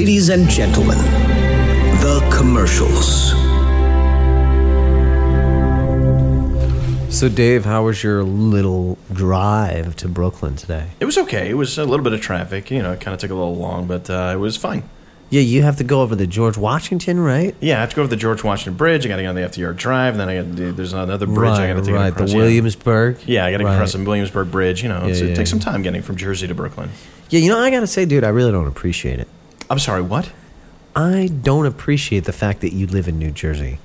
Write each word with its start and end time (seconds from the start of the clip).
Ladies 0.00 0.30
and 0.30 0.48
gentlemen, 0.48 0.96
the 2.00 2.26
commercials. 2.34 3.32
So, 7.14 7.28
Dave, 7.28 7.66
how 7.66 7.84
was 7.84 8.02
your 8.02 8.22
little 8.22 8.96
drive 9.12 9.96
to 9.96 10.08
Brooklyn 10.08 10.56
today? 10.56 10.86
It 11.00 11.04
was 11.04 11.18
okay. 11.18 11.50
It 11.50 11.54
was 11.54 11.76
a 11.76 11.84
little 11.84 12.02
bit 12.02 12.14
of 12.14 12.22
traffic. 12.22 12.70
You 12.70 12.80
know, 12.82 12.92
it 12.92 13.02
kind 13.02 13.12
of 13.12 13.20
took 13.20 13.30
a 13.30 13.34
little 13.34 13.56
long, 13.56 13.86
but 13.86 14.08
uh, 14.08 14.30
it 14.32 14.38
was 14.38 14.56
fine. 14.56 14.84
Yeah, 15.28 15.42
you 15.42 15.60
have 15.64 15.76
to 15.76 15.84
go 15.84 16.00
over 16.00 16.16
the 16.16 16.26
George 16.26 16.56
Washington, 16.56 17.20
right? 17.20 17.54
Yeah, 17.60 17.76
I 17.76 17.80
have 17.82 17.90
to 17.90 17.96
go 17.96 18.00
over 18.02 18.08
the 18.08 18.16
George 18.16 18.42
Washington 18.42 18.78
Bridge. 18.78 19.04
I 19.04 19.10
got 19.10 19.16
to 19.16 19.22
get 19.22 19.28
on 19.28 19.34
the 19.34 19.42
FDR 19.42 19.76
Drive. 19.76 20.14
And 20.14 20.20
then 20.20 20.30
I 20.30 20.36
got 20.42 20.56
to, 20.56 20.72
there's 20.72 20.94
another 20.94 21.26
bridge 21.26 21.58
I 21.58 21.68
got 21.68 21.74
to 21.74 21.82
take 21.82 21.94
right. 21.94 22.08
across. 22.08 22.30
the 22.30 22.36
yeah. 22.38 22.42
Williamsburg. 22.42 23.18
Yeah, 23.26 23.44
I 23.44 23.50
got 23.52 23.58
to 23.58 23.64
Right. 23.64 23.76
cross 23.76 23.92
the 23.92 24.02
Williamsburg 24.02 24.50
Bridge. 24.50 24.82
You 24.82 24.88
know, 24.88 25.04
it's, 25.04 25.20
Yeah, 25.20 25.26
it 25.26 25.36
takes 25.36 25.50
yeah. 25.50 25.58
some 25.58 25.60
time 25.60 25.82
getting 25.82 26.00
from 26.00 26.16
Jersey 26.16 26.48
to 26.48 26.54
Brooklyn. 26.54 26.88
Yeah, 27.28 27.40
you 27.40 27.50
know, 27.50 27.58
I 27.58 27.70
gotta 27.70 27.86
say, 27.86 28.06
dude, 28.06 28.24
I 28.24 28.30
really 28.30 28.50
don't 28.50 28.66
appreciate 28.66 29.20
it. 29.20 29.28
I'm 29.70 29.78
sorry, 29.78 30.02
what? 30.02 30.32
I 30.96 31.30
don't 31.42 31.64
appreciate 31.64 32.24
the 32.24 32.32
fact 32.32 32.60
that 32.62 32.72
you 32.72 32.88
live 32.88 33.06
in 33.06 33.20
New 33.20 33.30
Jersey. 33.30 33.78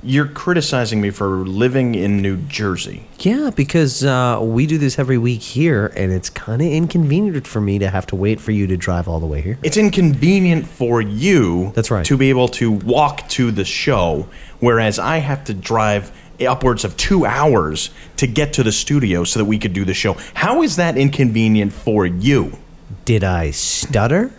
You're 0.00 0.28
criticizing 0.28 1.00
me 1.00 1.10
for 1.10 1.38
living 1.38 1.96
in 1.96 2.22
New 2.22 2.36
Jersey. 2.36 3.08
Yeah, 3.18 3.50
because 3.50 4.04
uh, 4.04 4.38
we 4.40 4.66
do 4.66 4.78
this 4.78 5.00
every 5.00 5.18
week 5.18 5.42
here, 5.42 5.92
and 5.96 6.12
it's 6.12 6.30
kind 6.30 6.62
of 6.62 6.68
inconvenient 6.68 7.44
for 7.44 7.60
me 7.60 7.80
to 7.80 7.90
have 7.90 8.06
to 8.06 8.16
wait 8.16 8.40
for 8.40 8.52
you 8.52 8.68
to 8.68 8.76
drive 8.76 9.08
all 9.08 9.18
the 9.18 9.26
way 9.26 9.40
here. 9.40 9.58
It's 9.64 9.76
inconvenient 9.76 10.64
for 10.64 11.00
you. 11.00 11.72
That's 11.74 11.90
right. 11.90 12.06
To 12.06 12.16
be 12.16 12.30
able 12.30 12.46
to 12.48 12.70
walk 12.70 13.28
to 13.30 13.50
the 13.50 13.64
show, 13.64 14.28
whereas 14.60 15.00
I 15.00 15.16
have 15.18 15.42
to 15.46 15.54
drive 15.54 16.12
upwards 16.40 16.84
of 16.84 16.96
two 16.96 17.26
hours 17.26 17.90
to 18.18 18.28
get 18.28 18.52
to 18.52 18.62
the 18.62 18.70
studio 18.70 19.24
so 19.24 19.40
that 19.40 19.46
we 19.46 19.58
could 19.58 19.72
do 19.72 19.84
the 19.84 19.94
show. 19.94 20.12
How 20.34 20.62
is 20.62 20.76
that 20.76 20.96
inconvenient 20.96 21.72
for 21.72 22.06
you? 22.06 22.56
Did 23.04 23.24
I 23.24 23.50
stutter? 23.50 24.32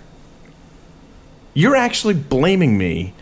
You're 1.58 1.76
actually 1.76 2.14
blaming 2.14 2.78
me 2.78 3.16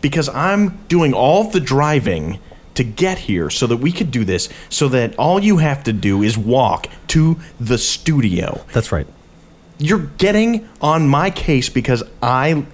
because 0.00 0.30
I'm 0.30 0.78
doing 0.88 1.12
all 1.12 1.50
the 1.50 1.60
driving 1.60 2.38
to 2.74 2.84
get 2.84 3.18
here 3.18 3.50
so 3.50 3.66
that 3.66 3.76
we 3.76 3.92
could 3.92 4.10
do 4.10 4.24
this, 4.24 4.48
so 4.70 4.88
that 4.88 5.14
all 5.18 5.40
you 5.40 5.58
have 5.58 5.84
to 5.84 5.92
do 5.92 6.22
is 6.22 6.38
walk 6.38 6.86
to 7.08 7.38
the 7.60 7.76
studio. 7.76 8.64
That's 8.72 8.92
right. 8.92 9.06
You're 9.76 10.06
getting 10.16 10.66
on 10.80 11.06
my 11.06 11.28
case 11.28 11.68
because 11.68 12.02
I 12.22 12.64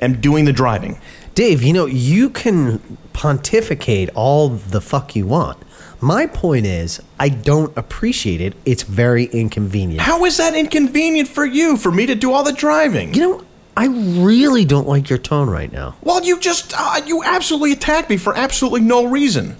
am 0.00 0.20
doing 0.20 0.44
the 0.44 0.52
driving. 0.52 1.00
Dave, 1.34 1.64
you 1.64 1.72
know, 1.72 1.86
you 1.86 2.30
can 2.30 2.78
pontificate 3.12 4.10
all 4.14 4.48
the 4.48 4.80
fuck 4.80 5.16
you 5.16 5.26
want. 5.26 5.58
My 6.00 6.28
point 6.28 6.66
is, 6.66 7.02
I 7.18 7.30
don't 7.30 7.76
appreciate 7.76 8.40
it. 8.40 8.54
It's 8.64 8.84
very 8.84 9.24
inconvenient. 9.24 10.02
How 10.02 10.24
is 10.24 10.36
that 10.36 10.54
inconvenient 10.54 11.28
for 11.28 11.44
you 11.44 11.76
for 11.76 11.90
me 11.90 12.06
to 12.06 12.14
do 12.14 12.32
all 12.32 12.44
the 12.44 12.52
driving? 12.52 13.12
You 13.12 13.20
know, 13.20 13.44
I 13.78 13.86
really 13.86 14.64
don't 14.64 14.88
like 14.88 15.08
your 15.08 15.20
tone 15.20 15.48
right 15.48 15.70
now. 15.72 15.94
well, 16.02 16.24
you 16.24 16.40
just 16.40 16.74
uh, 16.76 17.00
you 17.06 17.22
absolutely 17.22 17.70
attacked 17.72 18.10
me 18.10 18.16
for 18.16 18.36
absolutely 18.36 18.80
no 18.80 19.06
reason. 19.06 19.56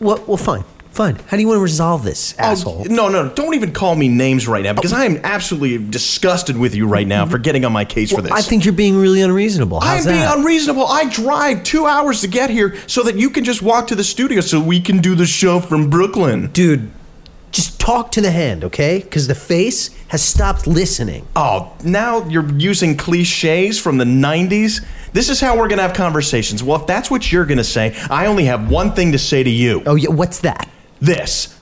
Well, 0.00 0.22
well, 0.26 0.36
fine, 0.36 0.64
fine. 0.90 1.14
How 1.14 1.38
do 1.38 1.40
you 1.40 1.48
want 1.48 1.56
to 1.56 1.62
resolve 1.62 2.04
this, 2.04 2.36
asshole? 2.38 2.82
Oh, 2.82 2.92
no, 2.92 3.08
no, 3.08 3.30
don't 3.30 3.54
even 3.54 3.72
call 3.72 3.94
me 3.94 4.08
names 4.08 4.46
right 4.46 4.62
now 4.62 4.74
because 4.74 4.92
I 4.92 5.06
am 5.06 5.16
absolutely 5.24 5.78
disgusted 5.88 6.58
with 6.58 6.74
you 6.74 6.86
right 6.86 7.06
now 7.06 7.24
for 7.24 7.38
getting 7.38 7.64
on 7.64 7.72
my 7.72 7.86
case 7.86 8.12
for 8.12 8.20
this. 8.20 8.32
I 8.32 8.42
think 8.42 8.66
you're 8.66 8.74
being 8.74 8.96
really 8.96 9.22
unreasonable. 9.22 9.80
How's 9.80 10.06
I'm 10.06 10.12
being 10.12 10.24
that? 10.24 10.36
unreasonable. 10.36 10.86
I 10.86 11.08
drive 11.08 11.62
two 11.62 11.86
hours 11.86 12.20
to 12.20 12.28
get 12.28 12.50
here 12.50 12.76
so 12.86 13.02
that 13.04 13.16
you 13.16 13.30
can 13.30 13.44
just 13.44 13.62
walk 13.62 13.86
to 13.86 13.94
the 13.94 14.04
studio 14.04 14.42
so 14.42 14.60
we 14.60 14.78
can 14.78 14.98
do 14.98 15.14
the 15.14 15.24
show 15.26 15.58
from 15.58 15.88
Brooklyn. 15.88 16.48
Dude, 16.52 16.90
just 17.52 17.78
talk 17.78 18.10
to 18.12 18.20
the 18.20 18.30
hand, 18.30 18.64
okay? 18.64 19.00
Because 19.00 19.28
the 19.28 19.34
face 19.34 19.90
has 20.08 20.22
stopped 20.22 20.66
listening. 20.66 21.26
Oh, 21.36 21.76
now 21.84 22.26
you're 22.26 22.50
using 22.54 22.96
cliches 22.96 23.78
from 23.78 23.98
the 23.98 24.04
90s? 24.04 24.84
This 25.12 25.28
is 25.28 25.40
how 25.40 25.56
we're 25.56 25.68
going 25.68 25.76
to 25.76 25.82
have 25.82 25.92
conversations. 25.94 26.62
Well, 26.64 26.80
if 26.80 26.86
that's 26.86 27.10
what 27.10 27.30
you're 27.30 27.44
going 27.44 27.58
to 27.58 27.64
say, 27.64 27.94
I 28.10 28.26
only 28.26 28.46
have 28.46 28.70
one 28.70 28.92
thing 28.92 29.12
to 29.12 29.18
say 29.18 29.42
to 29.42 29.50
you. 29.50 29.82
Oh, 29.84 29.94
yeah, 29.94 30.08
what's 30.08 30.40
that? 30.40 30.68
This. 31.00 31.58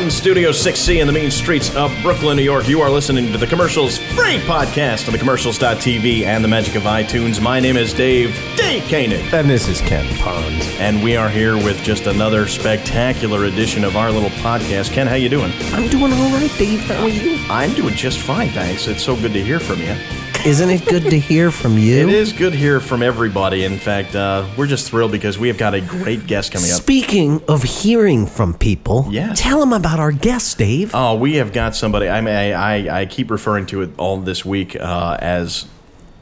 From 0.08 0.14
Studio 0.14 0.52
6C 0.52 1.02
in 1.02 1.06
the 1.06 1.12
mean 1.12 1.30
streets 1.30 1.76
of 1.76 1.94
Brooklyn, 2.00 2.38
New 2.38 2.42
York, 2.42 2.66
you 2.66 2.80
are 2.80 2.88
listening 2.88 3.30
to 3.30 3.36
the 3.36 3.46
Commercials 3.46 3.98
Free 3.98 4.38
Podcast 4.38 5.06
on 5.06 5.12
the 5.12 5.18
commercials.tv 5.18 6.24
and 6.24 6.42
the 6.42 6.48
magic 6.48 6.76
of 6.76 6.84
iTunes. 6.84 7.42
My 7.42 7.60
name 7.60 7.76
is 7.76 7.92
Dave, 7.92 8.34
Dave 8.56 8.84
Koenig. 8.84 9.34
And 9.34 9.50
this 9.50 9.68
is 9.68 9.82
Ken 9.82 10.08
Pond. 10.16 10.62
And 10.78 11.02
we 11.02 11.14
are 11.14 11.28
here 11.28 11.56
with 11.56 11.82
just 11.82 12.06
another 12.06 12.46
spectacular 12.48 13.44
edition 13.44 13.84
of 13.84 13.98
our 13.98 14.10
little 14.10 14.30
podcast. 14.30 14.94
Ken, 14.94 15.06
how 15.06 15.14
you 15.14 15.28
doing? 15.28 15.52
I'm 15.74 15.88
doing 15.88 16.10
all 16.14 16.32
right, 16.32 16.54
Dave. 16.56 16.80
How 16.86 17.02
are 17.02 17.08
you? 17.10 17.36
I'm 17.50 17.74
doing 17.74 17.94
just 17.94 18.18
fine, 18.18 18.48
thanks. 18.48 18.86
It's 18.86 19.02
so 19.02 19.14
good 19.14 19.34
to 19.34 19.44
hear 19.44 19.60
from 19.60 19.82
you. 19.82 19.94
Isn't 20.46 20.70
it 20.70 20.86
good 20.86 21.02
to 21.10 21.18
hear 21.18 21.50
from 21.50 21.76
you? 21.76 21.96
It 21.96 22.08
is 22.08 22.32
good 22.32 22.52
to 22.52 22.58
hear 22.58 22.80
from 22.80 23.02
everybody. 23.02 23.64
In 23.64 23.76
fact, 23.76 24.14
uh, 24.14 24.46
we're 24.56 24.66
just 24.66 24.88
thrilled 24.88 25.12
because 25.12 25.38
we 25.38 25.48
have 25.48 25.58
got 25.58 25.74
a 25.74 25.80
great 25.82 26.26
guest 26.26 26.52
coming 26.52 26.70
up. 26.70 26.76
Speaking 26.80 27.42
of 27.48 27.62
hearing 27.64 28.24
from 28.26 28.54
people, 28.54 29.08
Yes. 29.10 29.38
tell 29.40 29.60
them 29.60 29.74
about 29.74 29.98
our 30.00 30.10
guest, 30.12 30.56
Dave. 30.56 30.92
Oh, 30.94 31.16
we 31.16 31.34
have 31.36 31.52
got 31.52 31.76
somebody. 31.76 32.08
I 32.08 32.22
mean, 32.22 32.34
I, 32.34 32.52
I, 32.52 33.00
I 33.00 33.06
keep 33.06 33.30
referring 33.30 33.66
to 33.66 33.82
it 33.82 33.90
all 33.98 34.16
this 34.18 34.42
week 34.44 34.74
uh, 34.80 35.18
as 35.20 35.66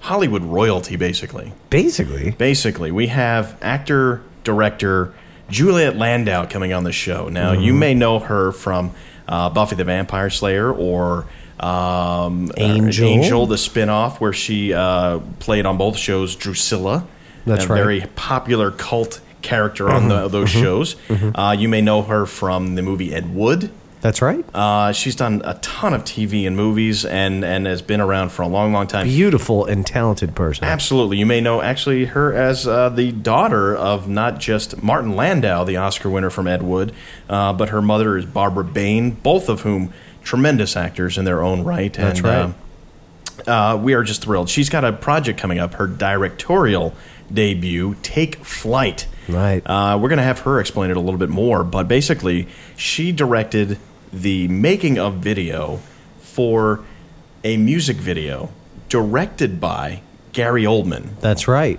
Hollywood 0.00 0.42
royalty, 0.42 0.96
basically. 0.96 1.52
Basically. 1.70 2.32
Basically, 2.32 2.90
we 2.90 3.06
have 3.08 3.56
actor, 3.62 4.22
director 4.42 5.14
Juliet 5.50 5.94
Landau 5.96 6.46
coming 6.46 6.72
on 6.72 6.82
the 6.82 6.92
show. 6.92 7.28
Now, 7.28 7.52
you 7.52 7.70
Mm-hmm. 7.72 7.78
may 7.78 7.94
know 7.94 8.18
her 8.18 8.50
from 8.50 8.92
uh, 9.28 9.50
Buffy 9.50 9.76
the 9.76 9.84
Vampire 9.84 10.30
Slayer 10.30 10.72
or 10.72 11.26
um, 11.60 12.52
Angel. 12.56 13.06
uh, 13.06 13.10
Angel, 13.10 13.46
the 13.46 13.56
spinoff, 13.56 14.18
where 14.18 14.32
she 14.32 14.72
uh, 14.72 15.20
played 15.38 15.66
on 15.66 15.78
both 15.78 15.96
shows 15.96 16.36
Drusilla. 16.36 17.06
That's 17.46 17.64
a 17.64 17.68
right. 17.68 17.76
very 17.76 18.00
popular 18.16 18.70
cult 18.70 19.20
character 19.42 19.88
on 19.88 20.08
the, 20.08 20.28
those 20.28 20.50
shows. 20.50 20.96
Uh, 21.08 21.54
you 21.56 21.68
may 21.68 21.80
know 21.80 22.02
her 22.02 22.26
from 22.26 22.74
the 22.74 22.82
movie 22.82 23.14
Ed 23.14 23.34
Wood. 23.34 23.70
That's 24.00 24.22
right. 24.22 24.44
Uh, 24.54 24.92
she's 24.92 25.16
done 25.16 25.42
a 25.44 25.54
ton 25.54 25.94
of 25.94 26.04
TV 26.04 26.46
and 26.46 26.56
movies 26.56 27.04
and, 27.04 27.44
and 27.44 27.66
has 27.66 27.82
been 27.82 28.00
around 28.00 28.30
for 28.30 28.42
a 28.42 28.46
long, 28.46 28.72
long 28.72 28.86
time. 28.86 29.06
Beautiful 29.06 29.64
and 29.64 29.84
talented 29.84 30.36
person. 30.36 30.64
Absolutely. 30.64 31.18
You 31.18 31.26
may 31.26 31.40
know 31.40 31.60
actually 31.62 32.04
her 32.04 32.32
as 32.32 32.68
uh, 32.68 32.90
the 32.90 33.10
daughter 33.10 33.74
of 33.74 34.08
not 34.08 34.38
just 34.38 34.82
Martin 34.82 35.16
Landau, 35.16 35.64
the 35.64 35.78
Oscar 35.78 36.10
winner 36.10 36.30
from 36.30 36.46
Ed 36.46 36.62
Wood, 36.62 36.92
uh, 37.28 37.52
but 37.54 37.70
her 37.70 37.82
mother 37.82 38.16
is 38.16 38.26
Barbara 38.26 38.64
Bain, 38.64 39.10
both 39.10 39.48
of 39.48 39.62
whom 39.62 39.92
tremendous 40.26 40.76
actors 40.76 41.16
in 41.16 41.24
their 41.24 41.42
own 41.42 41.62
right. 41.62 41.92
That's 41.94 42.18
and, 42.18 42.28
right. 42.28 42.54
Uh, 43.46 43.50
uh, 43.50 43.76
we 43.76 43.94
are 43.94 44.02
just 44.02 44.22
thrilled. 44.22 44.50
She's 44.50 44.68
got 44.68 44.84
a 44.84 44.92
project 44.92 45.38
coming 45.38 45.58
up, 45.58 45.74
her 45.74 45.86
directorial 45.86 46.94
debut, 47.32 47.96
Take 48.02 48.44
Flight. 48.44 49.06
Right. 49.28 49.62
Uh, 49.64 49.98
we're 50.00 50.08
going 50.08 50.18
to 50.18 50.24
have 50.24 50.40
her 50.40 50.60
explain 50.60 50.90
it 50.90 50.96
a 50.96 51.00
little 51.00 51.18
bit 51.18 51.28
more, 51.28 51.64
but 51.64 51.86
basically, 51.88 52.48
she 52.76 53.12
directed 53.12 53.78
the 54.12 54.48
making 54.48 54.98
of 54.98 55.14
video 55.14 55.80
for 56.18 56.84
a 57.44 57.56
music 57.56 57.96
video 57.96 58.50
directed 58.88 59.60
by 59.60 60.02
Gary 60.32 60.64
Oldman, 60.64 61.18
That's 61.20 61.48
right. 61.48 61.78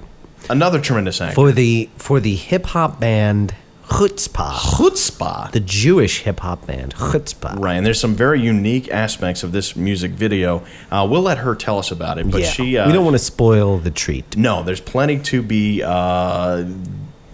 another 0.50 0.80
tremendous 0.80 1.20
actor. 1.22 1.36
For 1.36 1.52
the 1.52 1.90
for 1.98 2.20
the 2.20 2.36
hip 2.36 2.66
hop 2.68 3.00
band 3.00 3.56
Chutzpah. 3.88 4.52
Chutzpah. 4.52 5.52
The 5.52 5.60
Jewish 5.62 6.24
hip 6.24 6.42
hop 6.42 6.68
band, 6.68 6.94
Chutzpah. 6.96 7.58
Right, 7.60 7.76
and 7.76 7.86
there's 7.86 8.00
some 8.00 8.16
very 8.16 8.42
unique 8.42 8.90
aspects 8.92 9.44
of 9.44 9.52
this 9.54 9.76
music 9.76 10.12
video. 10.12 10.64
Uh, 10.92 11.08
we'll 11.10 11.22
let 11.22 11.38
her 11.40 11.56
tell 11.56 11.80
us 11.80 11.90
about 11.92 12.18
it, 12.18 12.30
but 12.30 12.42
yeah. 12.42 12.48
she. 12.50 12.78
Uh, 12.78 12.88
we 12.88 12.94
don't 12.94 13.06
want 13.06 13.16
to 13.16 13.20
spoil 13.24 13.78
the 13.78 13.92
treat. 13.92 14.36
No, 14.36 14.62
there's 14.64 14.82
plenty 14.82 15.20
to 15.20 15.42
be 15.42 15.84
uh, 15.84 16.66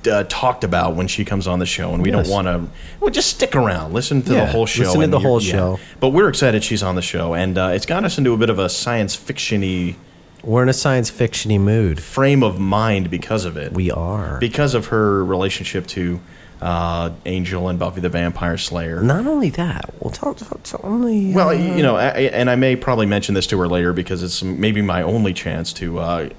uh, 0.10 0.24
talked 0.30 0.64
about 0.64 0.96
when 0.96 1.08
she 1.08 1.26
comes 1.26 1.48
on 1.48 1.60
the 1.60 1.66
show, 1.66 1.94
and 1.94 2.04
we 2.04 2.12
Yes. 2.12 2.28
don't 2.28 2.32
want 2.34 2.48
to. 2.48 2.72
Well, 3.00 3.10
just 3.10 3.30
stick 3.32 3.56
around, 3.56 3.94
listen 3.94 4.22
to 4.22 4.34
the 4.34 4.46
whole 4.46 4.66
show. 4.68 4.84
listen 4.84 5.02
to 5.02 5.08
the 5.08 5.20
whole 5.20 5.42
yeah. 5.42 5.52
show. 5.52 5.80
But 6.00 6.10
we're 6.10 6.30
excited 6.30 6.64
she's 6.64 6.84
on 6.84 6.96
the 6.96 7.02
show, 7.02 7.34
and 7.34 7.58
uh, 7.58 7.72
it's 7.74 7.86
got 7.88 8.04
us 8.06 8.18
into 8.18 8.32
a 8.34 8.38
bit 8.38 8.50
of 8.52 8.60
a 8.60 8.70
science 8.70 9.18
fictiony 9.18 9.96
We're 10.44 10.62
in 10.64 10.70
a 10.70 10.74
science 10.74 11.10
fictiony 11.10 11.60
mood. 11.60 12.00
frame 12.02 12.44
of 12.44 12.60
mind 12.60 13.10
because 13.10 13.44
of 13.46 13.58
it. 13.58 13.72
We 13.74 13.90
are. 13.92 14.38
because 14.40 14.76
of 14.76 14.88
her 14.88 15.24
relationship 15.26 15.88
to 15.88 16.20
uh, 16.63 17.12
Angel 17.25 17.68
and 17.68 17.77
Buffy 17.77 18.00
the 18.00 18.10
Vampire 18.10 18.57
Slayer. 18.57 19.01
Not 19.01 19.27
only 19.27 19.50
that, 19.51 19.94
well, 20.00 20.12
tell, 20.12 20.33
tell, 20.33 20.57
tell 20.63 20.80
only. 20.83 21.33
Well, 21.33 21.50
uh, 21.50 21.51
you 21.51 21.83
know, 21.83 21.98
I, 21.98 22.10
and 22.12 22.50
I 22.50 22.56
may 22.56 22.77
probably 22.77 23.06
mention 23.06 23.36
this 23.36 23.45
to 23.48 23.60
her 23.60 23.68
later 23.68 23.92
because 23.92 24.24
it's 24.24 24.42
maybe 24.42 24.81
my 24.81 25.01
only 25.01 25.33
chance 25.33 25.74
to 25.74 26.00
uh, 26.00 26.30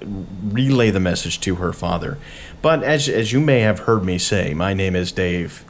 relay 0.44 0.90
the 0.90 1.00
message 1.00 1.40
to 1.40 1.56
her 1.56 1.74
father. 1.74 2.16
But 2.62 2.82
as 2.82 3.08
as 3.08 3.32
you 3.32 3.40
may 3.40 3.60
have 3.60 3.80
heard 3.80 4.02
me 4.04 4.16
say, 4.16 4.54
my 4.54 4.72
name 4.72 4.96
is 4.96 5.12
Dave 5.12 5.64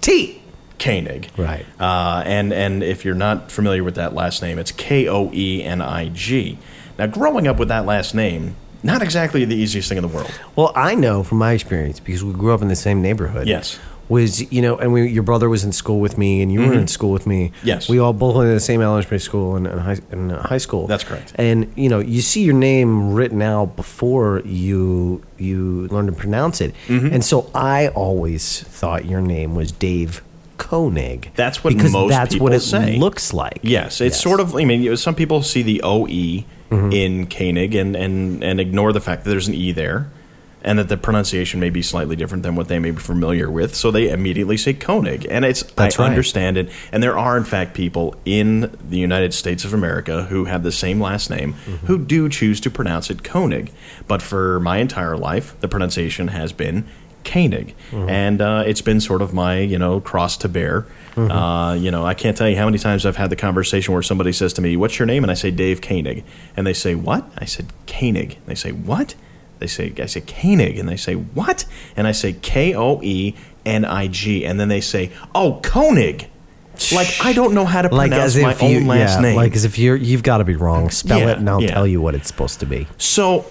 T. 0.00 0.42
Koenig. 0.80 1.30
Right. 1.36 1.64
Uh, 1.78 2.24
and 2.26 2.52
and 2.52 2.82
if 2.82 3.04
you're 3.04 3.14
not 3.14 3.52
familiar 3.52 3.84
with 3.84 3.94
that 3.94 4.12
last 4.12 4.42
name, 4.42 4.58
it's 4.58 4.72
K 4.72 5.08
O 5.08 5.30
E 5.32 5.62
N 5.62 5.80
I 5.80 6.08
G. 6.08 6.58
Now, 6.98 7.06
growing 7.06 7.46
up 7.46 7.58
with 7.58 7.68
that 7.68 7.86
last 7.86 8.14
name, 8.14 8.56
not 8.82 9.02
exactly 9.02 9.44
the 9.44 9.54
easiest 9.54 9.88
thing 9.88 9.98
in 9.98 10.02
the 10.02 10.08
world. 10.08 10.30
Well, 10.56 10.72
I 10.74 10.94
know 10.96 11.22
from 11.22 11.38
my 11.38 11.52
experience 11.52 12.00
because 12.00 12.24
we 12.24 12.32
grew 12.32 12.52
up 12.52 12.62
in 12.62 12.68
the 12.68 12.76
same 12.76 13.00
neighborhood. 13.00 13.46
Yes. 13.46 13.78
Was 14.10 14.52
you 14.52 14.60
know, 14.60 14.76
and 14.76 14.92
we, 14.92 15.08
your 15.08 15.22
brother 15.22 15.48
was 15.48 15.64
in 15.64 15.72
school 15.72 16.00
with 16.00 16.18
me, 16.18 16.42
and 16.42 16.52
you 16.52 16.60
were 16.60 16.74
in 16.74 16.88
school 16.88 17.12
with 17.12 17.26
me. 17.26 17.48
Mm-hmm. 17.54 17.66
Yes. 17.66 17.88
we 17.88 17.98
all 18.00 18.12
both 18.12 18.34
went 18.36 18.48
to 18.48 18.52
the 18.54 18.60
same 18.60 18.82
elementary 18.82 19.20
school 19.20 19.54
and, 19.56 19.66
and, 19.66 19.80
high, 19.80 19.98
and 20.10 20.32
uh, 20.32 20.42
high 20.42 20.58
school. 20.58 20.86
That's 20.88 21.04
correct. 21.04 21.32
And 21.36 21.72
you 21.76 21.88
know, 21.88 22.00
you 22.00 22.20
see 22.20 22.42
your 22.42 22.54
name 22.54 23.12
written 23.14 23.40
out 23.40 23.76
before 23.76 24.42
you 24.44 25.22
you 25.38 25.86
learn 25.88 26.06
to 26.06 26.12
pronounce 26.12 26.60
it, 26.60 26.74
Mm-hmm. 26.88 27.14
and 27.14 27.24
so 27.24 27.48
I 27.54 27.88
always 27.88 28.62
thought 28.64 29.04
your 29.06 29.20
name 29.20 29.54
was 29.54 29.70
Dave 29.72 30.22
Koenig. 30.58 31.30
That's 31.36 31.62
what 31.64 31.74
because 31.74 31.92
most 31.92 32.10
that's 32.10 32.36
what 32.38 32.52
it 32.52 32.60
say. 32.60 32.96
looks 32.98 33.32
like. 33.32 33.60
Yes, 33.62 34.00
it's 34.00 34.20
sort 34.20 34.40
of. 34.40 34.54
I 34.56 34.64
mean, 34.64 34.82
you 34.82 34.90
know, 34.90 34.96
some 34.96 35.14
people 35.14 35.42
see 35.42 35.62
the 35.62 35.80
OE 35.82 36.44
in 36.72 37.26
Koenig 37.26 37.74
and, 37.74 37.96
and, 37.96 38.44
and 38.44 38.60
ignore 38.60 38.92
the 38.92 39.00
fact 39.00 39.24
that 39.24 39.30
there's 39.30 39.48
an 39.48 39.54
E 39.54 39.72
there 39.72 40.08
and 40.62 40.78
that 40.78 40.88
the 40.88 40.96
pronunciation 40.96 41.60
may 41.60 41.70
be 41.70 41.82
slightly 41.82 42.16
different 42.16 42.42
than 42.42 42.54
what 42.54 42.68
they 42.68 42.78
may 42.78 42.90
be 42.90 42.98
familiar 42.98 43.50
with. 43.50 43.74
So 43.74 43.90
they 43.90 44.10
immediately 44.10 44.56
say 44.56 44.74
Koenig. 44.74 45.26
And 45.30 45.44
it's, 45.44 45.62
That's 45.62 45.98
I 45.98 46.02
right. 46.04 46.08
understand 46.10 46.56
it. 46.58 46.70
And 46.92 47.02
there 47.02 47.18
are, 47.18 47.36
in 47.36 47.44
fact, 47.44 47.74
people 47.74 48.14
in 48.24 48.76
the 48.88 48.98
United 48.98 49.32
States 49.34 49.64
of 49.64 49.72
America 49.72 50.24
who 50.24 50.44
have 50.44 50.62
the 50.62 50.72
same 50.72 51.00
last 51.00 51.30
name 51.30 51.54
who 51.86 51.98
do 51.98 52.28
choose 52.28 52.60
to 52.60 52.70
pronounce 52.70 53.10
it 53.10 53.24
Koenig. 53.24 53.72
But 54.06 54.20
for 54.22 54.60
my 54.60 54.78
entire 54.78 55.16
life, 55.16 55.58
the 55.60 55.68
pronunciation 55.68 56.28
has 56.28 56.52
been 56.52 56.86
Koenig. 57.24 57.74
And 57.92 58.40
uh, 58.40 58.64
it's 58.66 58.80
been 58.82 59.00
sort 59.00 59.22
of 59.22 59.32
my, 59.34 59.58
you 59.58 59.78
know, 59.78 60.00
cross 60.00 60.36
to 60.38 60.48
bear. 60.48 60.86
Uh, 61.16 61.74
you 61.74 61.90
know, 61.90 62.04
I 62.06 62.14
can't 62.14 62.36
tell 62.36 62.48
you 62.48 62.56
how 62.56 62.64
many 62.64 62.78
times 62.78 63.04
I've 63.04 63.16
had 63.16 63.28
the 63.30 63.36
conversation 63.36 63.92
where 63.92 64.02
somebody 64.02 64.32
says 64.32 64.54
to 64.54 64.62
me, 64.62 64.76
What's 64.76 64.98
your 64.98 65.04
name? 65.06 65.22
And 65.22 65.30
I 65.30 65.34
say, 65.34 65.50
Dave 65.50 65.80
Koenig. 65.82 66.24
And 66.56 66.66
they 66.66 66.72
say, 66.72 66.94
What? 66.94 67.30
I 67.36 67.44
said, 67.44 67.66
Koenig. 67.86 68.36
And 68.36 68.46
they 68.46 68.54
say, 68.54 68.72
What? 68.72 69.14
They 69.60 69.66
say, 69.68 69.92
I 69.98 70.06
say 70.06 70.20
Koenig. 70.22 70.78
And 70.78 70.88
they 70.88 70.96
say, 70.96 71.14
What? 71.14 71.64
And 71.96 72.06
I 72.06 72.12
say, 72.12 72.32
K 72.32 72.74
O 72.74 73.00
E 73.02 73.34
N 73.64 73.84
I 73.84 74.08
G. 74.08 74.44
And 74.44 74.58
then 74.58 74.68
they 74.68 74.80
say, 74.80 75.12
Oh, 75.34 75.60
Koenig. 75.62 76.28
Like, 76.94 77.08
I 77.22 77.34
don't 77.34 77.52
know 77.52 77.66
how 77.66 77.82
to 77.82 77.94
Like 77.94 78.10
pronounce 78.10 78.36
my 78.36 78.56
you, 78.66 78.78
own 78.78 78.86
last 78.86 79.16
yeah, 79.16 79.20
name. 79.20 79.36
like 79.36 79.54
as 79.54 79.66
if 79.66 79.78
you're 79.78 79.96
you've 79.96 80.22
got 80.22 80.38
to 80.38 80.44
be 80.44 80.56
wrong. 80.56 80.88
Spell 80.90 81.18
Yeah, 81.20 81.32
it, 81.32 81.38
and 81.38 81.48
I'll 81.50 81.62
yeah. 81.62 81.74
tell 81.74 81.86
you 81.86 82.00
what 82.00 82.14
it's 82.14 82.26
supposed 82.26 82.58
to 82.60 82.66
be. 82.66 82.86
So 82.96 83.44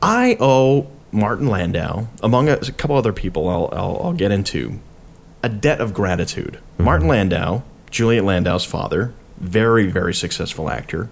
I 0.00 0.36
owe 0.38 0.86
Martin 1.10 1.48
Landau, 1.48 2.06
among 2.22 2.48
a, 2.48 2.52
a 2.54 2.70
couple 2.72 2.96
other 2.96 3.12
people 3.12 3.48
I'll, 3.48 3.68
I'll, 3.72 4.00
I'll 4.04 4.12
get 4.12 4.30
into, 4.30 4.78
a 5.42 5.48
debt 5.48 5.80
of 5.80 5.92
gratitude. 5.92 6.58
Mm-hmm. 6.74 6.84
Martin 6.84 7.08
Landau, 7.08 7.62
Juliet 7.90 8.22
Landau's 8.24 8.64
father, 8.64 9.12
very, 9.38 9.86
very 9.88 10.14
successful 10.14 10.70
actor, 10.70 11.10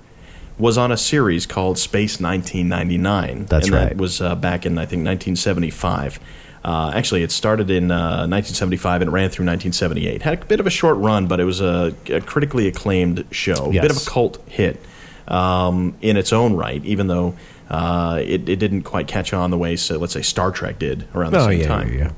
was 0.59 0.79
on 0.79 0.93
a 0.93 0.97
series 0.97 1.47
called 1.47 1.79
Space 1.79 2.21
1999. 2.21 3.47
That's 3.47 3.67
and 3.67 3.75
right. 3.75 3.89
That 3.89 3.97
was 3.97 4.21
uh, 4.21 4.35
back 4.37 4.67
in, 4.67 4.79
I 4.79 4.87
think, 4.87 5.05
1975. 5.05 6.21
Uh, 6.65 6.93
actually, 6.95 7.23
it 7.23 7.31
started 7.31 7.71
in 7.71 7.91
uh, 7.91 8.27
1975 8.27 9.03
and 9.03 9.13
ran 9.13 9.29
through 9.29 9.47
1978. 9.47 10.23
Had 10.23 10.43
a 10.43 10.45
bit 10.47 10.61
of 10.61 10.67
a 10.67 10.71
short 10.71 10.97
run, 10.97 11.27
but 11.27 11.41
it 11.41 11.45
was 11.45 11.61
a, 11.61 11.95
a 12.09 12.21
critically 12.21 12.69
acclaimed 12.69 13.27
show. 13.31 13.67
A 13.67 13.73
bit 13.73 13.91
of 13.91 13.99
a 13.99 14.11
cult 14.11 14.43
hit 14.49 14.81
um, 15.29 15.95
in 16.01 16.17
its 16.17 16.33
own 16.33 16.55
right, 16.55 16.83
even 16.85 17.09
though 17.09 17.35
uh, 17.69 18.19
it, 18.23 18.49
it 18.49 18.57
didn't 18.57 18.83
quite 18.83 19.09
catch 19.09 19.33
on 19.35 19.51
the 19.51 19.59
way, 19.59 19.77
so, 19.77 19.99
let's 19.99 20.15
say, 20.15 20.23
Star 20.23 20.51
Trek 20.53 20.79
did 20.79 21.07
around 21.15 21.33
the 21.33 21.41
Oh 21.41 21.49
same 21.49 21.61
yeah, 21.61 21.67
time. 21.69 21.93
yeah, 21.93 21.99
yeah. 21.99 22.11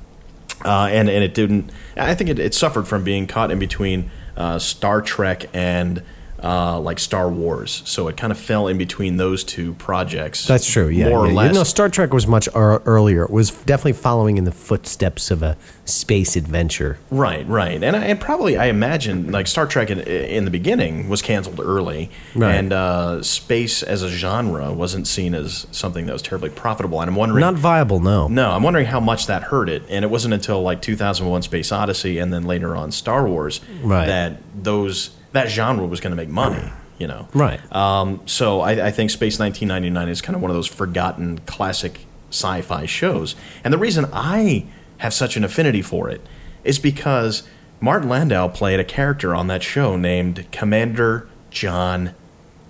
Uh, 0.64 0.86
and, 0.86 1.08
and 1.08 1.22
it 1.24 1.34
didn't, 1.34 1.70
I 1.96 2.14
think 2.14 2.30
it, 2.30 2.38
it 2.38 2.54
suffered 2.54 2.86
from 2.86 3.04
being 3.04 3.26
caught 3.26 3.50
in 3.50 3.58
between 3.58 4.10
uh, 4.36 4.58
Star 4.58 5.02
Trek 5.02 5.46
and 5.54 6.02
uh, 6.42 6.78
like 6.80 6.98
Star 6.98 7.28
Wars. 7.28 7.82
So 7.86 8.08
it 8.08 8.16
kind 8.16 8.30
of 8.30 8.38
fell 8.38 8.68
in 8.68 8.78
between 8.78 9.16
those 9.16 9.42
two 9.44 9.74
projects. 9.74 10.46
That's 10.46 10.70
true. 10.70 10.88
Yeah, 10.88 11.08
More 11.08 11.20
or 11.26 11.32
less. 11.32 11.52
You 11.52 11.58
know, 11.58 11.64
Star 11.64 11.88
Trek 11.88 12.12
was 12.12 12.26
much 12.26 12.48
ear- 12.54 12.82
earlier. 12.84 13.24
It 13.24 13.30
was 13.30 13.50
definitely 13.50 13.94
following 13.94 14.36
in 14.36 14.44
the 14.44 14.52
footsteps 14.52 15.30
of 15.30 15.42
a 15.42 15.56
space 15.84 16.36
adventure. 16.36 16.98
Right, 17.10 17.46
right, 17.48 17.82
and 17.82 17.96
I, 17.96 18.04
and 18.04 18.20
probably 18.20 18.56
I 18.56 18.66
imagine 18.66 19.30
like 19.32 19.46
Star 19.46 19.66
Trek 19.66 19.90
in, 19.90 20.00
in 20.00 20.44
the 20.44 20.50
beginning 20.50 21.08
was 21.08 21.22
canceled 21.22 21.60
early, 21.60 22.10
Right. 22.34 22.54
and 22.54 22.72
uh, 22.72 23.22
space 23.22 23.82
as 23.82 24.02
a 24.02 24.08
genre 24.08 24.72
wasn't 24.72 25.06
seen 25.06 25.34
as 25.34 25.66
something 25.70 26.06
that 26.06 26.12
was 26.12 26.22
terribly 26.22 26.50
profitable. 26.50 27.00
And 27.00 27.08
I'm 27.08 27.16
wondering, 27.16 27.40
Not 27.40 27.54
viable, 27.54 28.00
no. 28.00 28.28
no, 28.28 28.50
I'm 28.50 28.62
wondering 28.62 28.86
how 28.86 29.00
much 29.00 29.26
that 29.26 29.44
hurt 29.44 29.68
it. 29.68 29.82
And 29.88 30.04
it 30.04 30.08
wasn't 30.10 30.34
until 30.34 30.62
like 30.62 30.82
2001: 30.82 31.42
Space 31.42 31.72
Odyssey, 31.72 32.18
and 32.18 32.32
then 32.32 32.44
later 32.44 32.76
on 32.76 32.90
Star 32.92 33.26
Wars, 33.28 33.60
Right. 33.82 34.06
that 34.06 34.38
those 34.60 35.10
that 35.36 35.48
genre 35.48 35.86
was 35.86 36.00
going 36.00 36.10
to 36.10 36.16
make 36.16 36.28
money. 36.28 36.72
You 36.98 37.06
know, 37.06 37.28
Right. 37.34 37.60
um, 37.76 38.22
so 38.24 38.62
I, 38.62 38.86
I 38.86 38.90
think 38.90 39.10
Space 39.10 39.38
1999 39.38 40.08
is 40.08 40.22
kind 40.22 40.34
of 40.34 40.40
one 40.40 40.50
of 40.50 40.54
those 40.56 40.66
forgotten 40.66 41.38
classic 41.44 42.06
sci-fi 42.30 42.86
shows. 42.86 43.36
And 43.62 43.70
the 43.72 43.76
reason 43.76 44.06
I 44.14 44.64
have 44.98 45.12
such 45.12 45.36
an 45.36 45.44
affinity 45.44 45.82
for 45.82 46.08
it 46.08 46.22
is 46.64 46.78
because 46.78 47.42
Martin 47.80 48.08
Landau 48.08 48.48
played 48.48 48.80
a 48.80 48.84
character 48.84 49.34
on 49.34 49.46
that 49.48 49.62
show 49.62 49.98
named 49.98 50.46
Commander 50.52 51.28
John 51.50 52.14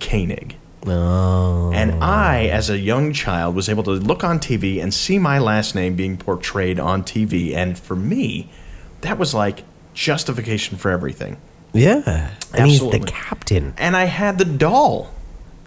Koenig. 0.01 0.57
Oh. 0.85 1.71
And 1.73 2.03
I, 2.03 2.47
as 2.47 2.69
a 2.69 2.77
young 2.77 3.13
child, 3.13 3.55
was 3.55 3.69
able 3.69 3.83
to 3.83 3.91
look 3.91 4.25
on 4.25 4.39
TV 4.39 4.81
and 4.83 4.93
see 4.93 5.17
my 5.19 5.39
last 5.39 5.73
name 5.73 5.95
being 5.95 6.17
portrayed 6.17 6.79
on 6.81 7.03
TV. 7.03 7.55
And 7.55 7.79
for 7.79 7.95
me, 7.95 8.49
that 9.01 9.17
was 9.17 9.33
like 9.33 9.63
justification 9.93 10.77
for 10.77 10.91
everything. 10.91 11.37
Yeah. 11.73 12.31
And 12.53 12.67
he's 12.67 12.79
the 12.79 12.99
captain. 12.99 13.73
And 13.77 13.95
I 13.95 14.05
had 14.05 14.37
the 14.37 14.45
doll. 14.45 15.11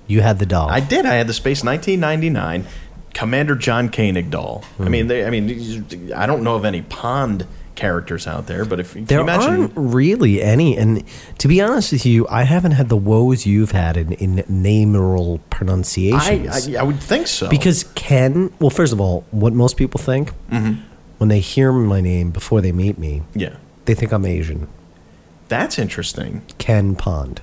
You 0.07 0.23
had 0.23 0.39
the 0.39 0.47
doll. 0.47 0.69
I 0.69 0.81
did. 0.81 1.07
I 1.07 1.15
had 1.15 1.27
the 1.27 1.33
Space 1.35 1.63
1999 1.63 2.67
Commander 3.15 3.55
John 3.55 3.89
Koenig 3.91 4.31
doll. 4.31 4.65
I 4.79 4.85
Hmm. 4.85 4.91
mean, 4.91 5.07
they, 5.09 5.25
I 5.25 5.31
mean, 5.31 5.85
I 6.15 6.27
don't 6.27 6.43
know 6.43 6.55
of 6.57 6.65
any 6.65 6.83
Pond 6.83 7.47
characters 7.77 8.27
out 8.27 8.47
there, 8.47 8.65
but 8.65 8.79
if 8.81 8.95
you 8.95 9.05
there 9.05 9.19
you 9.19 9.25
imagine, 9.25 9.61
aren't 9.63 9.73
really 9.77 10.43
any. 10.43 10.77
And 10.77 11.03
to 11.39 11.49
be 11.49 11.61
honest 11.61 11.93
with 11.93 12.05
you, 12.05 12.27
I 12.29 12.43
haven't 12.43 12.73
had 12.73 12.89
the 12.89 12.97
woes 12.97 13.47
you've 13.47 13.71
had 13.71 13.97
in, 13.97 14.13
in 14.15 14.37
nameral 14.49 15.39
I, 15.39 15.43
pronunciations. 15.51 16.69
I, 16.69 16.81
I 16.81 16.83
would 16.83 17.01
think 17.01 17.27
so. 17.27 17.49
because 17.49 17.85
Ken, 17.95 18.53
well, 18.61 18.71
first 18.71 18.93
of 18.93 19.01
all, 19.01 19.25
what 19.31 19.53
most 19.53 19.77
people 19.77 19.99
think 20.01 20.33
Mm-hmm. 20.51 20.81
when 21.19 21.29
they 21.29 21.41
hear 21.41 21.73
my 21.73 22.01
name 22.01 22.31
before 22.31 22.61
they 22.61 22.73
meet 22.73 22.99
me, 22.99 23.23
yeah, 23.35 23.57
they 23.87 23.95
think 23.95 24.13
I'm 24.13 24.25
Asian. 24.27 24.69
That's 25.51 25.79
interesting. 25.79 26.41
Ken 26.57 26.97
Pond. 26.97 27.43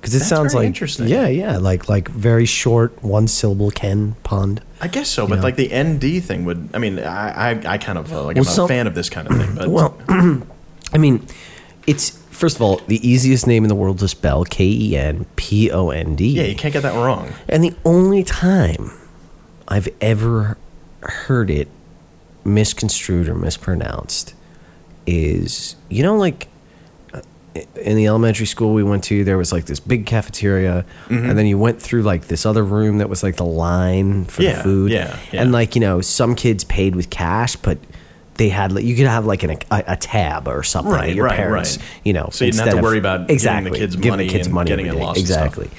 Because 0.00 0.14
it 0.14 0.18
That's 0.20 0.28
sounds 0.28 0.52
very 0.52 0.62
like 0.62 0.66
interesting. 0.68 1.08
yeah, 1.08 1.26
yeah, 1.26 1.56
like 1.58 1.88
like 1.88 2.06
very 2.08 2.46
short, 2.46 3.02
one 3.02 3.26
syllable. 3.26 3.70
Ken 3.72 4.14
Pond. 4.22 4.62
I 4.80 4.86
guess 4.88 5.08
so, 5.08 5.26
but 5.26 5.36
know. 5.36 5.42
like 5.42 5.56
the 5.56 5.68
ND 5.76 6.22
thing 6.22 6.44
would. 6.44 6.68
I 6.74 6.78
mean, 6.78 7.00
I, 7.00 7.50
I, 7.50 7.62
I 7.74 7.78
kind 7.78 7.98
of 7.98 8.12
uh, 8.12 8.22
like 8.22 8.36
Well, 8.36 8.46
I'm 8.46 8.52
so- 8.52 8.64
a 8.66 8.68
fan 8.68 8.86
of 8.86 8.94
this 8.94 9.10
kind 9.10 9.26
of 9.28 9.36
thing, 9.36 9.54
but 9.56 9.68
Well, 9.68 9.98
I 10.92 10.98
mean, 10.98 11.26
it's 11.88 12.10
first 12.30 12.54
of 12.56 12.62
all 12.62 12.76
the 12.86 13.04
easiest 13.08 13.48
name 13.48 13.64
in 13.64 13.68
the 13.68 13.74
world 13.74 13.98
to 13.98 14.06
spell: 14.06 14.44
K 14.44 14.64
E 14.64 14.96
N 14.96 15.26
P 15.34 15.70
O 15.72 15.90
N 15.90 16.14
D. 16.14 16.28
yeah, 16.28 16.44
you 16.44 16.54
can't 16.54 16.72
get 16.72 16.82
that 16.84 16.94
wrong. 16.94 17.32
And 17.48 17.64
the 17.64 17.74
only 17.84 18.22
time 18.22 18.92
I've 19.66 19.88
ever 20.00 20.56
heard 21.02 21.50
it 21.50 21.66
misconstrued 22.44 23.28
or 23.28 23.34
mispronounced 23.34 24.34
is, 25.04 25.74
you 25.88 26.04
know, 26.04 26.16
like 26.16 26.46
in 27.76 27.96
the 27.96 28.06
elementary 28.06 28.46
school 28.46 28.74
we 28.74 28.82
went 28.82 29.04
to, 29.04 29.24
there 29.24 29.38
was 29.38 29.52
like 29.52 29.66
this 29.66 29.80
big 29.80 30.06
cafeteria, 30.06 30.84
Mm-hmm. 31.08 31.30
and 31.30 31.38
then 31.38 31.46
you 31.46 31.58
went 31.58 31.80
through 31.80 32.02
like 32.02 32.28
this 32.28 32.44
other 32.46 32.64
room 32.64 32.98
that 32.98 33.08
was 33.08 33.22
like 33.22 33.36
the 33.36 33.44
line 33.44 34.24
for 34.26 34.42
Yeah, 34.42 34.56
the 34.56 34.62
food. 34.62 34.90
yeah, 34.92 35.18
yeah. 35.32 35.42
And 35.42 35.52
like, 35.52 35.74
you 35.74 35.80
know, 35.80 36.00
some 36.00 36.34
kids 36.34 36.64
paid 36.64 36.94
with 36.96 37.10
cash, 37.10 37.56
but 37.56 37.78
they 38.34 38.48
had 38.50 38.72
like 38.72 38.84
you 38.84 38.94
could 38.96 39.06
have 39.06 39.24
like 39.24 39.42
an, 39.44 39.52
a, 39.70 39.84
a 39.88 39.96
tab 39.96 40.46
or 40.48 40.62
something. 40.62 40.92
Right, 40.92 41.14
your 41.14 41.24
right, 41.26 41.36
parents, 41.36 41.78
right. 41.78 41.86
you 42.04 42.12
know, 42.12 42.28
So 42.32 42.44
you 42.44 42.52
didn't 42.52 42.66
have 42.66 42.76
to 42.76 42.82
worry 42.82 42.98
about 42.98 43.20
giving 43.20 43.26
the 43.28 43.32
exactly 43.32 43.78
kids 43.78 43.96
giving 43.96 44.10
money 44.10 44.24
the 44.26 44.30
kids 44.32 44.46
and 44.46 44.54
money 44.54 44.68
getting 44.68 44.86
it 44.86 44.94
lost 44.94 45.18
and 45.20 45.26
stuff. 45.28 45.46
exactly. 45.46 45.70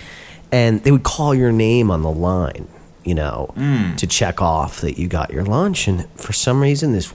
And 0.52 0.82
they 0.84 0.92
would 0.92 1.04
call 1.04 1.36
your 1.36 1.52
name 1.52 1.92
on 1.92 2.02
the 2.04 2.10
line, 2.12 2.68
you 3.04 3.14
know, 3.14 3.52
Hmm. 3.56 3.96
to 3.98 4.08
check 4.08 4.42
off 4.42 4.82
that 4.82 4.98
you 4.98 5.08
got 5.08 5.32
your 5.32 5.44
lunch. 5.44 5.88
And 5.88 6.08
for 6.16 6.34
some 6.34 6.62
reason, 6.62 6.94
this 6.94 7.14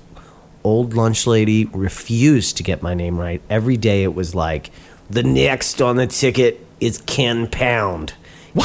old 0.65 0.95
lunch 0.95 1.27
lady 1.27 1.65
refused 1.67 2.57
to 2.59 2.63
get 2.63 2.83
my 2.83 2.95
name 2.95 3.19
right. 3.19 3.41
Every 3.51 3.77
day 3.77 4.03
it 4.05 4.15
was 4.15 4.35
like, 4.35 4.71
the 5.11 5.23
next 5.23 5.83
on 5.83 5.97
the 5.97 6.07
ticket 6.07 6.65
is 6.81 6.99
Ken 7.07 7.47
Pound. 7.49 8.15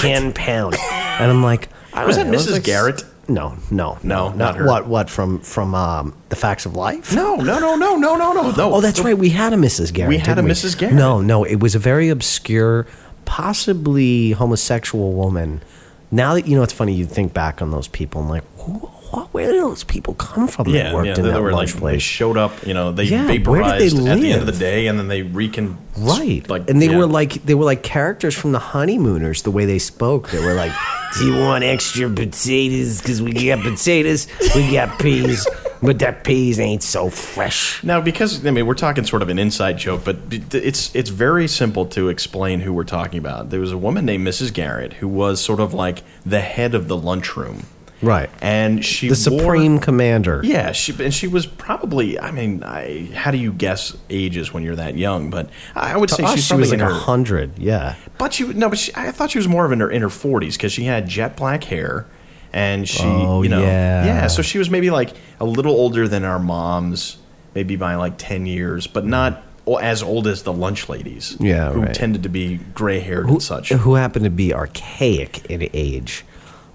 Ken 0.02 0.34
Pound. 0.34 0.76
And 0.76 1.32
I'm 1.32 1.44
like, 1.44 1.70
I 1.94 2.06
Was 2.06 2.18
that 2.18 2.28
know, 2.28 2.38
Mrs. 2.38 2.52
like- 2.54 2.64
Garrett? 2.64 3.04
No, 3.30 3.58
no, 3.70 3.98
No, 4.04 4.30
no, 4.30 4.36
not 4.36 4.56
her. 4.56 4.66
What? 4.66 4.88
What 4.88 5.10
from 5.10 5.40
from 5.40 5.76
um, 5.76 6.14
the 6.30 6.38
Facts 6.38 6.66
of 6.66 6.78
Life? 6.78 7.14
No, 7.14 7.36
no, 7.36 7.60
no, 7.60 7.76
no, 7.76 7.98
no, 7.98 8.16
no, 8.16 8.32
no, 8.32 8.52
no. 8.52 8.74
Oh, 8.76 8.80
that's 8.80 9.02
right. 9.02 9.18
We 9.18 9.30
had 9.32 9.52
a 9.52 9.58
Mrs. 9.58 9.92
Garrett. 9.92 10.08
We 10.08 10.18
had 10.18 10.40
a 10.40 10.42
Mrs. 10.42 10.78
Garrett. 10.78 10.96
No, 10.96 11.20
no. 11.20 11.44
It 11.44 11.58
was 11.60 11.76
a 11.76 11.80
very 11.80 12.08
obscure, 12.08 12.88
possibly 13.26 14.32
homosexual 14.32 15.12
woman. 15.12 15.62
Now 16.10 16.36
that 16.36 16.48
you 16.48 16.56
know, 16.56 16.64
it's 16.64 16.72
funny. 16.72 16.94
You 16.94 17.06
think 17.06 17.34
back 17.34 17.62
on 17.62 17.70
those 17.72 17.90
people 17.90 18.22
and 18.22 18.30
like, 18.30 18.44
who, 18.60 18.90
what, 19.12 19.34
where 19.34 19.52
did 19.52 19.62
those 19.62 19.84
people 19.84 20.14
come 20.16 20.48
from? 20.48 20.66
that 20.72 20.78
Yeah, 20.78 20.94
worked 20.94 21.08
yeah. 21.08 21.16
in 21.16 21.24
They, 21.24 21.30
that 21.32 21.42
were 21.42 21.52
lunch 21.52 21.76
like 21.76 21.94
they 21.94 22.00
showed 22.00 22.38
up. 22.38 22.66
You 22.66 22.74
know, 22.74 22.92
they 22.92 23.04
Yeah, 23.04 23.22
did 23.22 23.30
they 23.30 23.38
vaporized 23.38 23.98
at 23.98 24.20
the 24.20 24.32
end 24.32 24.42
of 24.42 24.46
the 24.48 24.60
day, 24.60 24.88
and 24.88 24.98
then 25.00 25.08
they 25.08 25.22
recon. 25.22 25.78
Right, 25.98 26.48
Like, 26.48 26.70
and 26.70 26.80
they 26.82 26.90
yeah. 26.90 26.98
were 26.98 27.08
like 27.08 27.34
they 27.46 27.56
were 27.56 27.66
like 27.66 27.82
characters 27.84 28.36
from 28.36 28.52
the 28.52 28.60
Honeymooners. 28.60 29.42
The 29.42 29.52
way 29.52 29.66
they 29.66 29.80
spoke, 29.80 30.30
they 30.30 30.44
were 30.44 30.54
like, 30.54 30.72
"Do 31.18 31.26
you 31.26 31.40
want 31.40 31.64
extra 31.64 32.10
potatoes? 32.10 33.02
Because 33.02 33.22
we 33.22 33.34
got 33.34 33.64
potatoes, 33.64 34.28
we 34.54 34.72
got 34.72 35.00
peas, 35.00 35.48
but 35.82 35.98
that 36.00 36.24
peas 36.24 36.60
ain't 36.60 36.84
so 36.84 37.10
fresh." 37.10 37.84
Now, 37.84 38.00
because 38.00 38.46
I 38.46 38.52
mean, 38.52 38.68
we're 38.68 38.76
talking 38.76 39.06
sort 39.06 39.24
of 39.24 39.30
an 39.30 39.40
inside 39.40 39.78
joke, 39.80 40.02
but 40.06 40.18
it's 40.32 40.94
it's 40.96 41.10
very 41.10 41.48
simple 41.48 41.86
to 41.88 42.10
explain 42.10 42.60
who 42.60 42.74
we're 42.74 42.84
talking 42.84 43.18
about. 43.18 43.50
There 43.50 43.60
was 43.60 43.72
a 43.72 43.78
woman 43.78 44.06
named 44.06 44.28
Mrs. 44.28 44.54
Garrett 44.54 44.94
who 44.94 45.08
was 45.08 45.42
sort 45.42 45.60
of 45.60 45.74
like 45.74 46.04
the 46.26 46.42
head 46.42 46.76
of 46.76 46.88
the 46.88 46.98
lunchroom, 46.98 47.64
Right, 48.02 48.30
and 48.42 48.86
she 48.86 49.10
the 49.10 49.30
wore- 49.32 49.40
supreme 49.42 49.80
commander. 49.80 50.42
Yeah, 50.44 50.72
she 50.72 50.94
and 51.04 51.12
she 51.14 51.28
was 51.28 51.48
probably. 51.48 52.20
I 52.20 52.30
mean, 52.32 52.62
I, 52.64 53.10
how 53.16 53.32
do 53.32 53.38
you 53.40 53.52
guess 53.52 53.98
ages 54.12 54.54
when 54.54 54.62
you're 54.64 54.76
that 54.76 54.96
young? 54.96 55.32
But 55.32 55.50
I 55.76 55.98
would 55.98 56.10
To 56.10 56.16
say 56.16 56.24
us, 56.24 56.36
she's 56.36 56.46
she 56.46 56.54
was 56.54 56.70
like 56.70 56.80
in 56.80 56.86
her. 56.86 56.92
hundred. 56.94 57.58
Yeah. 57.58 57.96
But 58.20 58.34
she 58.34 58.46
no, 58.54 58.70
but 58.70 58.78
she, 58.78 58.92
I 58.96 59.12
thought 59.12 59.32
she 59.32 59.40
was 59.40 59.48
more 59.48 59.66
of 59.66 59.72
in 59.72 59.80
her 59.80 59.90
in 59.90 60.04
her 60.04 60.10
forties 60.12 60.58
because 60.58 60.72
she 60.72 60.84
had 60.84 61.08
jet 61.08 61.36
black 61.36 61.64
hair, 61.64 62.06
and 62.54 62.88
she, 62.88 63.02
Oh, 63.04 63.42
you 63.42 63.50
know, 63.50 63.62
yeah. 63.62 64.06
yeah. 64.06 64.28
So 64.28 64.44
she 64.44 64.60
was 64.60 64.70
maybe 64.70 64.92
like 64.92 65.14
a 65.40 65.46
little 65.46 65.74
older 65.74 66.08
than 66.08 66.24
our 66.24 66.38
moms, 66.40 67.18
maybe 67.56 67.78
by 67.78 67.96
like 67.96 68.14
ten 68.20 68.46
years, 68.46 68.86
but 68.86 69.02
mm-hmm. 69.02 69.10
not 69.10 69.44
as 69.82 70.04
old 70.04 70.28
as 70.28 70.44
the 70.44 70.54
lunch 70.54 70.88
ladies. 70.88 71.36
Yeah, 71.40 71.72
who 71.72 71.82
right. 71.82 71.96
tended 71.96 72.22
to 72.24 72.30
be 72.30 72.58
gray 72.76 73.00
haired 73.00 73.28
and 73.28 73.42
such. 73.42 73.70
who 73.70 73.96
happened 73.96 74.26
to 74.26 74.30
be 74.32 74.54
archaic 74.54 75.46
in 75.50 75.68
age. 75.74 76.24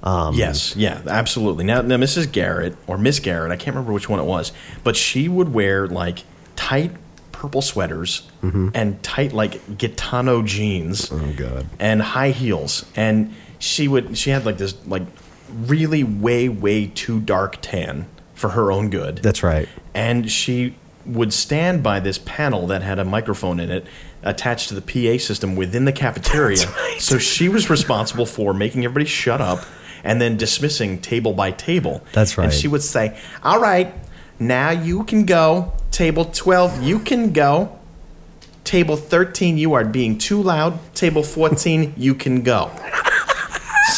Um, 0.02 0.34
Yes, 0.34 0.74
yeah, 0.76 1.00
absolutely. 1.06 1.64
Now, 1.64 1.82
now, 1.82 1.96
Mrs. 1.96 2.30
Garrett 2.30 2.76
or 2.86 2.98
Miss 2.98 3.20
Garrett, 3.20 3.52
I 3.52 3.56
can't 3.56 3.74
remember 3.76 3.92
which 3.92 4.08
one 4.08 4.18
it 4.18 4.24
was, 4.24 4.52
but 4.82 4.96
she 4.96 5.28
would 5.28 5.52
wear 5.54 5.86
like 5.86 6.24
tight 6.56 6.92
purple 7.30 7.62
sweaters 7.62 8.28
and 8.42 9.02
tight 9.02 9.32
like 9.32 9.64
Gitano 9.78 10.44
jeans. 10.44 11.08
Mm-hmm. 11.08 11.30
Oh, 11.30 11.32
God. 11.50 11.66
And 11.78 12.02
high 12.02 12.30
heels, 12.30 12.84
and 12.96 13.34
she 13.58 13.86
would 13.88 14.18
she 14.18 14.30
had 14.30 14.44
like 14.44 14.58
this 14.58 14.74
like 14.86 15.02
really 15.66 16.02
way 16.02 16.48
way 16.48 16.86
too 16.88 17.20
dark 17.20 17.58
tan 17.62 18.06
for 18.34 18.50
her 18.50 18.72
own 18.72 18.90
good. 18.90 19.18
That's 19.18 19.42
right. 19.44 19.68
and 19.94 20.28
she 20.30 20.74
would 21.04 21.32
stand 21.32 21.82
by 21.82 21.98
this 22.00 22.18
panel 22.18 22.66
that 22.68 22.80
had 22.82 22.98
a 22.98 23.04
microphone 23.04 23.58
in 23.60 23.70
it 23.70 23.84
attached 24.22 24.68
to 24.68 24.74
the 24.78 24.80
PA 24.80 25.18
system 25.20 25.56
within 25.56 25.84
the 25.84 25.92
cafeteria. 25.92 26.56
So 26.98 27.18
she 27.18 27.48
was 27.48 27.68
responsible 27.68 28.24
for 28.26 28.54
making 28.54 28.84
everybody 28.84 29.06
shut 29.06 29.40
up 29.40 29.64
and 30.04 30.20
then 30.20 30.36
dismissing 30.36 31.00
table 31.00 31.32
by 31.32 31.50
table. 31.50 32.02
That's 32.12 32.36
right. 32.38 32.44
And 32.44 32.52
she 32.52 32.68
would 32.68 32.82
say, 32.82 33.18
"All 33.42 33.60
right, 33.60 33.92
now 34.38 34.70
you 34.70 35.04
can 35.04 35.24
go. 35.24 35.72
Table 35.90 36.24
12, 36.24 36.82
you 36.82 36.98
can 36.98 37.32
go. 37.32 37.78
Table 38.64 38.96
13, 38.96 39.58
you 39.58 39.74
are 39.74 39.84
being 39.84 40.16
too 40.18 40.42
loud. 40.42 40.78
Table 40.94 41.22
14, 41.22 41.94
you 41.98 42.14
can 42.14 42.42
go." 42.42 42.70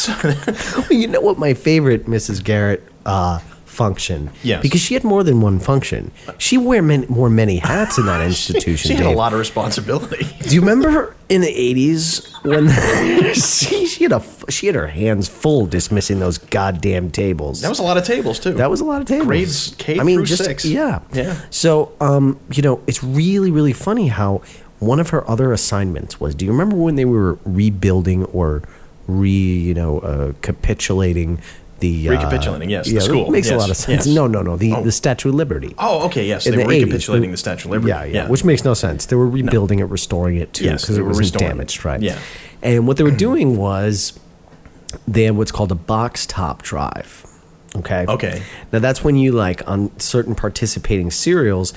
Well, 0.07 0.91
you 0.91 1.07
know 1.07 1.21
what 1.21 1.39
my 1.39 1.53
favorite 1.55 2.05
Mrs. 2.05 2.43
Garrett 2.43 2.83
uh, 3.07 3.39
function? 3.75 4.31
Yes. 4.41 4.61
Because 4.61 4.79
she 4.81 4.93
had 4.93 5.03
more 5.03 5.23
than 5.23 5.41
one 5.41 5.59
function. 5.59 6.11
She 6.37 6.57
wore 6.57 6.81
many, 6.81 7.05
wore 7.07 7.29
many 7.29 7.57
hats 7.57 7.97
in 7.97 8.05
that 8.05 8.21
institution. 8.31 8.89
She 8.89 8.95
had 8.95 9.05
a 9.05 9.11
lot 9.11 9.33
of 9.33 9.39
responsibility. 9.39 10.25
Do 10.41 10.55
you 10.55 10.61
remember 10.61 11.15
in 11.27 11.41
the 11.41 11.49
eighties 11.49 12.25
when 12.43 12.69
she, 13.33 13.85
she 13.85 14.03
had 14.03 14.13
a 14.13 14.23
she 14.49 14.67
had 14.67 14.75
her 14.75 14.87
hands 14.87 15.27
full 15.27 15.65
dismissing 15.65 16.19
those 16.19 16.37
goddamn 16.37 17.11
tables? 17.11 17.61
That 17.61 17.69
was 17.69 17.79
a 17.79 17.83
lot 17.83 17.97
of 17.97 18.05
tables 18.05 18.39
too. 18.39 18.53
That 18.53 18.69
was 18.69 18.79
a 18.81 18.85
lot 18.85 19.01
of 19.01 19.07
tables. 19.07 19.27
Grades 19.27 19.75
K 19.77 19.99
I 19.99 20.03
mean, 20.03 20.17
through 20.17 20.25
just 20.25 20.45
six. 20.45 20.65
yeah, 20.65 21.01
Yeah. 21.11 21.39
So, 21.49 21.91
um, 21.99 22.39
you 22.51 22.61
know, 22.63 22.81
it's 22.87 23.03
really, 23.03 23.51
really 23.51 23.73
funny 23.73 24.07
how 24.07 24.41
one 24.79 24.99
of 24.99 25.09
her 25.09 25.29
other 25.29 25.51
assignments 25.51 26.19
was. 26.19 26.35
Do 26.35 26.45
you 26.45 26.51
remember 26.51 26.75
when 26.75 26.95
they 26.95 27.05
were 27.05 27.37
rebuilding 27.45 28.25
or 28.25 28.61
re, 29.07 29.29
you 29.29 29.73
know, 29.73 29.99
uh, 29.99 30.33
capitulating 30.41 31.39
the 31.85 32.09
uh, 32.09 32.11
Recapitulating, 32.11 32.69
yes, 32.69 32.89
the 32.89 32.99
school, 33.01 33.29
makes 33.31 33.49
a 33.49 33.57
lot 33.57 33.69
of 33.69 33.77
sense. 33.77 34.05
yes. 34.07 34.15
No, 34.15 34.27
no, 34.27 34.41
no. 34.41 34.55
The 34.57 34.73
Oh. 34.73 34.83
the 34.83 34.91
Statue 34.91 35.29
of 35.29 35.35
Liberty. 35.35 35.73
Oh, 35.77 36.05
okay, 36.07 36.25
yes. 36.27 36.43
They 36.45 36.51
the 36.51 36.57
were 36.57 36.63
80s. 36.71 36.81
recapitulating 36.83 37.31
the 37.31 37.37
Statue 37.37 37.67
of 37.67 37.71
Liberty. 37.71 37.89
Yeah, 37.89 38.03
yeah, 38.05 38.27
which 38.29 38.43
makes 38.43 38.63
no 38.63 38.73
sense. 38.73 39.05
They 39.07 39.15
were 39.15 39.27
rebuilding 39.27 39.79
it, 39.79 39.85
restoring 39.85 40.37
it 40.37 40.53
too, 40.53 40.65
Yes, 40.65 40.81
because 40.81 40.95
they 40.97 41.01
it 41.01 41.05
was 41.05 41.19
restoring 41.19 41.49
damaged, 41.51 41.85
right? 41.85 42.01
Yeah. 42.01 42.19
And 42.61 42.87
what 42.87 42.97
they 42.97 43.03
were 43.03 43.11
doing 43.27 43.57
was 43.57 44.17
they 45.07 45.23
had 45.23 45.35
what's 45.37 45.51
called 45.51 45.71
a 45.71 45.75
box 45.75 46.25
top 46.25 46.61
drive. 46.63 47.25
Okay. 47.75 48.05
Okay. 48.07 48.41
Now 48.71 48.79
that's 48.79 49.03
when 49.03 49.15
you 49.17 49.31
like 49.33 49.67
on 49.69 49.91
certain 49.99 50.33
participating 50.35 51.11
cereals, 51.11 51.73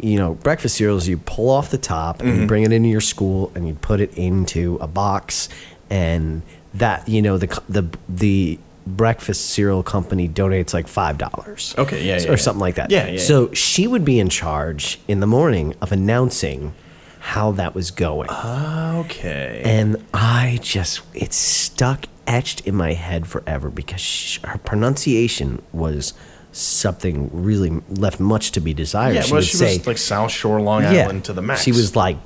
you 0.00 0.16
know, 0.18 0.34
breakfast 0.34 0.76
cereals, 0.76 1.06
you 1.06 1.18
pull 1.18 1.50
off 1.50 1.70
the 1.70 1.78
top 1.78 2.20
and 2.20 2.30
Mm-hmm. 2.30 2.40
you 2.40 2.46
bring 2.46 2.62
it 2.64 2.72
into 2.72 2.88
your 2.88 3.02
school 3.02 3.52
and 3.54 3.68
you 3.68 3.74
put 3.74 4.00
it 4.00 4.12
into 4.16 4.78
a 4.80 4.86
box, 4.88 5.48
and 5.90 6.40
that 6.74 7.06
you 7.06 7.20
know 7.20 7.36
the 7.36 7.48
the 7.68 7.84
the 8.08 8.58
breakfast 8.86 9.50
cereal 9.50 9.82
company 9.82 10.28
donates 10.28 10.74
like 10.74 10.88
five 10.88 11.18
dollars. 11.18 11.74
Okay, 11.78 12.04
yeah, 12.04 12.18
yeah, 12.18 12.28
or 12.28 12.30
yeah. 12.30 12.36
something 12.36 12.60
like 12.60 12.76
that. 12.76 12.90
Yeah, 12.90 13.08
yeah, 13.08 13.18
So 13.18 13.52
she 13.52 13.86
would 13.86 14.04
be 14.04 14.18
in 14.18 14.28
charge 14.28 14.98
in 15.08 15.20
the 15.20 15.26
morning 15.26 15.74
of 15.80 15.92
announcing 15.92 16.74
how 17.20 17.52
that 17.52 17.74
was 17.74 17.92
going. 17.92 18.28
Okay. 18.28 19.62
And 19.64 20.04
I 20.12 20.58
just, 20.60 21.02
it's 21.14 21.36
stuck 21.36 22.06
etched 22.26 22.66
in 22.66 22.74
my 22.74 22.94
head 22.94 23.26
forever 23.28 23.70
because 23.70 24.00
sh 24.00 24.40
her 24.44 24.58
pronunciation 24.58 25.62
was 25.72 26.14
something 26.50 27.30
really 27.32 27.70
left 27.88 28.20
much 28.20 28.52
to 28.52 28.60
be 28.60 28.74
desired. 28.74 29.14
yeah, 29.14 29.22
she 29.22 29.32
well, 29.32 29.42
she 29.42 29.56
say, 29.56 29.78
was 29.78 29.86
like 29.86 29.98
South 29.98 30.30
Shore, 30.32 30.60
Long 30.60 30.84
Island 30.84 31.24
to 31.26 31.32
the 31.32 31.42
max. 31.42 31.62
She 31.62 31.72
was 31.72 31.94
like, 31.94 32.16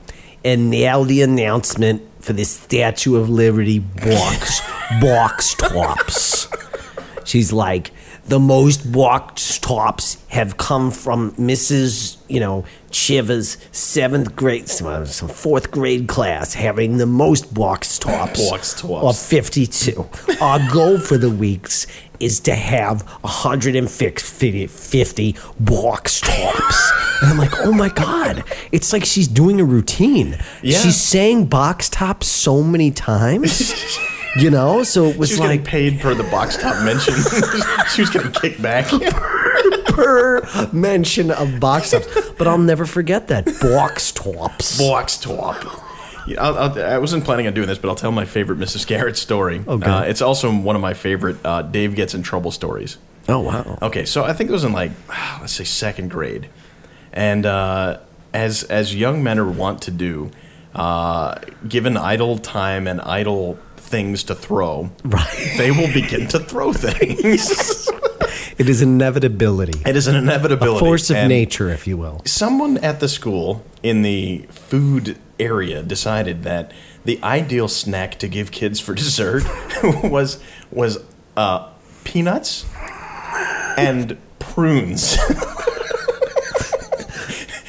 and 0.44 0.70
now 0.70 1.04
the 1.04 1.22
announcement 1.22 2.02
for 2.26 2.32
the 2.32 2.44
Statue 2.44 3.14
of 3.14 3.30
Liberty 3.30 3.78
box, 3.78 4.60
box 5.00 5.54
tops. 5.54 6.48
She's 7.24 7.52
like, 7.52 7.92
the 8.24 8.40
most 8.40 8.90
box 8.90 9.60
tops 9.60 10.18
have 10.28 10.56
come 10.56 10.90
from 10.90 11.30
Mrs. 11.32 12.16
You 12.28 12.40
know 12.40 12.64
Chiva's 12.90 13.56
seventh 13.70 14.34
grade, 14.34 14.68
some 14.68 15.06
some 15.06 15.28
fourth 15.28 15.70
grade 15.70 16.08
class, 16.08 16.52
having 16.52 16.96
the 16.96 17.06
most 17.06 17.54
box 17.54 17.96
tops. 18.00 18.50
Box 18.50 18.80
tops. 18.80 19.04
Of 19.04 19.16
fifty-two. 19.16 20.08
Our 20.40 20.58
goal 20.72 20.98
for 20.98 21.16
the 21.16 21.30
weeks 21.30 21.86
is 22.20 22.38
to 22.40 22.54
have 22.54 23.00
150 23.22 25.36
box 25.60 26.20
tops. 26.20 26.92
And 27.22 27.30
I'm 27.30 27.38
like, 27.38 27.58
oh 27.60 27.72
my 27.72 27.88
god! 27.88 28.44
It's 28.72 28.92
like 28.92 29.06
she's 29.06 29.26
doing 29.26 29.58
a 29.58 29.64
routine. 29.64 30.36
Yeah. 30.60 30.78
She's 30.78 31.00
saying 31.00 31.46
box 31.46 31.88
tops 31.88 32.26
so 32.26 32.62
many 32.62 32.90
times. 32.90 33.72
You 34.38 34.50
know, 34.50 34.82
so 34.82 35.06
it 35.06 35.16
was, 35.16 35.30
She 35.30 35.36
was 35.40 35.48
like 35.48 35.64
paid 35.64 35.98
per 35.98 36.12
the 36.12 36.24
box 36.24 36.58
top 36.58 36.84
mention. 36.84 37.14
she 37.94 38.02
was 38.02 38.10
getting 38.10 38.32
kicked 38.32 38.60
back. 38.60 38.84
per 39.86 40.42
mention 40.74 41.30
of 41.30 41.58
box 41.58 41.92
tops. 41.92 42.06
But 42.36 42.46
I'll 42.46 42.58
never 42.58 42.84
forget 42.84 43.28
that 43.28 43.46
box 43.62 44.12
tops. 44.12 44.76
box 44.78 45.16
top. 45.16 45.64
Yeah, 46.26 46.42
I'll, 46.42 46.58
I'll, 46.58 46.82
I 46.84 46.98
wasn't 46.98 47.24
planning 47.24 47.46
on 47.46 47.54
doing 47.54 47.68
this, 47.68 47.78
but 47.78 47.88
I'll 47.88 47.94
tell 47.94 48.12
my 48.12 48.24
favorite 48.24 48.58
Mrs. 48.58 48.86
Garrett 48.86 49.16
story. 49.16 49.62
Okay. 49.66 49.86
Uh, 49.90 50.02
it's 50.02 50.20
also 50.22 50.52
one 50.52 50.74
of 50.76 50.82
my 50.82 50.94
favorite 50.94 51.36
uh, 51.44 51.62
Dave 51.62 51.94
gets 51.94 52.14
in 52.14 52.22
trouble 52.22 52.50
stories. 52.50 52.98
Oh 53.28 53.40
wow! 53.40 53.78
Okay, 53.82 54.04
so 54.04 54.24
I 54.24 54.32
think 54.32 54.50
it 54.50 54.52
was 54.52 54.64
in 54.64 54.72
like 54.72 54.92
let's 55.40 55.52
say 55.52 55.64
second 55.64 56.10
grade, 56.10 56.48
and 57.12 57.44
uh, 57.46 57.98
as 58.32 58.62
as 58.64 58.94
young 58.94 59.22
men 59.22 59.38
are 59.38 59.48
wont 59.50 59.82
to 59.82 59.90
do, 59.90 60.30
uh, 60.74 61.36
given 61.68 61.96
idle 61.96 62.38
time 62.38 62.86
and 62.86 63.00
idle 63.00 63.58
things 63.76 64.24
to 64.24 64.34
throw, 64.34 64.90
Right. 65.04 65.54
they 65.58 65.70
will 65.70 65.92
begin 65.92 66.26
to 66.28 66.38
throw 66.40 66.72
things. 66.72 67.88
It 68.58 68.70
is 68.70 68.80
inevitability. 68.80 69.82
It 69.84 69.96
is 69.96 70.06
an 70.06 70.16
inevitability. 70.16 70.76
A 70.78 70.80
force 70.88 71.10
of 71.10 71.16
And 71.16 71.28
nature, 71.28 71.68
if 71.68 71.86
you 71.86 71.98
will. 71.98 72.22
Someone 72.24 72.78
at 72.78 73.00
the 73.00 73.08
school 73.08 73.62
in 73.82 74.00
the 74.00 74.46
food 74.50 75.18
area 75.38 75.82
decided 75.82 76.42
that 76.44 76.72
the 77.04 77.20
ideal 77.22 77.68
snack 77.68 78.18
to 78.18 78.28
give 78.28 78.50
kids 78.50 78.80
for 78.80 78.94
dessert 79.02 79.44
was 80.04 80.42
was 80.70 80.98
uh, 81.36 81.70
peanuts 82.04 82.64
and 83.76 84.16
prunes. 84.38 85.16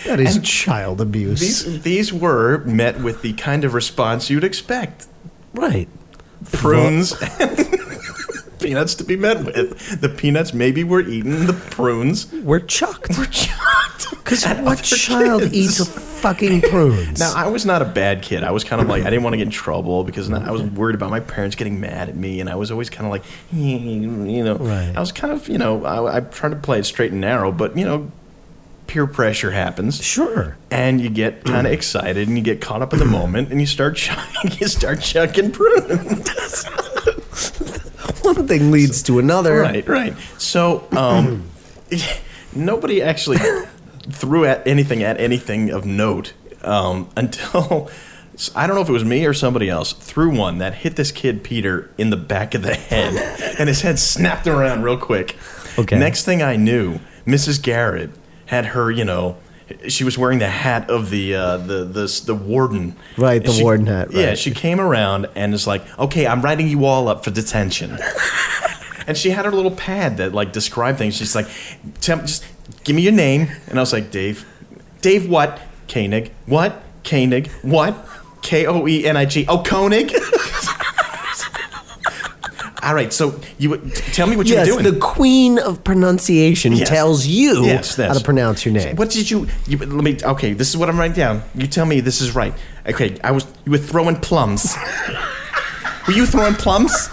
That 0.05 0.21
is 0.21 0.39
child 0.41 1.01
abuse. 1.01 1.41
these 1.41 1.81
these 1.81 2.13
were 2.13 2.59
met 2.59 3.01
with 3.01 3.21
the 3.23 3.33
kind 3.33 3.65
of 3.65 3.73
response 3.73 4.29
you'd 4.29 4.45
expect. 4.45 5.05
right. 5.53 5.89
Prunes 6.53 7.11
and 7.41 7.57
peanuts 8.59 8.95
to 8.95 9.03
be 9.03 9.15
met 9.15 9.43
with. 9.45 10.01
The 10.01 10.09
peanuts 10.09 10.53
maybe 10.53 10.83
were 10.83 11.01
eaten, 11.01 11.45
the 11.47 11.53
prunes 11.53 12.31
We're 12.31 12.59
chucked. 12.59 13.17
were 13.17 13.25
chucked. 13.25 13.63
Because 14.27 14.45
what 14.45 14.83
child 14.83 15.41
kids. 15.43 15.53
eats 15.79 15.87
fucking 16.19 16.61
prunes? 16.61 17.17
Now, 17.17 17.31
I 17.33 17.47
was 17.47 17.65
not 17.65 17.81
a 17.81 17.85
bad 17.85 18.21
kid. 18.21 18.43
I 18.43 18.51
was 18.51 18.63
kind 18.65 18.81
of 18.81 18.87
like, 18.89 19.03
I 19.03 19.09
didn't 19.09 19.23
want 19.23 19.33
to 19.33 19.37
get 19.37 19.45
in 19.45 19.51
trouble 19.51 20.03
because 20.03 20.29
I 20.29 20.51
was 20.51 20.61
worried 20.63 20.95
about 20.95 21.09
my 21.11 21.21
parents 21.21 21.55
getting 21.55 21.79
mad 21.79 22.09
at 22.09 22.15
me. 22.17 22.41
And 22.41 22.49
I 22.49 22.55
was 22.55 22.69
always 22.69 22.89
kind 22.89 23.05
of 23.05 23.11
like, 23.11 23.23
you 23.53 24.43
know, 24.43 24.57
Right. 24.57 24.93
I 24.95 24.99
was 24.99 25.13
kind 25.13 25.31
of, 25.33 25.47
you 25.47 25.57
know, 25.57 25.85
I, 25.85 26.17
I 26.17 26.19
tried 26.19 26.49
to 26.49 26.55
play 26.57 26.79
it 26.79 26.85
straight 26.85 27.11
and 27.13 27.21
narrow, 27.21 27.53
but, 27.53 27.77
you 27.77 27.85
know, 27.85 28.11
peer 28.87 29.07
pressure 29.07 29.51
happens. 29.51 30.03
sure. 30.03 30.57
And 30.71 30.99
you 30.99 31.09
get 31.09 31.45
kind 31.45 31.65
of 31.65 31.71
excited 31.73 32.27
and 32.27 32.37
you 32.37 32.43
get 32.43 32.59
caught 32.61 32.81
up 32.81 32.91
in 32.93 32.99
the 32.99 33.05
moment 33.05 33.49
and 33.51 33.61
you 33.61 33.65
start 33.67 33.95
chucking, 33.95 34.51
you 34.59 34.67
start 34.67 34.99
chucking 35.01 35.51
prunes. 35.53 36.65
One 38.37 38.47
thing 38.47 38.71
leads 38.71 39.03
to 39.03 39.19
another. 39.19 39.61
Right, 39.61 39.87
right. 39.87 40.15
So, 40.37 40.87
um, 40.95 41.49
nobody 42.55 43.01
actually 43.01 43.39
threw 44.09 44.45
at 44.45 44.65
anything 44.67 45.03
at 45.03 45.19
anything 45.19 45.71
of 45.71 45.85
note 45.85 46.33
um, 46.61 47.09
until 47.17 47.89
I 48.55 48.67
don't 48.67 48.75
know 48.75 48.81
if 48.83 48.89
it 48.89 48.93
was 48.93 49.05
me 49.05 49.25
or 49.25 49.33
somebody 49.33 49.69
else 49.69 49.93
threw 49.93 50.35
one 50.35 50.59
that 50.59 50.75
hit 50.75 50.95
this 50.95 51.11
kid 51.11 51.43
Peter 51.43 51.89
in 51.97 52.11
the 52.11 52.17
back 52.17 52.53
of 52.53 52.61
the 52.61 52.75
head, 52.75 53.15
and 53.59 53.67
his 53.67 53.81
head 53.81 53.97
snapped 53.97 54.45
around 54.47 54.83
real 54.83 54.97
quick. 54.97 55.35
Okay. 55.79 55.97
Next 55.97 56.23
thing 56.23 56.41
I 56.41 56.55
knew, 56.55 56.99
Mrs. 57.25 57.61
Garrett 57.61 58.11
had 58.47 58.67
her, 58.67 58.91
you 58.91 59.05
know. 59.05 59.37
She 59.89 60.03
was 60.05 60.17
wearing 60.17 60.39
the 60.39 60.47
hat 60.49 60.89
of 60.89 61.09
the 61.09 61.35
uh, 61.35 61.57
the 61.57 61.83
the 61.83 62.21
the 62.25 62.35
warden, 62.35 62.95
Right, 63.17 63.43
the 63.43 63.51
she- 63.51 63.63
warden 63.63 63.87
hat, 63.87 64.11
Yeah, 64.13 64.35
she 64.35 64.51
came 64.51 64.79
around 64.79 65.27
and 65.35 65.53
is 65.53 65.67
like, 65.67 65.83
"Okay, 65.99 66.25
I'm 66.25 66.41
writing 66.41 66.67
you 66.69 66.85
all 66.85 67.07
up 67.09 67.23
for 67.23 67.31
detention." 67.31 67.97
And 69.07 69.17
she 69.17 69.29
had 69.29 69.45
her 69.45 69.51
little 69.51 69.71
pad 69.71 70.17
that 70.17 70.33
like 70.33 70.51
described 70.51 70.97
things. 70.97 71.15
She's 71.15 71.33
like, 71.33 71.47
just 72.01 72.43
give 72.83 72.93
me 72.93 73.01
your 73.03 73.13
name. 73.13 73.47
And 73.69 73.79
I 73.79 73.81
was 73.81 73.93
like, 73.93 74.11
Dave. 74.11 74.45
Dave 75.01 75.29
what? 75.29 75.61
Koenig. 75.87 76.29
What? 76.45 76.83
Koenig. 77.05 77.47
What? 77.61 77.95
K 78.41 78.65
O 78.65 78.85
E 78.85 79.05
N 79.05 79.15
I 79.15 79.23
G. 79.23 79.45
Oh, 79.47 79.63
Koenig. 79.63 80.11
All 82.87 82.93
right, 82.95 83.11
so 83.11 83.37
you 83.57 83.75
tell 84.13 84.27
me 84.27 84.37
what 84.37 84.47
Yes, 84.47 84.65
you're 84.65 84.79
doing. 84.81 84.93
the 84.93 84.99
queen 85.01 85.59
of 85.59 85.83
pronunciation 85.83 86.71
Yes. 86.71 86.87
tells 86.87 87.27
you 87.27 87.65
Yes, 87.65 87.97
how 87.97 88.13
to 88.13 88.21
pronounce 88.23 88.65
your 88.65 88.73
name. 88.73 88.95
What 88.95 89.09
did 89.09 89.29
you, 89.29 89.45
you? 89.67 89.77
Let 89.77 89.89
me. 90.05 90.17
Okay, 90.23 90.53
this 90.53 90.69
is 90.69 90.77
what 90.77 90.87
I'm 90.87 90.97
writing 90.97 91.17
down. 91.17 91.43
You 91.53 91.67
tell 91.67 91.85
me 91.85 91.99
this 91.99 92.21
is 92.21 92.33
right. 92.33 92.53
Okay, 92.87 93.17
I 93.25 93.31
was. 93.31 93.45
You 93.65 93.73
were 93.73 93.77
throwing 93.77 94.15
plums. 94.15 94.73
were 96.07 96.13
you 96.13 96.25
throwing 96.25 96.53
plums? 96.53 97.09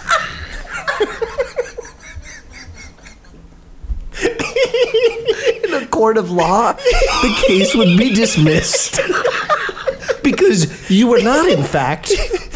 In 5.65 5.73
a 5.73 5.85
court 5.87 6.17
of 6.17 6.31
law, 6.31 6.71
the 6.71 7.43
case 7.47 7.75
would 7.75 7.97
be 7.97 8.13
dismissed. 8.13 8.97
because 10.23 10.89
you 10.89 11.07
were 11.07 11.21
not, 11.21 11.49
in 11.49 11.63
fact, 11.63 12.13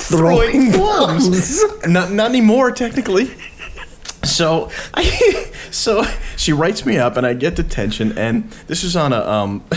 throwing 0.10 0.72
plums. 0.72 1.64
not, 1.88 2.12
not 2.12 2.30
anymore, 2.30 2.72
technically. 2.72 3.32
So, 4.24 4.70
I, 4.94 5.04
so 5.72 6.04
she 6.36 6.52
writes 6.54 6.86
me 6.86 6.98
up, 6.98 7.16
and 7.18 7.26
I 7.26 7.34
get 7.34 7.56
detention, 7.56 8.18
and 8.18 8.50
this 8.68 8.84
is 8.84 8.96
on 8.96 9.14
a 9.14 9.20
um, 9.26 9.64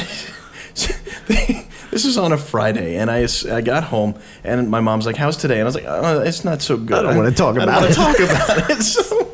this 1.26 2.04
is 2.04 2.18
on 2.18 2.32
a 2.32 2.38
Friday, 2.38 2.96
and 2.96 3.10
I 3.10 3.26
I 3.50 3.60
got 3.60 3.84
home, 3.84 4.18
and 4.44 4.68
my 4.70 4.80
mom's 4.80 5.06
like, 5.06 5.16
"How's 5.16 5.36
today?" 5.36 5.54
And 5.54 5.62
I 5.62 5.64
was 5.66 5.74
like, 5.74 5.84
oh, 5.86 6.20
"It's 6.22 6.44
not 6.44 6.62
so 6.62 6.76
good. 6.76 6.98
I 6.98 7.02
don't 7.02 7.16
wanna 7.16 7.30
talk 7.32 7.56
I 7.56 7.64
don't 7.64 7.68
about 7.68 7.90
it." 7.90 7.94
talk 7.94 8.18
about 8.18 8.70
it." 8.70 8.82
So, 8.82 9.32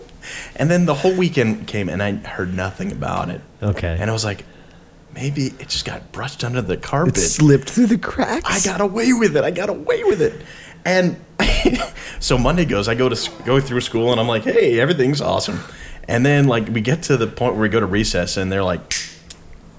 and 0.57 0.71
then 0.71 0.85
the 0.87 0.95
whole 0.95 1.15
weekend 1.15 1.67
came, 1.67 1.89
and 1.89 2.03
I 2.03 2.13
heard 2.13 2.55
nothing 2.55 2.93
about 2.93 3.31
it. 3.31 3.41
Okay. 3.63 3.97
and 3.99 4.11
I 4.11 4.13
was 4.13 4.25
like, 4.25 4.45
maybe 5.15 5.47
it 5.59 5.69
just 5.69 5.85
got 5.85 6.13
brushed 6.13 6.45
under 6.45 6.61
the 6.63 6.77
carpet, 6.77 7.15
It 7.17 7.21
carpet. 7.21 7.31
slipped 7.31 7.71
through 7.71 7.87
the 7.87 7.99
cracks. 7.99 8.45
I 8.45 8.61
got 8.71 8.81
away 8.81 9.13
with 9.13 9.37
it. 9.37 9.45
I 9.45 9.51
got 9.51 9.69
away 9.69 10.05
with 10.05 10.21
it. 10.21 10.43
And 10.89 11.21
so 12.19 12.39
Monday 12.39 12.65
goes, 12.65 12.89
I 12.89 12.95
go 12.95 13.11
to 13.11 13.31
go 13.45 13.61
through 13.61 13.83
school, 13.83 14.11
and 14.11 14.19
I'm 14.19 14.27
like, 14.27 14.45
hey, 14.45 14.81
everything's 14.81 15.21
awesome. 15.21 15.61
And 16.09 16.25
then 16.25 16.47
like 16.49 16.69
we 16.69 16.81
get 16.81 17.03
to 17.05 17.19
the 17.19 17.27
point 17.27 17.53
where 17.53 17.63
we 17.63 17.69
go 17.69 17.79
to 17.79 17.87
recess, 17.87 18.39
and 18.39 18.51
they're 18.51 18.65
like, 18.65 18.97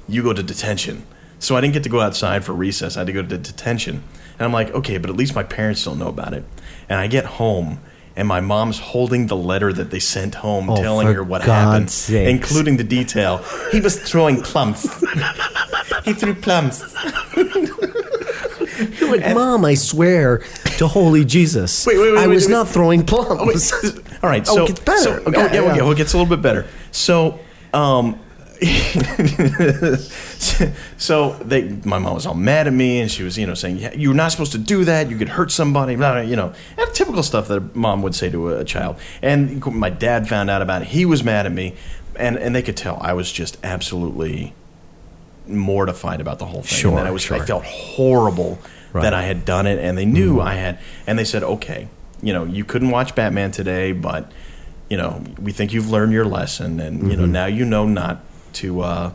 you 0.08 0.22
go 0.22 0.34
to 0.34 0.44
detention. 0.44 1.04
So 1.40 1.56
I 1.56 1.62
didn't 1.62 1.74
get 1.74 1.84
to 1.84 1.90
go 1.90 2.00
outside 2.00 2.46
for 2.46 2.54
recess. 2.54 2.96
I 2.96 3.00
had 3.00 3.08
to 3.08 3.14
go 3.14 3.24
to 3.24 3.38
detention. 3.38 4.04
And 4.38 4.46
I'm 4.46 4.54
like, 4.54 4.70
okay, 4.72 5.00
but 5.00 5.10
at 5.10 5.16
least 5.16 5.34
my 5.34 5.44
parents 5.44 5.84
don't 5.84 5.98
know 5.98 6.10
about 6.10 6.34
it. 6.34 6.44
And 6.88 7.00
I 7.00 7.08
get 7.08 7.26
home, 7.26 7.80
and 8.16 8.28
my 8.28 8.40
mom's 8.40 8.78
holding 8.78 9.26
the 9.26 9.36
letter 9.36 9.74
that 9.74 9.90
they 9.90 10.00
sent 10.00 10.36
home, 10.36 10.70
Oh, 10.70 10.76
telling 10.76 11.08
her 11.08 11.24
what 11.24 11.44
God's 11.44 11.50
happened, 11.50 11.90
sakes. 11.90 12.30
including 12.30 12.78
the 12.78 12.84
detail. 12.84 13.44
He 13.72 13.82
was 13.82 14.00
throwing 14.00 14.44
plums. 14.44 14.84
he 16.06 16.14
threw 16.14 16.36
plums. 16.36 16.84
You're 19.00 19.18
like, 19.18 19.34
Mom, 19.36 19.66
I 19.66 19.74
swear 19.76 20.40
to 20.78 20.88
holy 20.88 21.26
Jesus. 21.26 21.86
Wait, 21.86 21.98
wait, 21.98 22.12
wait, 22.14 22.18
I 22.20 22.28
wait, 22.28 22.36
was 22.36 22.46
wait. 22.48 22.52
not 22.52 22.68
throwing 22.68 23.06
plums. 23.06 23.72
Oh, 23.74 23.80
wait. 23.84 24.00
All 24.24 24.30
right. 24.30 24.48
Oh, 24.50 24.56
So 24.56 24.64
it 24.64 24.68
gets 24.68 24.80
better. 24.82 25.02
So, 25.02 25.14
Okay, 25.16 25.34
oh, 25.36 25.42
yeah, 25.46 25.54
yeah. 25.54 25.76
yeah, 25.76 25.82
well, 25.82 25.92
it 25.92 25.98
gets 25.98 26.14
a 26.14 26.18
little 26.18 26.30
bit 26.36 26.42
better. 26.42 26.66
So, 26.92 27.40
um, 27.74 28.20
so 30.98 31.34
they, 31.42 31.70
my 31.86 31.98
mom 32.00 32.14
was 32.14 32.26
all 32.26 32.34
mad 32.34 32.68
at 32.68 32.74
me, 32.74 33.00
and 33.00 33.10
she 33.10 33.24
was, 33.24 33.38
you 33.38 33.48
know, 33.48 33.54
saying 33.54 33.78
"Yeah, 33.78 33.94
you're 33.94 34.14
not 34.14 34.32
supposed 34.32 34.52
to 34.52 34.58
do 34.58 34.84
that. 34.86 35.10
You 35.10 35.18
could 35.18 35.30
hurt 35.30 35.52
somebody. 35.52 35.96
Blah, 35.96 36.14
blah, 36.14 36.22
you 36.22 36.36
know, 36.36 36.54
and 36.78 36.94
typical 36.94 37.24
stuff 37.24 37.48
that 37.48 37.58
a 37.58 37.62
mom 37.74 38.02
would 38.02 38.16
say 38.16 38.30
to 38.30 38.50
a 38.58 38.66
child. 38.66 38.98
And 39.22 39.66
my 39.66 39.90
dad 39.90 40.28
found 40.28 40.50
out 40.50 40.62
about 40.62 40.82
it. 40.82 40.90
He 40.90 41.06
was 41.06 41.24
mad 41.24 41.46
at 41.46 41.52
me, 41.54 41.76
and 42.16 42.38
and 42.38 42.54
they 42.56 42.62
could 42.62 42.76
tell 42.78 42.98
I 43.02 43.14
was 43.14 43.32
just 43.32 43.58
absolutely 43.64 44.54
mortified 45.50 46.22
about 46.22 46.40
the 46.40 46.46
whole 46.46 46.62
thing. 46.62 46.78
Sure, 46.78 46.98
and 46.98 47.08
I 47.08 47.12
was, 47.12 47.30
I 47.32 47.40
felt 47.40 47.64
horrible 47.66 48.60
Right. 48.92 49.04
that 49.04 49.14
I 49.14 49.22
had 49.22 49.46
done 49.46 49.68
it, 49.68 49.78
and 49.78 49.96
they 49.96 50.06
knew 50.06 50.40
I 50.42 50.56
had. 50.56 50.80
And 51.06 51.20
they 51.20 51.24
said, 51.24 51.44
okay, 51.44 51.88
you 52.24 52.34
know, 52.34 52.44
you 52.46 52.66
couldn't 52.66 52.90
watch 52.90 53.14
Batman 53.14 53.52
today, 53.52 53.92
but 53.92 54.32
you 54.90 54.98
know, 54.98 55.22
we 55.40 55.52
think 55.52 55.74
you've 55.74 55.92
learned 55.92 56.12
your 56.12 56.26
lesson, 56.26 56.80
and 56.80 57.12
you 57.12 57.16
know, 57.16 57.28
now 57.28 57.46
you 57.46 57.66
know 57.66 57.86
not 57.86 58.22
to. 58.54 58.82
Uh, 58.82 59.12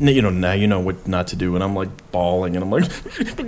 you 0.00 0.22
know, 0.22 0.30
now 0.30 0.52
you 0.52 0.66
know 0.66 0.80
what 0.80 1.06
not 1.06 1.26
to 1.28 1.36
do, 1.36 1.54
and 1.54 1.62
I'm 1.62 1.76
like 1.76 1.90
bawling, 2.10 2.56
and 2.56 2.64
I'm 2.64 2.70
like, 2.70 2.84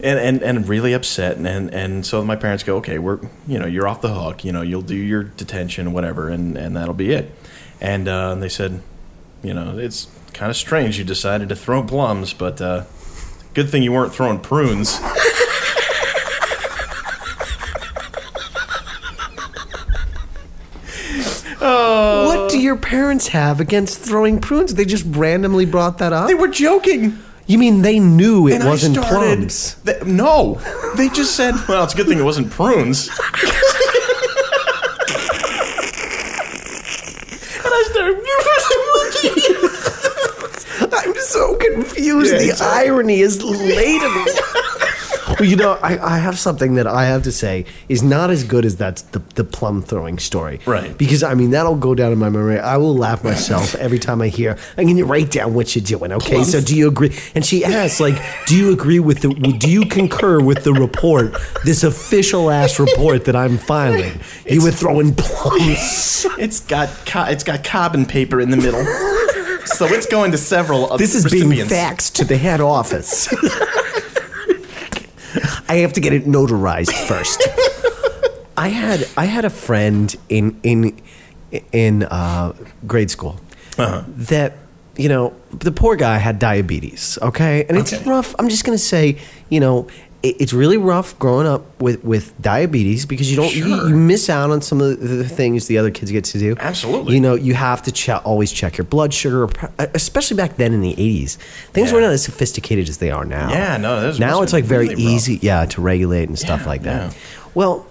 and, 0.00 0.18
and 0.18 0.42
and 0.42 0.68
really 0.68 0.92
upset, 0.92 1.36
and, 1.36 1.46
and 1.46 1.74
and 1.74 2.06
so 2.06 2.24
my 2.24 2.36
parents 2.36 2.62
go, 2.62 2.76
okay, 2.76 2.98
we're 2.98 3.18
you 3.46 3.58
know, 3.58 3.66
you're 3.66 3.88
off 3.88 4.00
the 4.00 4.14
hook, 4.14 4.44
you 4.44 4.52
know, 4.52 4.62
you'll 4.62 4.82
do 4.82 4.94
your 4.96 5.24
detention, 5.24 5.92
whatever, 5.92 6.28
and 6.28 6.56
and 6.56 6.76
that'll 6.76 6.94
be 6.94 7.10
it, 7.12 7.32
and 7.80 8.06
uh, 8.08 8.34
they 8.36 8.48
said, 8.48 8.80
you 9.44 9.54
know, 9.54 9.78
it's 9.78 10.08
kind 10.32 10.50
of 10.50 10.56
strange 10.56 10.98
you 10.98 11.04
decided 11.04 11.48
to 11.50 11.56
throw 11.56 11.82
plums, 11.82 12.32
but 12.32 12.60
uh, 12.60 12.84
good 13.54 13.68
thing 13.70 13.82
you 13.82 13.92
weren't 13.92 14.12
throwing 14.14 14.40
prunes. 14.40 14.98
what 21.60 22.50
do 22.50 22.58
your 22.60 22.76
parents 22.76 23.28
have 23.28 23.60
against 23.60 23.98
throwing 24.00 24.40
prunes? 24.40 24.74
They 24.74 24.84
just 24.84 25.04
randomly 25.08 25.66
brought 25.66 25.98
that 25.98 26.12
up? 26.12 26.28
They 26.28 26.34
were 26.34 26.48
joking. 26.48 27.18
you 27.46 27.58
mean 27.58 27.82
they 27.82 27.98
knew 27.98 28.48
it 28.48 28.54
And 28.56 28.64
wasn't 28.64 28.96
started, 28.96 29.36
plums? 29.38 29.76
th- 29.84 30.04
no, 30.04 30.60
they 30.96 31.08
just 31.10 31.34
said, 31.36 31.54
"Well, 31.68 31.84
it's 31.84 31.94
a 31.94 31.96
good 31.96 32.06
thing 32.06 32.18
it 32.18 32.22
wasn't 32.24 32.50
prunes." 32.50 33.08
and 33.08 33.16
I 37.64 37.88
started. 37.90 38.20
I'm 40.92 41.14
so 41.16 41.56
confused. 41.56 42.23
Yeah, 42.34 42.38
the 42.46 42.50
exactly. 42.50 42.88
irony 42.88 43.20
is 43.20 43.42
laden. 43.42 44.26
Well, 45.40 45.48
you 45.48 45.56
know, 45.56 45.72
I, 45.82 45.98
I 45.98 46.18
have 46.18 46.38
something 46.38 46.74
that 46.74 46.86
I 46.86 47.06
have 47.06 47.22
to 47.24 47.32
say 47.32 47.64
is 47.88 48.02
not 48.02 48.30
as 48.30 48.44
good 48.44 48.64
as 48.64 48.76
that's 48.76 49.02
the, 49.02 49.20
the 49.34 49.42
plum 49.42 49.82
throwing 49.82 50.18
story. 50.18 50.60
Right. 50.66 50.96
Because, 50.96 51.22
I 51.22 51.34
mean, 51.34 51.50
that'll 51.50 51.74
go 51.76 51.94
down 51.94 52.12
in 52.12 52.18
my 52.18 52.28
memory. 52.28 52.58
I 52.60 52.76
will 52.76 52.94
laugh 52.94 53.24
myself 53.24 53.74
every 53.76 53.98
time 53.98 54.20
I 54.22 54.28
hear, 54.28 54.56
I'm 54.76 54.84
going 54.84 54.96
to 54.98 55.04
write 55.04 55.30
down 55.30 55.54
what 55.54 55.74
you're 55.74 55.84
doing, 55.84 56.12
okay? 56.12 56.44
So 56.44 56.60
do 56.60 56.76
you 56.76 56.88
agree? 56.88 57.16
And 57.34 57.44
she 57.44 57.64
asks, 57.64 58.00
like, 58.00 58.14
do 58.46 58.56
you 58.56 58.72
agree 58.72 59.00
with 59.00 59.22
the, 59.22 59.30
do 59.58 59.68
you 59.70 59.86
concur 59.86 60.40
with 60.40 60.62
the 60.62 60.72
report, 60.72 61.34
this 61.64 61.82
official 61.82 62.50
ass 62.50 62.78
report 62.78 63.24
that 63.24 63.34
I'm 63.34 63.56
filing? 63.58 64.20
You 64.48 64.62
were 64.62 64.70
throwing 64.72 65.14
plums. 65.16 66.26
It's 66.38 66.60
got 66.60 66.88
co- 67.06 67.24
it's 67.24 67.44
got 67.44 67.64
carbon 67.64 68.06
paper 68.06 68.40
in 68.40 68.50
the 68.50 68.56
middle, 68.56 68.84
so 69.78 69.86
it's 69.86 70.06
going 70.06 70.32
to 70.32 70.38
several. 70.38 70.90
Of 70.90 70.98
This 70.98 71.14
is 71.14 71.24
recipients. 71.24 71.70
being 71.72 71.82
faxed 71.82 72.12
to 72.14 72.24
the 72.24 72.36
head 72.36 72.60
office. 72.60 73.28
I 75.68 75.76
have 75.78 75.92
to 75.94 76.00
get 76.00 76.12
it 76.12 76.26
notarized 76.26 76.92
first. 77.08 77.42
I 78.56 78.68
had 78.68 79.06
I 79.16 79.24
had 79.24 79.44
a 79.44 79.50
friend 79.50 80.14
in 80.28 80.58
in 80.62 81.00
in 81.72 82.04
uh, 82.04 82.52
grade 82.86 83.10
school 83.10 83.40
Uh-huh. 83.78 84.04
that 84.28 84.52
you 84.96 85.08
know 85.08 85.32
the 85.58 85.72
poor 85.72 85.96
guy 85.96 86.18
had 86.18 86.38
diabetes. 86.38 87.18
Okay, 87.20 87.64
and 87.68 87.76
it's 87.78 87.92
Okay. 87.92 88.08
rough. 88.08 88.34
I'm 88.38 88.48
just 88.48 88.64
gonna 88.64 88.78
say 88.78 89.16
you 89.50 89.60
know. 89.60 89.86
It- 90.24 90.36
It's 90.40 90.52
really 90.52 90.76
rough 90.78 91.16
growing 91.18 91.46
up 91.46 91.62
with, 91.80 92.02
with 92.02 92.32
diabetes 92.40 93.04
because 93.06 93.30
you 93.30 93.36
don't 93.36 93.54
you, 93.54 93.64
Sure. 93.68 93.88
you 93.88 93.94
miss 93.94 94.28
out 94.30 94.50
on 94.50 94.60
some 94.62 94.80
of 94.80 94.98
the 95.00 95.28
things 95.28 95.66
the 95.66 95.76
other 95.78 95.90
kids 95.90 96.10
get 96.10 96.24
to 96.24 96.38
do. 96.38 96.56
Absolutely. 96.58 97.14
you 97.14 97.20
know 97.20 97.34
you 97.34 97.54
have 97.54 97.82
to 97.82 97.92
che- 97.92 98.20
always 98.24 98.50
check 98.50 98.76
your 98.78 98.86
blood 98.86 99.12
sugar, 99.14 99.48
especially 99.94 100.36
back 100.36 100.56
then 100.56 100.72
in 100.72 100.80
the 100.80 100.94
80s. 100.96 101.36
Things 101.74 101.88
Yeah. 101.90 101.94
were 101.96 102.00
not 102.00 102.12
as 102.12 102.22
sophisticated 102.24 102.88
as 102.88 102.96
they 102.98 103.10
are 103.10 103.24
now. 103.26 103.50
Yeah, 103.50 103.76
no, 103.76 104.12
now 104.18 104.42
it's 104.42 104.52
like 104.54 104.64
very 104.64 104.88
really 104.88 105.04
rough. 105.04 105.12
easy, 105.14 105.38
yeah, 105.42 105.66
to 105.66 105.80
regulate 105.80 106.28
and 106.28 106.38
stuff 106.38 106.62
Yeah, 106.62 106.68
like 106.68 106.82
that. 106.84 107.10
yeah. 107.12 107.18
Well, 107.54 107.86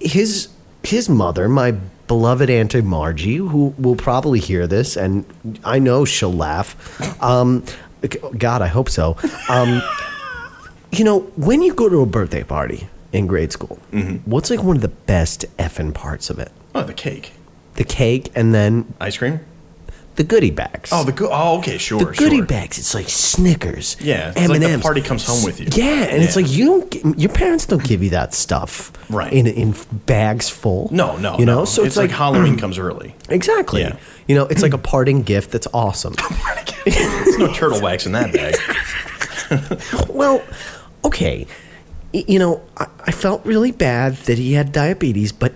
his 0.00 0.48
his 0.82 1.08
mother, 1.08 1.48
my 1.48 1.72
beloved 2.06 2.48
Auntie 2.50 2.80
Margie, 2.82 3.36
who 3.36 3.74
will 3.78 3.96
probably 3.96 4.40
hear 4.40 4.66
this, 4.66 4.96
and 4.96 5.24
I 5.64 5.78
know 5.78 6.04
she'll 6.04 6.32
laugh. 6.32 6.74
Um, 7.22 7.62
God, 8.38 8.62
I 8.62 8.66
hope 8.68 8.88
so. 8.88 9.16
Um, 9.48 9.82
you 10.92 11.04
know, 11.04 11.20
when 11.36 11.62
you 11.62 11.74
go 11.74 11.88
to 11.88 12.00
a 12.00 12.06
birthday 12.06 12.42
party 12.44 12.88
in 13.12 13.26
grade 13.26 13.52
school, 13.52 13.78
Mm-hmm. 13.92 14.30
what's 14.30 14.50
like 14.50 14.62
one 14.62 14.76
of 14.76 14.82
the 14.82 14.88
best 14.88 15.44
effing 15.58 15.92
parts 15.94 16.30
of 16.30 16.38
it? 16.38 16.50
Oh, 16.74 16.82
the 16.82 16.94
cake, 16.94 17.32
The 17.74 17.84
cake, 17.84 18.30
and 18.34 18.54
then 18.54 18.94
ice 19.00 19.16
cream. 19.18 19.40
the 20.16 20.24
goodie 20.24 20.50
bags. 20.50 20.90
Oh, 20.92 21.04
the 21.04 21.12
go- 21.12 21.30
oh, 21.32 21.58
okay, 21.58 21.78
sure, 21.78 22.00
the 22.00 22.06
goodie 22.06 22.36
sure. 22.38 22.46
bags. 22.46 22.76
It's 22.78 22.92
like 22.94 23.08
Snickers. 23.08 23.96
Yeah, 24.00 24.32
it's 24.36 24.48
like 24.48 24.60
the 24.60 24.78
party 24.82 25.00
comes 25.00 25.24
home 25.24 25.44
with 25.44 25.60
you. 25.60 25.68
Yeah, 25.72 26.04
and 26.04 26.22
it's 26.22 26.34
like 26.36 26.50
you 26.50 26.66
don't. 26.66 26.90
Get, 26.90 27.18
your 27.18 27.30
parents 27.32 27.66
don't 27.66 27.82
give 27.84 28.02
you 28.02 28.10
that 28.10 28.34
stuff. 28.34 28.92
Right. 29.10 29.32
In 29.32 29.46
in 29.46 29.74
bags 30.06 30.48
full. 30.50 30.88
No, 30.92 31.16
no, 31.18 31.38
You 31.38 31.46
know, 31.46 31.60
no. 31.60 31.64
so 31.64 31.84
it's, 31.84 31.96
like, 31.96 32.10
Halloween 32.10 32.56
comes 32.64 32.78
early. 32.78 33.14
exactly. 33.28 33.82
Yeah. 33.82 33.96
You 34.26 34.34
know, 34.34 34.46
it's 34.46 34.60
like 34.62 34.74
a 34.74 34.78
parting 34.92 35.22
gift 35.22 35.50
that's 35.52 35.68
awesome. 35.72 36.14
There's 36.84 37.38
no 37.38 37.52
turtle 37.54 37.80
wax 37.80 38.04
in 38.06 38.12
that 38.12 38.32
bag. 38.32 38.56
well, 40.10 40.42
okay. 41.04 41.46
You 42.12 42.38
know, 42.38 42.62
I, 42.76 42.86
I 43.06 43.10
felt 43.10 43.44
really 43.44 43.72
bad 43.72 44.14
that 44.26 44.38
he 44.38 44.54
had 44.54 44.72
diabetes, 44.72 45.30
but 45.30 45.52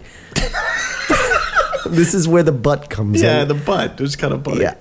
this 1.87 2.14
is 2.14 2.28
where 2.28 2.42
the 2.42 2.52
butt 2.52 2.90
comes 2.90 3.20
in. 3.20 3.26
Yeah, 3.26 3.44
the 3.44 3.55
butt. 3.55 3.96
There's 3.96 4.16
kind 4.16 4.33
of 4.33 4.42
butt. 4.42 4.59
Yeah, 4.59 4.74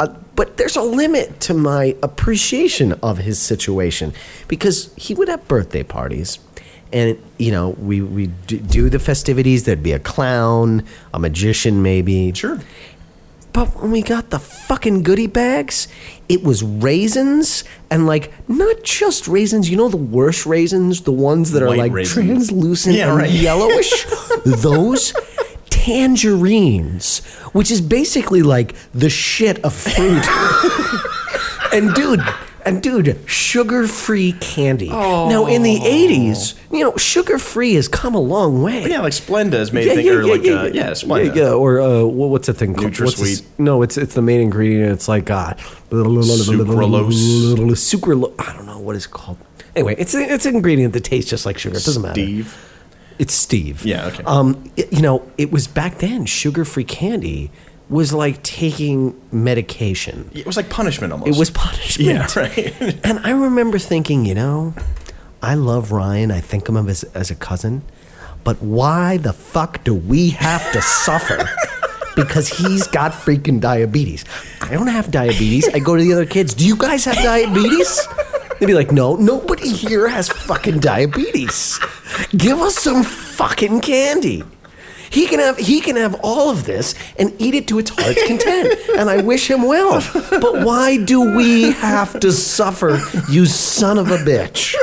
uh, 0.00 0.08
but 0.34 0.56
there's 0.56 0.76
a 0.76 0.82
limit 0.82 1.40
to 1.42 1.54
my 1.54 1.96
appreciation 2.02 2.92
of 3.02 3.18
his 3.18 3.38
situation 3.38 4.12
because 4.48 4.92
he 4.96 5.14
would 5.14 5.28
have 5.28 5.46
birthday 5.48 5.82
parties, 5.82 6.38
and 6.92 7.18
you 7.38 7.50
know 7.50 7.70
we 7.70 8.00
we 8.00 8.26
do 8.26 8.88
the 8.88 8.98
festivities. 8.98 9.64
There'd 9.64 9.82
be 9.82 9.92
a 9.92 9.98
clown, 9.98 10.84
a 11.14 11.18
magician, 11.18 11.82
maybe. 11.82 12.32
Sure. 12.32 12.58
But 13.52 13.68
when 13.82 13.90
we 13.90 14.00
got 14.02 14.30
the 14.30 14.38
fucking 14.38 15.02
goodie 15.02 15.26
bags, 15.26 15.86
it 16.28 16.42
was 16.42 16.62
raisins 16.62 17.64
and 17.90 18.06
like 18.06 18.32
not 18.48 18.82
just 18.82 19.28
raisins. 19.28 19.68
You 19.68 19.76
know 19.76 19.88
the 19.88 19.96
worst 19.98 20.46
raisins, 20.46 21.02
the 21.02 21.12
ones 21.12 21.50
that 21.52 21.62
are 21.62 21.66
White 21.66 21.78
like 21.78 21.92
raisins. 21.92 22.26
translucent 22.26 22.96
Yeah, 22.96 23.08
and 23.08 23.18
right. 23.18 23.30
yellowish. 23.30 24.06
Those 24.44 25.12
tangerines, 25.68 27.18
which 27.52 27.70
is 27.70 27.80
basically 27.80 28.42
like 28.42 28.74
the 28.92 29.10
shit 29.10 29.62
of 29.64 29.74
fruit. 29.74 30.24
and 31.72 31.92
dude, 31.94 32.20
and 32.64 32.82
dude, 32.82 33.18
sugar-free 33.26 34.32
candy. 34.40 34.88
Now 34.88 35.46
in 35.46 35.62
the 35.62 35.78
'80s, 35.78 36.54
you 36.70 36.80
know, 36.80 36.96
sugar-free 36.96 37.74
has 37.74 37.88
come 37.88 38.14
a 38.14 38.20
long 38.20 38.62
way. 38.62 38.88
Yeah, 38.88 39.00
like 39.00 39.12
Splenda 39.12 39.54
is 39.54 39.72
made 39.72 39.86
think 39.92 40.08
or 40.08 40.24
like 40.24 40.40
uh, 40.42 40.70
yeah, 40.72 40.90
Splenda. 40.92 41.34
yeah, 41.34 41.42
yeah, 41.44 41.52
or 41.52 41.80
uh, 41.80 42.02
wha- 42.04 42.26
what's 42.28 42.46
the 42.46 42.54
thing 42.54 42.74
called? 42.74 42.92
NutraSweet. 42.92 43.44
no, 43.58 43.82
it's 43.82 43.96
it's 43.96 44.14
the 44.14 44.22
main 44.22 44.40
ingredient. 44.40 44.92
It's 44.92 45.08
like 45.08 45.30
uh, 45.30 45.54
Sucralose. 45.90 47.72
Sucralose. 47.72 48.34
I 48.38 48.52
don't 48.56 48.66
know 48.66 48.78
what 48.78 48.96
it's 48.96 49.06
called. 49.06 49.38
Anyway, 49.74 49.94
it's 49.98 50.14
it's 50.14 50.46
an 50.46 50.56
ingredient 50.56 50.92
that 50.94 51.04
tastes 51.04 51.30
just 51.30 51.46
like 51.46 51.58
sugar. 51.58 51.76
It 51.76 51.84
doesn't 51.84 52.02
matter. 52.02 52.14
Steve. 52.14 52.68
It's 53.18 53.34
Steve. 53.34 53.84
Yeah, 53.84 54.06
okay. 54.06 54.22
Um, 54.24 54.70
it- 54.76 54.92
you 54.92 55.00
know, 55.02 55.22
it 55.38 55.52
was 55.52 55.66
back 55.68 55.98
then. 55.98 56.26
Sugar-free 56.26 56.84
candy 56.84 57.50
was 57.88 58.12
like 58.12 58.42
taking 58.42 59.20
medication. 59.30 60.30
It 60.34 60.46
was 60.46 60.56
like 60.56 60.70
punishment 60.70 61.12
almost. 61.12 61.28
It 61.28 61.38
was 61.38 61.50
punishment. 61.50 62.08
Yeah, 62.08 62.26
right. 62.36 63.00
and 63.04 63.18
I 63.20 63.30
remember 63.30 63.78
thinking, 63.78 64.24
you 64.24 64.34
know, 64.34 64.74
I 65.42 65.54
love 65.54 65.92
Ryan. 65.92 66.30
I 66.30 66.40
think 66.40 66.68
of 66.68 66.76
him 66.76 66.88
as, 66.88 67.04
as 67.14 67.30
a 67.30 67.34
cousin. 67.34 67.82
But 68.44 68.60
why 68.62 69.18
the 69.18 69.32
fuck 69.32 69.84
do 69.84 69.94
we 69.94 70.30
have 70.30 70.72
to 70.72 70.82
suffer? 70.82 71.48
Because 72.14 72.46
he's 72.46 72.86
got 72.88 73.12
freaking 73.12 73.58
diabetes. 73.58 74.26
I 74.60 74.74
don't 74.74 74.88
have 74.88 75.10
diabetes. 75.10 75.66
I 75.72 75.78
go 75.78 75.96
to 75.96 76.02
the 76.02 76.12
other 76.12 76.26
kids. 76.26 76.52
Do 76.52 76.66
you 76.66 76.76
guys 76.76 77.06
have 77.06 77.16
diabetes? 77.16 78.06
They'd 78.60 78.66
be 78.66 78.74
like, 78.74 78.92
no, 78.92 79.16
nobody 79.16 79.70
here 79.70 80.08
has 80.08 80.28
fucking 80.28 80.80
diabetes. 80.80 81.80
Give 82.36 82.58
us 82.60 82.76
some 82.76 83.02
fucking 83.02 83.80
candy. 83.80 84.44
He 85.12 85.26
can 85.26 85.38
have 85.40 85.58
he 85.58 85.80
can 85.80 85.96
have 85.96 86.14
all 86.22 86.50
of 86.50 86.64
this 86.64 86.94
and 87.18 87.34
eat 87.38 87.54
it 87.54 87.68
to 87.68 87.78
its 87.78 87.90
heart's 87.90 88.26
content, 88.26 88.78
and 88.96 89.10
I 89.10 89.20
wish 89.22 89.50
him 89.50 89.62
well. 89.62 90.00
But 90.30 90.64
why 90.64 90.96
do 90.96 91.36
we 91.36 91.72
have 91.72 92.18
to 92.20 92.32
suffer, 92.32 92.98
you 93.30 93.44
son 93.46 93.98
of 93.98 94.10
a 94.10 94.16
bitch? 94.18 94.74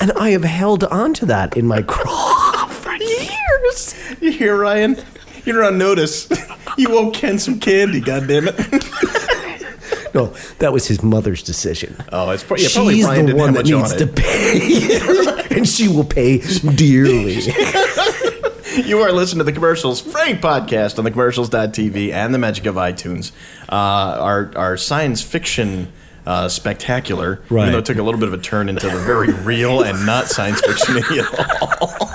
And 0.00 0.12
I 0.12 0.30
have 0.30 0.44
held 0.44 0.84
on 0.84 1.14
to 1.14 1.26
that 1.26 1.56
in 1.56 1.66
my 1.66 1.82
craw 1.82 2.66
for 2.66 2.92
years. 2.94 3.94
you 4.20 4.32
hear 4.32 4.56
Ryan? 4.58 4.96
You're 5.44 5.64
on 5.64 5.78
notice. 5.78 6.28
You 6.76 6.96
owe 6.96 7.10
Ken 7.10 7.38
some 7.38 7.60
candy. 7.60 8.00
God 8.00 8.26
damn 8.26 8.48
it. 8.48 8.54
No, 10.14 10.34
that 10.58 10.72
was 10.72 10.88
his 10.88 11.02
mother's 11.02 11.42
decision. 11.42 11.96
Oh, 12.10 12.30
it's 12.30 12.42
pro- 12.42 12.56
yeah, 12.56 12.68
probably 12.72 12.96
She's 12.96 13.04
Ryan 13.06 13.26
the 13.26 13.36
one 13.36 13.52
that 13.54 13.64
needs 13.66 13.92
on 13.92 13.98
to 13.98 14.06
pay, 14.08 14.98
and 15.56 15.68
she 15.68 15.86
will 15.86 16.04
pay 16.04 16.38
dearly. 16.38 17.40
You 18.76 19.00
are 19.00 19.10
listening 19.12 19.38
to 19.38 19.44
the 19.44 19.52
Commercials 19.52 20.00
Frank 20.00 20.40
podcast 20.40 20.98
on 20.98 21.04
the 21.04 21.10
commercials.tv 21.10 22.12
and 22.12 22.32
the 22.32 22.38
magic 22.38 22.66
of 22.66 22.76
iTunes. 22.76 23.32
Uh, 23.68 23.74
our, 23.74 24.52
our 24.56 24.76
science 24.76 25.22
fiction 25.22 25.92
uh, 26.26 26.48
spectacular, 26.48 27.42
Right. 27.50 27.62
even 27.62 27.72
though 27.72 27.78
it 27.78 27.84
took 27.86 27.98
a 27.98 28.02
little 28.02 28.20
bit 28.20 28.28
of 28.28 28.34
a 28.34 28.38
turn 28.38 28.68
into 28.68 28.88
the 28.88 28.98
very 29.00 29.32
real 29.32 29.82
and 29.82 30.06
not 30.06 30.26
science 30.28 30.60
fiction 30.60 30.98
at 30.98 31.62
all. 31.62 32.10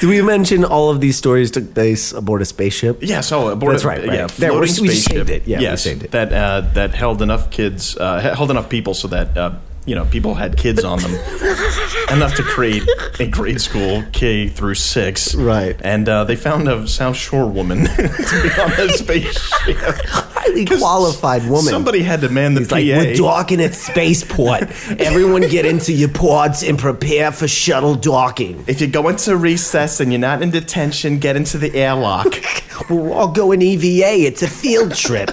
Do 0.00 0.08
we 0.08 0.20
mention 0.22 0.64
all 0.64 0.90
of 0.90 1.00
these 1.00 1.16
stories 1.16 1.50
took 1.50 1.72
place 1.74 2.12
aboard 2.12 2.42
a 2.42 2.44
spaceship? 2.44 2.98
Yeah, 3.00 3.20
so 3.22 3.48
aboard 3.48 3.74
That's 3.74 3.84
a, 3.84 3.88
right, 3.88 4.06
right. 4.06 4.12
Yeah, 4.18 4.26
There, 4.26 4.52
we 4.58 4.66
spaceship. 4.68 5.12
saved 5.12 5.30
it. 5.30 5.46
Yeah, 5.46 5.70
we 5.72 5.76
saved 5.76 6.02
it. 6.04 6.10
That 6.12 6.32
uh, 6.32 6.60
that 6.74 6.94
held 6.94 7.20
enough 7.22 7.50
kids, 7.50 7.96
uh, 7.96 8.20
held 8.20 8.50
enough 8.50 8.68
people, 8.68 8.94
so 8.94 9.08
that 9.08 9.36
uh, 9.36 9.54
you 9.88 9.94
know 9.94 10.04
people 10.06 10.34
had 10.34 10.56
kids 10.56 10.84
on 10.84 10.98
them, 11.00 11.12
enough 12.10 12.34
to 12.36 12.42
create 12.42 12.82
a 13.18 13.26
grade 13.26 13.60
school 13.60 14.04
K 14.12 14.48
through 14.48 14.74
six. 14.74 15.34
Right. 15.34 15.76
and 15.82 16.08
uh, 16.08 16.24
they 16.24 16.36
found 16.36 16.68
a 16.68 16.86
South 16.86 17.16
Shore 17.16 17.46
woman 17.46 17.84
to 17.84 17.96
be 17.96 18.60
on 18.60 18.70
the 18.76 18.92
spaceship. 18.96 19.76
Highly 20.06 20.66
qualified 20.66 21.42
woman. 21.44 21.64
Somebody 21.72 22.02
had 22.02 22.20
to 22.20 22.28
man 22.28 22.54
the 22.54 22.60
He's 22.60 22.68
PA. 22.68 22.74
like, 22.76 22.84
we're 22.86 23.14
docking 23.16 23.60
at 23.60 23.74
spaceport. 23.74 24.62
Everyone 25.00 25.42
get 25.42 25.64
into 25.64 25.92
your 25.92 26.10
pods 26.10 26.62
and 26.62 26.78
prepare 26.78 27.32
for 27.32 27.48
shuttle 27.48 27.94
docking. 27.94 28.64
if 28.66 28.80
you 28.80 28.86
go 28.86 29.08
into 29.08 29.36
recess 29.36 30.00
and 30.00 30.12
you're 30.12 30.20
not 30.20 30.42
in 30.42 30.50
detention, 30.50 31.18
get 31.18 31.36
into 31.36 31.58
the 31.58 31.74
airlock. 31.74 32.26
We're 32.90 33.12
all 33.12 33.28
going 33.28 33.60
EVA. 33.60 34.24
It's 34.26 34.42
a 34.42 34.48
field 34.48 34.94
trip. 34.94 35.30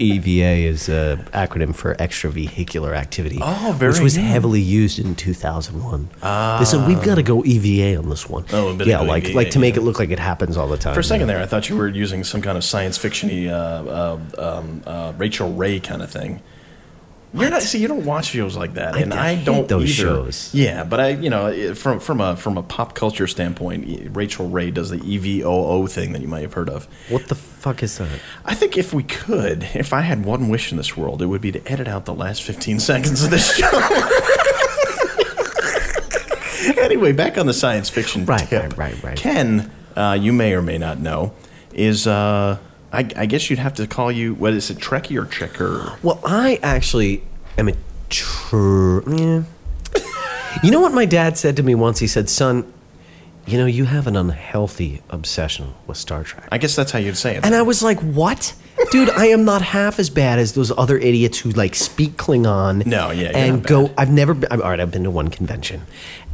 EVA 0.00 0.66
is 0.68 0.88
an 0.88 1.18
acronym 1.32 1.74
for 1.74 1.94
extravehicular 1.96 2.96
activity. 2.96 3.38
Oh, 3.40 3.74
very 3.76 3.92
Which 3.92 4.00
was 4.00 4.16
good. 4.16 4.24
heavily 4.24 4.60
used 4.60 4.98
in 4.98 5.14
2001. 5.14 6.08
they 6.58 6.64
said, 6.64 6.86
we've 6.86 7.02
got 7.02 7.16
to 7.16 7.22
go 7.22 7.44
EVA 7.44 7.98
on 7.98 8.08
this 8.08 8.28
one. 8.28 8.44
Oh, 8.52 8.68
a 8.68 8.74
bit 8.74 8.86
yeah, 8.86 9.00
of 9.00 9.06
like, 9.06 9.26
EVA, 9.26 9.36
like 9.36 9.50
to 9.50 9.58
make 9.58 9.74
yeah. 9.74 9.82
it 9.82 9.84
look 9.84 9.98
like 9.98 10.10
it 10.10 10.18
happens 10.18 10.56
all 10.56 10.68
the 10.68 10.76
time. 10.76 10.94
For 10.94 11.00
a 11.00 11.04
second 11.04 11.28
there, 11.28 11.40
I 11.40 11.46
thought 11.46 11.68
you 11.68 11.76
were 11.76 11.88
using 11.88 12.24
some 12.24 12.42
kind 12.42 12.56
of 12.56 12.64
science 12.64 12.96
fiction-y 12.98 13.46
uh, 13.46 13.58
uh, 14.38 14.58
um, 14.58 14.82
uh, 14.86 15.12
Rachael 15.16 15.52
Ray 15.52 15.80
kind 15.80 16.02
of 16.02 16.10
thing. 16.10 16.42
You're 17.32 17.48
not. 17.50 17.62
See, 17.62 17.78
you 17.78 17.86
don't 17.86 18.04
watch 18.04 18.26
shows 18.26 18.56
like 18.56 18.74
that, 18.74 18.96
I- 18.96 19.00
and 19.00 19.14
I 19.14 19.36
don't 19.42 19.68
those 19.68 19.84
either. 19.84 19.92
shows. 20.08 20.50
Yeah, 20.52 20.82
but 20.82 20.98
I, 20.98 21.08
you 21.10 21.30
know, 21.30 21.74
from 21.76 22.00
from 22.00 22.20
a 22.20 22.34
from 22.34 22.58
a 22.58 22.62
pop 22.62 22.94
culture 22.94 23.28
standpoint, 23.28 24.10
Rachael 24.16 24.48
Ray 24.48 24.72
does 24.72 24.90
the 24.90 24.96
E 25.04 25.18
EVOO 25.42 25.88
thing 25.88 26.12
that 26.12 26.22
you 26.22 26.28
might 26.28 26.42
have 26.42 26.54
heard 26.54 26.68
of. 26.68 26.88
What 27.08 27.28
the 27.28 27.36
fuck 27.36 27.84
is 27.84 27.98
that? 27.98 28.08
I 28.44 28.54
think 28.54 28.76
if 28.76 28.92
we 28.92 29.04
could, 29.04 29.62
if 29.74 29.92
I 29.92 30.00
had 30.00 30.24
one 30.24 30.48
wish 30.48 30.72
in 30.72 30.76
this 30.76 30.96
world, 30.96 31.22
it 31.22 31.26
would 31.26 31.40
be 31.40 31.52
to 31.52 31.64
edit 31.70 31.86
out 31.86 32.04
the 32.04 32.14
last 32.14 32.42
15 32.42 32.80
seconds 32.90 33.22
of 33.22 33.30
this 33.30 33.54
show. 33.54 33.68
anyway, 36.82 37.12
back 37.12 37.38
on 37.38 37.46
the 37.46 37.54
science 37.54 37.88
fiction 37.88 38.26
Right, 38.26 38.48
tip. 38.48 38.76
right, 38.76 38.76
right, 38.76 39.02
right. 39.04 39.16
Ken, 39.16 39.70
uh, 39.96 40.16
you 40.20 40.32
may 40.32 40.54
or 40.54 40.62
may 40.62 40.78
not 40.78 40.98
know, 40.98 41.32
is 41.72 42.06
uh, 42.06 42.58
I, 42.92 43.08
I 43.16 43.26
guess 43.26 43.50
you'd 43.50 43.58
have 43.60 43.74
to 43.74 43.86
call 43.86 44.10
you 44.10 44.34
what 44.34 44.52
is 44.52 44.70
it, 44.70 44.78
Trekkie 44.78 45.16
or 45.20 45.24
Trekker? 45.24 46.02
Well, 46.02 46.20
I 46.24 46.58
actually 46.62 47.22
am 47.56 47.68
a 47.68 47.74
true. 48.08 49.02
Yeah. 49.06 49.44
you 50.62 50.70
know 50.70 50.80
what 50.80 50.92
my 50.92 51.04
dad 51.04 51.36
said 51.38 51.56
to 51.56 51.62
me 51.62 51.74
once? 51.74 52.00
He 52.00 52.06
said, 52.06 52.28
"Son, 52.28 52.70
you 53.46 53.58
know 53.58 53.66
you 53.66 53.84
have 53.84 54.06
an 54.06 54.16
unhealthy 54.16 55.02
obsession 55.10 55.74
with 55.86 55.96
Star 55.98 56.24
Trek." 56.24 56.48
I 56.50 56.58
guess 56.58 56.74
that's 56.74 56.90
how 56.92 56.98
you'd 56.98 57.16
say 57.16 57.36
it. 57.36 57.44
And 57.44 57.54
I 57.54 57.62
was 57.62 57.82
like, 57.82 57.98
"What?" 58.00 58.54
Dude, 58.90 59.10
I 59.10 59.26
am 59.26 59.44
not 59.44 59.60
half 59.62 59.98
as 59.98 60.08
bad 60.10 60.38
as 60.38 60.54
those 60.54 60.72
other 60.76 60.96
idiots 60.98 61.38
who 61.38 61.50
like 61.50 61.74
speak 61.74 62.12
Klingon. 62.12 62.86
No, 62.86 63.10
yeah, 63.10 63.22
you're 63.28 63.36
and 63.36 63.56
not 63.58 63.66
go. 63.66 63.86
bad. 63.88 63.94
I've 63.98 64.10
never. 64.10 64.34
Been, 64.34 64.50
all 64.50 64.58
right, 64.70 64.80
I've 64.80 64.90
been 64.90 65.04
to 65.04 65.10
one 65.10 65.28
convention, 65.28 65.82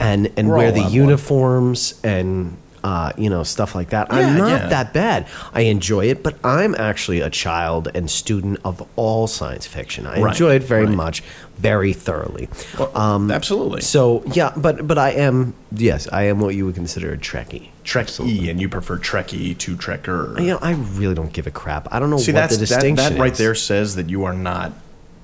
and 0.01 0.31
and 0.37 0.49
We're 0.49 0.57
wear 0.59 0.67
all 0.69 0.73
the 0.73 0.83
one. 0.83 0.93
uniforms 0.93 2.01
and 2.03 2.57
uh, 2.87 3.11
you 3.19 3.29
know 3.29 3.43
stuff 3.43 3.75
like 3.75 3.91
that. 3.91 4.07
Yeah, 4.11 4.17
I'm 4.19 4.39
not 4.39 4.49
yeah. 4.63 4.69
that 4.69 4.93
bad. 4.93 5.27
I 5.53 5.63
enjoy 5.63 6.05
it, 6.13 6.23
but 6.23 6.35
I'm 6.45 6.73
actually 6.77 7.21
a 7.21 7.31
child 7.31 7.89
and 7.97 8.09
student 8.09 8.59
of 8.65 8.87
all 8.97 9.27
science 9.27 9.67
fiction. 9.67 10.07
I 10.07 10.21
Right, 10.21 10.31
enjoy 10.33 10.55
it 10.55 10.63
very 10.63 10.87
right. 10.87 10.95
much, 11.05 11.23
very 11.59 11.93
thoroughly. 11.93 12.49
um, 12.95 13.31
Absolutely. 13.33 13.81
So 13.81 14.23
yeah, 14.39 14.53
but 14.57 14.87
but 14.87 14.99
I 14.99 15.11
am 15.11 15.55
yes, 15.73 16.07
I 16.13 16.23
am 16.31 16.39
what 16.39 16.55
you 16.55 16.65
would 16.67 16.77
consider 16.77 17.13
a 17.13 17.17
Trekkie. 17.19 17.71
Trekkie, 17.85 18.49
and 18.51 18.61
you 18.61 18.69
prefer 18.69 18.99
Trekkie 18.99 19.57
to 19.59 19.77
Trekker. 19.77 20.41
You 20.41 20.47
know, 20.53 20.59
I 20.63 20.73
really 21.01 21.15
don't 21.17 21.33
give 21.33 21.47
a 21.49 21.53
crap. 21.53 21.89
I 21.93 21.99
don't 21.99 22.11
know 22.11 22.19
See, 22.19 22.33
what 22.33 22.51
the 22.51 22.57
that, 22.57 22.61
distinction 22.67 23.15
that 23.15 23.21
right 23.21 23.33
is. 23.33 23.39
there 23.39 23.55
says 23.57 23.97
that 23.97 24.09
you 24.09 24.25
are 24.25 24.33
not 24.33 24.73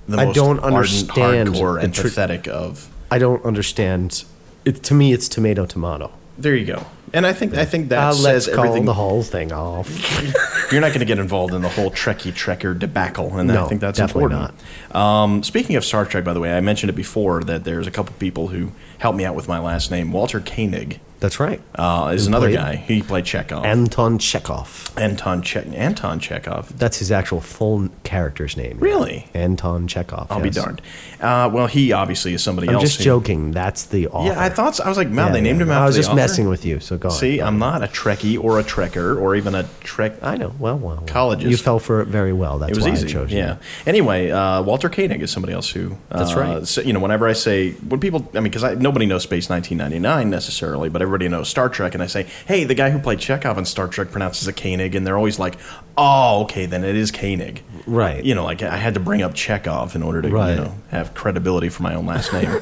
the 0.08 0.18
I 0.18 0.24
most 0.26 0.34
don't 0.34 0.58
ardent, 0.58 0.74
understand 0.74 1.48
hardcore, 1.50 1.80
the 1.80 1.88
tr- 1.88 2.08
empathetic 2.08 2.48
of. 2.48 2.88
I 3.10 3.18
don't 3.18 3.44
understand. 3.44 4.24
It, 4.64 4.82
to 4.84 4.94
me, 4.94 5.12
it's 5.12 5.28
tomato 5.28 5.64
tomato. 5.66 6.10
There 6.38 6.56
you 6.56 6.66
go. 6.66 6.86
And 7.14 7.26
I 7.26 7.32
think 7.34 7.54
I 7.54 7.64
think 7.66 7.90
that 7.90 7.98
Uh, 7.98 8.12
says 8.12 8.46
let's 8.46 8.56
call 8.56 8.64
everything. 8.64 8.86
the 8.86 8.94
whole 8.94 9.22
thing 9.22 9.52
off. 9.52 9.88
You're 10.72 10.80
not 10.80 10.88
going 10.88 11.00
to 11.00 11.04
get 11.04 11.18
involved 11.18 11.52
in 11.52 11.60
the 11.60 11.68
whole 11.68 11.90
Trekkie 11.90 12.32
Trekker 12.32 12.78
debacle, 12.78 13.36
and 13.36 13.48
No, 13.48 13.66
I 13.66 13.68
think 13.68 13.80
that's 13.82 13.98
definitely 13.98 14.32
important. 14.34 14.54
Um, 14.96 15.42
speaking 15.42 15.76
of 15.76 15.84
Star 15.84 16.06
Trek, 16.06 16.24
by 16.24 16.32
the 16.32 16.40
way, 16.40 16.56
I 16.56 16.60
mentioned 16.60 16.88
it 16.88 16.94
before 16.96 17.42
that 17.44 17.64
there's 17.64 17.86
a 17.86 17.90
couple 17.90 18.14
people 18.18 18.48
who 18.48 18.72
helped 18.98 19.18
me 19.18 19.24
out 19.26 19.34
with 19.34 19.46
my 19.48 19.58
last 19.58 19.90
name. 19.90 20.10
Walter 20.12 20.40
Koenig 20.40 21.00
That's 21.22 21.40
right. 21.40 21.60
uh, 21.76 22.10
is 22.14 22.24
Who 22.24 22.28
another 22.30 22.48
played? 22.48 22.56
guy. 22.56 22.76
He 22.76 23.00
played 23.02 23.24
Chekov. 23.24 23.64
Anton 23.64 24.18
Chekhov. 24.18 24.92
Anton 24.98 25.40
che- 25.42 25.72
Anton 25.74 26.18
Chekhov. 26.20 26.76
That's 26.78 26.98
his 26.98 27.10
actual 27.10 27.40
full 27.40 27.88
character's 28.04 28.56
name. 28.56 28.72
yeah. 28.78 28.84
Really? 28.84 29.28
Anton 29.32 29.86
Chekhov. 29.88 30.26
I'll 30.30 30.40
be 30.40 30.50
darned. 30.50 30.82
Uh, 31.20 31.48
well, 31.52 31.68
he 31.68 31.92
obviously 31.92 32.34
is 32.34 32.42
somebody 32.42 32.66
else. 32.68 32.74
I'm 32.76 32.80
just 32.82 32.98
who- 32.98 33.04
joking. 33.04 33.52
That's 33.52 33.84
the 33.86 34.08
author. 34.08 34.32
Yeah, 34.34 34.40
I 34.42 34.48
thought 34.48 34.76
so. 34.76 34.84
I 34.84 34.88
was 34.88 34.98
like, 34.98 35.08
man, 35.08 35.28
Yeah, 35.28 35.32
they 35.34 35.40
named 35.40 35.60
yeah. 35.60 35.64
him 35.66 35.70
after 35.70 35.82
I 35.84 35.86
was 35.86 35.96
just 35.96 36.08
author? 36.08 36.16
messing 36.16 36.48
with 36.48 36.64
you. 36.66 36.80
So 36.80 36.98
go 36.98 37.08
on. 37.08 37.14
See, 37.14 37.36
go 37.38 37.44
I'm 37.46 37.58
not 37.58 37.82
a 37.82 37.86
Trekkie 37.86 38.42
or 38.42 38.58
a 38.58 38.64
Trekker 38.64 39.20
or 39.20 39.36
even 39.36 39.54
a 39.54 39.62
Trek. 39.80 40.14
I 40.22 40.36
know. 40.36 40.52
Well, 40.58 40.76
well, 40.76 40.96
well. 40.96 41.06
Colleges. 41.06 41.48
You 41.50 41.56
fell 41.56 41.78
for 41.78 42.00
it 42.00 42.08
very 42.08 42.32
well. 42.32 42.58
That's 42.58 42.72
it 42.72 42.76
was 42.76 42.84
why 42.84 42.92
easy. 42.92 43.06
I 43.06 43.10
chose 43.12 43.30
you. 43.30 43.38
yeah. 43.38 43.56
Anyway, 43.86 44.30
uh, 44.30 44.62
Walter 44.62 44.88
Koenig 44.88 45.22
is 45.22 45.30
somebody 45.30 45.52
else 45.54 45.70
who. 45.70 45.96
Uh, 46.10 46.18
That's 46.18 46.34
right. 46.34 46.66
So, 46.66 46.80
you 46.80 46.92
know, 46.92 47.00
whenever 47.00 47.28
I 47.28 47.32
say 47.34 47.70
when 47.72 48.00
people, 48.00 48.28
I 48.34 48.40
mean, 48.40 48.50
because 48.50 48.76
nobody 48.78 49.06
knows 49.06 49.22
Space 49.22 49.48
1999 49.48 50.28
necessarily, 50.28 50.88
but 50.88 51.02
everybody 51.12 51.28
knows 51.28 51.48
Star 51.48 51.68
Trek, 51.68 51.92
and 51.94 52.02
I 52.02 52.06
say, 52.06 52.26
hey, 52.46 52.64
the 52.64 52.74
guy 52.74 52.88
who 52.90 52.98
played 52.98 53.18
Chekov 53.18 53.58
in 53.58 53.66
Star 53.66 53.86
Trek 53.86 54.10
pronounces 54.10 54.48
it 54.48 54.56
Koenig, 54.56 54.94
and 54.94 55.06
they're 55.06 55.16
always 55.18 55.38
like, 55.38 55.56
oh, 55.98 56.42
okay, 56.44 56.64
then 56.64 56.84
it 56.84 56.96
is 56.96 57.10
Koenig. 57.10 57.62
Right. 57.86 58.24
You 58.24 58.34
know, 58.34 58.44
like 58.44 58.62
I 58.62 58.78
had 58.78 58.94
to 58.94 59.00
bring 59.00 59.20
up 59.20 59.34
Chekov 59.34 59.94
in 59.94 60.02
order 60.02 60.22
to 60.22 60.28
Right. 60.30 60.50
you 60.50 60.56
know 60.56 60.74
have 60.90 61.12
credibility 61.12 61.68
for 61.68 61.82
my 61.82 61.94
own 61.94 62.06
last 62.06 62.32
name. 62.32 62.50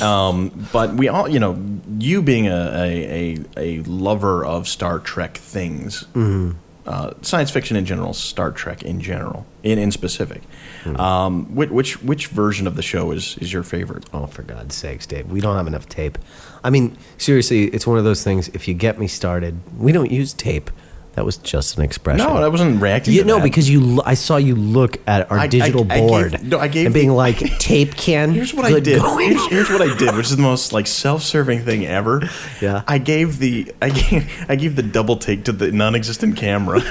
Um, 0.00 0.68
but 0.72 0.94
we 0.94 1.08
all, 1.08 1.28
you 1.28 1.38
know, 1.38 1.62
you 1.98 2.22
being 2.22 2.46
a, 2.48 2.70
a, 2.74 3.36
a, 3.58 3.78
a 3.78 3.82
lover 3.82 4.42
of 4.42 4.66
Star 4.66 4.98
Trek 4.98 5.36
things, 5.36 6.04
Mm-hmm. 6.14 6.52
uh, 6.86 7.10
science 7.20 7.50
fiction 7.50 7.76
in 7.76 7.84
general, 7.84 8.14
Star 8.14 8.52
Trek 8.52 8.82
in 8.84 9.02
general, 9.02 9.44
in, 9.62 9.78
in 9.78 9.90
specific, 9.92 10.40
Hmm. 10.84 10.96
um, 10.96 11.54
which, 11.54 11.68
which 11.70 12.02
which 12.02 12.26
version 12.28 12.66
of 12.66 12.74
the 12.76 12.82
show 12.82 13.10
is, 13.12 13.36
is 13.38 13.52
your 13.52 13.62
favorite? 13.62 14.04
Oh, 14.14 14.26
for 14.26 14.42
God's 14.42 14.74
sakes, 14.74 15.04
Dave. 15.06 15.30
We 15.30 15.42
don't 15.42 15.56
have 15.56 15.66
enough 15.66 15.86
tape. 15.90 16.16
I 16.64 16.70
mean, 16.70 16.96
seriously, 17.18 17.64
it's 17.64 17.86
one 17.86 17.98
of 17.98 18.04
those 18.04 18.22
things. 18.22 18.48
If 18.48 18.68
you 18.68 18.74
get 18.74 18.98
me 18.98 19.06
started, 19.08 19.58
we 19.78 19.92
don't 19.92 20.10
use 20.10 20.32
tape. 20.32 20.70
That 21.14 21.26
was 21.26 21.36
just 21.36 21.76
an 21.76 21.84
expression. 21.84 22.26
No, 22.26 22.36
I 22.36 22.48
wasn't 22.48 22.80
reacting. 22.80 23.12
You 23.12 23.20
to 23.20 23.26
know, 23.26 23.36
that. 23.36 23.42
because 23.42 23.68
you, 23.68 24.00
I 24.02 24.14
saw 24.14 24.38
you 24.38 24.54
look 24.54 24.96
at 25.06 25.30
our 25.30 25.38
I- 25.38 25.42
I- 25.42 25.46
digital 25.46 25.82
I 25.90 25.98
gave- 25.98 26.08
board 26.08 26.42
no, 26.42 26.58
I 26.58 26.68
gave 26.68 26.86
and 26.86 26.94
being 26.94 27.10
like, 27.10 27.36
"Tape 27.58 27.94
can." 27.96 28.32
Here's 28.32 28.54
what 28.54 28.64
I 28.64 28.80
did. 28.80 29.02
Here's, 29.02 29.46
here's 29.48 29.68
what 29.68 29.82
I 29.82 29.94
did, 29.98 30.16
which 30.16 30.26
is 30.30 30.36
the 30.36 30.42
most 30.42 30.72
like 30.72 30.86
self-serving 30.86 31.66
thing 31.66 31.84
ever. 31.84 32.22
Yeah. 32.62 32.82
I 32.88 32.96
gave 32.96 33.40
the 33.40 33.74
I 33.82 33.90
gave 33.90 34.46
I 34.48 34.56
gave 34.56 34.74
the 34.76 34.82
double 34.82 35.16
take 35.18 35.44
to 35.44 35.52
the 35.52 35.70
non-existent 35.70 36.36
camera. 36.38 36.80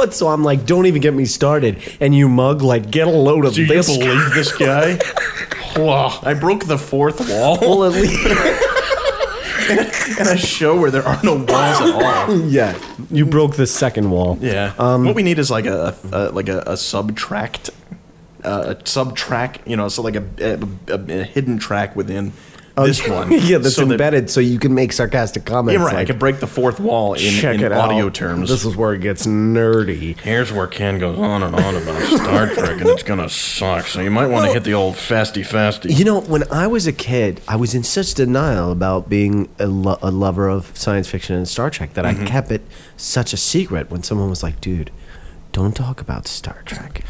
What? 0.00 0.14
So 0.14 0.28
I'm 0.28 0.42
like, 0.42 0.64
"Don't 0.64 0.86
even 0.86 1.02
get 1.02 1.12
me 1.12 1.26
started." 1.26 1.76
And 2.00 2.14
you 2.14 2.26
mug 2.26 2.62
like, 2.62 2.90
"Get 2.90 3.06
a 3.06 3.10
load 3.10 3.44
of 3.44 3.52
Do 3.52 3.60
you 3.60 3.68
this." 3.68 3.86
believe 3.86 4.32
this 4.34 4.50
guy? 4.56 4.98
Wow. 5.76 6.18
I 6.24 6.34
broke 6.34 6.64
the 6.66 6.76
fourth 6.76 7.20
wall 7.30 7.56
Well, 7.60 7.84
at 7.84 7.92
least, 7.92 8.18
in 10.18 10.26
a 10.26 10.36
show 10.36 10.78
where 10.78 10.90
there 10.90 11.06
are 11.06 11.20
no 11.22 11.34
walls 11.36 11.80
at 11.80 11.92
all. 11.94 12.40
yeah, 12.58 12.76
you 13.10 13.24
broke 13.24 13.54
the 13.54 13.68
second 13.68 14.10
wall. 14.10 14.36
Yeah. 14.40 14.72
what 14.96 15.14
we 15.14 15.22
need 15.22 15.38
is 15.38 15.48
like 15.50 15.66
a, 15.66 15.94
a 16.12 16.30
like 16.30 16.48
a, 16.48 16.64
a 16.66 16.76
subtract, 16.76 17.70
uh, 18.44 18.74
a 18.74 18.74
subtrack. 18.82 19.58
You 19.64 19.76
know, 19.76 19.88
so 19.88 20.02
like 20.02 20.16
a, 20.16 20.24
a, 20.40 20.94
a, 20.94 21.20
a 21.20 21.24
hidden 21.24 21.58
track 21.58 21.94
within 21.94 22.32
this 22.86 23.06
one. 23.08 23.30
Yeah, 23.50 23.58
that's 23.58 23.74
so 23.76 23.84
that- 23.84 23.92
embedded, 23.92 24.30
so 24.30 24.40
you 24.40 24.58
can 24.58 24.74
make 24.74 24.92
sarcastic 24.92 25.44
comments. 25.44 25.78
Yeah, 25.78 25.84
right. 25.84 25.94
I 25.94 25.98
like, 25.98 26.06
could 26.08 26.18
break 26.18 26.40
the 26.40 26.46
fourth 26.46 26.78
wall 26.80 27.14
in, 27.14 27.20
check 27.32 27.56
in 27.56 27.64
it 27.64 27.72
audio 27.72 28.06
out. 28.06 28.14
terms. 28.14 28.48
This 28.48 28.64
is 28.64 28.76
where 28.76 28.94
it 28.94 29.00
gets 29.00 29.26
nerdy. 29.26 30.18
Here's 30.20 30.52
where 30.52 30.66
Ken 30.66 30.98
goes 30.98 31.18
on 31.18 31.42
and 31.42 31.54
on 31.54 31.76
about 31.76 32.02
Star 32.02 32.46
Trek, 32.48 32.80
and 32.80 32.88
it's 32.90 33.02
gonna 33.02 33.28
suck. 33.28 33.86
So 33.86 34.00
you 34.00 34.10
might 34.10 34.26
want 34.26 34.46
to 34.46 34.52
hit 34.52 34.64
the 34.64 34.74
old 34.74 34.94
fasty 34.96 35.42
fasty. 35.42 35.96
You 35.96 36.04
know, 36.04 36.20
when 36.20 36.44
I 36.52 36.66
was 36.66 36.86
a 36.86 36.92
kid, 36.92 37.40
I 37.48 37.56
was 37.56 37.74
in 37.74 37.82
such 37.82 38.14
denial 38.14 38.70
about 38.72 39.08
being 39.08 39.48
a, 39.58 39.66
lo- 39.66 39.98
a 40.02 40.10
lover 40.10 40.48
of 40.48 40.76
science 40.76 41.08
fiction 41.08 41.36
and 41.36 41.48
Star 41.48 41.70
Trek 41.70 41.94
that 41.94 42.04
Mm-hmm. 42.04 42.24
I 42.24 42.26
kept 42.26 42.50
it 42.50 42.62
such 42.96 43.32
a 43.32 43.36
secret 43.36 43.90
when 43.90 44.02
someone 44.02 44.28
was 44.30 44.42
like, 44.42 44.60
dude, 44.60 44.90
don't 45.52 45.74
talk 45.76 46.00
about 46.00 46.26
Star 46.26 46.62
Trek. 46.64 47.02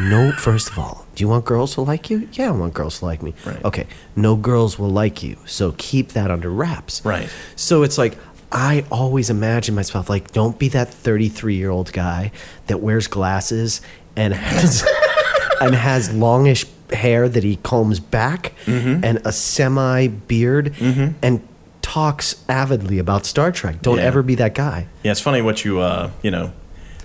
No, 0.00 0.32
first 0.32 0.70
of 0.70 0.78
all, 0.78 1.06
do 1.14 1.22
you 1.22 1.28
want 1.28 1.44
girls 1.44 1.74
to 1.74 1.82
like 1.82 2.08
you? 2.10 2.28
Yeah, 2.32 2.48
I 2.48 2.50
want 2.52 2.72
girls 2.74 3.00
to 3.00 3.04
like 3.04 3.22
me. 3.22 3.34
Right. 3.44 3.62
Okay, 3.64 3.86
no 4.16 4.34
girls 4.36 4.78
will 4.78 4.88
like 4.90 5.22
you, 5.22 5.36
so 5.46 5.74
keep 5.76 6.12
that 6.12 6.30
under 6.30 6.48
wraps. 6.50 7.04
Right. 7.04 7.28
So 7.56 7.82
it's 7.82 7.98
like, 7.98 8.16
I 8.52 8.84
always 8.90 9.30
imagine 9.30 9.74
myself 9.74 10.08
like, 10.10 10.32
don't 10.32 10.58
be 10.58 10.68
that 10.70 10.88
33 10.92 11.54
year 11.54 11.70
old 11.70 11.92
guy 11.92 12.32
that 12.66 12.80
wears 12.80 13.06
glasses 13.06 13.80
and 14.16 14.32
has 14.34 14.84
and 15.60 15.74
has 15.74 16.12
longish 16.12 16.64
hair 16.92 17.28
that 17.28 17.44
he 17.44 17.56
combs 17.56 18.00
back 18.00 18.52
Mm-hmm. 18.66 19.04
and 19.04 19.18
a 19.24 19.32
semi 19.32 20.08
beard 20.08 20.74
and 20.80 21.46
talks 21.82 22.44
avidly 22.48 22.98
about 22.98 23.24
Star 23.26 23.52
Trek. 23.52 23.82
Don't 23.82 23.98
Yeah. 23.98 24.04
ever 24.04 24.22
be 24.22 24.34
that 24.36 24.54
guy. 24.54 24.86
Yeah, 25.02 25.12
it's 25.12 25.20
funny 25.20 25.42
what 25.42 25.64
you, 25.64 25.80
uh, 25.80 26.10
you 26.22 26.30
know, 26.30 26.52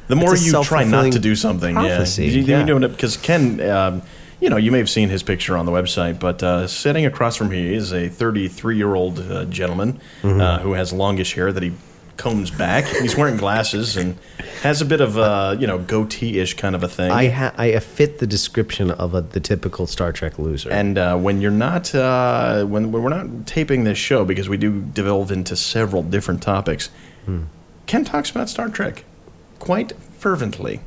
the 0.08 0.16
more 0.16 0.36
you 0.36 0.64
try 0.64 0.84
not 0.84 1.12
to 1.14 1.20
do 1.20 1.36
something, 1.36 1.74
prophecy, 1.76 2.26
yeah, 2.26 2.32
you, 2.32 2.42
yeah. 2.44 2.60
you 2.62 2.66
doing 2.66 2.84
it 2.84 2.90
because 2.90 3.18
Ken, 3.18 3.60
um, 3.70 4.02
you 4.42 4.50
know, 4.50 4.58
you 4.58 4.72
may 4.72 4.78
have 4.80 4.90
seen 4.90 5.10
his 5.10 5.24
picture 5.24 5.58
on 5.58 5.66
the 5.66 5.72
website, 5.72 6.20
but 6.20 6.44
uh, 6.44 6.68
sitting 6.68 7.06
across 7.06 7.36
from 7.38 7.50
me 7.50 7.74
is 7.74 7.92
a 7.94 8.10
33 8.10 8.78
year 8.78 8.94
old 8.96 9.20
uh, 9.20 9.46
gentleman 9.46 10.00
Mm-hmm. 10.22 10.42
uh, 10.42 10.60
who 10.60 10.74
has 10.74 10.92
longish 10.94 11.34
hair 11.36 11.52
that 11.52 11.64
he 11.64 11.74
combs 12.18 12.50
back. 12.50 12.86
He's 12.86 13.16
wearing 13.18 13.36
glasses 13.38 13.98
and 13.98 14.18
has 14.62 14.82
a 14.82 14.86
bit 14.86 15.02
of 15.02 15.18
a, 15.18 15.58
you 15.60 15.68
know, 15.68 15.78
goatee 15.80 16.40
ish 16.40 16.54
kind 16.56 16.74
of 16.76 16.82
a 16.84 16.88
thing. 16.88 17.12
I 17.12 17.28
ha- 17.30 17.54
I 17.58 17.78
fit 17.80 18.20
the 18.20 18.28
description 18.28 18.90
of 18.92 19.14
a, 19.14 19.22
the 19.22 19.40
typical 19.42 19.86
Star 19.86 20.12
Trek 20.14 20.40
loser. 20.40 20.72
And 20.72 20.98
uh, 20.98 21.18
when 21.18 21.42
you're 21.42 21.52
not, 21.52 21.94
uh, 21.94 22.64
when, 22.66 22.92
when 22.94 23.04
we're 23.04 23.10
not 23.10 23.46
taping 23.48 23.84
this 23.84 23.98
show, 23.98 24.24
because 24.24 24.48
we 24.48 24.56
do 24.58 24.80
delve 24.82 25.30
into 25.32 25.56
several 25.56 26.04
different 26.04 26.42
topics, 26.42 26.90
Hmm. 27.26 27.44
Ken 27.88 28.06
talks 28.06 28.30
about 28.30 28.50
Star 28.50 28.70
Trek 28.70 29.04
quite 29.66 29.94
fervently. 30.20 30.80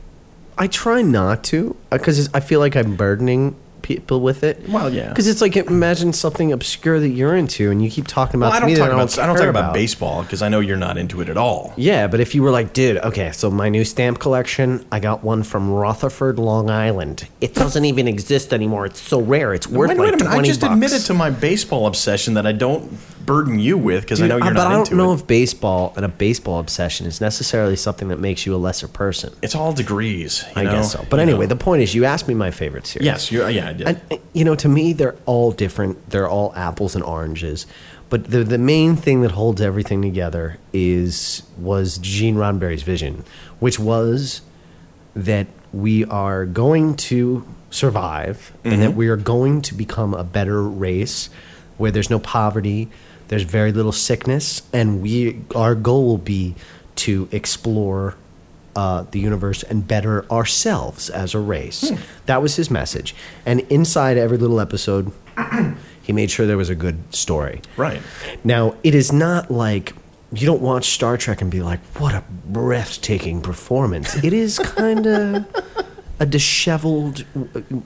I 0.56 0.68
try 0.68 1.02
not 1.02 1.42
to 1.44 1.76
because 1.90 2.32
I 2.32 2.38
feel 2.38 2.60
like 2.60 2.76
I'm 2.76 2.94
burdening 2.94 3.56
people 3.88 4.20
with 4.20 4.44
it. 4.44 4.68
Well, 4.68 4.92
yeah. 4.92 5.08
because 5.08 5.26
it's 5.26 5.40
like 5.40 5.56
imagine 5.56 6.12
something 6.12 6.52
obscure 6.52 7.00
that 7.00 7.08
you're 7.08 7.34
into, 7.34 7.70
and 7.70 7.82
you 7.82 7.90
keep 7.90 8.06
talking 8.06 8.38
about. 8.38 8.52
Well, 8.52 8.56
I 8.62 8.66
don't 8.66 8.76
talk 8.76 8.92
about 8.92 9.18
I 9.18 9.26
don't 9.26 9.36
talk 9.36 9.46
about 9.48 9.72
baseball 9.74 10.22
because 10.22 10.42
I 10.42 10.48
know 10.50 10.60
you're 10.60 10.76
not 10.76 10.98
into 10.98 11.20
it 11.22 11.28
at 11.30 11.36
all. 11.38 11.72
Yeah, 11.76 12.06
but 12.06 12.20
if 12.20 12.34
you 12.34 12.42
were 12.42 12.50
like, 12.50 12.72
dude, 12.74 12.98
okay, 12.98 13.32
so 13.32 13.50
my 13.50 13.68
new 13.70 13.84
stamp 13.84 14.18
collection, 14.20 14.86
I 14.92 15.00
got 15.00 15.24
one 15.24 15.42
from 15.42 15.70
Rutherford, 15.70 16.38
Long 16.38 16.68
Island. 16.68 17.26
It 17.40 17.54
doesn't 17.54 17.84
even 17.86 18.06
exist 18.06 18.52
anymore. 18.52 18.84
It's 18.86 19.00
so 19.00 19.20
rare. 19.20 19.54
It's 19.54 19.66
worth 19.66 19.88
Wait, 19.88 19.96
like 19.98 20.12
wait 20.12 20.20
a 20.20 20.24
minute! 20.24 20.38
I 20.38 20.42
just 20.42 20.60
bucks. 20.60 20.74
admitted 20.74 21.00
to 21.06 21.14
my 21.14 21.30
baseball 21.30 21.86
obsession 21.86 22.34
that 22.34 22.46
I 22.46 22.52
don't 22.52 22.92
burden 23.24 23.58
you 23.58 23.76
with 23.76 24.02
because 24.02 24.22
I 24.22 24.26
know 24.26 24.36
you're 24.38 24.54
but 24.54 24.66
I 24.66 24.72
don't 24.72 24.90
know 24.92 25.12
it. 25.12 25.16
if 25.16 25.26
baseball 25.26 25.92
and 25.96 26.04
a 26.04 26.08
baseball 26.08 26.60
obsession 26.60 27.06
is 27.06 27.20
necessarily 27.20 27.76
something 27.76 28.08
that 28.08 28.18
makes 28.18 28.46
you 28.46 28.54
a 28.54 28.56
lesser 28.56 28.88
person. 28.88 29.34
it's 29.42 29.54
all 29.54 29.74
degrees. 29.74 30.44
you 30.56 30.62
I 30.62 30.64
know? 30.64 30.72
guess 30.72 30.92
so. 30.92 31.04
But 31.10 31.16
You 31.16 31.22
anyway, 31.24 31.40
know. 31.44 31.48
the 31.54 31.56
point 31.56 31.82
is, 31.82 31.94
you 31.94 32.06
asked 32.06 32.26
me 32.26 32.32
my 32.32 32.50
favorite 32.50 32.86
series. 32.86 33.04
yes, 33.04 33.30
you're, 33.30 33.50
yeah, 33.50 33.72
did. 33.78 33.86
And 33.88 34.00
uh, 34.10 34.16
you 34.32 34.44
know, 34.44 34.54
to 34.56 34.68
me, 34.68 34.92
they're 34.92 35.16
all 35.26 35.52
different. 35.52 36.10
They're 36.10 36.28
all 36.28 36.52
apples 36.54 36.94
and 36.94 37.04
oranges. 37.04 37.66
But 38.10 38.30
the 38.30 38.44
the 38.44 38.58
main 38.58 38.96
thing 38.96 39.22
that 39.22 39.32
holds 39.32 39.60
everything 39.60 40.02
together 40.02 40.58
is 40.72 41.42
was 41.56 41.98
Gene 41.98 42.36
Roddenberry's 42.36 42.82
vision, 42.82 43.24
which 43.60 43.78
was 43.78 44.40
that 45.14 45.46
we 45.72 46.04
are 46.06 46.46
going 46.46 46.94
to 46.94 47.46
survive 47.70 48.52
and 48.64 48.80
that 48.80 48.94
we 48.94 49.08
are 49.08 49.16
going 49.16 49.60
to 49.60 49.74
become 49.74 50.14
a 50.14 50.24
better 50.24 50.62
race 50.62 51.28
where 51.76 51.90
there's 51.90 52.08
no 52.08 52.18
poverty, 52.18 52.88
there's 53.28 53.42
very 53.42 53.72
little 53.72 53.92
sickness, 53.92 54.62
and 54.72 55.02
we 55.02 55.42
our 55.54 55.74
goal 55.74 56.06
will 56.06 56.18
be 56.18 56.54
to 56.96 57.28
explore 57.30 58.16
uh, 58.78 59.04
the 59.10 59.18
universe 59.18 59.64
and 59.64 59.88
better 59.88 60.24
ourselves 60.30 61.10
as 61.10 61.34
a 61.34 61.40
race. 61.40 61.90
That 62.26 62.40
was 62.40 62.54
his 62.54 62.70
message. 62.70 63.12
And 63.44 63.62
inside 63.62 64.16
every 64.16 64.38
little 64.38 64.60
episode, 64.60 65.10
he 66.02 66.12
made 66.12 66.30
sure 66.30 66.46
there 66.46 66.56
was 66.56 66.70
a 66.70 66.76
good 66.76 67.12
story. 67.12 67.60
right. 67.76 68.00
Now, 68.44 68.76
it 68.84 68.94
is 68.94 69.12
not 69.12 69.50
like 69.50 69.94
you 70.30 70.46
don't 70.46 70.62
watch 70.62 70.90
Star 70.90 71.16
Trek 71.16 71.42
and 71.42 71.50
be 71.50 71.60
like, 71.60 71.80
what 71.98 72.14
a 72.14 72.22
breathtaking 72.46 73.42
performance. 73.42 74.14
It 74.22 74.32
is 74.32 74.58
kind 74.76 75.08
of 75.08 75.44
a 76.20 76.26
disheveled, 76.26 77.24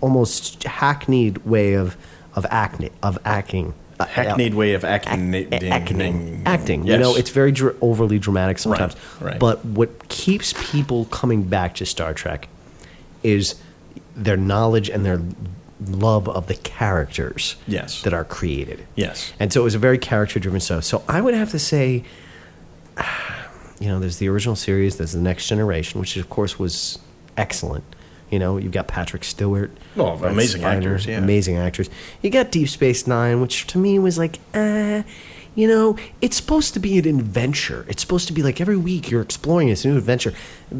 almost 0.02 0.62
hackneyed 0.64 1.38
way 1.46 1.72
of, 1.72 1.96
of, 2.34 2.44
acne, 2.50 2.90
of 3.02 3.18
acting. 3.24 3.72
Uh, 4.02 4.06
Hackneyed 4.06 4.54
way 4.54 4.74
of 4.74 4.84
acting. 4.84 5.34
acting, 5.70 6.42
acting. 6.46 6.86
You 6.86 6.98
know, 6.98 7.14
it's 7.14 7.30
very 7.30 7.52
dr- 7.52 7.76
overly 7.80 8.18
dramatic 8.18 8.58
sometimes. 8.58 8.94
Right, 9.20 9.32
right. 9.32 9.38
But 9.40 9.64
what 9.64 10.08
keeps 10.08 10.54
people 10.70 11.04
coming 11.06 11.42
back 11.44 11.74
to 11.76 11.86
Star 11.86 12.12
Trek 12.14 12.48
is 13.22 13.54
their 14.16 14.36
knowledge 14.36 14.88
and 14.90 15.04
their 15.06 15.20
love 15.84 16.28
of 16.28 16.46
the 16.46 16.54
characters 16.54 17.56
Yes. 17.66 18.02
that 18.02 18.12
are 18.14 18.24
created. 18.24 18.84
Yes. 18.94 19.32
And 19.40 19.52
so 19.52 19.60
it 19.62 19.64
was 19.64 19.74
a 19.74 19.78
very 19.80 19.98
character 19.98 20.38
driven 20.38 20.60
show. 20.60 20.80
So 20.80 21.02
I 21.08 21.20
would 21.20 21.34
have 21.34 21.50
to 21.50 21.58
say, 21.58 22.04
you 23.80 23.88
know, 23.88 23.98
there's 23.98 24.18
the 24.18 24.28
original 24.28 24.56
series, 24.56 24.96
there's 24.98 25.12
the 25.12 25.20
Next 25.20 25.48
Generation, 25.48 26.00
which 26.00 26.16
of 26.16 26.28
course 26.30 26.58
was 26.58 26.98
excellent. 27.36 27.84
You 28.32 28.38
know, 28.38 28.56
you've 28.56 28.72
got 28.72 28.88
Patrick 28.88 29.24
Stewart. 29.24 29.70
Oh, 29.96 30.12
amazing 30.24 30.64
actors, 30.64 31.04
yeah. 31.04 31.18
Amazing 31.18 31.58
actors. 31.58 31.90
You 32.22 32.30
got 32.30 32.50
Deep 32.50 32.68
Space 32.70 33.06
Nine, 33.06 33.42
which 33.42 33.66
to 33.68 33.78
me 33.78 33.98
was 33.98 34.16
like, 34.16 34.38
uh, 34.54 35.02
you 35.54 35.68
know, 35.68 35.98
it's 36.22 36.38
supposed 36.38 36.72
to 36.72 36.80
be 36.80 36.98
an 36.98 37.06
adventure. 37.06 37.84
It's 37.90 38.00
supposed 38.00 38.26
to 38.28 38.32
be 38.32 38.42
like 38.42 38.58
every 38.58 38.78
week 38.78 39.10
you're 39.10 39.20
exploring 39.20 39.68
this 39.68 39.84
new 39.84 39.98
adventure. 39.98 40.32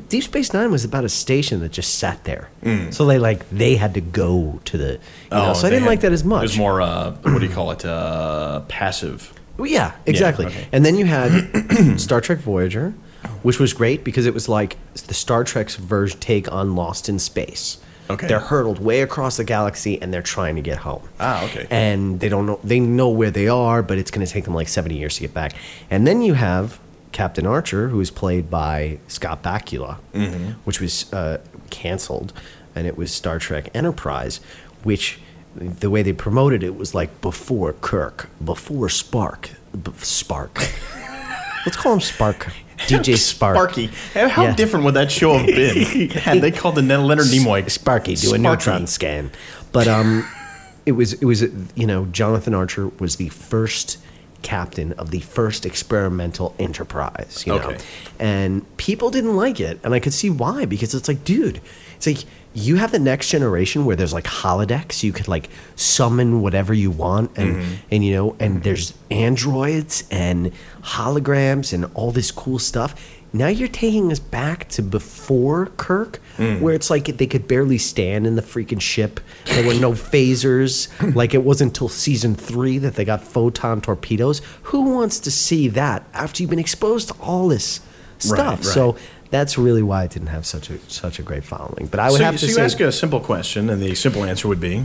Deep 0.09 0.23
Space 0.25 0.55
Nine 0.55 0.71
was 0.73 0.83
about 0.83 1.05
a 1.05 1.11
station 1.11 1.61
that 1.61 1.73
just 1.73 1.99
sat 1.99 2.25
there. 2.25 2.49
So 2.91 3.05
they 3.05 3.19
like 3.19 3.47
they 3.51 3.77
had 3.77 3.93
to 3.95 4.01
go 4.01 4.61
to 4.65 4.79
the. 4.79 4.93
You 4.93 4.99
know, 5.33 5.53
so 5.53 5.67
I 5.67 5.71
Mm. 5.71 5.73
didn't 5.73 5.81
had- 5.81 5.87
like 5.89 6.01
that 6.01 6.13
as 6.13 6.25
much. 6.25 6.39
It 6.39 6.43
was 6.45 6.57
more, 6.57 6.81
uh, 6.81 7.11
what 7.21 7.39
do 7.39 7.45
you 7.47 7.53
call 7.53 7.71
it? 7.73 7.85
Uh, 7.85 8.61
passive. 8.61 9.31
Well, 9.59 9.67
yeah, 9.71 9.93
exactly. 10.07 10.47
okay. 10.47 10.67
And 10.73 10.87
then 10.87 10.97
you 10.97 11.05
had 11.05 12.01
Star 12.01 12.23
Trek 12.23 12.39
Voyager, 12.39 12.95
which 13.43 13.59
was 13.59 13.73
great 13.73 14.05
because 14.05 14.27
it 14.27 14.35
was 14.35 14.49
like 14.49 14.77
the 14.95 15.15
Star 15.15 15.45
Trek's 15.45 15.77
version 15.77 16.19
take 16.21 16.51
on 16.53 16.75
Lost 16.75 17.09
in 17.09 17.19
Space. 17.19 17.79
Okay. 18.11 18.27
They're 18.27 18.41
hurtled 18.41 18.79
way 18.79 19.01
across 19.01 19.37
the 19.37 19.45
galaxy 19.45 20.01
and 20.03 20.13
they're 20.13 20.23
trying 20.23 20.57
to 20.57 20.61
get 20.61 20.79
home. 20.79 21.09
Ah, 21.21 21.45
okay. 21.47 21.67
And 21.71 22.21
they 22.21 22.29
don't 22.29 22.47
know 22.47 22.59
they 22.65 22.81
know 22.81 23.09
where 23.09 23.31
they 23.31 23.49
are, 23.49 23.83
but 23.83 23.97
it's 23.97 24.11
going 24.11 24.27
to 24.27 24.31
take 24.33 24.45
them 24.45 24.55
like 24.55 24.69
70 24.69 24.97
years 24.99 25.15
to 25.17 25.21
get 25.23 25.33
back. 25.33 25.55
And 25.91 26.07
then 26.07 26.21
you 26.21 26.35
have 26.35 26.79
Captain 27.13 27.47
Archer, 27.47 27.89
who 27.89 28.01
is 28.01 28.11
played 28.11 28.51
by 28.51 28.99
Scott 29.07 29.43
Bakula, 29.43 29.99
Mm-hmm. 30.15 30.53
which 30.65 30.81
was 30.81 31.11
uh, 31.13 31.39
canceled, 31.71 32.33
and 32.75 32.87
it 32.87 32.97
was 32.99 33.13
Star 33.13 33.39
Trek 33.39 33.69
Enterprise, 33.75 34.41
which 34.83 35.19
the 35.55 35.89
way 35.91 36.03
they 36.03 36.13
promoted 36.15 36.63
it 36.63 36.75
was 36.77 36.95
like 36.95 37.21
before 37.21 37.73
Kirk, 37.75 38.29
before 38.45 38.89
Spark, 38.89 39.51
b- 39.81 39.93
Spark. 39.99 40.59
Let's 41.67 41.77
call 41.77 41.93
him 41.93 42.01
Spark. 42.01 42.49
DJ 42.89 43.17
Spark. 43.17 43.57
Sparky. 43.57 43.87
How 44.15 44.45
Yeah. 44.45 44.55
different 44.55 44.85
would 44.85 44.95
that 44.95 45.11
show 45.11 45.37
have 45.39 45.47
been 45.47 46.11
had 46.11 46.41
they 46.41 46.51
called 46.51 46.75
the 46.77 46.83
Leonard 46.83 47.27
Nimoy 47.27 47.69
Sparky 47.71 48.15
do 48.17 48.35
a 48.35 48.39
neutron 48.39 48.87
scan. 48.87 49.31
But 49.73 49.89
um, 49.89 50.27
it 50.87 50.93
was 50.93 51.13
it 51.15 51.25
was 51.25 51.43
you 51.75 51.87
know 51.87 52.07
Jonathan 52.07 52.55
Archer 52.55 52.89
was 52.99 53.17
the 53.17 53.29
first 53.31 53.99
captain 54.43 54.93
of 54.95 55.11
the 55.13 55.21
first 55.21 55.65
experimental 55.65 56.55
enterprise. 56.59 57.45
You 57.47 57.55
know, 57.55 57.61
Okay. 57.61 57.79
and 58.19 58.77
people 58.77 59.11
didn't 59.11 59.37
like 59.37 59.61
it, 59.61 59.79
and 59.85 59.95
I 59.95 60.01
could 60.01 60.13
see 60.13 60.31
why 60.31 60.65
because 60.65 60.95
it's 60.95 61.07
like, 61.09 61.23
dude, 61.25 61.61
it's 61.97 62.07
like 62.07 62.19
you 62.55 62.77
have 62.77 62.93
the 62.93 62.99
next 62.99 63.31
generation 63.31 63.85
where 63.85 63.97
there's 63.97 64.13
like 64.13 64.25
holodecks, 64.25 65.03
you 65.03 65.13
could 65.13 65.27
like 65.29 65.49
summon 65.77 66.43
whatever 66.43 66.75
you 66.75 66.91
want, 66.91 67.31
and 67.39 67.57
Mm-hmm. 67.57 67.75
and 67.91 68.05
you 68.05 68.13
know, 68.15 68.37
and 68.39 68.63
there's 68.63 68.93
androids 69.11 70.05
and 70.11 70.53
holograms 70.83 71.73
and 71.73 71.87
all 71.95 72.11
this 72.13 72.31
cool 72.31 72.59
stuff. 72.59 72.95
Now 73.35 73.47
you're 73.49 73.69
taking 73.69 74.13
us 74.13 74.19
back 74.19 74.69
to 74.71 74.83
before 74.83 75.67
Kirk, 75.79 76.21
Mm. 76.39 76.61
where 76.61 76.75
it's 76.75 76.91
like 76.91 77.07
they 77.17 77.27
could 77.27 77.49
barely 77.49 77.79
stand 77.79 78.27
in 78.27 78.37
the 78.37 78.43
freaking 78.43 78.81
ship. 78.81 79.21
There 79.47 79.67
were 79.67 79.75
no 79.75 79.93
phasers. 80.13 80.89
like 81.15 81.33
it 81.35 81.43
wasn't 81.43 81.71
until 81.71 81.89
season 81.89 82.35
three 82.35 82.77
that 82.79 82.95
they 82.97 83.05
got 83.07 83.23
photon 83.23 83.81
torpedoes. 83.81 84.43
Who 84.65 84.95
wants 84.95 85.19
to 85.21 85.31
see 85.31 85.69
that 85.69 86.07
after 86.13 86.43
you've 86.43 86.51
been 86.51 86.59
exposed 86.59 87.09
to 87.09 87.15
all 87.21 87.49
this 87.49 87.81
stuff? 88.19 88.39
Right, 88.39 88.49
right. 88.57 88.65
So 88.65 88.97
that's 89.33 89.59
really 89.59 89.83
why 89.83 90.05
it 90.05 90.11
didn't 90.13 90.29
have 90.29 90.47
such 90.47 90.71
a 90.71 90.79
such 90.89 91.19
a 91.19 91.23
great 91.23 91.43
following. 91.43 91.87
But 91.91 91.99
I 91.99 92.11
would 92.11 92.19
so, 92.19 92.25
have 92.25 92.35
to. 92.35 92.39
Say. 92.39 92.47
So 92.47 92.51
you 92.51 92.55
say 92.55 92.65
ask 92.65 92.81
a 92.81 92.93
simple 92.93 93.19
question, 93.19 93.69
and 93.69 93.83
the 93.83 93.97
simple 93.97 94.23
answer 94.23 94.47
would 94.47 94.61
be 94.61 94.85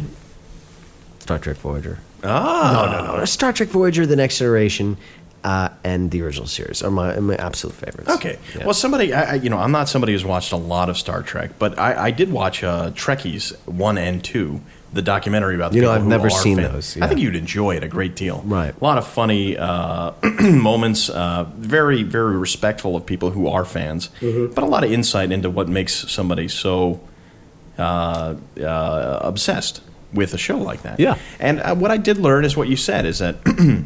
Star 1.19 1.37
Trek 1.37 1.57
Voyager. 1.57 1.99
ah, 2.23 2.87
No, 2.89 3.13
no, 3.13 3.17
no. 3.17 3.25
Star 3.25 3.53
Trek 3.53 3.69
Voyager, 3.69 4.05
The 4.05 4.15
Next 4.15 4.37
Generation, 4.39 4.97
uh, 5.43 5.69
and 5.83 6.09
the 6.11 6.21
original 6.21 6.47
series 6.47 6.81
are 6.81 6.89
my, 6.89 7.19
my 7.19 7.35
absolute 7.35 7.75
favorites. 7.75 8.09
Okay. 8.09 8.39
Yeah. 8.55 8.63
Well, 8.65 8.73
somebody, 8.73 9.13
I, 9.13 9.31
I, 9.31 9.33
you 9.35 9.49
know, 9.49 9.57
I'm 9.57 9.71
not 9.71 9.89
somebody 9.89 10.13
who's 10.13 10.25
watched 10.25 10.51
a 10.53 10.57
lot 10.57 10.89
of 10.89 10.97
Star 10.97 11.21
Trek, 11.21 11.51
but 11.59 11.77
I, 11.77 12.05
I 12.05 12.11
did 12.11 12.31
watch 12.31 12.63
uh, 12.63 12.91
Trekkies 12.91 13.55
one 13.67 13.97
and 13.97 14.23
two, 14.23 14.61
the 14.97 15.01
documentary 15.01 15.55
about. 15.55 15.71
The 15.71 15.77
You 15.77 15.81
know, 15.83 15.93
people 15.93 16.01
I've 16.03 16.07
never 16.09 16.29
seen 16.29 16.57
fans. 16.57 16.73
those, 16.95 17.01
I 17.01 17.07
think 17.07 17.21
you'd 17.21 17.35
enjoy 17.37 17.77
it 17.77 17.83
a 17.83 17.87
great 17.87 18.15
deal. 18.17 18.41
Right. 18.45 18.75
A 18.75 18.83
lot 18.83 18.97
of 18.97 19.07
funny 19.07 19.55
uh, 19.57 20.11
moments. 20.41 21.09
Uh, 21.09 21.45
very, 21.57 22.03
very 22.03 22.35
respectful 22.37 22.95
of 22.97 23.05
people 23.05 23.31
who 23.31 23.47
are 23.47 23.63
fans, 23.63 24.09
Mm-hmm. 24.19 24.53
but 24.53 24.63
a 24.63 24.67
lot 24.67 24.83
of 24.83 24.91
insight 24.91 25.31
into 25.31 25.49
what 25.49 25.69
makes 25.69 25.93
somebody 26.11 26.47
so 26.49 26.99
uh, 27.77 28.35
uh, 28.59 29.19
obsessed 29.21 29.81
with 30.13 30.33
a 30.33 30.37
show 30.37 30.57
like 30.57 30.81
that. 30.83 30.99
Yeah. 30.99 31.17
And 31.39 31.59
uh, 31.59 31.75
what 31.75 31.91
I 31.91 31.97
did 31.97 32.17
learn 32.17 32.43
is 32.45 32.57
what 32.57 32.67
you 32.67 32.75
said 32.77 33.05
is 33.05 33.19
that 33.19 33.35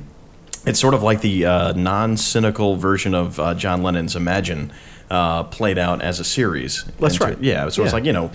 it's 0.65 0.79
sort 0.79 0.93
of 0.93 1.03
like 1.03 1.21
the 1.21 1.45
uh, 1.45 1.73
non-cynical 1.73 2.75
version 2.77 3.13
of 3.13 3.39
uh, 3.39 3.53
John 3.55 3.81
Lennon's 3.83 4.15
Imagine 4.15 4.71
uh, 5.09 5.43
played 5.45 5.77
out 5.77 6.01
as 6.01 6.19
a 6.19 6.23
series. 6.23 6.85
That's 6.99 7.15
And 7.19 7.25
right. 7.25 7.37
Yeah, 7.41 7.67
so 7.69 7.83
it's 7.83 7.91
like 7.93 8.05
you 8.05 8.13
know, 8.13 8.31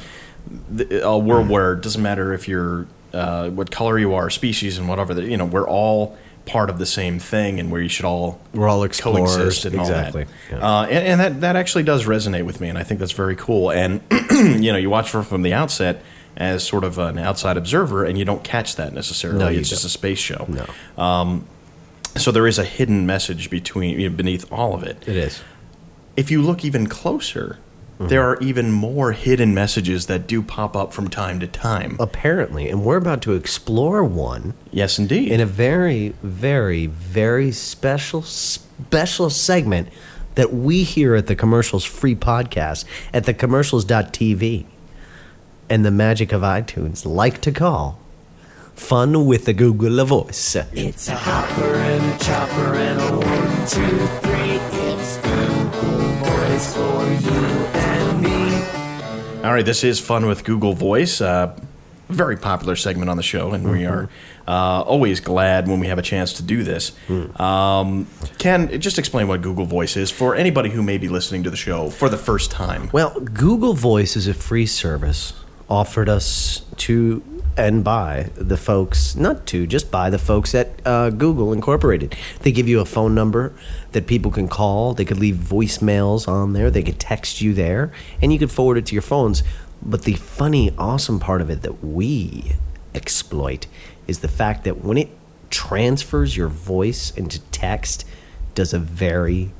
a 1.02 1.18
world 1.18 1.48
where 1.48 1.72
it 1.74 1.80
doesn't 1.82 2.02
matter 2.02 2.32
if 2.32 2.48
you're 2.48 2.86
uh, 3.12 3.48
what 3.50 3.70
color 3.70 3.98
you 3.98 4.14
are, 4.14 4.30
species, 4.30 4.78
and 4.78 4.88
whatever. 4.88 5.14
that 5.14 5.24
You 5.24 5.36
know, 5.36 5.44
we're 5.46 5.68
all 5.68 6.16
part 6.44 6.70
of 6.70 6.78
the 6.78 6.86
same 6.86 7.18
thing, 7.18 7.58
and 7.58 7.70
where 7.72 7.80
you 7.80 7.88
should 7.88 8.04
all 8.04 8.40
We're 8.54 8.68
all 8.68 8.84
explorers. 8.84 9.36
coexist 9.36 9.64
and 9.64 9.74
Exactly. 9.74 10.22
all 10.24 10.28
that. 10.50 10.58
Yeah. 10.58 10.78
Uh, 10.80 10.84
and 10.86 11.06
and 11.08 11.20
that, 11.20 11.40
that 11.40 11.56
actually 11.56 11.82
does 11.84 12.04
resonate 12.06 12.44
with 12.44 12.60
me, 12.60 12.68
and 12.68 12.78
I 12.78 12.82
think 12.84 13.00
that's 13.00 13.12
very 13.12 13.36
cool. 13.36 13.70
And 13.70 14.00
you 14.30 14.72
know, 14.72 14.78
you 14.78 14.90
watch 14.90 15.10
from 15.10 15.24
from 15.24 15.42
the 15.42 15.54
outset 15.54 16.02
as 16.36 16.62
sort 16.62 16.84
of 16.84 16.98
an 16.98 17.18
outside 17.18 17.56
observer, 17.56 18.04
and 18.04 18.18
you 18.18 18.24
don't 18.24 18.44
catch 18.44 18.76
that 18.76 18.92
necessarily. 18.92 19.38
No, 19.38 19.48
it's 19.48 19.70
just 19.70 19.82
don't. 19.82 19.86
a 19.88 19.90
space 19.90 20.18
show. 20.18 20.46
No. 20.48 21.42
So 22.16 22.30
there 22.32 22.46
is 22.46 22.58
a 22.58 22.64
hidden 22.64 23.04
message 23.06 23.50
between 23.50 23.98
you 24.00 24.08
know, 24.08 24.16
beneath 24.16 24.50
all 24.50 24.74
of 24.74 24.82
it. 24.82 25.02
It 25.06 25.16
is. 25.16 25.42
If 26.16 26.30
you 26.30 26.40
look 26.40 26.64
even 26.64 26.86
closer, 26.86 27.58
Mm-hmm. 27.96 28.08
there 28.08 28.22
are 28.22 28.38
even 28.40 28.70
more 28.70 29.12
hidden 29.12 29.54
messages 29.54 30.04
that 30.06 30.26
do 30.26 30.42
pop 30.42 30.76
up 30.76 30.92
from 30.92 31.08
time 31.08 31.40
to 31.40 31.46
time. 31.46 31.96
Apparently. 31.98 32.68
And 32.68 32.84
we're 32.84 32.98
about 32.98 33.22
to 33.22 33.32
explore 33.32 34.04
one 34.04 34.52
yes, 34.70 34.98
indeed. 34.98 35.32
in 35.32 35.40
a 35.40 35.46
very, 35.46 36.10
very, 36.22 36.86
very 36.86 37.50
special, 37.52 38.20
special 38.20 39.30
segment 39.30 39.88
that 40.34 40.52
we 40.52 40.82
here 40.82 41.14
at 41.14 41.26
the 41.26 41.34
Commercials 41.34 41.84
Free 41.84 42.14
Podcast 42.14 42.84
at 43.14 43.24
the 43.24 43.32
commercials.tv 43.32 44.66
and 45.70 45.84
the 45.84 45.90
magic 45.90 46.32
of 46.32 46.42
iTunes 46.42 47.06
like 47.06 47.40
to 47.40 47.50
call 47.50 47.98
Fun 48.74 49.24
with 49.24 49.46
the 49.46 49.54
Google 49.54 50.04
voice. 50.04 50.54
It's 50.74 51.08
a 51.08 51.14
hopper 51.14 51.74
and 51.76 52.14
a 52.14 52.18
chopper 52.24 52.74
and 52.74 53.00
a 53.00 53.26
one, 53.26 53.66
two, 53.66 54.06
three. 54.20 54.60
It's 54.90 55.16
Google 55.16 55.70
Voice 56.22 56.74
for 56.74 57.04
you 57.24 57.40
and 57.40 57.74
me. 57.74 57.85
All 59.44 59.52
right, 59.52 59.64
this 59.64 59.84
is 59.84 60.00
Fun 60.00 60.26
with 60.26 60.44
Google 60.44 60.72
Voice. 60.72 61.20
Uh, 61.20 61.56
very 62.08 62.36
popular 62.36 62.74
segment 62.74 63.10
on 63.10 63.16
the 63.16 63.22
show, 63.22 63.52
and 63.52 63.70
we 63.70 63.84
are 63.84 64.08
uh, 64.48 64.82
always 64.82 65.20
glad 65.20 65.68
when 65.68 65.78
we 65.78 65.86
have 65.88 65.98
a 65.98 66.02
chance 66.02 66.34
to 66.34 66.42
do 66.42 66.62
this. 66.64 66.92
Um, 67.38 68.06
Ken, 68.38 68.80
just 68.80 68.98
explain 68.98 69.28
what 69.28 69.42
Google 69.42 69.66
Voice 69.66 69.96
is 69.96 70.10
for 70.10 70.34
anybody 70.34 70.70
who 70.70 70.82
may 70.82 70.98
be 70.98 71.08
listening 71.08 71.42
to 71.44 71.50
the 71.50 71.56
show 71.56 71.90
for 71.90 72.08
the 72.08 72.16
first 72.18 72.50
time. 72.50 72.90
Well, 72.92 73.18
Google 73.20 73.74
Voice 73.74 74.16
is 74.16 74.26
a 74.26 74.34
free 74.34 74.66
service 74.66 75.32
offered 75.68 76.08
us 76.08 76.62
to 76.76 77.22
and 77.56 77.82
by 77.82 78.30
the 78.34 78.56
folks, 78.56 79.16
not 79.16 79.46
to, 79.46 79.66
just 79.66 79.90
by 79.90 80.10
the 80.10 80.18
folks 80.18 80.54
at 80.54 80.80
uh, 80.84 81.10
Google 81.10 81.52
Incorporated. 81.52 82.14
They 82.40 82.52
give 82.52 82.68
you 82.68 82.80
a 82.80 82.84
phone 82.84 83.14
number 83.14 83.54
that 83.92 84.06
people 84.06 84.30
can 84.30 84.48
call. 84.48 84.94
They 84.94 85.04
could 85.04 85.18
leave 85.18 85.36
voicemails 85.36 86.28
on 86.28 86.52
there. 86.52 86.70
They 86.70 86.82
could 86.82 87.00
text 87.00 87.40
you 87.40 87.54
there, 87.54 87.92
and 88.20 88.32
you 88.32 88.38
could 88.38 88.50
forward 88.50 88.76
it 88.76 88.86
to 88.86 88.94
your 88.94 89.02
phones. 89.02 89.42
But 89.82 90.02
the 90.02 90.14
funny, 90.14 90.72
awesome 90.76 91.18
part 91.18 91.40
of 91.40 91.50
it 91.50 91.62
that 91.62 91.84
we 91.84 92.52
exploit 92.94 93.66
is 94.06 94.20
the 94.20 94.28
fact 94.28 94.64
that 94.64 94.84
when 94.84 94.98
it 94.98 95.10
transfers 95.50 96.36
your 96.36 96.48
voice 96.48 97.10
into 97.10 97.40
text, 97.50 98.06
does 98.54 98.72
a 98.72 98.78
very 98.78 99.52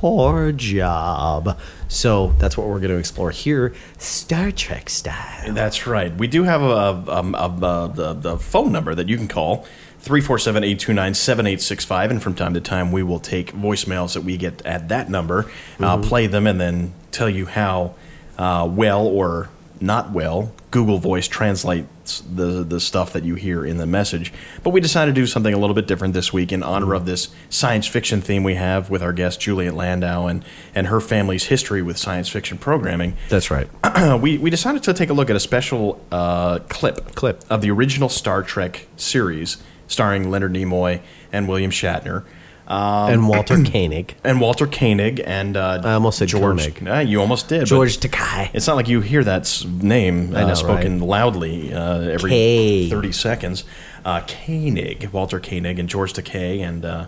poor 0.00 0.50
job. 0.50 1.58
So 1.88 2.28
that's 2.38 2.56
what 2.56 2.68
we're 2.68 2.78
going 2.80 2.90
to 2.90 2.96
explore 2.96 3.30
here, 3.30 3.74
Star 3.98 4.50
Trek 4.50 4.88
style. 4.88 5.52
That's 5.52 5.86
right. 5.86 6.14
We 6.16 6.26
do 6.26 6.44
have 6.44 6.62
a, 6.62 7.04
um, 7.18 7.34
a, 7.34 7.92
a, 8.00 8.14
the, 8.14 8.38
phone 8.38 8.72
number 8.72 8.94
that 8.94 9.10
you 9.10 9.18
can 9.18 9.28
call 9.28 9.66
347 9.98 10.64
829 10.64 11.12
7865. 11.12 12.10
And 12.12 12.22
from 12.22 12.34
time 12.34 12.54
to 12.54 12.62
time, 12.62 12.92
we 12.92 13.02
will 13.02 13.20
take 13.20 13.52
voicemails 13.52 14.14
that 14.14 14.22
we 14.22 14.38
get 14.38 14.64
at 14.64 14.88
that 14.88 15.10
number, 15.10 15.50
uh, 15.80 15.98
play 15.98 16.26
them, 16.26 16.46
and 16.46 16.58
then 16.58 16.94
tell 17.10 17.28
you 17.28 17.44
how 17.44 17.94
uh, 18.38 18.66
well 18.72 19.06
or 19.06 19.50
not 19.82 20.12
well 20.12 20.50
Google 20.70 20.98
Voice 20.98 21.26
translates 21.26 22.20
the, 22.20 22.64
the 22.64 22.80
stuff 22.80 23.12
that 23.12 23.24
you 23.24 23.34
hear 23.34 23.64
in 23.64 23.78
the 23.78 23.86
message. 23.86 24.32
But 24.62 24.70
we 24.70 24.80
decided 24.80 25.14
to 25.14 25.20
do 25.20 25.26
something 25.26 25.52
a 25.52 25.58
little 25.58 25.74
bit 25.74 25.86
different 25.86 26.14
this 26.14 26.32
week 26.32 26.52
in 26.52 26.62
honor 26.62 26.94
of 26.94 27.06
this 27.06 27.28
science 27.48 27.86
fiction 27.86 28.20
theme 28.20 28.44
we 28.44 28.54
have 28.54 28.90
with 28.90 29.02
our 29.02 29.12
guest 29.12 29.40
Juliet 29.40 29.74
Landau 29.74 30.26
and, 30.26 30.44
and 30.74 30.86
her 30.86 31.00
family's 31.00 31.44
history 31.44 31.82
with 31.82 31.98
science 31.98 32.28
fiction 32.28 32.58
programming 32.58 33.16
That's 33.28 33.50
right. 33.50 33.68
we, 34.20 34.38
we 34.38 34.50
decided 34.50 34.82
to 34.84 34.94
take 34.94 35.10
a 35.10 35.14
look 35.14 35.30
at 35.30 35.36
a 35.36 35.40
special 35.40 36.04
uh, 36.12 36.60
clip 36.68 37.14
Clip. 37.14 37.44
of 37.50 37.60
the 37.60 37.70
original 37.70 38.08
Star 38.08 38.42
Trek 38.42 38.86
series 38.96 39.58
starring 39.88 40.30
Leonard 40.30 40.52
Nimoy 40.52 41.00
and 41.32 41.48
William 41.48 41.70
Shatner. 41.70 42.24
Um, 42.70 43.12
and 43.12 43.28
Walter 43.28 43.56
Koenig. 43.72 44.14
and 44.22 44.40
Walter 44.40 44.66
Koenig 44.66 45.20
and 45.26 45.56
uh, 45.56 45.80
I 45.82 45.94
almost 45.94 46.18
said 46.18 46.28
George. 46.28 46.72
Koenig. 46.74 46.88
Uh, 46.88 46.98
you 47.00 47.20
almost 47.20 47.48
did. 47.48 47.66
George 47.66 47.98
Takei. 47.98 48.48
It's 48.54 48.66
not 48.68 48.76
like 48.76 48.86
you 48.88 49.00
hear 49.00 49.24
that 49.24 49.40
s- 49.42 49.64
name 49.64 50.34
uh, 50.36 50.46
know, 50.46 50.54
spoken 50.54 51.00
right? 51.00 51.08
loudly 51.08 51.74
uh, 51.74 51.98
every 52.02 52.30
K. 52.30 52.88
thirty 52.88 53.10
seconds. 53.12 53.64
Uh, 54.04 54.20
Koenig, 54.20 55.10
Walter 55.12 55.40
Koenig, 55.40 55.78
and 55.80 55.88
George 55.88 56.12
Takei, 56.12 56.60
and 56.60 56.84
uh, 56.84 57.06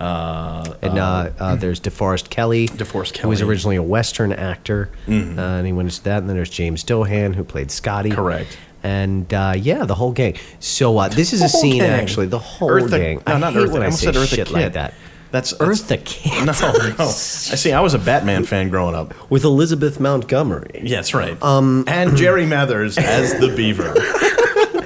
uh, 0.00 0.74
And 0.82 0.98
uh, 0.98 1.30
uh, 1.38 1.54
there's 1.56 1.80
DeForest 1.80 2.28
Kelley. 2.28 2.66
DeForest 2.68 3.16
Who 3.18 3.28
was 3.28 3.40
originally 3.40 3.76
a 3.76 3.82
Western 3.82 4.32
actor. 4.32 4.90
Uh, 5.08 5.12
and 5.12 5.66
he 5.66 5.72
went 5.72 5.88
into 5.88 6.02
that. 6.04 6.18
And 6.18 6.28
then 6.28 6.36
there's 6.36 6.50
James 6.50 6.82
Doohan, 6.84 7.36
who 7.36 7.44
played 7.44 7.70
Scotty. 7.70 8.10
Correct. 8.10 8.58
And 8.84 9.32
uh, 9.34 9.54
yeah, 9.56 9.84
the 9.86 9.94
whole 9.96 10.12
gang. 10.12 10.36
So 10.60 10.98
uh, 10.98 11.08
this 11.08 11.32
is 11.32 11.40
a 11.42 11.48
scene, 11.48 11.78
gang. 11.80 11.90
actually. 11.90 12.26
The 12.26 12.38
whole 12.38 12.68
Eartha- 12.70 12.90
gang. 12.90 13.22
no, 13.26 13.32
I 13.34 13.38
not 13.38 13.54
hate 13.54 13.62
Eartha- 13.68 13.72
when 13.72 13.82
I 13.82 13.86
I 13.86 13.90
said 13.90 14.14
Eartha 14.14 14.28
shit 14.28 14.46
Kitt. 14.46 14.50
like 14.52 14.72
that. 14.74 14.94
That's, 15.30 15.50
that's 15.52 15.82
Eartha 15.82 15.96
Kitt. 16.04 16.44
No, 16.44 16.52
no. 16.96 17.04
I 17.06 17.08
see. 17.10 17.72
I 17.72 17.80
was 17.80 17.94
a 17.94 17.98
Batman 17.98 18.44
fan 18.52 18.68
growing 18.68 18.94
up. 18.94 19.14
With 19.30 19.42
Elizabeth 19.44 19.98
Montgomery. 19.98 20.82
Yeah, 20.84 20.96
that's 20.98 21.14
right. 21.14 21.42
Um, 21.42 21.84
and 21.88 22.16
Jerry 22.16 22.46
Mathers 22.46 22.98
as 22.98 23.32
the 23.40 23.48
Beaver. 23.56 23.94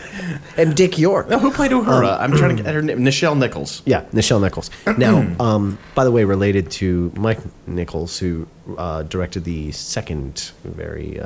And 0.57 0.75
Dick 0.75 0.99
York. 0.99 1.29
Now, 1.29 1.39
who 1.39 1.53
played 1.53 1.71
Uhura? 1.71 2.19
I'm 2.19 2.33
trying 2.37 2.57
to 2.57 2.63
get 2.65 2.75
her 2.75 2.83
name. 2.83 2.99
Nichelle 2.99 3.39
Nichols. 3.39 3.81
Yeah, 3.87 4.03
Nichelle 4.13 4.41
Nichols. 4.41 4.71
Now, 4.97 5.25
um, 5.41 5.79
by 5.95 6.03
the 6.03 6.11
way, 6.11 6.25
related 6.25 6.69
to 6.73 7.13
Mike 7.15 7.39
Nichols, 7.69 8.19
who 8.19 8.49
uh, 8.77 9.05
directed 9.05 9.45
the 9.45 9.71
second 9.71 10.51
very 10.65 11.21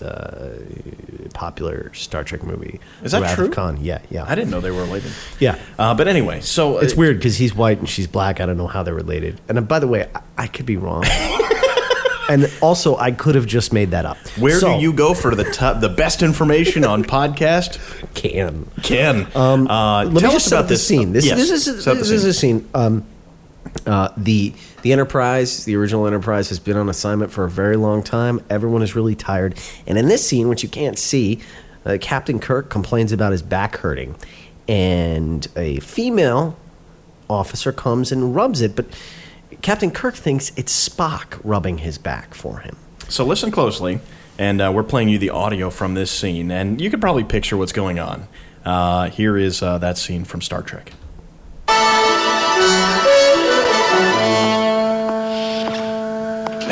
uh, 0.00 0.04
uh, 0.04 0.50
popular 1.34 1.92
Star 1.94 2.24
Trek 2.24 2.42
movie. 2.42 2.80
Is 3.02 3.12
that 3.12 3.22
Wrath 3.22 3.34
true? 3.34 3.46
Of 3.46 3.52
Khan. 3.52 3.78
Yeah, 3.82 4.00
yeah. 4.10 4.24
I 4.26 4.34
didn't 4.34 4.50
know 4.50 4.60
they 4.60 4.70
were 4.70 4.82
related. 4.82 5.12
Yeah. 5.38 5.58
Uh, 5.78 5.94
but 5.94 6.08
anyway, 6.08 6.40
so 6.40 6.78
It's 6.78 6.92
uh, 6.92 6.96
weird 6.96 7.18
because 7.18 7.36
he's 7.36 7.54
white 7.54 7.78
and 7.78 7.88
she's 7.88 8.06
black. 8.06 8.40
I 8.40 8.46
don't 8.46 8.56
know 8.56 8.66
how 8.66 8.82
they're 8.82 8.94
related. 8.94 9.40
And 9.48 9.58
uh, 9.58 9.62
by 9.62 9.78
the 9.78 9.88
way, 9.88 10.08
I, 10.14 10.22
I 10.44 10.46
could 10.46 10.66
be 10.66 10.76
wrong. 10.76 11.04
and 12.28 12.50
also, 12.60 12.96
I 12.96 13.10
could 13.12 13.34
have 13.34 13.46
just 13.46 13.72
made 13.72 13.90
that 13.90 14.04
up. 14.06 14.16
Where 14.38 14.58
So- 14.58 14.76
do 14.76 14.82
you 14.82 14.92
go 14.92 15.14
for 15.14 15.34
the 15.34 15.44
top, 15.44 15.80
the 15.80 15.88
best 15.88 16.22
information 16.22 16.84
on 16.84 17.04
podcast? 17.04 17.78
can? 18.14 18.66
Ken, 18.82 19.26
um, 19.34 19.68
uh, 19.68 20.04
Let 20.04 20.12
me 20.14 20.20
tell 20.20 20.32
just 20.32 20.46
us 20.46 20.52
about 20.52 20.68
this 20.68 20.86
scene. 20.86 21.12
This, 21.12 21.26
Yes, 21.26 21.36
this 21.38 21.66
is 21.66 21.84
the 21.84 21.94
this 21.94 22.10
is 22.10 22.24
a 22.24 22.32
scene. 22.32 22.68
Um, 22.74 23.04
uh, 23.86 24.10
the 24.16 24.52
the 24.82 24.92
Enterprise, 24.92 25.64
the 25.64 25.76
original 25.76 26.06
Enterprise, 26.06 26.48
has 26.48 26.58
been 26.58 26.76
on 26.76 26.88
assignment 26.88 27.32
for 27.32 27.44
a 27.44 27.50
very 27.50 27.76
long 27.76 28.02
time. 28.02 28.40
Everyone 28.50 28.82
is 28.82 28.94
really 28.94 29.14
tired, 29.14 29.58
and 29.86 29.98
in 29.98 30.08
this 30.08 30.26
scene, 30.26 30.48
which 30.48 30.62
you 30.62 30.68
can't 30.68 30.98
see, 30.98 31.40
uh, 31.84 31.98
Captain 32.00 32.38
Kirk 32.38 32.70
complains 32.70 33.12
about 33.12 33.32
his 33.32 33.42
back 33.42 33.76
hurting, 33.76 34.16
and 34.68 35.46
a 35.56 35.80
female 35.80 36.56
officer 37.28 37.72
comes 37.72 38.12
and 38.12 38.34
rubs 38.34 38.60
it, 38.60 38.76
but 38.76 38.86
Captain 39.62 39.90
Kirk 39.90 40.14
thinks 40.14 40.52
it's 40.56 40.88
Spock 40.88 41.40
rubbing 41.44 41.78
his 41.78 41.98
back 41.98 42.34
for 42.34 42.58
him. 42.60 42.76
So 43.08 43.24
listen 43.24 43.50
closely, 43.50 44.00
and 44.38 44.60
uh, 44.60 44.72
we're 44.74 44.82
playing 44.82 45.08
you 45.08 45.18
the 45.18 45.30
audio 45.30 45.70
from 45.70 45.94
this 45.94 46.10
scene, 46.10 46.50
and 46.50 46.80
you 46.80 46.90
can 46.90 47.00
probably 47.00 47.24
picture 47.24 47.56
what's 47.56 47.72
going 47.72 47.98
on. 47.98 48.28
Uh, 48.64 49.08
here 49.10 49.36
is 49.36 49.62
uh, 49.62 49.78
that 49.78 49.98
scene 49.98 50.24
from 50.24 50.40
Star 50.40 50.62
Trek. 50.62 50.92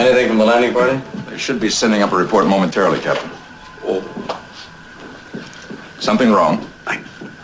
Anything 0.01 0.29
from 0.29 0.39
the 0.39 0.47
landing 0.47 0.73
party? 0.73 0.97
They 1.29 1.37
should 1.37 1.61
be 1.61 1.69
sending 1.69 2.01
up 2.01 2.13
a 2.13 2.17
report 2.17 2.47
momentarily, 2.47 3.01
Captain. 3.01 3.31
Oh. 3.85 4.01
Something 5.99 6.33
wrong? 6.33 6.67
A 6.87 6.97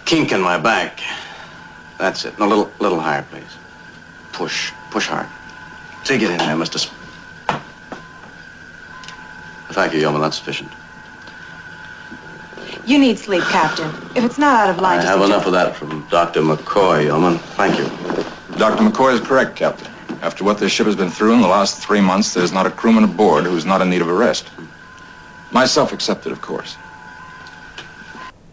kink 0.06 0.32
in 0.32 0.40
my 0.40 0.56
back. 0.56 1.00
That's 1.98 2.24
it. 2.24 2.38
No, 2.38 2.46
a 2.46 2.48
little, 2.48 2.72
little 2.78 2.98
higher, 2.98 3.26
please. 3.30 3.44
Push, 4.32 4.72
push 4.90 5.06
hard. 5.06 5.26
Take 6.04 6.22
it 6.22 6.30
in 6.30 6.38
there, 6.38 6.56
Mr. 6.56 6.78
Sp- 6.80 6.96
Thank 9.72 9.92
you, 9.92 10.00
Yeoman. 10.00 10.22
That's 10.22 10.38
sufficient. 10.38 10.70
You 12.86 12.98
need 12.98 13.18
sleep, 13.18 13.42
Captain. 13.44 13.90
If 14.14 14.24
it's 14.24 14.38
not 14.38 14.60
out 14.68 14.70
of 14.70 14.80
line, 14.80 15.00
I 15.00 15.02
have 15.02 15.20
enough 15.20 15.44
of 15.44 15.52
that 15.52 15.76
from 15.76 16.06
Dr. 16.08 16.40
McCoy, 16.40 17.04
Yeoman. 17.04 17.36
Thank 17.38 17.78
you. 17.78 17.84
Dr. 18.56 18.82
McCoy 18.82 19.12
is 19.12 19.20
correct, 19.20 19.56
Captain. 19.56 19.92
After 20.22 20.44
what 20.44 20.58
this 20.58 20.72
ship 20.72 20.86
has 20.86 20.96
been 20.96 21.10
through 21.10 21.34
in 21.34 21.40
the 21.40 21.48
last 21.48 21.82
three 21.82 22.00
months, 22.00 22.34
there's 22.34 22.52
not 22.52 22.66
a 22.66 22.70
crewman 22.70 23.04
aboard 23.04 23.44
who's 23.44 23.64
not 23.64 23.80
in 23.82 23.90
need 23.90 24.02
of 24.02 24.08
a 24.08 24.14
rest. 24.14 24.48
Myself 25.52 25.92
excepted, 25.92 26.32
of 26.32 26.40
course. 26.40 26.76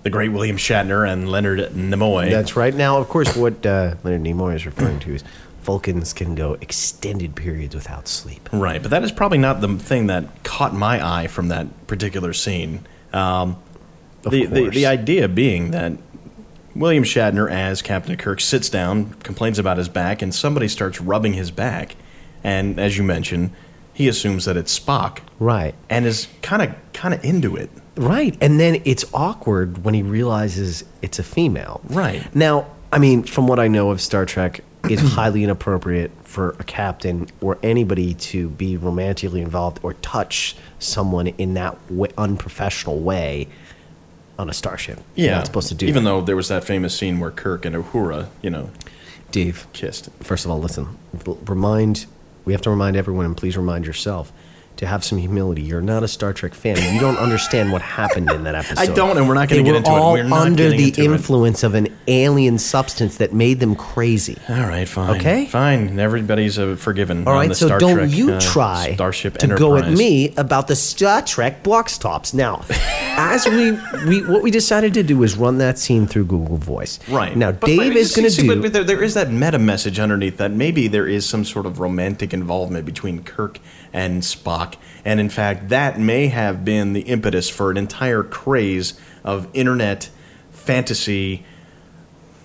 The 0.04 0.10
great 0.10 0.30
William 0.30 0.58
Shatner 0.58 1.10
and 1.10 1.30
Leonard 1.30 1.60
Nimoy. 1.72 2.30
That's 2.30 2.56
right. 2.56 2.76
Now, 2.76 2.98
of 2.98 3.08
course, 3.08 3.36
what 3.36 3.66
uh, 3.66 3.96
Leonard 4.04 4.22
Nimoy 4.22 4.56
is 4.56 4.66
referring 4.66 5.00
to 5.00 5.16
is 5.16 5.24
Vulcans 5.62 6.12
can 6.12 6.36
go 6.36 6.54
extended 6.60 7.36
periods 7.36 7.74
without 7.74 8.10
sleep. 8.10 8.50
Right, 8.52 8.82
but 8.82 8.92
that 8.92 9.04
is 9.04 9.14
probably 9.14 9.38
not 9.38 9.62
the 9.62 9.78
thing 9.78 10.08
that 10.08 10.44
caught 10.44 10.74
my 10.74 11.06
eye 11.06 11.28
from 11.28 11.48
that 11.48 11.88
particular 11.88 12.34
scene. 12.34 12.86
Um, 13.14 13.56
Of 14.26 14.32
the, 14.32 14.46
the 14.46 14.70
the 14.70 14.86
idea 14.86 15.28
being 15.30 15.72
that 15.72 15.94
William 16.76 17.04
Shatner, 17.04 17.50
as 17.52 17.82
Captain 17.82 18.18
Kirk, 18.18 18.42
sits 18.42 18.70
down, 18.70 19.14
complains 19.24 19.60
about 19.60 19.78
his 19.78 19.90
back, 19.90 20.22
and 20.22 20.34
somebody 20.34 20.68
starts 20.68 21.00
rubbing 21.00 21.34
his 21.34 21.52
back, 21.52 21.96
and 22.44 22.80
as 22.80 22.98
you 22.98 23.04
mentioned, 23.04 23.52
he 23.94 24.08
assumes 24.08 24.46
that 24.46 24.58
it's 24.58 24.78
Spock, 24.78 25.20
Right. 25.40 25.76
and 25.90 26.06
is 26.06 26.28
kind 26.42 26.62
of 26.64 26.74
kind 26.94 27.14
of 27.14 27.24
into 27.24 27.56
it. 27.56 27.70
Right. 27.96 28.36
And 28.42 28.60
then 28.60 28.82
it's 28.86 29.06
awkward 29.14 29.84
when 29.86 29.94
he 29.94 30.02
realizes 30.02 30.84
it's 31.04 31.20
a 31.20 31.24
female. 31.24 31.80
Right. 31.90 32.34
Now, 32.36 32.66
I 32.92 32.98
mean, 32.98 33.22
from 33.24 33.46
what 33.48 33.60
I 33.60 33.68
know 33.68 33.92
of 33.92 34.02
Star 34.02 34.26
Trek, 34.26 34.62
it's 34.86 35.02
highly 35.14 35.44
inappropriate 35.44 36.10
for 36.24 36.56
a 36.60 36.64
captain 36.64 37.28
or 37.40 37.60
anybody 37.62 38.16
to 38.16 38.50
be 38.50 38.78
romantically 38.78 39.42
involved 39.42 39.80
or 39.84 39.94
touch 39.96 40.56
someone 40.80 41.28
in 41.28 41.54
that 41.54 41.78
way, 41.92 42.10
unprofessional 42.18 43.00
way 43.00 43.48
on 44.40 44.50
a 44.50 44.54
starship. 44.54 45.00
You're 45.16 45.28
Yeah, 45.28 45.36
not 45.38 45.46
supposed 45.46 45.68
to 45.70 45.76
do 45.76 45.86
Even 45.88 46.04
that. 46.04 46.10
though 46.10 46.22
there 46.22 46.36
was 46.36 46.48
that 46.48 46.64
famous 46.64 46.96
scene 46.98 47.20
where 47.20 47.32
Kirk 47.32 47.66
and 47.66 47.76
Uhura, 47.76 48.28
you 48.42 48.50
know, 48.50 48.70
Dave, 49.32 49.68
kissed. 49.74 50.10
first 50.22 50.46
of 50.46 50.52
all, 50.52 50.60
listen. 50.60 50.98
Remind 51.46 52.06
we 52.46 52.54
have 52.54 52.62
to 52.64 52.70
remind 52.70 52.98
everyone, 52.98 53.26
and 53.26 53.38
please 53.38 53.56
remind 53.56 53.86
yourself. 53.86 54.32
To 54.78 54.88
have 54.88 55.04
some 55.04 55.18
humility. 55.18 55.62
You're 55.62 55.82
not 55.82 56.04
a 56.04 56.08
Star 56.08 56.34
Trek 56.34 56.54
fan. 56.54 56.78
You 56.94 57.00
don't 57.00 57.18
understand 57.18 57.72
what 57.72 57.82
happened 57.82 58.32
in 58.32 58.44
that 58.46 58.56
episode. 58.64 58.80
I 58.80 58.86
don't, 58.88 59.18
and 59.18 59.28
we're 59.28 59.36
not 59.36 59.50
gonna 59.50 59.64
get 59.64 59.72
were 59.72 59.78
into 59.78 59.92
it. 59.92 59.94
all 59.94 60.14
We're 60.14 60.24
not 60.24 60.40
under 60.48 60.70
the 60.70 60.88
into 60.88 61.02
it. 61.02 61.06
influence 61.06 61.64
of 61.64 61.76
an 61.76 61.88
alien 62.08 62.58
substance 62.58 63.18
that 63.18 63.34
made 63.34 63.60
them 63.60 63.76
crazy. 63.76 64.38
All 64.50 64.56
right, 64.56 64.88
fine. 64.88 65.18
Okay. 65.20 65.46
fine. 65.46 66.00
Everybody's 66.00 66.58
uh, 66.58 66.76
forgiven. 66.76 67.28
All 67.28 67.36
on 67.36 67.48
the 67.50 67.56
so 67.56 67.68
Star 67.68 67.80
don't 67.80 67.96
Trek, 67.98 68.12
you 68.12 68.34
uh, 68.34 68.40
try 68.40 68.94
Starship 68.96 69.38
to 69.40 69.48
go 69.48 69.76
at 69.78 69.92
me 69.92 70.34
about 70.38 70.68
the 70.68 70.76
Star 70.76 71.22
Trek 71.22 71.64
box 71.64 71.98
tops. 71.98 72.34
Now, 72.34 72.66
as 73.16 73.46
we, 73.48 73.72
we 74.08 74.26
what 74.26 74.42
we 74.42 74.50
decided 74.52 74.94
to 74.96 75.04
do 75.04 75.22
is 75.24 75.36
run 75.38 75.60
that 75.60 75.78
scene 75.78 76.08
through 76.08 76.26
Google 76.26 76.58
Voice. 76.58 77.00
Right 77.10 77.36
now, 77.38 77.52
But- 77.52 77.68
Dave 77.68 77.96
is 77.96 78.16
going 78.16 78.30
to 78.30 78.36
do. 78.42 78.62
But 78.62 78.74
there, 78.74 78.84
there 78.84 79.04
is 79.04 79.14
that 79.14 79.32
meta 79.32 79.60
message 79.60 80.00
underneath 80.00 80.38
that 80.38 80.52
maybe 80.52 80.88
there 80.88 81.08
is 81.08 81.28
some 81.28 81.46
sort 81.46 81.66
of 81.66 81.80
romantic 81.80 82.34
involvement 82.34 82.86
between 82.86 83.24
Kirk 83.24 83.60
and 83.94 84.24
Spock, 84.24 84.76
and 85.06 85.20
in 85.20 85.30
fact, 85.30 85.70
that 85.70 86.00
may 86.00 86.28
have 86.28 86.66
been 86.66 86.94
the 86.94 87.02
impetus 87.02 87.50
for 87.50 87.70
an 87.72 87.78
entire 87.78 88.24
craze 88.24 88.94
of 89.24 89.48
internet 89.54 90.10
fantasy 90.52 91.46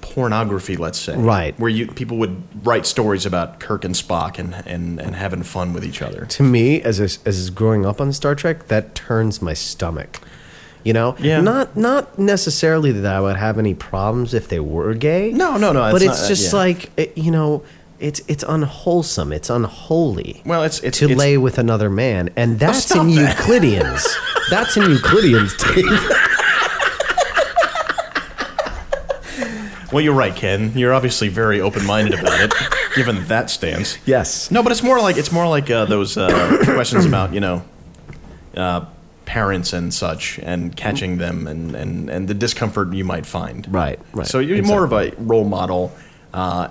pornography. 0.01 0.77
Let's 0.77 0.99
say, 0.99 1.17
Right. 1.17 1.59
where 1.59 1.71
you 1.71 1.87
people 1.89 2.17
would 2.19 2.43
write 2.67 2.87
stories 2.87 3.27
about 3.27 3.61
Kirk 3.61 3.85
and 3.85 3.95
Spock 3.95 4.39
and 4.39 4.55
and, 4.67 5.01
and 5.01 5.15
having 5.17 5.43
fun 5.43 5.73
with 5.73 5.85
each 5.85 6.03
other. 6.03 6.27
to 6.27 6.43
me, 6.43 6.81
as 6.83 7.01
a, 7.01 7.09
as 7.29 7.51
growing 7.51 7.85
up 7.87 8.01
on 8.01 8.13
Star 8.13 8.35
Trek, 8.35 8.69
that 8.69 8.95
turns 8.95 9.41
my 9.43 9.55
stomach. 9.55 10.21
You 10.85 10.93
know, 10.93 11.17
Yeah. 11.19 11.41
Not 11.41 11.77
not 11.77 12.19
necessarily 12.19 12.93
that 12.93 13.13
I 13.15 13.21
would 13.21 13.37
have 13.37 13.59
any 13.59 13.75
problems 13.75 14.33
if 14.33 14.49
they 14.49 14.61
were 14.61 14.95
gay. 14.95 15.33
No, 15.33 15.57
no, 15.57 15.73
no, 15.73 15.91
But 15.93 16.03
it's 16.03 16.13
it's 16.13 16.21
not- 16.23 16.29
just 16.29 16.53
yeah. 16.53 16.59
like 16.59 16.91
it, 16.97 17.19
you 17.19 17.31
know, 17.31 17.63
it's 18.01 18.21
it's 18.29 18.45
unwholesome. 18.47 19.33
It's 19.33 19.51
unholy. 19.51 20.43
Well, 20.45 20.63
it's 20.63 20.81
it's 20.81 20.99
to 20.99 21.11
it's, 21.11 21.19
lay 21.19 21.37
with 21.37 21.59
another 21.59 21.91
man, 21.91 22.31
and 22.37 22.59
that's 22.59 22.85
stop 22.85 23.07
in 23.07 23.15
that. 23.17 23.37
Euclideans. 23.37 24.07
that's 24.51 24.77
in 24.77 24.85
Euclideans, 24.85 25.57
Dave. 25.75 26.29
Well, 29.91 30.03
you're 30.03 30.15
right, 30.15 30.37
Ken. 30.37 30.77
You're 30.77 30.93
obviously 30.93 31.29
very 31.29 31.63
open-minded 31.63 32.21
about 32.21 32.41
it, 32.41 32.55
given 32.95 33.25
that 33.29 33.49
stance. 33.49 33.97
Yes. 34.05 34.51
No, 34.51 34.63
but 34.63 34.71
it's 34.71 34.83
more 34.83 35.01
like 35.01 35.17
it's 35.17 35.33
more 35.33 35.49
like 35.49 35.71
uh, 35.71 35.87
those 35.87 36.19
uh, 36.19 36.59
questions 36.67 37.07
about 37.07 37.33
you 37.33 37.41
know 37.41 37.63
uh, 38.55 38.85
parents 39.25 39.73
and 39.73 39.93
such, 39.93 40.39
and 40.41 40.77
catching 40.77 41.17
them, 41.17 41.47
and, 41.47 41.75
and, 41.75 42.11
and 42.11 42.29
the 42.29 42.35
discomfort 42.35 42.93
you 42.93 43.05
might 43.05 43.25
find. 43.25 43.67
Right, 43.73 43.99
right, 44.13 44.27
So 44.27 44.41
you're 44.41 44.63
more 44.63 44.85
of 44.85 44.93
a 44.93 45.13
role 45.17 45.45
model 45.45 45.93
uh, 46.35 46.69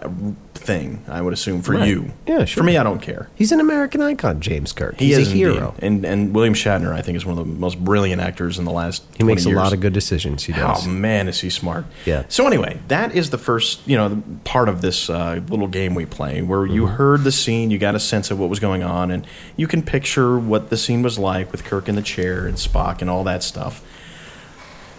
thing, 0.54 1.04
I 1.08 1.22
would 1.22 1.34
assume, 1.34 1.62
for 1.62 1.74
Right. 1.74 1.88
you. 1.88 2.12
Yeah, 2.28 2.46
sure. 2.46 2.62
For 2.62 2.64
me, 2.66 2.78
I 2.78 2.84
don't 2.84 3.02
care. 3.02 3.28
He's 3.36 3.52
an 3.52 3.60
American 3.60 4.02
icon, 4.02 4.40
James 4.40 4.72
Kirk. 4.72 5.00
He 5.00 5.08
He's 5.08 5.18
is 5.18 5.28
a 5.30 5.32
indeed. 5.32 5.40
hero. 5.40 5.74
and 5.80 6.06
and 6.06 6.34
William 6.36 6.54
Shatner, 6.54 6.94
I 6.94 7.02
think, 7.02 7.16
is 7.16 7.26
one 7.26 7.38
of 7.38 7.46
the 7.48 7.52
most 7.54 7.84
brilliant 7.84 8.22
actors 8.22 8.60
in 8.60 8.66
the 8.66 8.72
last. 8.72 9.04
He 9.18 9.24
makes 9.24 9.44
20 9.44 9.56
a 9.56 9.60
lot 9.60 9.74
of 9.74 9.80
good 9.80 9.94
decisions. 9.94 10.44
He 10.44 10.54
does. 10.54 10.86
Oh 10.86 10.90
man, 10.90 11.28
is 11.28 11.40
he 11.42 11.50
smart? 11.50 11.86
Yeah. 12.06 12.24
So 12.28 12.46
anyway, 12.46 12.80
that 12.88 13.16
is 13.16 13.30
the 13.32 13.38
first, 13.38 13.88
you 13.88 13.98
know, 13.98 14.22
part 14.44 14.70
of 14.70 14.82
this 14.82 15.10
uh, 15.10 15.40
little 15.50 15.68
game 15.68 15.96
we 15.96 16.06
play, 16.06 16.42
where 16.42 16.66
you 16.66 16.86
heard 16.88 17.24
the 17.24 17.32
scene, 17.32 17.72
you 17.72 17.78
got 17.80 17.96
a 17.96 18.00
sense 18.00 18.30
of 18.32 18.40
what 18.40 18.50
was 18.50 18.60
going 18.60 18.84
on, 18.84 19.10
and 19.12 19.26
you 19.56 19.68
can 19.68 19.82
picture 19.82 20.38
what 20.38 20.70
the 20.70 20.78
scene 20.78 21.02
was 21.02 21.18
like 21.18 21.52
with 21.52 21.64
Kirk 21.64 21.90
in 21.90 21.96
the 21.96 22.02
chair 22.04 22.46
and 22.46 22.58
Spock 22.58 23.02
and 23.02 23.10
all 23.10 23.24
that 23.24 23.42
stuff. 23.44 23.84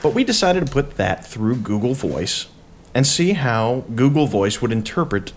But 0.03 0.15
we 0.15 0.25
decided 0.25 0.67
to 0.67 0.73
put 0.73 0.97
that 0.97 1.27
through 1.27 1.57
Google 1.57 1.95
Voice 1.95 2.47
and 2.99 3.07
see 3.07 3.35
how 3.35 3.85
Google 3.95 4.27
Voice 4.27 4.61
would 4.61 4.73
interpret 4.73 5.33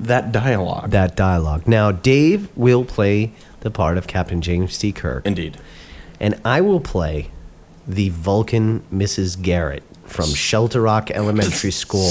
that 0.00 0.32
dialogue. 0.32 0.88
that 0.90 1.14
dialogue. 1.14 1.68
Now, 1.68 1.92
Dave 1.92 2.48
will 2.56 2.82
play 2.82 3.32
the 3.60 3.70
part 3.70 3.98
of 3.98 4.06
Captain 4.06 4.40
James 4.40 4.78
T. 4.78 4.90
Kirk, 4.90 5.26
Indeed. 5.26 5.58
and 6.18 6.40
I 6.46 6.62
will 6.62 6.80
play 6.80 7.30
the 7.86 8.08
Vulcan 8.08 8.84
Mrs. 8.90 9.40
Garrett 9.42 9.82
from 10.06 10.30
Shelter 10.30 10.80
Rock 10.80 11.10
Elementary 11.10 11.70
School 11.82 12.10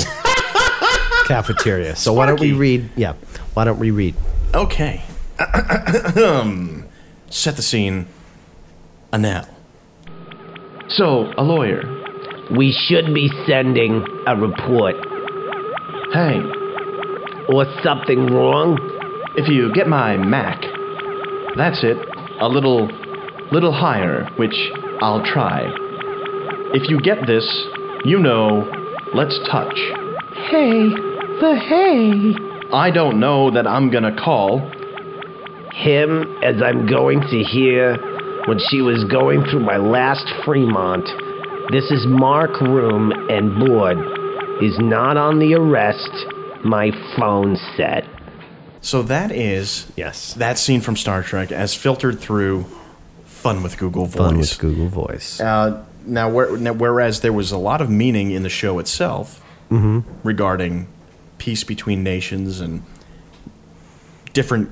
cafeteria. 1.25 1.95
So 1.95 2.13
why 2.13 2.27
don't 2.27 2.39
we 2.39 2.53
read? 2.53 2.91
Yeah, 2.95 3.13
why 3.55 3.63
don't 3.63 3.79
we 3.79 3.89
read? 3.89 4.13
Okay. 4.53 5.01
Set 7.31 7.55
the 7.55 7.63
scene. 7.63 8.05
A 9.11 9.17
now. 9.17 9.47
So, 10.89 11.33
a 11.35 11.41
lawyer. 11.41 12.02
We 12.51 12.71
should 12.87 13.13
be 13.13 13.29
sending 13.47 14.05
a 14.27 14.35
report. 14.35 14.95
Hey, 16.13 16.39
Or 17.49 17.65
something 17.83 18.27
wrong? 18.27 18.77
if 19.35 19.49
you 19.49 19.73
get 19.73 19.87
my 19.87 20.15
Mac, 20.15 20.61
that's 21.55 21.83
it. 21.83 21.97
A 22.39 22.47
little, 22.47 22.87
little 23.51 23.71
higher, 23.71 24.29
which 24.37 24.53
I'll 25.01 25.25
try. 25.25 25.63
If 26.75 26.87
you 26.89 26.99
get 26.99 27.25
this, 27.25 27.45
you 28.05 28.19
know, 28.19 28.69
let's 29.15 29.39
touch. 29.49 29.73
Hey, 30.51 30.89
the 31.41 31.55
hey. 31.67 32.35
I 32.71 32.91
don't 32.91 33.19
know 33.19 33.49
that 33.51 33.65
I'm 33.65 33.89
gonna 33.89 34.15
call. 34.15 34.59
Him 35.73 36.37
as 36.43 36.61
I'm 36.61 36.85
going 36.85 37.21
to 37.21 37.39
hear 37.43 37.97
when 38.45 38.59
she 38.69 38.81
was 38.81 39.03
going 39.05 39.43
through 39.45 39.61
my 39.61 39.77
last 39.77 40.27
Fremont. 40.45 41.07
This 41.71 41.89
is 41.91 42.05
Mark 42.05 42.59
Room 42.61 43.11
and 43.29 43.57
board. 43.67 43.97
Is 44.61 44.77
not 44.79 45.17
on 45.17 45.39
the 45.39 45.53
arrest. 45.55 46.09
My 46.63 46.91
phone 47.17 47.57
set. 47.75 48.05
So 48.81 49.01
that 49.03 49.31
is 49.31 49.91
Yes, 49.97 50.33
that 50.35 50.57
scene 50.57 50.81
from 50.81 50.95
Star 50.95 51.23
Trek 51.23 51.51
as 51.51 51.73
filtered 51.73 52.19
through 52.19 52.65
Fun 53.25 53.63
with 53.63 53.77
Google 53.77 54.05
Voice. 54.05 54.17
fun 54.17 54.37
with 54.37 54.57
Google 54.59 54.87
Voice. 54.87 55.39
Uh, 55.41 55.83
now, 56.05 56.29
where, 56.29 56.55
now, 56.57 56.71
whereas 56.73 57.19
there 57.21 57.33
was 57.33 57.51
a 57.51 57.57
lot 57.57 57.81
of 57.81 57.89
meaning 57.89 58.31
in 58.31 58.43
the 58.43 58.49
show 58.49 58.79
itself 58.79 59.41
regarding 60.23 60.87
peace 61.39 61.63
between 61.63 62.03
nations 62.03 62.59
and 62.61 62.83
different 64.33 64.69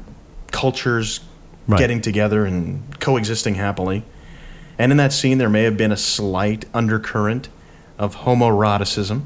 cultures 0.52 1.22
Right. 1.68 1.78
getting 1.80 2.02
together 2.02 2.46
and 2.46 2.84
coexisting 3.00 3.56
happily. 3.56 4.04
And 4.82 4.92
in 4.92 4.98
that 4.98 5.14
scene, 5.14 5.38
there 5.38 5.48
may 5.48 5.62
have 5.62 5.78
been 5.78 5.92
a 5.92 5.98
slight 5.98 6.66
undercurrent 6.74 7.50
of 8.00 8.16
homoeroticism. 8.16 9.22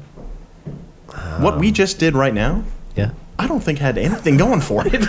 what 1.38 1.58
we 1.58 1.72
just 1.72 1.98
did 1.98 2.12
right 2.12 2.34
now, 2.34 2.62
yeah, 2.94 3.12
I 3.38 3.46
don't 3.46 3.60
think 3.60 3.78
had 3.78 3.96
anything 3.96 4.36
going 4.36 4.60
for 4.60 4.86
it. 4.86 4.92
it 4.92 5.00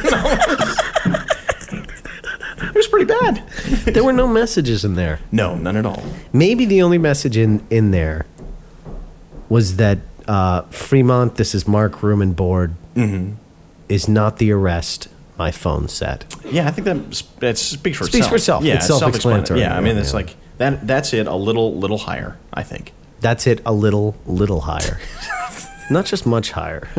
was 2.74 2.88
pretty 2.88 3.04
bad. 3.04 3.46
there 3.88 4.06
were 4.06 4.14
no 4.14 4.26
messages 4.26 4.86
in 4.86 4.96
there. 4.96 5.20
No, 5.34 5.56
none 5.56 5.76
at 5.76 5.86
all. 5.86 6.02
Maybe 6.32 6.64
the 6.64 6.82
only 6.82 6.98
message 6.98 7.36
in 7.36 7.62
in 7.70 7.92
there 7.92 8.26
was 9.50 9.76
that 9.76 9.98
uh, 10.30 10.62
Fremont. 10.70 11.36
This 11.36 11.54
is 11.54 11.68
Mark 11.68 12.02
Room 12.02 12.22
and 12.22 12.34
board. 12.34 12.74
Mm-hmm. 12.96 13.34
Is 13.90 14.08
not 14.08 14.38
the 14.38 14.54
arrest. 14.54 15.10
My 15.38 15.52
phone 15.52 15.88
set. 15.88 16.26
Yeah, 16.50 16.68
I 16.68 16.72
think 16.72 16.86
that 16.86 17.48
it 17.50 17.58
speaks 17.58 17.98
for 17.98 18.06
Speaks 18.06 18.16
itself. 18.26 18.30
for 18.30 18.36
itself. 18.36 18.64
Yeah, 18.64 18.76
It's 18.76 18.88
self-explanatory. 18.88 19.60
Yeah, 19.60 19.78
I 19.78 19.82
mean, 19.82 19.96
Yeah, 19.96 20.02
it's 20.02 20.12
yeah. 20.12 20.16
like 20.18 20.36
that. 20.58 20.88
That's 20.88 21.14
it. 21.14 21.28
A 21.28 21.36
little, 21.36 21.76
little 21.78 22.00
higher. 22.00 22.38
I 22.54 22.64
think. 22.64 22.94
That's 23.20 23.46
it. 23.48 23.62
A 23.66 23.74
little, 23.74 24.16
little 24.26 24.62
higher. 24.62 25.00
Not 25.90 26.06
just 26.06 26.26
much 26.26 26.52
higher. 26.52 26.90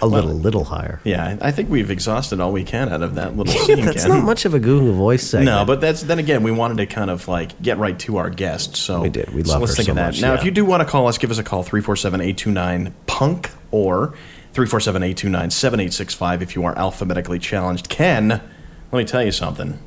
A 0.00 0.06
little, 0.06 0.30
little 0.30 0.64
higher. 0.64 1.00
Yeah, 1.04 1.36
I 1.42 1.50
think 1.50 1.68
we've 1.68 1.90
exhausted 1.90 2.40
all 2.40 2.52
we 2.52 2.64
can 2.64 2.88
out 2.88 3.02
of 3.02 3.16
that 3.16 3.36
little 3.36 3.52
scene. 3.66 3.84
That's 3.84 4.06
not 4.06 4.24
much 4.24 4.46
of 4.46 4.54
a 4.54 4.58
Google 4.58 4.94
Voice 4.94 5.26
segment. 5.28 5.44
No, 5.44 5.64
but 5.66 5.82
that's 5.82 6.04
then 6.04 6.18
again, 6.18 6.42
we 6.42 6.50
wanted 6.50 6.78
to 6.78 6.86
kind 6.86 7.10
of 7.10 7.28
like 7.28 7.60
get 7.60 7.76
right 7.76 7.98
to 7.98 8.16
our 8.16 8.30
guest. 8.30 8.76
So 8.76 9.02
We 9.02 9.10
did. 9.10 9.28
We 9.34 9.44
so 9.44 9.52
love 9.52 9.60
let's 9.60 9.72
her 9.72 9.76
think 9.76 9.86
so 9.88 9.92
of 9.92 9.96
that. 9.96 10.06
much, 10.06 10.22
Now, 10.22 10.32
yeah. 10.32 10.38
if 10.38 10.44
you 10.46 10.52
do 10.52 10.64
want 10.64 10.80
to 10.82 10.86
call 10.88 11.06
us, 11.06 11.18
give 11.18 11.30
us 11.30 11.36
a 11.36 11.42
call 11.42 11.62
347-829 11.64 12.92
punk 13.06 13.50
or 13.72 14.14
347-829-7865 14.54 16.42
if 16.42 16.54
you 16.54 16.64
are 16.64 16.76
alphabetically 16.76 17.38
challenged. 17.38 17.88
Ken, 17.88 18.28
let 18.28 18.98
me 18.98 19.04
tell 19.04 19.22
you 19.22 19.32
something. 19.32 19.78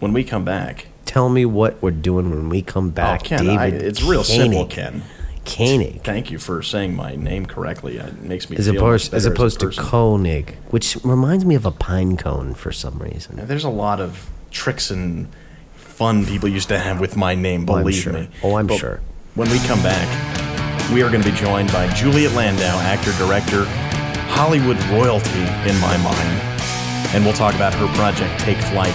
When 0.00 0.12
we 0.12 0.24
come 0.24 0.44
back, 0.44 0.86
tell 1.04 1.28
me 1.28 1.44
what 1.44 1.80
we're 1.82 1.90
doing 1.90 2.30
when 2.30 2.48
we 2.48 2.62
come 2.62 2.88
oh, 2.88 2.90
back. 2.90 3.20
oh, 3.24 3.28
Ken, 3.28 3.44
David 3.44 3.58
I, 3.58 3.66
it's 3.68 4.02
real 4.02 4.24
simple, 4.24 4.66
Ken. 4.66 5.02
Koenig. 5.44 6.02
Thank 6.02 6.30
you 6.30 6.38
for 6.38 6.62
saying 6.62 6.94
my 6.94 7.16
name 7.16 7.46
correctly. 7.46 7.96
It 7.96 8.22
makes 8.22 8.48
me 8.48 8.56
As 8.56 8.66
feel 8.68 8.76
opposed, 8.76 9.12
as 9.12 9.26
opposed 9.26 9.62
a 9.62 9.70
to. 9.70 9.80
Koenig, 9.80 10.56
which 10.70 10.96
reminds 11.04 11.44
me 11.44 11.54
of 11.56 11.66
a 11.66 11.72
pine 11.72 12.16
cone 12.16 12.54
for 12.54 12.70
some 12.72 12.98
reason. 13.00 13.40
There's 13.46 13.64
a 13.64 13.68
lot 13.70 14.00
of 14.00 14.30
tricks 14.52 14.90
and 14.90 15.28
fun 15.74 16.24
people 16.26 16.48
used 16.48 16.68
to 16.68 16.78
have 16.78 17.00
with 17.00 17.16
my 17.16 17.34
name, 17.34 17.62
Oh, 17.68 17.78
believe 17.78 17.94
sure. 18.02 18.12
me. 18.12 18.28
Oh, 18.42 18.56
I'm 18.56 18.66
But 18.68 18.78
sure. 18.78 19.00
When 19.34 19.50
we 19.50 19.58
come 19.60 19.82
back, 19.82 20.08
we 20.90 21.02
are 21.02 21.10
going 21.10 21.22
to 21.22 21.30
be 21.30 21.36
joined 21.36 21.70
by 21.72 21.92
Juliet 21.94 22.32
Landau, 22.32 22.78
actor, 22.80 23.12
director, 23.12 23.64
Hollywood 24.32 24.82
royalty 24.84 25.44
in 25.68 25.78
my 25.80 25.96
mind. 25.98 26.38
And 27.14 27.24
we'll 27.24 27.34
talk 27.34 27.54
about 27.54 27.74
her 27.74 27.86
project, 27.94 28.40
Take 28.40 28.58
Flight. 28.58 28.94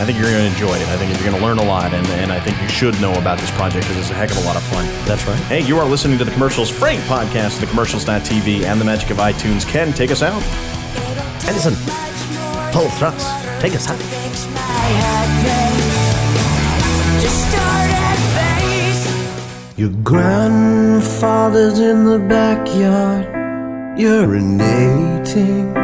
I 0.00 0.04
think 0.04 0.18
you're 0.18 0.30
going 0.30 0.42
to 0.44 0.50
enjoy 0.50 0.74
it. 0.74 0.88
I 0.88 0.96
think 0.96 1.12
you're 1.12 1.30
going 1.30 1.40
to 1.40 1.46
learn 1.46 1.58
a 1.58 1.64
lot, 1.64 1.94
and, 1.94 2.06
and 2.18 2.32
I 2.32 2.40
think 2.40 2.60
you 2.60 2.68
should 2.68 3.00
know 3.00 3.12
about 3.14 3.38
this 3.38 3.50
project 3.52 3.86
because 3.86 3.98
it's 3.98 4.10
a 4.10 4.14
heck 4.14 4.30
of 4.30 4.38
a 4.38 4.40
lot 4.40 4.56
of 4.56 4.62
fun. 4.64 4.84
That's 5.06 5.24
right. 5.26 5.38
Hey, 5.44 5.60
you 5.60 5.78
are 5.78 5.86
listening 5.88 6.18
to 6.18 6.24
the 6.24 6.32
Commercials 6.32 6.70
Frank 6.70 7.00
podcast, 7.02 7.60
the 7.60 7.66
commercials.tv, 7.66 8.64
and 8.64 8.80
the 8.80 8.84
magic 8.84 9.10
of 9.10 9.18
iTunes. 9.18 9.68
Ken, 9.68 9.92
take 9.92 10.10
us 10.10 10.22
out. 10.22 10.42
Edison, 11.46 11.74
full 12.72 12.88
thrust. 12.90 13.28
Take 13.60 13.74
us 13.74 13.88
out. 13.88 13.98
Your 19.82 19.90
grandfather's 20.04 21.80
in 21.80 22.04
the 22.04 22.20
backyard, 22.20 23.26
urinating. 23.98 25.74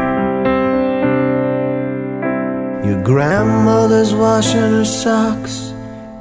Your 2.86 3.02
grandmother's 3.02 4.14
washing 4.14 4.60
her 4.60 4.84
socks, 4.84 5.74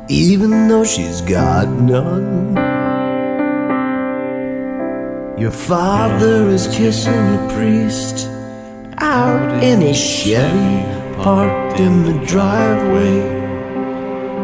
even 0.09 0.67
though 0.67 0.86
she's 0.86 1.21
got 1.21 1.67
none. 1.67 2.55
Your 5.38 5.51
father 5.51 6.49
is 6.49 6.65
kissing 6.75 7.13
the 7.13 7.53
priest 7.53 8.28
out 8.97 9.63
in 9.63 9.82
his 9.82 9.99
Chevy 9.99 10.84
parked 11.21 11.80
in 11.80 12.05
the 12.05 12.25
driveway. 12.25 13.36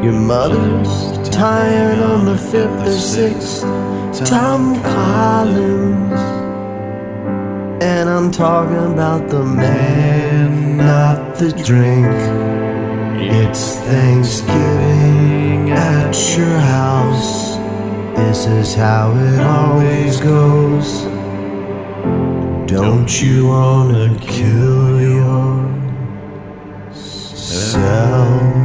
Your 0.03 0.11
mother's 0.11 1.29
tired 1.29 1.99
on 1.99 2.25
the 2.25 2.37
fifth 2.37 2.85
or 2.85 2.91
sixth 2.91 3.61
Tom 4.27 4.81
Collins. 4.83 6.19
And 7.81 8.09
I'm 8.09 8.29
talking 8.29 8.91
about 8.91 9.29
the 9.29 9.45
man, 9.45 10.75
not 10.75 11.37
the 11.37 11.53
drink. 11.53 12.05
It's 13.31 13.77
Thanksgiving 13.77 15.71
at 15.71 16.13
your 16.37 16.59
house. 16.59 17.55
This 18.17 18.45
is 18.45 18.75
how 18.75 19.15
it 19.15 19.39
always 19.39 20.19
goes. 20.19 21.03
Don't 22.69 23.21
you 23.21 23.47
wanna 23.47 24.17
kill 24.19 24.99
yourself? 26.91 28.62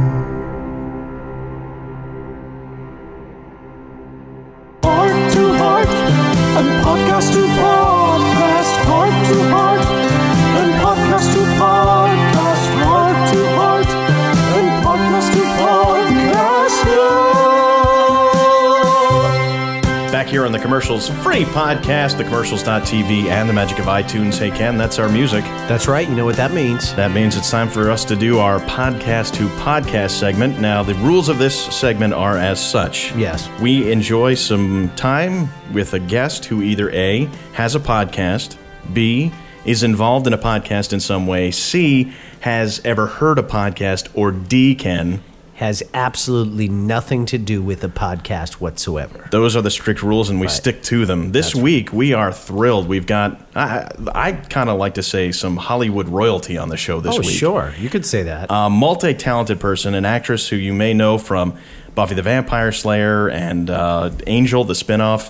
On 20.49 20.53
the 20.53 20.57
commercials 20.57 21.09
free 21.21 21.43
podcast, 21.43 22.17
the 22.17 22.23
commercials.tv, 22.23 23.25
and 23.25 23.47
the 23.47 23.53
magic 23.53 23.77
of 23.77 23.85
iTunes. 23.85 24.39
Hey, 24.39 24.49
Ken, 24.49 24.79
that's 24.79 24.97
our 24.97 25.07
music. 25.07 25.43
That's 25.67 25.87
right. 25.87 26.09
You 26.09 26.15
know 26.15 26.25
what 26.25 26.37
that 26.37 26.53
means. 26.53 26.95
That 26.95 27.11
means 27.11 27.37
it's 27.37 27.51
time 27.51 27.69
for 27.69 27.91
us 27.91 28.03
to 28.05 28.15
do 28.15 28.39
our 28.39 28.59
podcast 28.61 29.35
to 29.35 29.47
podcast 29.59 30.09
segment. 30.09 30.59
Now, 30.59 30.81
the 30.81 30.95
rules 30.95 31.29
of 31.29 31.37
this 31.37 31.55
segment 31.55 32.15
are 32.15 32.35
as 32.35 32.59
such. 32.59 33.15
Yes. 33.15 33.47
We 33.61 33.91
enjoy 33.91 34.33
some 34.33 34.89
time 34.95 35.49
with 35.71 35.93
a 35.93 35.99
guest 35.99 36.45
who 36.45 36.63
either 36.63 36.89
A, 36.93 37.25
has 37.53 37.75
a 37.75 37.79
podcast, 37.79 38.57
B, 38.91 39.31
is 39.65 39.83
involved 39.83 40.25
in 40.25 40.33
a 40.33 40.37
podcast 40.39 40.93
in 40.93 40.99
some 40.99 41.27
way, 41.27 41.51
C, 41.51 42.11
has 42.39 42.81
ever 42.83 43.05
heard 43.05 43.37
a 43.37 43.43
podcast, 43.43 44.09
or 44.15 44.31
D, 44.31 44.73
Ken. 44.73 45.21
Has 45.59 45.83
absolutely 45.93 46.69
nothing 46.69 47.25
to 47.25 47.37
do 47.37 47.61
with 47.61 47.81
the 47.81 47.89
podcast 47.89 48.53
whatsoever. 48.61 49.27
Those 49.29 49.57
are 49.57 49.61
the 49.61 49.69
strict 49.69 50.01
rules, 50.01 50.29
and 50.29 50.39
we 50.39 50.47
Right. 50.47 50.55
stick 50.55 50.81
to 50.83 51.05
them. 51.05 51.33
This 51.33 51.53
week, 51.53 51.91
we 51.91 52.13
are 52.13 52.31
thrilled. 52.31 52.87
We've 52.87 53.05
got, 53.05 53.41
I, 53.53 53.89
I 54.15 54.31
kind 54.31 54.69
of 54.69 54.79
like 54.79 54.93
to 54.93 55.03
say, 55.03 55.33
some 55.33 55.57
Hollywood 55.57 56.07
royalty 56.07 56.57
on 56.57 56.69
the 56.69 56.77
show 56.77 57.01
this 57.01 57.15
oh, 57.17 57.19
week. 57.19 57.29
sure. 57.29 57.73
You 57.77 57.89
could 57.89 58.05
say 58.05 58.23
that. 58.23 58.47
A 58.49 58.69
multi 58.69 59.13
talented 59.13 59.59
person, 59.59 59.95
an 59.95 60.05
actress 60.05 60.47
who 60.47 60.55
you 60.55 60.73
may 60.73 60.93
know 60.93 61.17
from 61.17 61.57
Buffy 61.93 62.15
the 62.15 62.21
Vampire 62.21 62.71
Slayer 62.71 63.27
and 63.29 63.69
uh, 63.69 64.11
Angel, 64.27 64.63
the 64.63 64.75
spinoff. 64.75 65.29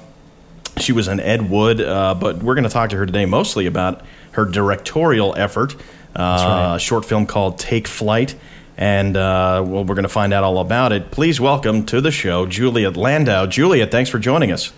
She 0.78 0.92
was 0.92 1.08
an 1.08 1.20
Ed 1.20 1.50
Wood, 1.50 1.82
uh, 1.82 2.14
but 2.14 2.44
we're 2.44 2.54
going 2.54 2.66
to 2.66 2.70
talk 2.70 2.92
to 2.92 2.98
her 2.98 3.08
today 3.08 3.26
mostly 3.26 3.66
about 3.66 4.06
her 4.34 4.46
directorial 4.46 5.34
effort, 5.36 5.74
uh, 6.16 6.20
right. 6.20 6.76
a 6.76 6.80
short 6.80 7.06
film 7.06 7.26
called 7.26 7.58
Take 7.58 7.88
Flight. 7.88 8.36
And 8.80 9.18
uh, 9.18 9.62
well, 9.68 9.84
we're 9.84 9.96
going 9.96 10.04
to 10.04 10.10
find 10.10 10.34
out 10.34 10.46
all 10.46 10.60
about 10.60 10.94
it. 10.94 11.12
Please 11.12 11.42
welcome 11.42 11.86
to 11.88 12.00
the 12.00 12.12
show 12.12 12.46
Juliet 12.46 12.96
Landau. 12.96 13.46
Juliet, 13.46 13.92
thanks 13.92 14.10
for 14.10 14.20
joining 14.20 14.54
us. 14.54 14.72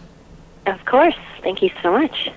Of 0.66 0.84
course. 0.86 1.16
Thank 1.44 1.62
you 1.62 1.70
so 1.84 1.92
much. 1.92 2.32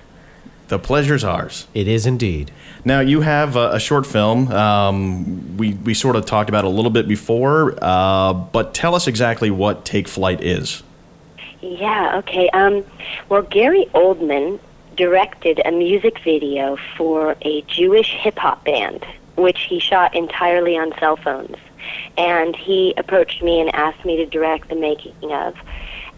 The 0.67 0.77
pleasure's 0.77 1.23
ours. 1.23 1.67
it 1.73 1.87
is 1.87 2.05
indeed. 2.05 2.51
Now 2.85 2.99
you 2.99 3.21
have 3.21 3.55
a, 3.55 3.73
a 3.73 3.79
short 3.79 4.05
film. 4.05 4.51
Um, 4.51 5.57
we 5.57 5.73
we 5.73 5.95
sort 5.95 6.15
of 6.15 6.25
talked 6.25 6.49
about 6.49 6.65
it 6.65 6.67
a 6.67 6.71
little 6.71 6.91
bit 6.91 7.07
before, 7.07 7.75
uh, 7.81 8.33
but 8.33 8.75
tell 8.75 8.93
us 8.93 9.07
exactly 9.07 9.49
what 9.49 9.85
Take 9.85 10.07
Flight 10.07 10.43
is. 10.43 10.83
Yeah, 11.61 12.17
okay. 12.19 12.47
Um, 12.49 12.83
well, 13.29 13.41
Gary 13.41 13.87
Oldman 13.95 14.59
directed 14.95 15.61
a 15.65 15.71
music 15.71 16.19
video 16.19 16.77
for 16.95 17.35
a 17.41 17.61
Jewish 17.63 18.11
hip 18.13 18.37
hop 18.37 18.63
band, 18.65 19.03
which 19.35 19.63
he 19.63 19.79
shot 19.79 20.15
entirely 20.15 20.77
on 20.77 20.93
cell 20.99 21.17
phones. 21.17 21.57
And 22.17 22.55
he 22.55 22.93
approached 22.97 23.43
me 23.43 23.59
and 23.61 23.73
asked 23.75 24.05
me 24.05 24.17
to 24.17 24.25
direct 24.25 24.69
the 24.69 24.75
making 24.75 25.31
of. 25.31 25.55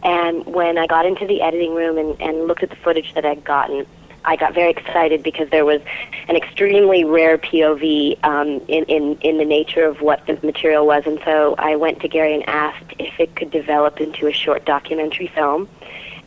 And 0.04 0.46
when 0.46 0.78
I 0.78 0.88
got 0.88 1.06
into 1.06 1.26
the 1.26 1.42
editing 1.42 1.74
room 1.74 1.98
and, 1.98 2.22
and 2.22 2.48
looked 2.48 2.64
at 2.64 2.70
the 2.70 2.76
footage 2.78 3.14
that 3.16 3.26
I'd 3.26 3.44
gotten, 3.44 3.86
I 4.28 4.36
got 4.36 4.54
very 4.54 4.72
excited 4.72 5.24
because 5.24 5.50
there 5.50 5.66
was 5.66 5.82
an 6.28 6.36
extremely 6.36 7.06
rare 7.06 7.38
POV 7.38 8.24
um, 8.26 8.48
in, 8.68 8.84
in, 8.86 9.18
in 9.22 9.38
the 9.38 9.46
nature 9.46 9.86
of 9.86 10.02
what 10.02 10.26
the 10.28 10.38
material 10.44 10.86
was. 10.86 11.04
And 11.06 11.20
so 11.24 11.56
I 11.58 11.78
went 11.78 12.02
to 12.02 12.10
Gary 12.10 12.34
and 12.34 12.48
asked 12.48 12.94
if 13.00 13.20
it 13.20 13.36
could 13.36 13.52
develop 13.52 14.02
into 14.02 14.28
a 14.28 14.34
short 14.34 14.66
documentary 14.66 15.28
film. 15.28 15.70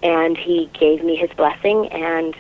And 0.03 0.37
he 0.37 0.71
gave 0.73 1.05
me 1.05 1.15
his 1.15 1.29
blessing, 1.37 1.89
and 1.89 2.35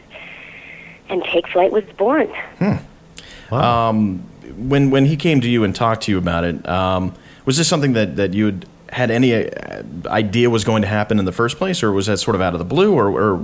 and 1.11 1.22
Take 1.24 1.46
Flight 1.46 1.72
was 1.72 1.84
born. 1.98 2.32
Hmm. 2.59 3.55
Um, 3.55 4.30
when 4.69 4.91
when 4.91 5.07
he 5.07 5.17
came 5.17 5.41
to 5.41 5.49
you 5.49 5.65
and 5.65 5.75
talked 5.75 6.03
to 6.05 6.11
you 6.11 6.19
about 6.19 6.45
it, 6.45 6.69
um, 6.69 7.15
was 7.45 7.57
this 7.57 7.69
something 7.69 7.95
that, 7.95 8.17
that 8.17 8.35
you 8.35 8.47
had 8.47 8.67
had 8.91 9.11
any 9.11 9.35
uh, 9.35 9.83
idea 10.07 10.51
was 10.51 10.65
going 10.65 10.83
to 10.83 10.89
happen 10.89 11.19
in 11.19 11.25
the 11.25 11.33
first 11.33 11.57
place, 11.57 11.83
or 11.83 11.93
was 11.93 12.07
that 12.07 12.19
sort 12.19 12.35
of 12.35 12.41
out 12.41 12.55
of 12.55 12.59
the 12.59 12.65
blue, 12.65 12.95
or, 12.95 13.09
or 13.09 13.37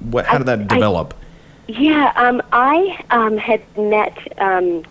what? 0.00 0.26
How 0.26 0.38
did 0.38 0.46
that 0.46 0.60
I- 0.60 0.64
develop? 0.64 1.14
Yeah, 1.68 2.12
um, 2.14 2.42
I 2.52 3.04
um, 3.10 3.36
had 3.38 3.60
met 3.76 4.16
um, 4.40 4.84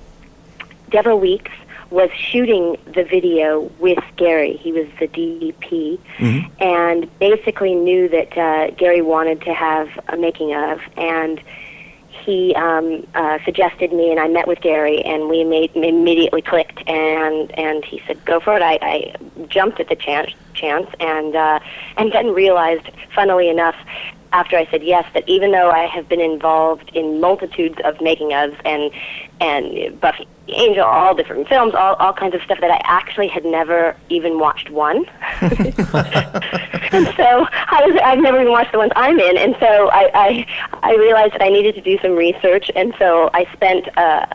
Deverill 0.90 1.22
Weekes 1.22 1.52
was 1.90 2.10
shooting 2.12 2.78
the 2.94 3.06
video 3.06 3.62
with 3.80 4.04
Gary. 4.18 4.58
He 4.58 4.74
was 4.74 4.88
the 5.00 5.08
DP, 5.08 6.00
and 6.60 7.20
basically 7.20 7.76
knew 7.76 8.10
that 8.10 8.38
uh, 8.38 8.72
Gary 8.72 9.02
wanted 9.02 9.42
to 9.44 9.54
have 9.54 9.88
a 10.10 10.18
making 10.18 10.54
of, 10.54 10.82
and 10.98 11.42
he 12.26 12.56
um, 12.56 13.06
uh, 13.14 13.38
suggested 13.46 13.94
me, 13.94 14.10
and 14.10 14.20
I 14.20 14.28
met 14.28 14.48
with 14.48 14.60
Gary, 14.62 15.02
and 15.04 15.30
we 15.30 15.44
made 15.44 15.72
immediately 15.76 16.42
clicked, 16.42 16.82
and 16.90 17.52
and 17.58 17.86
he 17.86 18.02
said, 18.08 18.24
"Go 18.26 18.40
for 18.40 18.56
it." 18.56 18.64
I, 18.64 18.80
I 18.82 19.16
jumped 19.48 19.80
at 19.80 19.90
the 19.90 19.96
chance, 19.96 20.32
chance, 20.54 20.90
and 21.00 21.36
uh, 21.36 21.60
and 21.98 22.12
then 22.12 22.34
realized, 22.34 22.90
funnily 23.14 23.48
enough, 23.48 23.76
after 24.34 24.58
I 24.58 24.66
said 24.72 24.84
yes, 24.84 25.06
that 25.14 25.28
even 25.30 25.52
though 25.52 25.70
I 25.70 25.86
have 25.86 26.10
been 26.10 26.20
involved 26.20 26.90
in 26.94 27.22
multitudes 27.22 27.78
of 27.86 28.02
making 28.02 28.30
ofs 28.30 28.60
and 28.66 28.92
and 29.40 30.00
Buffy 30.00 30.28
the 30.48 30.54
Angel, 30.54 30.84
all 30.84 31.16
different 31.16 31.48
films, 31.48 31.74
all 31.74 31.96
all 31.96 32.14
kinds 32.14 32.36
of 32.36 32.42
stuff, 32.44 32.60
that 32.62 32.70
I 32.70 32.80
actually 32.84 33.28
had 33.28 33.46
never 33.46 33.96
even 34.10 34.38
watched 34.40 34.70
one. 34.70 35.06
and 35.42 35.76
so 37.18 37.48
I 37.50 37.82
was, 37.86 38.00
I've 38.04 38.20
never 38.20 38.40
even 38.40 38.52
watched 38.52 38.72
the 38.72 38.78
ones 38.78 38.92
I'm 38.96 39.20
in, 39.20 39.38
and 39.38 39.56
so 39.60 39.90
I, 39.90 40.12
I 40.14 40.48
I 40.84 40.96
realized 40.96 41.34
that 41.34 41.42
I 41.42 41.50
needed 41.50 41.74
to 41.76 41.82
do 41.82 41.98
some 42.00 42.16
research, 42.16 42.70
and 42.76 42.94
so 43.00 43.30
I 43.34 43.52
spent 43.54 43.88
uh, 43.98 44.26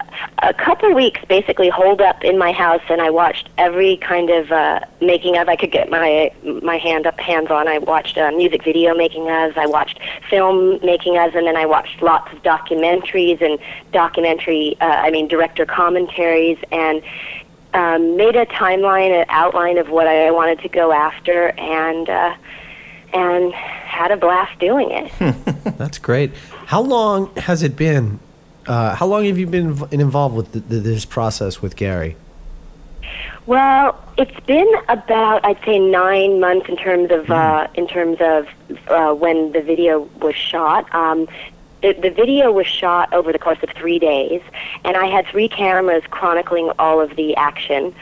a 0.42 0.52
couple 0.54 0.92
weeks 0.94 1.20
basically 1.28 1.68
holed 1.68 2.00
up 2.00 2.24
in 2.24 2.38
my 2.38 2.50
house, 2.50 2.82
and 2.88 3.00
I 3.00 3.10
watched 3.10 3.48
every 3.56 3.96
kind 3.98 4.30
of 4.30 4.50
uh, 4.50 4.80
making 5.00 5.36
of 5.36 5.48
I 5.48 5.54
could 5.54 5.70
get 5.70 5.90
my 5.90 6.32
my 6.62 6.78
hand 6.78 7.06
up 7.06 7.20
hands 7.20 7.50
on. 7.50 7.68
I 7.68 7.78
watched 7.78 8.18
uh, 8.18 8.32
music 8.32 8.64
video 8.64 8.94
making 8.94 9.22
ofs, 9.22 9.56
I 9.56 9.66
watched 9.66 10.00
film 10.28 10.80
making 10.84 11.14
ofs, 11.14 11.36
and 11.36 11.46
then 11.46 11.56
I 11.56 11.66
watched 11.66 12.02
lots 12.02 12.32
of 12.32 12.42
documentaries 12.42 13.40
and 13.40 13.60
documentary, 13.92 14.76
uh, 14.80 14.86
I 14.90 15.10
mean 15.10 15.28
director 15.28 15.66
commentaries, 15.66 16.58
and 16.70 17.02
um, 17.74 18.16
made 18.16 18.36
a 18.36 18.46
timeline, 18.46 19.10
an 19.10 19.26
outline 19.28 19.78
of 19.78 19.90
what 19.90 20.06
I 20.06 20.30
wanted 20.30 20.60
to 20.60 20.68
go 20.68 20.92
after, 20.92 21.48
and 21.58 22.08
uh, 22.08 22.34
and 23.12 23.52
had 23.52 24.10
a 24.10 24.16
blast 24.16 24.58
doing 24.58 24.90
it. 24.90 25.12
That's 25.78 25.98
great. 25.98 26.32
How 26.66 26.80
long 26.80 27.34
has 27.36 27.62
it 27.62 27.76
been? 27.76 28.20
Uh, 28.66 28.94
how 28.94 29.06
long 29.06 29.24
have 29.24 29.38
you 29.38 29.46
been 29.46 29.74
inv- 29.74 29.92
involved 29.92 30.36
with 30.36 30.52
th 30.52 30.64
th 30.68 30.82
this 30.82 31.04
process 31.04 31.62
with 31.62 31.76
Gary? 31.76 32.16
Well, 33.46 33.98
it's 34.16 34.38
been 34.46 34.70
about 34.88 35.44
I'd 35.44 35.58
say 35.64 35.78
nine 35.78 36.40
months 36.40 36.68
in 36.68 36.76
terms 36.76 37.10
of 37.10 37.30
uh, 37.30 37.66
in 37.74 37.86
terms 37.88 38.18
of 38.20 38.46
uh, 38.88 39.12
when 39.14 39.52
the 39.52 39.62
video 39.62 40.08
was 40.20 40.36
shot. 40.36 40.92
Um, 40.94 41.26
the, 41.82 41.92
the 41.94 42.10
video 42.10 42.52
was 42.52 42.66
shot 42.66 43.12
over 43.12 43.32
the 43.32 43.38
course 43.38 43.58
of 43.62 43.70
three 43.70 43.98
days, 43.98 44.42
and 44.84 44.96
I 44.96 45.06
had 45.06 45.26
three 45.26 45.48
cameras 45.48 46.02
chronicling 46.10 46.70
all 46.78 47.00
of 47.00 47.16
the 47.16 47.34
action. 47.36 47.94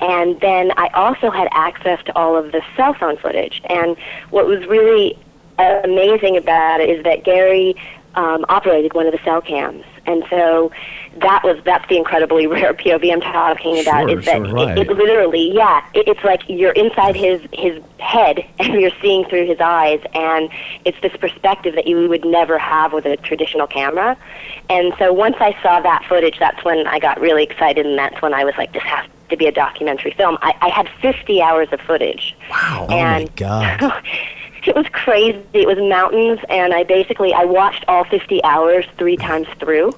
And 0.00 0.40
then 0.40 0.72
I 0.76 0.88
also 0.88 1.30
had 1.30 1.48
access 1.52 2.02
to 2.04 2.16
all 2.16 2.36
of 2.36 2.52
the 2.52 2.62
cell 2.76 2.94
phone 2.94 3.16
footage. 3.16 3.60
And 3.66 3.96
what 4.30 4.46
was 4.46 4.66
really 4.66 5.18
amazing 5.58 6.36
about 6.36 6.80
it 6.80 6.88
is 6.88 7.04
that 7.04 7.24
Gary 7.24 7.74
um, 8.14 8.44
operated 8.48 8.94
one 8.94 9.06
of 9.06 9.12
the 9.12 9.20
cell 9.24 9.40
cams, 9.40 9.84
and 10.06 10.24
so 10.30 10.70
that 11.18 11.42
was 11.44 11.60
that's 11.64 11.88
the 11.88 11.96
incredibly 11.96 12.46
rare 12.46 12.74
POV 12.74 13.12
I'm 13.12 13.20
talking 13.20 13.80
about. 13.80 14.08
Sure, 14.08 14.18
is 14.18 14.24
that 14.26 14.36
sure, 14.36 14.54
right. 14.54 14.78
it, 14.78 14.90
it 14.90 14.96
literally, 14.96 15.52
yeah, 15.52 15.84
it, 15.94 16.08
it's 16.08 16.24
like 16.24 16.42
you're 16.48 16.72
inside 16.72 17.16
his 17.16 17.40
his 17.52 17.82
head 17.98 18.44
and 18.58 18.80
you're 18.80 18.92
seeing 19.00 19.24
through 19.26 19.46
his 19.46 19.60
eyes, 19.60 20.00
and 20.14 20.50
it's 20.84 21.00
this 21.00 21.16
perspective 21.16 21.74
that 21.74 21.86
you 21.86 22.08
would 22.08 22.24
never 22.24 22.58
have 22.58 22.92
with 22.92 23.06
a 23.06 23.16
traditional 23.18 23.66
camera. 23.66 24.16
And 24.68 24.94
so 24.98 25.12
once 25.12 25.36
I 25.40 25.60
saw 25.62 25.80
that 25.80 26.04
footage, 26.08 26.38
that's 26.38 26.64
when 26.64 26.86
I 26.86 26.98
got 26.98 27.20
really 27.20 27.42
excited, 27.42 27.86
and 27.86 27.98
that's 27.98 28.20
when 28.22 28.34
I 28.34 28.44
was 28.44 28.54
like, 28.56 28.72
this 28.72 28.82
has 28.82 29.06
to 29.30 29.36
be 29.36 29.46
a 29.46 29.52
documentary 29.52 30.12
film. 30.12 30.36
I, 30.42 30.54
I 30.60 30.68
had 30.68 30.88
50 31.00 31.40
hours 31.40 31.68
of 31.72 31.80
footage. 31.80 32.36
Wow. 32.50 32.86
Oh 32.88 32.96
my 32.96 33.26
God. 33.36 34.02
it 34.66 34.74
was 34.74 34.86
crazy. 34.92 35.42
It 35.52 35.66
was 35.66 35.78
mountains, 35.78 36.40
and 36.48 36.72
I 36.72 36.84
basically 36.84 37.32
I 37.32 37.44
watched 37.44 37.84
all 37.88 38.04
50 38.04 38.42
hours 38.44 38.84
three 38.98 39.16
times 39.16 39.48
through. 39.58 39.92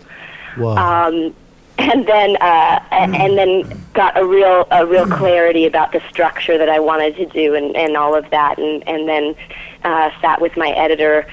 Whoa. 0.56 0.76
Um, 0.76 1.34
and 1.78 2.06
then 2.06 2.36
uh, 2.36 2.80
and 2.90 3.36
then 3.36 3.82
got 3.94 4.18
a 4.18 4.24
real 4.24 4.66
a 4.70 4.86
real 4.86 5.06
clarity 5.06 5.66
about 5.66 5.92
the 5.92 6.02
structure 6.10 6.58
that 6.58 6.68
I 6.68 6.78
wanted 6.78 7.16
to 7.16 7.26
do 7.26 7.54
and, 7.54 7.74
and 7.76 7.96
all 7.96 8.14
of 8.14 8.28
that, 8.30 8.58
and 8.58 8.86
and 8.86 9.08
then 9.08 9.34
uh, 9.82 10.10
sat 10.20 10.40
with 10.40 10.56
my 10.56 10.70
editor 10.70 11.26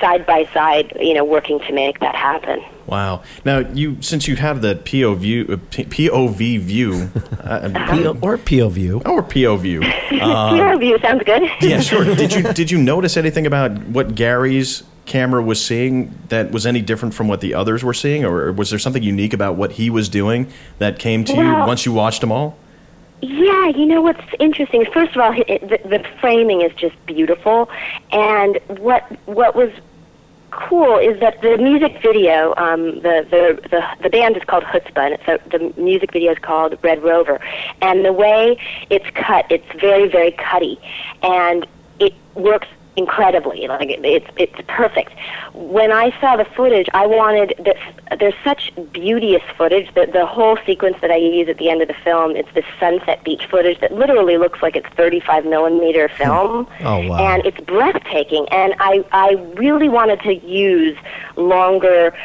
side 0.00 0.26
by 0.26 0.44
side, 0.52 0.96
you 1.00 1.14
know, 1.14 1.24
working 1.24 1.58
to 1.60 1.72
make 1.72 2.00
that 2.00 2.14
happen. 2.14 2.62
Wow. 2.86 3.22
Now, 3.44 3.58
you 3.58 3.96
since 4.02 4.28
you 4.28 4.36
have 4.36 4.62
the 4.62 4.74
POV 4.76 5.50
uh, 5.50 5.56
POV 5.56 6.60
view, 6.60 7.10
uh, 7.40 7.68
P- 7.94 8.06
or 8.06 8.38
POV. 8.38 9.06
or 9.06 9.22
POV. 9.22 10.02
Uh, 10.16 10.54
Your 10.56 10.78
view 10.78 10.98
sounds 11.00 11.22
good. 11.24 11.42
yeah, 11.60 11.78
sure. 11.80 12.04
Did 12.16 12.32
you 12.32 12.42
did 12.54 12.70
you 12.70 12.78
notice 12.78 13.16
anything 13.18 13.44
about 13.46 13.76
what 13.88 14.14
Gary's 14.14 14.82
camera 15.04 15.42
was 15.42 15.64
seeing 15.64 16.16
that 16.28 16.50
was 16.52 16.64
any 16.66 16.80
different 16.80 17.12
from 17.14 17.28
what 17.28 17.40
the 17.40 17.52
others 17.54 17.84
were 17.84 17.92
seeing, 17.94 18.24
or 18.24 18.50
was 18.52 18.70
there 18.70 18.78
something 18.78 19.02
unique 19.02 19.32
about 19.34 19.56
what 19.56 19.72
he 19.72 19.90
was 19.90 20.08
doing 20.08 20.46
that 20.78 20.98
came 20.98 21.24
to 21.24 21.34
you 21.34 21.44
once 21.66 21.84
you 21.84 21.92
watched 21.92 22.20
them 22.22 22.32
all? 22.32 22.56
Yeah, 23.22 23.68
you 23.68 23.86
know 23.86 24.02
what's 24.02 24.20
interesting? 24.38 24.84
First 24.92 25.16
of 25.16 25.22
all, 25.22 25.32
it, 25.34 25.60
the, 25.62 25.88
the 25.88 26.04
framing 26.20 26.60
is 26.60 26.72
just 26.74 26.94
beautiful, 27.06 27.70
and 28.12 28.58
what 28.78 29.02
what 29.26 29.56
was 29.56 29.70
cool 30.50 30.98
is 30.98 31.18
that 31.20 31.40
the 31.40 31.56
music 31.56 32.00
video, 32.02 32.54
um, 32.56 32.96
the, 33.00 33.26
the 33.30 33.68
the 33.70 33.82
the 34.02 34.10
band 34.10 34.36
is 34.36 34.44
called 34.44 34.64
Chutzpah, 34.64 34.98
and 34.98 35.14
it's 35.14 35.28
a, 35.28 35.48
the 35.58 35.80
music 35.80 36.12
video 36.12 36.32
is 36.32 36.38
called 36.38 36.78
Red 36.82 37.02
Rover, 37.02 37.40
and 37.80 38.04
the 38.04 38.12
way 38.12 38.58
it's 38.90 39.08
cut, 39.14 39.46
it's 39.50 39.80
very 39.80 40.08
very 40.08 40.32
cutty, 40.32 40.78
and 41.22 41.66
it 41.98 42.12
works 42.34 42.68
incredibly. 42.96 43.68
Like 43.68 43.90
it, 43.90 44.04
it's 44.04 44.26
it's 44.36 44.54
perfect. 44.68 45.12
When 45.52 45.92
I 45.92 46.18
saw 46.20 46.36
the 46.36 46.44
footage, 46.44 46.88
I 46.94 47.06
wanted 47.06 47.54
this. 47.58 47.78
There's 48.18 48.34
such 48.42 48.72
beauteous 48.92 49.42
footage. 49.56 49.92
that 49.94 50.12
the 50.12 50.26
whole 50.26 50.56
sequence 50.64 50.96
that 51.00 51.10
I 51.10 51.16
use 51.16 51.48
at 51.48 51.58
the 51.58 51.68
end 51.70 51.82
of 51.82 51.88
the 51.88 51.96
film, 52.04 52.36
it's 52.36 52.52
this 52.54 52.64
sunset 52.80 53.22
beach 53.24 53.46
footage 53.50 53.80
that 53.80 53.92
literally 53.92 54.38
looks 54.38 54.62
like 54.62 54.76
it's 54.76 54.88
35 54.96 55.44
millimeter 55.44 56.08
hmm. 56.08 56.14
film, 56.16 56.68
Oh, 56.80 57.06
wow. 57.08 57.18
and 57.18 57.44
it's 57.44 57.60
breathtaking. 57.60 58.46
And 58.50 58.74
I 58.78 59.04
I 59.12 59.32
really 59.56 59.88
wanted 59.88 60.20
to 60.22 60.34
use 60.34 60.96
longer 61.36 62.16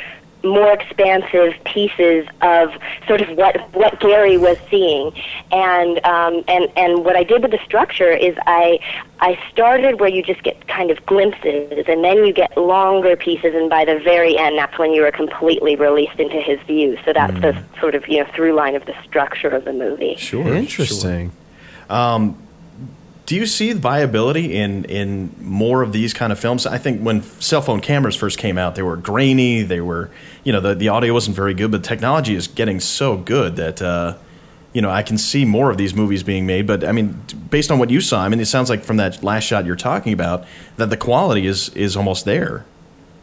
more 0.44 0.72
expansive 0.72 1.54
pieces 1.66 2.28
of 2.42 2.72
sort 3.08 3.22
of 3.22 3.38
what 3.38 3.58
what 3.74 4.00
Gary 4.00 4.38
was 4.38 4.58
seeing, 4.70 5.12
and 5.52 6.04
um, 6.06 6.44
and 6.48 6.72
and 6.76 7.06
what 7.06 7.16
I 7.16 7.24
did 7.24 7.42
with 7.42 7.52
the 7.52 7.60
structure 7.64 8.12
is 8.12 8.36
I 8.46 8.80
I 9.20 9.40
started 9.52 10.00
where 10.00 10.10
you 10.10 10.24
just 10.24 10.44
get 10.44 10.68
kind 10.68 10.92
of 10.92 11.06
glimpses, 11.06 11.86
and 11.88 12.04
then 12.04 12.26
you 12.26 12.34
get 12.34 12.58
longer 12.58 13.16
pieces, 13.16 13.54
and 13.56 13.70
by 13.70 13.86
the 13.86 14.00
very 14.00 14.38
end, 14.38 14.58
that's 14.58 14.78
when 14.78 14.94
you 14.94 15.04
are 15.06 15.12
completely 15.12 15.76
released 15.76 16.20
into 16.20 16.42
his 16.42 16.60
view. 16.62 16.98
So 17.06 17.14
that's 17.14 17.40
the 17.42 17.64
sort 17.80 17.96
of 17.96 18.08
you 18.08 18.24
know 18.24 18.32
through 18.34 18.54
line 18.54 18.76
of 18.76 18.86
the 18.86 18.96
structure 19.04 19.50
of 19.50 19.66
the 19.66 19.74
movie. 19.74 20.16
Sure. 20.16 20.54
Interesting. 20.54 21.32
Um, 21.90 22.42
do 23.26 23.36
you 23.36 23.46
see 23.46 23.74
viability 23.74 24.56
in 24.56 24.86
in 24.86 25.36
more 25.40 25.82
of 25.82 25.94
these 25.94 26.14
kind 26.14 26.32
of 26.32 26.40
films? 26.40 26.66
I 26.66 26.78
think 26.78 27.02
when 27.02 27.22
cell 27.40 27.62
phone 27.62 27.80
cameras 27.80 28.16
first 28.16 28.38
came 28.38 28.58
out, 28.58 28.76
they 28.76 28.84
were 28.84 28.98
grainy. 28.98 29.62
They 29.62 29.82
were, 29.82 30.10
you 30.44 30.52
know, 30.52 30.60
the 30.60 30.76
the 30.76 30.90
audio 30.90 31.14
wasn't 31.14 31.36
very 31.36 31.54
good, 31.54 31.72
but 31.72 31.84
technology 31.84 32.36
is 32.36 32.48
getting 32.48 32.80
so 32.80 33.18
good 33.18 33.56
that. 33.56 33.82
Uh, 33.82 34.18
you 34.74 34.82
know, 34.82 34.90
I 34.90 35.04
can 35.04 35.18
see 35.18 35.44
more 35.44 35.70
of 35.70 35.76
these 35.76 35.94
movies 35.94 36.24
being 36.24 36.46
made, 36.46 36.66
but 36.66 36.86
I 36.86 36.94
mean, 36.94 37.22
based 37.50 37.72
on 37.72 37.80
what 37.80 37.90
you 37.90 38.00
saw, 38.00 38.24
I 38.24 38.30
mean, 38.30 38.40
it 38.40 38.46
sounds 38.46 38.70
like 38.70 38.86
from 38.86 38.96
that 38.96 39.22
last 39.22 39.44
shot 39.44 39.66
you're 39.66 39.76
talking 39.76 40.14
about 40.14 40.46
that 40.78 40.90
the 40.90 40.96
quality 40.96 41.46
is 41.46 41.68
is 41.76 41.98
almost 41.98 42.24
there. 42.24 42.66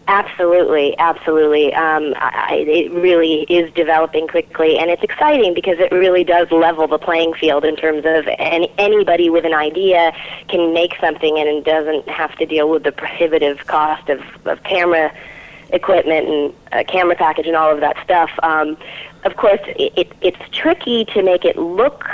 Absolutely, 0.08 0.96
absolutely. 0.98 1.74
Um, 1.74 2.14
I, 2.16 2.64
it 2.66 2.90
really 2.92 3.42
is 3.42 3.70
developing 3.74 4.26
quickly, 4.26 4.78
and 4.78 4.90
it's 4.90 5.02
exciting 5.02 5.52
because 5.52 5.78
it 5.78 5.92
really 5.92 6.24
does 6.24 6.50
level 6.50 6.88
the 6.88 6.98
playing 6.98 7.34
field 7.34 7.62
in 7.66 7.76
terms 7.76 8.06
of 8.06 8.26
any, 8.38 8.72
anybody 8.78 9.28
with 9.28 9.44
an 9.44 9.52
idea 9.52 10.12
can 10.48 10.72
make 10.72 10.94
something 10.98 11.38
and 11.38 11.62
doesn't 11.62 12.08
have 12.08 12.34
to 12.36 12.46
deal 12.46 12.70
with 12.70 12.84
the 12.84 12.92
prohibitive 12.92 13.66
cost 13.66 14.08
of, 14.08 14.22
of 14.46 14.62
camera 14.62 15.14
equipment 15.74 16.26
and 16.26 16.54
uh, 16.72 16.90
camera 16.90 17.14
package 17.14 17.46
and 17.46 17.54
all 17.54 17.70
of 17.70 17.80
that 17.80 18.02
stuff. 18.02 18.30
Um, 18.42 18.78
of 19.24 19.36
course, 19.36 19.60
it, 19.66 19.92
it, 19.94 20.12
it's 20.22 20.56
tricky 20.56 21.04
to 21.04 21.22
make 21.22 21.44
it 21.44 21.58
look 21.58 22.06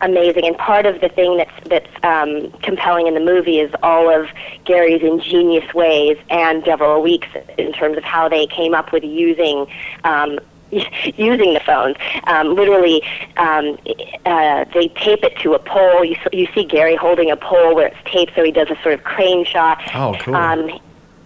amazing. 0.00 0.46
And 0.46 0.56
part 0.56 0.86
of 0.86 1.00
the 1.00 1.08
thing 1.08 1.36
that's 1.36 1.68
that's 1.68 2.04
um, 2.04 2.50
compelling 2.62 3.06
in 3.06 3.14
the 3.14 3.20
movie 3.20 3.60
is 3.60 3.72
all 3.82 4.12
of 4.12 4.28
Gary's 4.64 5.02
ingenious 5.02 5.72
ways 5.74 6.18
and 6.30 6.62
Deverill 6.62 7.02
Weekes 7.02 7.28
in 7.58 7.72
terms 7.72 7.96
of 7.96 8.04
how 8.04 8.28
they 8.28 8.46
came 8.46 8.74
up 8.74 8.92
with 8.92 9.04
using. 9.04 9.66
Um, 10.04 10.38
using 11.16 11.52
the 11.52 11.60
phones, 11.66 11.96
um, 12.28 12.54
literally, 12.54 13.02
um, 13.38 13.76
uh, 14.24 14.64
they 14.72 14.86
tape 14.94 15.24
it 15.24 15.36
to 15.38 15.54
a 15.54 15.58
pole. 15.58 16.04
You, 16.04 16.14
you 16.32 16.46
see 16.54 16.64
Gary 16.64 16.94
holding 16.94 17.28
a 17.28 17.36
pole 17.36 17.74
where 17.74 17.88
it's 17.88 17.96
taped, 18.04 18.36
so 18.36 18.44
he 18.44 18.52
does 18.52 18.70
a 18.70 18.80
sort 18.80 18.94
of 18.94 19.02
crane 19.02 19.44
shot. 19.44 19.82
Oh, 19.96 20.14
cool. 20.20 20.36
Um, 20.36 20.70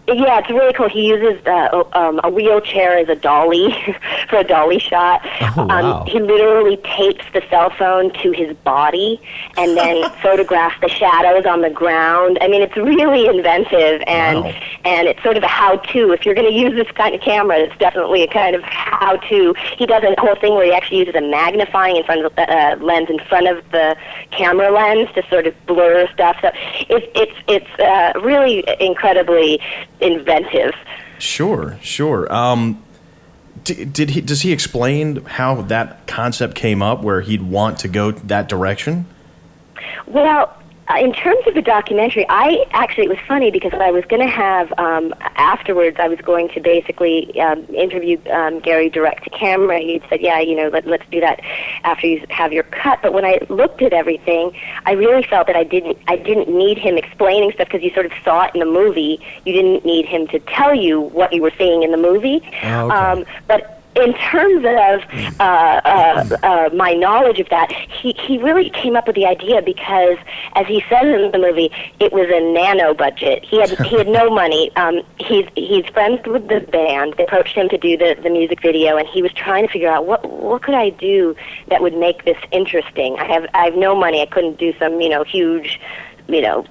yeah, 0.06 0.38
it's 0.38 0.50
really 0.50 0.72
cool. 0.74 0.88
He 0.88 1.08
uses 1.08 1.44
uh, 1.46 1.82
um, 1.94 2.20
a 2.24 2.28
wheelchair 2.30 2.98
as 2.98 3.08
a 3.08 3.14
dolly 3.16 3.74
for 4.28 4.36
a 4.38 4.44
dolly 4.44 4.78
shot. 4.78 5.22
Oh, 5.56 5.66
wow. 5.66 6.00
um, 6.00 6.06
he 6.06 6.20
literally 6.20 6.76
tapes 6.78 7.24
the 7.32 7.42
cell 7.48 7.70
phone 7.70 8.12
to 8.22 8.32
his 8.32 8.54
body 8.58 9.20
and 9.56 9.76
then 9.76 10.10
photographs 10.22 10.78
the 10.80 10.88
shadows 10.88 11.46
on 11.46 11.62
the 11.62 11.70
ground. 11.70 12.38
I 12.40 12.48
mean, 12.48 12.60
it's 12.62 12.76
really 12.76 13.26
inventive 13.26 14.02
and 14.06 14.44
Wow. 14.44 14.52
and 14.84 15.08
it's 15.08 15.22
sort 15.22 15.36
of 15.36 15.42
a 15.42 15.46
how-to. 15.48 16.12
If 16.12 16.26
you're 16.26 16.34
going 16.34 16.48
to 16.50 16.54
use 16.58 16.74
this 16.74 16.90
kind 16.92 17.14
of 17.14 17.20
camera, 17.20 17.58
it's 17.58 17.76
definitely 17.78 18.22
a 18.22 18.28
kind 18.28 18.54
of 18.56 18.62
how-to. 18.62 19.54
He 19.78 19.86
does 19.86 20.02
a 20.02 20.14
whole 20.20 20.34
thing 20.36 20.54
where 20.54 20.64
he 20.66 20.72
actually 20.72 20.98
uses 20.98 21.14
a 21.14 21.20
magnifying 21.22 21.96
in 21.96 22.04
front 22.04 22.24
of 22.26 22.32
uh, 22.38 22.76
lens 22.80 23.08
in 23.08 23.18
front 23.20 23.46
of 23.48 23.64
the 23.70 23.96
camera 24.32 24.70
lens 24.70 25.08
to 25.14 25.22
sort 25.30 25.46
of 25.46 25.54
blur 25.66 26.06
stuff. 26.12 26.36
So 26.42 26.50
it's 26.90 27.06
it's 27.14 27.32
it's 27.48 27.80
uh, 27.80 28.18
really 28.20 28.64
incredibly 28.80 29.60
inventive. 30.00 30.72
Sure, 31.18 31.78
sure. 31.80 32.32
Um, 32.32 32.82
d- 33.62 33.84
did 33.84 34.10
he? 34.10 34.20
Does 34.20 34.42
he 34.42 34.52
explain 34.52 35.24
how 35.24 35.62
that 35.62 36.06
concept 36.06 36.54
came 36.54 36.82
up, 36.82 37.02
where 37.02 37.20
he'd 37.20 37.42
want 37.42 37.78
to 37.80 37.88
go 37.88 38.10
that 38.10 38.48
direction? 38.48 39.06
Well, 40.06 40.56
uh, 40.88 40.98
in 40.98 41.12
terms 41.12 41.46
of 41.46 41.54
the 41.54 41.62
documentary, 41.62 42.26
I 42.28 42.66
actually 42.72 43.04
it 43.04 43.08
was 43.08 43.18
funny 43.26 43.50
because 43.50 43.72
I 43.72 43.90
was 43.90 44.04
going 44.04 44.20
to 44.20 44.32
have 44.32 44.72
um, 44.78 45.14
afterwards. 45.36 45.96
I 45.98 46.08
was 46.08 46.20
going 46.20 46.48
to 46.50 46.60
basically 46.60 47.40
um, 47.40 47.64
interview 47.74 48.18
um, 48.30 48.60
Gary 48.60 48.90
direct 48.90 49.24
to 49.24 49.30
camera. 49.30 49.78
He 49.78 50.02
said, 50.10 50.20
"Yeah, 50.20 50.40
you 50.40 50.54
know, 50.54 50.68
let, 50.68 50.86
let's 50.86 51.04
do 51.10 51.20
that 51.20 51.40
after 51.84 52.06
you 52.06 52.24
have 52.28 52.52
your 52.52 52.64
cut." 52.64 53.00
But 53.02 53.14
when 53.14 53.24
I 53.24 53.40
looked 53.48 53.80
at 53.80 53.94
everything, 53.94 54.52
I 54.84 54.92
really 54.92 55.22
felt 55.22 55.46
that 55.46 55.56
I 55.56 55.64
didn't. 55.64 55.96
I 56.06 56.16
didn't 56.16 56.48
need 56.48 56.76
him 56.76 56.98
explaining 56.98 57.52
stuff 57.52 57.68
because 57.68 57.82
you 57.82 57.92
sort 57.94 58.06
of 58.06 58.12
saw 58.22 58.44
it 58.44 58.54
in 58.54 58.60
the 58.60 58.66
movie. 58.66 59.20
You 59.46 59.54
didn't 59.54 59.86
need 59.86 60.04
him 60.04 60.26
to 60.28 60.38
tell 60.40 60.74
you 60.74 61.00
what 61.00 61.32
you 61.32 61.40
were 61.40 61.52
seeing 61.56 61.82
in 61.82 61.92
the 61.92 61.96
movie. 61.96 62.42
Oh, 62.62 62.86
okay. 62.86 62.94
um, 62.94 63.24
but 63.48 63.73
in 63.96 64.12
terms 64.14 64.64
of 64.64 65.40
uh, 65.40 65.80
uh, 65.84 66.36
uh, 66.42 66.70
my 66.74 66.94
knowledge 66.94 67.38
of 67.38 67.48
that, 67.50 67.70
he, 67.72 68.14
he 68.18 68.38
really 68.38 68.70
came 68.70 68.96
up 68.96 69.06
with 69.06 69.16
the 69.16 69.26
idea 69.26 69.62
because, 69.62 70.16
as 70.54 70.66
he 70.66 70.82
says 70.88 71.02
in 71.02 71.30
the 71.30 71.38
movie, 71.38 71.70
it 72.00 72.12
was 72.12 72.26
a 72.28 72.40
nano 72.52 72.94
budget. 72.94 73.44
He 73.44 73.60
had 73.60 73.70
he 73.86 73.96
had 73.96 74.08
no 74.08 74.30
money. 74.34 74.74
Um, 74.76 75.02
he's 75.18 75.46
he's 75.54 75.86
friends 75.86 76.20
with 76.26 76.48
the 76.48 76.60
band. 76.60 77.14
They 77.16 77.24
approached 77.24 77.54
him 77.54 77.68
to 77.68 77.78
do 77.78 77.96
the, 77.96 78.16
the 78.22 78.30
music 78.30 78.60
video, 78.62 78.96
and 78.96 79.06
he 79.06 79.22
was 79.22 79.32
trying 79.32 79.66
to 79.66 79.72
figure 79.72 79.90
out 79.90 80.06
what 80.06 80.28
what 80.28 80.62
could 80.62 80.74
I 80.74 80.90
do 80.90 81.36
that 81.68 81.80
would 81.80 81.96
make 81.96 82.24
this 82.24 82.38
interesting. 82.50 83.16
I 83.18 83.24
have 83.26 83.46
I 83.54 83.66
have 83.66 83.76
no 83.76 83.94
money. 83.94 84.22
I 84.22 84.26
couldn't 84.26 84.58
do 84.58 84.74
some 84.78 85.00
you 85.00 85.08
know 85.08 85.24
huge, 85.24 85.80
you 86.28 86.40
know 86.40 86.66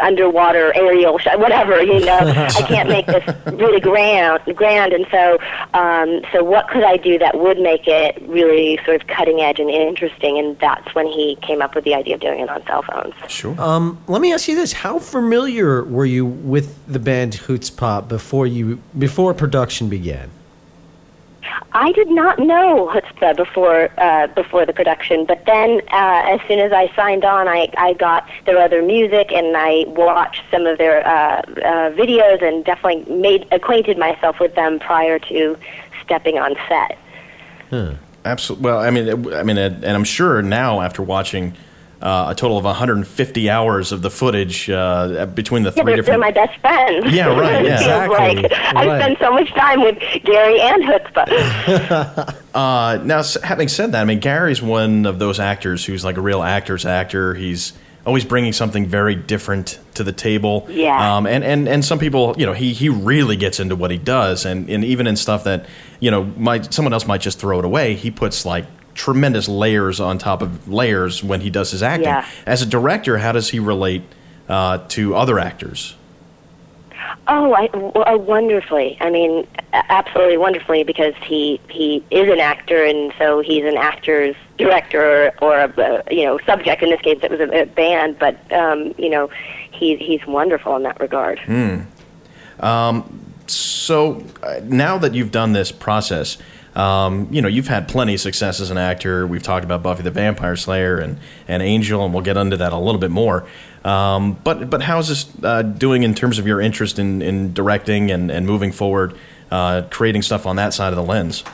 underwater 0.00 0.72
aerial 0.74 1.18
shot, 1.18 1.38
whatever. 1.38 1.82
You 1.82 2.00
know, 2.00 2.18
I 2.20 2.62
can't 2.62 2.88
make 2.88 3.06
this 3.06 3.24
really 3.46 3.80
grand, 3.80 4.42
grand. 4.56 4.92
And 4.92 5.06
so, 5.10 5.38
um, 5.74 6.22
so 6.32 6.42
what 6.44 6.68
could 6.68 6.84
I 6.84 6.96
do 6.96 7.18
that 7.18 7.38
would 7.38 7.58
make 7.58 7.86
it 7.86 8.20
really 8.28 8.78
sort 8.84 9.00
of 9.00 9.06
cutting 9.08 9.40
edge 9.40 9.58
and 9.58 9.70
interesting? 9.70 10.38
And 10.38 10.58
that's 10.58 10.94
when 10.94 11.06
he 11.06 11.36
came 11.42 11.62
up 11.62 11.74
with 11.74 11.84
the 11.84 11.94
idea 11.94 12.14
of 12.14 12.20
doing 12.20 12.40
it 12.40 12.48
on 12.48 12.64
cell 12.66 12.82
phones. 12.82 13.14
Sure. 13.28 13.60
Um, 13.60 14.02
let 14.06 14.20
me 14.20 14.32
ask 14.32 14.48
you 14.48 14.54
this: 14.54 14.72
How 14.72 14.98
familiar 14.98 15.84
were 15.84 16.06
you 16.06 16.24
with 16.24 16.78
the 16.86 16.98
band 16.98 17.34
Chutzpah 17.34 18.08
before 18.08 18.46
you 18.46 18.80
before 18.98 19.34
production 19.34 19.88
began? 19.88 20.30
I 21.72 21.92
did 21.92 22.08
not 22.08 22.38
know 22.38 22.90
Chutzpah 22.92 23.36
before 23.36 23.90
uh, 23.98 24.26
before 24.28 24.66
the 24.66 24.72
production, 24.72 25.24
but 25.24 25.44
then 25.46 25.80
uh, 25.92 26.22
as 26.26 26.40
soon 26.48 26.58
as 26.58 26.72
I 26.72 26.92
signed 26.94 27.24
on, 27.24 27.48
I, 27.48 27.68
I 27.76 27.92
got 27.94 28.28
their 28.46 28.58
other 28.58 28.82
music 28.82 29.32
and 29.32 29.56
I 29.56 29.84
watched 29.88 30.42
some 30.50 30.66
of 30.66 30.78
their 30.78 31.06
uh, 31.06 31.40
uh, 31.40 31.90
videos 31.92 32.42
and 32.42 32.64
definitely 32.64 33.12
made 33.14 33.46
acquainted 33.52 33.98
myself 33.98 34.40
with 34.40 34.54
them 34.54 34.78
prior 34.78 35.18
to 35.18 35.56
stepping 36.02 36.38
on 36.38 36.56
set. 36.68 36.98
Absolutely. 38.24 38.64
Well, 38.64 38.80
I 38.80 38.90
mean, 38.90 39.32
I 39.32 39.42
mean, 39.42 39.56
and 39.56 39.84
I'm 39.84 40.04
sure 40.04 40.42
now 40.42 40.80
after 40.80 41.02
watching 41.02 41.54
uh, 42.02 42.26
a 42.30 42.34
total 42.34 42.56
of 42.56 42.64
150 42.64 43.50
hours 43.50 43.92
of 43.92 44.02
the 44.02 44.10
footage 44.10 44.70
uh, 44.70 45.26
between 45.26 45.62
the 45.62 45.72
Yeah, 45.76 45.82
three 45.82 45.94
they're, 45.94 46.02
they're 46.02 46.18
my 46.18 46.30
best 46.30 46.58
friends. 46.60 47.12
Yeah, 47.12 47.26
right, 47.38 47.64
yeah. 47.64 47.74
Exactly, 47.76 48.42
like 48.42 48.52
I 48.74 49.00
spend 49.00 49.16
so 49.20 49.32
much 49.32 49.52
time 49.52 49.82
with 49.82 49.98
Gary 50.24 50.60
and 50.60 50.82
Chutzpah. 50.84 52.36
Uh, 52.52 52.98
now, 53.04 53.22
having 53.44 53.68
said 53.68 53.92
that, 53.92 54.00
I 54.00 54.04
mean, 54.04 54.18
Gary's 54.18 54.60
one 54.60 55.06
of 55.06 55.20
those 55.20 55.38
actors 55.38 55.84
who's 55.84 56.04
like 56.04 56.16
a 56.16 56.20
real 56.20 56.42
actor's 56.42 56.84
actor. 56.84 57.32
He's 57.32 57.74
always 58.04 58.24
bringing 58.24 58.52
something 58.52 58.86
very 58.86 59.14
different 59.14 59.78
to 59.94 60.02
the 60.02 60.12
table. 60.12 60.66
Yeah. 60.68 61.16
Um, 61.16 61.26
and, 61.26 61.44
and, 61.44 61.68
and 61.68 61.84
some 61.84 62.00
people, 62.00 62.34
you 62.38 62.46
know, 62.46 62.52
he, 62.52 62.72
he 62.72 62.88
really 62.88 63.36
gets 63.36 63.60
into 63.60 63.76
what 63.76 63.92
he 63.92 63.98
does. 63.98 64.44
And, 64.44 64.68
and 64.68 64.84
even 64.84 65.06
in 65.06 65.14
stuff 65.14 65.44
that, 65.44 65.66
you 66.00 66.10
know, 66.10 66.24
might, 66.24 66.74
someone 66.74 66.92
else 66.92 67.06
might 67.06 67.20
just 67.20 67.38
throw 67.38 67.60
it 67.60 67.64
away, 67.64 67.94
he 67.94 68.10
puts 68.10 68.44
like 68.44 68.64
tremendous 69.00 69.48
layers 69.48 69.98
on 69.98 70.18
top 70.18 70.42
of 70.42 70.68
layers 70.68 71.24
when 71.24 71.40
he 71.40 71.48
does 71.48 71.70
his 71.70 71.82
acting. 71.82 72.08
Yeah. 72.08 72.28
As 72.44 72.60
a 72.60 72.66
director, 72.66 73.16
how 73.16 73.32
does 73.32 73.48
he 73.48 73.58
relate 73.58 74.02
uh, 74.46 74.78
to 74.88 75.14
other 75.14 75.38
actors? 75.38 75.96
Oh, 77.26 77.54
I, 77.54 77.68
uh, 77.68 78.18
wonderfully. 78.18 78.98
I 79.00 79.08
mean, 79.08 79.46
absolutely 79.72 80.36
wonderfully 80.36 80.84
because 80.84 81.14
he 81.22 81.60
he 81.70 82.04
is 82.10 82.28
an 82.28 82.40
actor, 82.40 82.84
and 82.84 83.12
so 83.18 83.40
he's 83.40 83.64
an 83.64 83.78
actor's 83.78 84.36
director 84.58 85.32
or, 85.40 85.44
or 85.48 85.58
a 85.60 86.02
you 86.10 86.24
know 86.24 86.38
subject. 86.44 86.82
In 86.82 86.90
this 86.90 87.00
case, 87.00 87.20
it 87.22 87.30
was 87.30 87.40
a, 87.40 87.62
a 87.62 87.66
band, 87.66 88.18
but 88.18 88.52
um, 88.52 88.94
you 88.98 89.08
know, 89.08 89.30
he's 89.70 89.98
he's 89.98 90.26
wonderful 90.26 90.76
in 90.76 90.82
that 90.82 91.00
regard. 91.00 91.38
Hmm. 91.40 91.80
Um, 92.60 93.32
so 93.46 94.24
uh, 94.42 94.60
now 94.64 94.98
that 94.98 95.14
you've 95.14 95.32
done 95.32 95.52
this 95.52 95.72
process, 95.72 96.36
um, 96.74 97.28
you 97.30 97.42
know 97.42 97.48
you've 97.48 97.68
had 97.68 97.88
plenty 97.88 98.14
of 98.14 98.20
success 98.20 98.60
as 98.60 98.70
an 98.70 98.78
actor. 98.78 99.26
We've 99.26 99.42
talked 99.42 99.64
about 99.64 99.82
Buffy 99.82 100.02
the 100.02 100.10
Vampire 100.10 100.56
Slayer 100.56 100.98
and, 100.98 101.18
and 101.48 101.62
Angel, 101.62 102.04
and 102.04 102.14
we'll 102.14 102.22
get 102.22 102.36
into 102.36 102.56
that 102.58 102.72
a 102.72 102.78
little 102.78 103.00
bit 103.00 103.10
more. 103.10 103.46
Um, 103.84 104.34
but 104.44 104.70
but 104.70 104.82
how's 104.82 105.08
this 105.08 105.32
uh, 105.42 105.62
doing 105.62 106.02
in 106.02 106.14
terms 106.14 106.38
of 106.38 106.46
your 106.46 106.60
interest 106.60 106.98
in, 106.98 107.22
in 107.22 107.52
directing 107.52 108.10
and, 108.10 108.30
and 108.30 108.46
moving 108.46 108.72
forward, 108.72 109.16
uh, 109.50 109.82
creating 109.90 110.22
stuff 110.22 110.46
on 110.46 110.56
that 110.56 110.74
side 110.74 110.92
of 110.92 110.96
the 110.96 111.02
lens? 111.02 111.44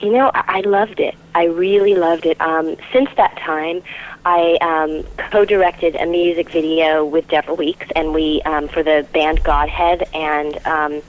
You 0.00 0.12
know, 0.12 0.30
I, 0.34 0.62
loved 0.62 0.98
it. 0.98 1.14
I 1.34 1.44
really 1.44 1.94
loved 1.94 2.24
it. 2.24 2.40
Um, 2.40 2.76
since 2.90 3.10
that 3.18 3.36
time, 3.36 3.82
I 4.24 4.56
um, 4.62 5.04
co-directed 5.30 5.94
a 5.96 6.06
music 6.06 6.48
video 6.48 7.04
with 7.04 7.28
Deverill 7.28 7.58
Weekes, 7.58 7.86
and 7.94 8.14
we 8.14 8.40
um, 8.42 8.68
for 8.68 8.82
the 8.82 9.06
band 9.12 9.42
Godhead, 9.44 10.08
and 10.14 10.66
um, 10.66 11.02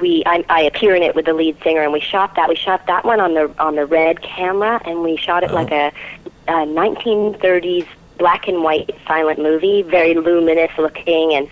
we 0.00 0.22
I, 0.26 0.44
I 0.48 0.62
appear 0.62 0.94
in 0.94 1.02
it 1.02 1.14
with 1.14 1.26
the 1.26 1.34
lead 1.34 1.56
singer, 1.62 1.82
and 1.82 1.92
we 1.92 2.00
shot 2.00 2.34
that. 2.36 2.48
We 2.48 2.56
shot 2.56 2.86
that 2.86 3.04
one 3.04 3.20
on 3.20 3.34
the 3.34 3.54
on 3.58 3.76
the 3.76 3.86
red 3.86 4.22
camera, 4.22 4.80
and 4.84 5.02
we 5.02 5.16
shot 5.16 5.42
it 5.42 5.52
like 5.52 5.70
a, 5.70 5.92
a 6.48 6.52
1930s 6.52 7.86
black 8.18 8.46
and 8.46 8.62
white 8.62 8.90
silent 9.06 9.40
movie, 9.40 9.82
very 9.82 10.14
luminous 10.14 10.70
looking, 10.78 11.34
and 11.34 11.48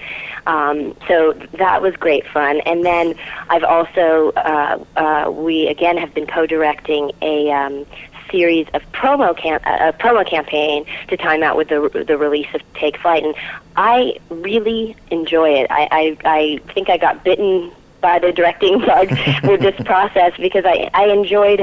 um, 0.46 0.96
so 1.08 1.32
that 1.54 1.82
was 1.82 1.96
great 1.96 2.26
fun. 2.26 2.60
And 2.60 2.84
then 2.84 3.14
I've 3.48 3.64
also 3.64 4.30
uh, 4.36 4.84
uh, 4.96 5.30
we 5.30 5.68
again 5.68 5.96
have 5.96 6.14
been 6.14 6.26
co-directing 6.26 7.12
a. 7.22 7.50
Um, 7.50 7.86
series 8.30 8.68
of 8.74 8.82
promo 8.92 9.36
cam- 9.36 9.60
a 9.64 9.92
promo 9.92 10.24
campaign 10.24 10.86
to 11.08 11.16
time 11.16 11.42
out 11.42 11.56
with 11.56 11.68
the 11.68 12.04
the 12.06 12.16
release 12.16 12.46
of 12.54 12.60
Take 12.74 12.96
Flight, 12.98 13.24
and 13.24 13.34
I 13.76 14.20
really 14.28 14.94
enjoy 15.10 15.50
it. 15.50 15.66
I 15.68 15.88
I, 15.90 16.16
I 16.24 16.72
think 16.72 16.88
I 16.88 16.96
got 16.96 17.24
bitten 17.24 17.72
by 18.00 18.18
the 18.18 18.32
directing 18.32 18.78
bug 18.86 19.10
with 19.44 19.60
this 19.60 19.76
process 19.84 20.32
because 20.38 20.64
I 20.64 20.90
I 20.94 21.08
enjoyed 21.08 21.60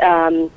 um, 0.00 0.50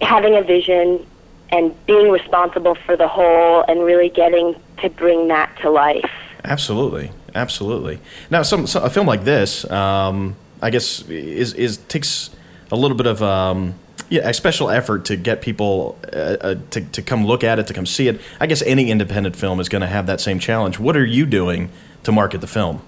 having 0.00 0.36
a 0.36 0.42
vision 0.42 1.06
and 1.50 1.86
being 1.86 2.10
responsible 2.10 2.74
for 2.74 2.96
the 2.96 3.06
whole 3.06 3.62
and 3.68 3.84
really 3.84 4.08
getting 4.08 4.56
to 4.78 4.88
bring 4.88 5.28
that 5.28 5.54
to 5.60 5.70
life. 5.70 6.10
Absolutely, 6.44 7.12
absolutely. 7.34 8.00
Now, 8.30 8.42
some, 8.42 8.66
some 8.66 8.82
a 8.82 8.90
film 8.90 9.06
like 9.06 9.24
this, 9.24 9.70
um, 9.70 10.34
I 10.60 10.70
guess, 10.70 11.02
is 11.08 11.52
is 11.54 11.76
takes 11.76 12.30
a 12.70 12.76
little 12.76 12.96
bit 12.96 13.06
of 13.06 13.22
um, 13.22 13.74
yeah, 14.08 14.28
a 14.28 14.34
special 14.34 14.70
effort 14.70 15.04
to 15.06 15.16
get 15.16 15.42
people 15.42 15.98
uh, 16.12 16.16
uh, 16.16 16.54
to 16.70 16.80
to 16.80 17.02
come 17.02 17.26
look 17.26 17.44
at 17.44 17.58
it, 17.58 17.66
to 17.68 17.74
come 17.74 17.86
see 17.86 18.08
it. 18.08 18.20
I 18.40 18.46
guess 18.46 18.62
any 18.62 18.90
independent 18.90 19.36
film 19.36 19.60
is 19.60 19.68
going 19.68 19.82
to 19.82 19.88
have 19.88 20.06
that 20.06 20.20
same 20.20 20.38
challenge. 20.38 20.80
What 20.80 20.96
are 20.96 21.06
you 21.06 21.26
doing 21.26 21.70
to 22.02 22.12
market 22.12 22.40
the 22.40 22.46
film? 22.46 22.82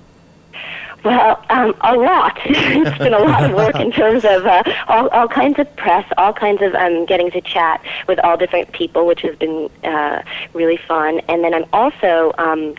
Well, 1.05 1.45
um, 1.51 1.75
a 1.83 1.95
lot. 1.97 2.39
it's 2.47 2.99
been 2.99 3.13
a 3.13 3.19
lot 3.19 3.45
of 3.45 3.55
work 3.55 3.77
in 3.77 3.93
terms 3.93 4.25
of 4.25 4.47
uh, 4.47 4.63
all, 4.89 5.09
all 5.09 5.29
kinds 5.29 5.59
of 5.59 5.77
press, 5.77 6.11
all 6.17 6.33
kinds 6.33 6.63
of 6.63 6.75
um, 6.75 7.05
getting 7.05 7.31
to 7.33 7.43
chat 7.43 7.83
with 8.09 8.19
all 8.21 8.39
different 8.39 8.73
people, 8.73 9.07
which 9.07 9.21
has 9.21 9.37
been 9.37 9.69
uh, 9.85 10.23
really 10.55 10.79
fun. 10.79 11.21
And 11.29 11.45
then 11.45 11.53
I'm 11.53 11.67
also 11.75 12.33
um, 12.39 12.75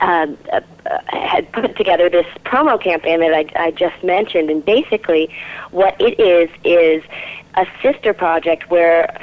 uh, 0.00 0.26
uh, 0.52 0.60
had 1.06 1.50
put 1.52 1.76
together 1.76 2.10
this 2.10 2.26
promo 2.44 2.80
campaign 2.80 3.20
that 3.20 3.32
I, 3.32 3.66
I 3.66 3.70
just 3.70 4.02
mentioned, 4.02 4.50
and 4.50 4.64
basically, 4.64 5.30
what 5.70 5.94
it 6.00 6.18
is 6.18 6.50
is 6.64 7.04
a 7.54 7.66
sister 7.82 8.12
project 8.12 8.68
where 8.68 9.16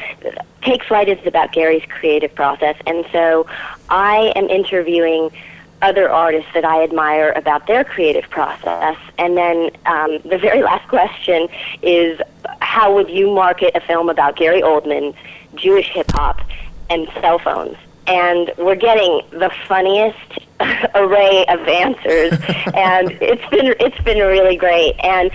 Take 0.62 0.86
Flight 0.86 1.10
is 1.10 1.20
about 1.28 1.52
Gary's 1.52 1.84
creative 1.90 2.34
process, 2.34 2.78
and 2.88 3.06
so 3.12 3.46
I 3.90 4.32
am 4.38 4.50
interviewing 4.50 5.32
other 5.82 6.10
artists 6.10 6.50
that 6.54 6.66
I 6.66 6.84
admire 6.84 7.32
about 7.36 7.68
their 7.68 7.84
creative 7.84 8.30
process. 8.30 8.98
And 9.18 9.38
then 9.38 9.72
um, 9.86 10.20
the 10.24 10.38
very 10.38 10.62
last 10.70 10.88
question 10.88 11.48
is 11.82 12.20
how 12.62 12.94
would 12.94 13.10
you 13.10 13.32
market 13.32 13.76
a 13.76 13.82
film 13.82 14.10
about 14.10 14.36
Gary 14.36 14.62
Oldman, 14.62 15.16
Jewish 15.56 15.90
hip 15.90 16.10
hop, 16.12 16.42
and 16.90 17.08
cell 17.22 17.40
phones? 17.40 17.78
And 18.08 18.52
we're 18.58 18.76
getting 18.76 19.22
the 19.32 19.52
funniest 19.68 20.40
array 20.95 21.45
of 21.47 21.59
answers, 21.68 22.32
and 22.74 23.12
it's 23.22 23.45
been 23.49 23.76
it's 23.80 23.99
been 24.03 24.20
really 24.20 24.55
great. 24.55 24.95
And 25.03 25.32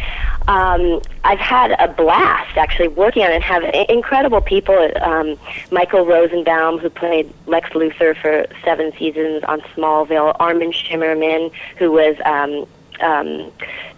um, 0.49 1.01
I've 1.25 1.39
had 1.39 1.73
a 1.73 1.89
blast 1.89 2.57
actually 2.57 2.89
working 2.89 3.23
on 3.25 3.31
it. 3.31 3.37
and 3.37 3.45
Have 3.45 3.65
incredible 3.89 4.41
people. 4.41 4.91
Um, 5.03 5.39
Michael 5.71 6.07
Rosenbaum, 6.07 6.79
who 6.79 6.91
played 6.91 7.33
Lex 7.47 7.71
Luthor 7.71 8.17
for 8.21 8.47
seven 8.65 8.93
seasons 8.99 9.43
on 9.45 9.61
Smallville. 9.75 10.37
Armin 10.39 10.73
Shimerman, 10.73 11.53
who 11.79 11.91
was 11.91 12.17
um, 12.25 12.67
um, 13.01 13.53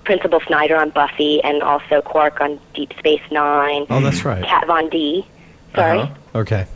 Principal 0.04 0.40
Snyder 0.40 0.76
on 0.76 0.90
Buffy, 0.90 1.42
and 1.42 1.62
also 1.62 2.00
Quark 2.00 2.40
on 2.40 2.58
Deep 2.74 2.92
Space 2.98 3.22
Nine. 3.30 3.86
Oh, 3.90 4.00
that's 4.00 4.24
right. 4.24 4.44
Kat 4.44 4.66
Von 4.66 4.88
D. 4.88 5.26
Sorry. 5.74 6.10
Okay. 6.34 6.66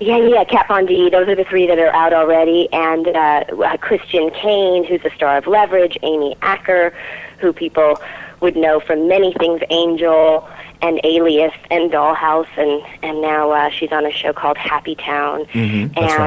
Yeah, 0.00 0.16
yeah, 0.16 0.44
Kat 0.44 0.66
Von 0.68 0.86
D. 0.86 1.10
Those 1.10 1.28
are 1.28 1.34
the 1.34 1.44
three 1.44 1.66
that 1.66 1.78
are 1.78 1.92
out 1.94 2.12
already, 2.14 2.72
and 2.72 3.06
uh, 3.08 3.44
uh, 3.64 3.76
Christian 3.76 4.30
Kane, 4.30 4.82
who's 4.84 5.02
the 5.02 5.10
star 5.10 5.36
of 5.36 5.46
Leverage, 5.46 5.98
Amy 6.02 6.36
Acker, 6.40 6.94
who 7.38 7.52
people 7.52 8.00
would 8.40 8.56
know 8.56 8.80
from 8.80 9.08
many 9.08 9.34
things, 9.34 9.60
Angel 9.68 10.48
and 10.80 10.98
Alias 11.04 11.52
and 11.70 11.90
Dollhouse, 11.92 12.48
and 12.56 12.82
and 13.02 13.20
now 13.20 13.50
uh, 13.50 13.68
she's 13.68 13.92
on 13.92 14.06
a 14.06 14.10
show 14.10 14.32
called 14.32 14.56
Happy 14.56 14.94
Town, 14.94 15.44
Mhm, 15.46 15.94
that's 15.94 16.18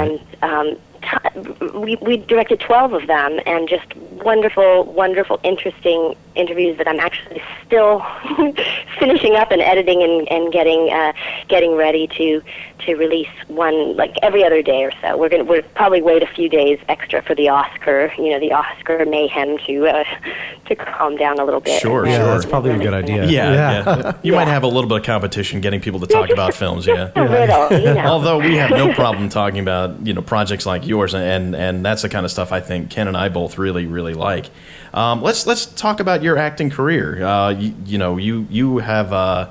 and 0.43 0.43
um, 0.43 0.77
t- 1.01 1.69
we 1.75 1.95
we 1.95 2.17
directed 2.17 2.59
twelve 2.59 2.93
of 2.93 3.07
them, 3.07 3.39
and 3.47 3.67
just 3.67 3.95
wonderful, 3.95 4.83
wonderful, 4.83 5.39
interesting 5.43 6.15
interviews 6.35 6.77
that 6.77 6.87
I'm 6.87 6.99
actually 6.99 7.41
still 7.65 8.05
finishing 8.99 9.35
up 9.35 9.51
and 9.51 9.61
editing 9.61 10.03
and, 10.03 10.29
and 10.29 10.53
getting 10.53 10.91
uh, 10.91 11.13
getting 11.47 11.75
ready 11.75 12.07
to 12.17 12.41
to 12.85 12.95
release 12.95 13.27
one 13.47 13.95
like 13.97 14.13
every 14.21 14.43
other 14.43 14.61
day 14.61 14.83
or 14.83 14.91
so. 15.01 15.17
We're 15.17 15.29
gonna 15.29 15.43
we're 15.43 15.61
probably 15.61 16.01
wait 16.01 16.23
a 16.23 16.27
few 16.27 16.49
days 16.49 16.79
extra 16.89 17.21
for 17.21 17.35
the 17.35 17.49
Oscar, 17.49 18.11
you 18.17 18.29
know, 18.31 18.39
the 18.39 18.51
Oscar 18.51 19.05
mayhem 19.05 19.57
to 19.65 19.87
uh, 19.87 20.03
to 20.67 20.75
calm 20.75 21.15
down 21.17 21.39
a 21.39 21.45
little 21.45 21.59
bit. 21.59 21.81
Sure, 21.81 22.05
Yeah, 22.05 22.17
sure. 22.17 22.25
that's 22.25 22.45
probably 22.45 22.71
a 22.71 22.77
good 22.77 22.93
idea. 22.93 23.25
Yeah, 23.25 23.51
Yeah. 23.53 23.83
yeah. 23.85 24.17
You 24.23 24.33
might 24.33 24.47
have 24.47 24.63
a 24.63 24.67
little 24.67 24.87
bit 24.89 24.99
of 24.99 25.03
competition 25.05 25.61
getting 25.61 25.81
people 25.81 25.99
to 25.99 26.07
talk 26.07 26.29
about 26.29 26.53
films. 26.53 26.85
Yeah. 26.87 27.11
a 27.15 27.27
riddle, 27.27 27.79
you 27.79 27.93
know. 27.93 28.05
Although 28.05 28.39
we 28.39 28.55
have 28.57 28.71
no 28.71 28.93
problem 28.93 29.29
talking 29.29 29.59
about 29.59 30.05
you 30.05 30.13
know 30.13 30.21
projects 30.21 30.65
like 30.65 30.85
yours, 30.87 31.13
and 31.13 31.55
and 31.55 31.85
that's 31.85 32.01
the 32.03 32.09
kind 32.09 32.25
of 32.25 32.31
stuff 32.31 32.51
I 32.51 32.59
think 32.59 32.89
Ken 32.89 33.07
and 33.07 33.17
I 33.17 33.29
both 33.29 33.57
really 33.57 33.85
really 33.87 34.13
like. 34.13 34.49
Um, 34.93 35.21
let's 35.21 35.47
let's 35.47 35.65
talk 35.65 35.99
about 35.99 36.21
your 36.21 36.37
acting 36.37 36.69
career. 36.69 37.23
Uh, 37.25 37.49
you, 37.49 37.73
you 37.85 37.97
know 37.97 38.17
you 38.17 38.47
you 38.49 38.77
have. 38.79 39.11
Uh, 39.13 39.49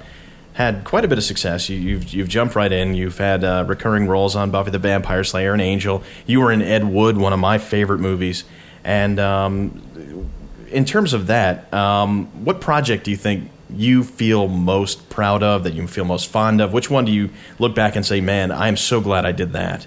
had 0.54 0.84
quite 0.84 1.04
a 1.04 1.08
bit 1.08 1.18
of 1.18 1.24
success. 1.24 1.68
You, 1.68 1.78
you've 1.78 2.12
you've 2.12 2.28
jumped 2.28 2.54
right 2.54 2.70
in. 2.70 2.94
You've 2.94 3.18
had 3.18 3.44
uh, 3.44 3.64
recurring 3.66 4.06
roles 4.06 4.36
on 4.36 4.50
Buffy 4.50 4.70
the 4.70 4.78
Vampire 4.78 5.24
Slayer 5.24 5.52
and 5.52 5.62
Angel. 5.62 6.02
You 6.26 6.40
were 6.40 6.52
in 6.52 6.62
Ed 6.62 6.84
Wood, 6.84 7.16
one 7.16 7.32
of 7.32 7.38
my 7.38 7.58
favorite 7.58 8.00
movies. 8.00 8.44
And 8.84 9.18
um, 9.18 10.28
in 10.70 10.84
terms 10.84 11.12
of 11.12 11.28
that, 11.28 11.72
um, 11.72 12.26
what 12.44 12.60
project 12.60 13.04
do 13.04 13.10
you 13.10 13.16
think 13.16 13.50
you 13.70 14.04
feel 14.04 14.48
most 14.48 15.08
proud 15.08 15.42
of? 15.42 15.64
That 15.64 15.72
you 15.72 15.86
feel 15.86 16.04
most 16.04 16.28
fond 16.28 16.60
of? 16.60 16.72
Which 16.72 16.90
one 16.90 17.04
do 17.04 17.12
you 17.12 17.30
look 17.58 17.74
back 17.74 17.96
and 17.96 18.04
say, 18.04 18.20
"Man, 18.20 18.50
I 18.50 18.68
am 18.68 18.76
so 18.76 19.00
glad 19.00 19.24
I 19.24 19.32
did 19.32 19.52
that"? 19.52 19.86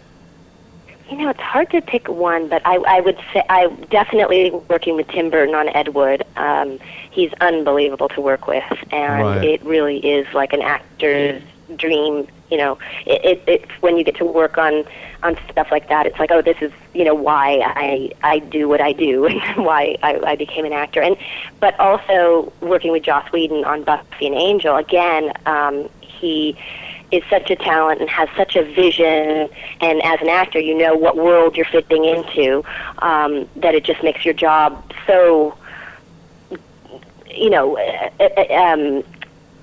You 1.10 1.18
know, 1.18 1.30
it's 1.30 1.40
hard 1.40 1.70
to 1.72 1.82
pick 1.82 2.08
one, 2.10 2.48
but 2.48 2.62
I, 2.66 2.76
I 2.78 3.00
would 3.00 3.18
say 3.32 3.44
I 3.48 3.68
definitely 3.92 4.50
working 4.70 4.96
with 4.96 5.08
Tim 5.08 5.30
Burton 5.30 5.54
on 5.54 5.70
Ed 5.70 5.90
Wood. 5.90 6.24
Um, 6.36 6.80
he's 7.12 7.32
unbelievable 7.42 8.10
to 8.10 8.22
work 8.22 8.48
with, 8.48 8.64
and 8.92 9.22
Right. 9.24 9.44
it 9.44 9.64
really 9.64 9.98
is 10.00 10.26
like 10.34 10.52
an 10.54 10.62
actor's 10.62 11.44
dream. 11.76 12.28
You 12.50 12.58
know, 12.58 12.78
it, 13.06 13.24
it, 13.24 13.44
it's 13.48 13.72
when 13.82 13.98
you 13.98 14.04
get 14.04 14.16
to 14.18 14.26
work 14.26 14.58
on 14.58 14.84
on 15.24 15.38
stuff 15.52 15.68
like 15.72 15.90
that. 15.90 16.06
It's 16.08 16.18
like, 16.18 16.32
oh, 16.32 16.42
this 16.42 16.58
is 16.62 16.72
you 16.94 17.04
know 17.04 17.14
why 17.16 17.62
I 17.64 18.12
I 18.24 18.40
do 18.40 18.68
what 18.68 18.82
I 18.82 18.92
do 18.92 19.26
and 19.28 19.64
why 19.66 19.98
I, 20.02 20.20
I 20.26 20.36
became 20.36 20.66
an 20.66 20.74
actor. 20.74 21.02
And 21.02 21.18
but 21.60 21.80
also 21.80 22.52
working 22.62 22.92
with 22.92 23.04
Joss 23.04 23.32
Whedon 23.32 23.64
on 23.64 23.84
Buffy 23.84 24.26
and 24.26 24.36
Angel 24.36 24.76
again. 24.76 25.32
Um, 25.46 25.88
he 26.02 26.58
is 27.12 27.24
such 27.30 27.50
a 27.52 27.56
talent 27.56 28.02
and 28.02 28.10
has 28.10 28.30
such 28.36 28.56
a 28.56 28.64
vision 28.64 29.50
and 29.82 30.02
as 30.04 30.22
an 30.22 30.30
actor 30.30 30.60
you 30.60 30.76
know 30.78 30.96
what 30.96 31.18
world 31.18 31.56
you're 31.56 31.66
fitting 31.66 32.06
into 32.06 32.64
um, 33.00 33.48
that 33.56 33.76
it 33.76 33.84
just 33.84 34.04
makes 34.04 34.26
your 34.26 34.34
job 34.34 34.94
so 35.08 35.58
you 37.30 37.50
know 37.50 37.78
uh, 37.78 38.10
uh, 38.20 38.54
um, 38.54 39.04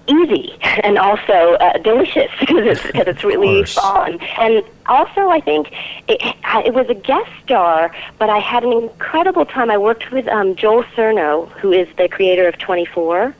easy 0.07 0.57
and 0.63 0.99
also 0.99 1.33
uh, 1.33 1.79
delicious 1.79 2.31
because 2.41 2.67
it's, 2.67 2.83
because 2.83 3.07
it's 3.07 3.25
really 3.25 3.65
fun. 3.65 4.21
And 4.39 4.65
also 4.87 5.29
I 5.29 5.41
think 5.41 5.73
it, 6.09 6.21
it 6.67 6.75
was 6.75 6.89
a 6.89 6.95
guest 6.95 7.31
star 7.45 7.95
but 8.19 8.31
I 8.31 8.39
had 8.39 8.65
an 8.65 8.73
incredible 8.73 9.47
time. 9.47 9.71
I 9.71 9.79
worked 9.79 10.11
with 10.11 10.29
um, 10.29 10.57
Joel 10.57 10.85
Surnow 10.97 11.49
who 11.53 11.73
is 11.73 11.89
the 11.97 12.09
creator 12.09 12.47
of 12.49 12.59
24 12.59 13.35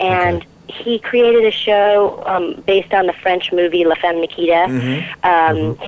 and 0.00 0.44
he 0.68 0.98
created 0.98 1.44
a 1.44 1.50
show 1.50 2.22
um, 2.26 2.62
based 2.66 2.92
on 2.92 3.06
the 3.06 3.12
French 3.12 3.52
movie 3.52 3.84
La 3.84 3.94
Femme 3.96 4.20
Nikita. 4.20 4.64
Um, 5.22 5.78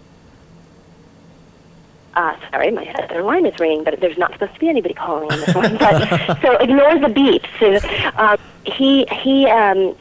uh, 2.15 2.37
sorry, 2.51 2.71
my 2.71 2.87
other 3.03 3.23
line 3.23 3.47
is 3.47 3.59
ringing, 3.61 3.85
but 3.85 4.01
there's 4.01 4.19
not 4.19 4.33
supposed 4.33 4.55
to 4.55 4.61
be 4.61 4.69
anybody 4.69 4.95
calling 4.95 5.31
on 5.31 5.41
this 5.41 5.55
one. 5.55 5.77
But, 5.77 6.41
so 6.43 6.57
ignore 6.57 6.99
the 6.99 7.07
beeps. 7.07 7.47
So, 7.61 8.19
um, 8.19 8.39
he 8.65 9.07
he 9.07 9.47
um, 9.47 9.97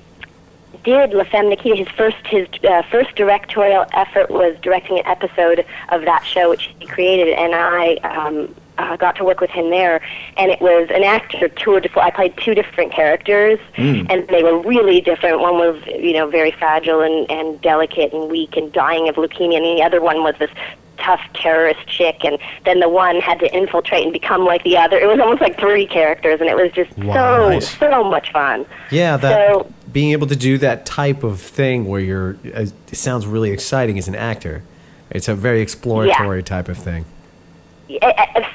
did 0.84 1.14
La 1.14 1.24
Femme 1.26 1.50
Nikita. 1.50 1.76
His 1.76 1.88
first 1.90 2.18
his 2.26 2.48
uh, 2.64 2.82
first 2.90 3.16
directorial 3.16 3.86
effort 3.94 4.32
was 4.32 4.58
directing 4.62 5.00
an 5.00 5.06
episode 5.06 5.66
of 5.90 6.02
that 6.06 6.24
show, 6.26 6.50
which 6.50 6.74
he 6.80 6.88
created, 6.88 7.30
and 7.30 7.54
I 7.54 7.96
um, 7.98 8.56
uh, 8.80 8.96
got 8.98 9.16
to 9.18 9.24
work 9.24 9.42
with 9.42 9.50
him 9.50 9.70
there. 9.70 10.02
And 10.38 10.52
it 10.52 10.62
was 10.62 10.90
an 10.92 11.04
actor 11.04 11.50
tour 11.50 11.80
de 11.80 11.90
force. 11.90 12.06
I 12.06 12.12
played 12.12 12.36
two 12.38 12.56
different 12.56 12.92
characters, 12.94 13.60
and 13.76 14.28
they 14.30 14.44
were 14.44 14.60
really 14.60 15.02
different. 15.02 15.40
One 15.42 15.56
was 15.56 15.82
you 15.88 16.14
know 16.14 16.28
very 16.30 16.52
fragile 16.52 17.02
and 17.02 17.30
and 17.30 17.62
delicate 17.62 18.14
and 18.14 18.30
weak 18.32 18.56
and 18.58 18.72
dying 18.72 19.10
of 19.10 19.16
leukemia, 19.16 19.58
and 19.58 19.66
the 19.78 19.84
other 19.84 20.02
one 20.02 20.24
was 20.24 20.36
this 20.40 20.52
tough 20.98 21.22
terrorist 21.34 21.88
chick 21.88 22.26
and 22.26 22.38
then 22.66 22.82
the 22.82 22.90
one 22.90 23.22
had 23.22 23.40
to 23.40 23.48
infiltrate 23.56 24.04
and 24.04 24.12
become 24.12 24.44
like 24.44 24.62
the 24.66 24.76
other 24.76 24.98
it 24.98 25.08
was 25.08 25.18
almost 25.18 25.40
like 25.40 25.58
three 25.58 25.88
characters 25.88 26.42
and 26.42 26.50
it 26.50 26.58
was 26.58 26.70
just 26.74 26.92
Wow. 26.98 27.14
so 27.14 27.50
Nice. 27.52 27.78
so 27.78 28.04
much 28.04 28.34
fun 28.34 28.66
Yeah, 28.92 29.16
that 29.16 29.48
So- 29.50 29.72
being 29.94 30.12
able 30.12 30.28
to 30.28 30.36
do 30.36 30.58
that 30.58 30.86
type 30.86 31.24
of 31.24 31.40
thing 31.40 31.86
where 31.86 32.02
you're 32.02 32.36
uh, 32.54 32.64
it 32.92 32.98
sounds 32.98 33.26
really 33.26 33.52
exciting 33.52 33.98
as 33.98 34.10
an 34.10 34.16
actor. 34.16 34.62
It's 35.10 35.30
a 35.30 35.36
very 35.36 35.62
exploratory 35.62 36.44
type 36.44 36.68
of 36.68 36.78
thing. 36.78 37.06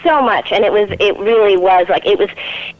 So 0.04 0.22
much 0.22 0.52
and 0.52 0.64
it 0.64 0.72
was 0.72 0.88
it 1.00 1.16
really 1.18 1.56
was 1.56 1.88
like 1.88 2.06
it 2.06 2.18
was 2.18 2.28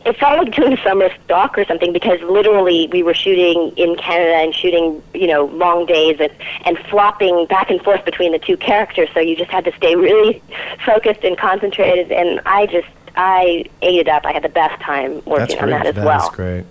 it 0.07 0.17
felt 0.19 0.39
like 0.39 0.55
doing 0.55 0.77
summer 0.85 1.09
stock 1.25 1.59
or 1.59 1.65
something 1.65 1.93
because 1.93 2.21
literally 2.23 2.89
we 2.93 3.03
were 3.03 3.15
shooting 3.15 3.73
in 3.77 3.97
canada 3.97 4.37
and 4.37 4.55
shooting 4.55 5.03
you 5.15 5.27
know 5.27 5.47
long 5.47 5.85
days 5.85 6.17
and 6.21 6.31
and 6.65 6.79
flopping 6.91 7.47
back 7.47 7.71
and 7.71 7.83
forth 7.83 8.05
between 8.05 8.31
the 8.33 8.39
two 8.39 8.57
characters. 8.57 9.09
So 9.15 9.21
you 9.21 9.35
just 9.37 9.51
had 9.51 9.65
to 9.65 9.73
stay 9.77 9.97
really 9.97 10.43
focused 10.87 11.25
and 11.25 11.37
concentrated 11.37 12.13
and 12.13 12.41
i 12.47 12.67
just 12.67 12.87
i 13.17 13.65
ate 13.83 14.01
it 14.01 14.09
up. 14.09 14.25
I 14.25 14.33
had 14.33 14.43
the 14.45 14.49
best 14.49 14.81
time 14.81 15.23
working 15.25 15.59
on 15.59 15.71
that 15.71 15.87
as 15.87 15.95
That 15.97 16.05
well. 16.05 16.31
great. 16.31 16.65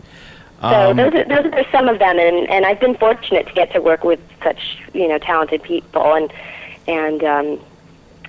so 0.61 0.91
Um, 0.91 0.97
those 0.97 1.13
are 1.13 1.25
those 1.25 1.53
are 1.53 1.65
some 1.71 1.89
of 1.89 1.99
them, 1.99 2.19
and 2.19 2.49
and 2.49 2.65
I've 2.65 2.79
been 2.79 2.95
fortunate 2.95 3.47
to 3.47 3.53
get 3.53 3.71
to 3.73 3.81
work 3.81 4.03
with 4.03 4.19
such 4.43 4.77
you 4.93 5.07
know 5.07 5.17
talented 5.17 5.61
people, 5.63 6.13
and 6.15 6.31
and 6.87 7.23
um, 7.23 7.59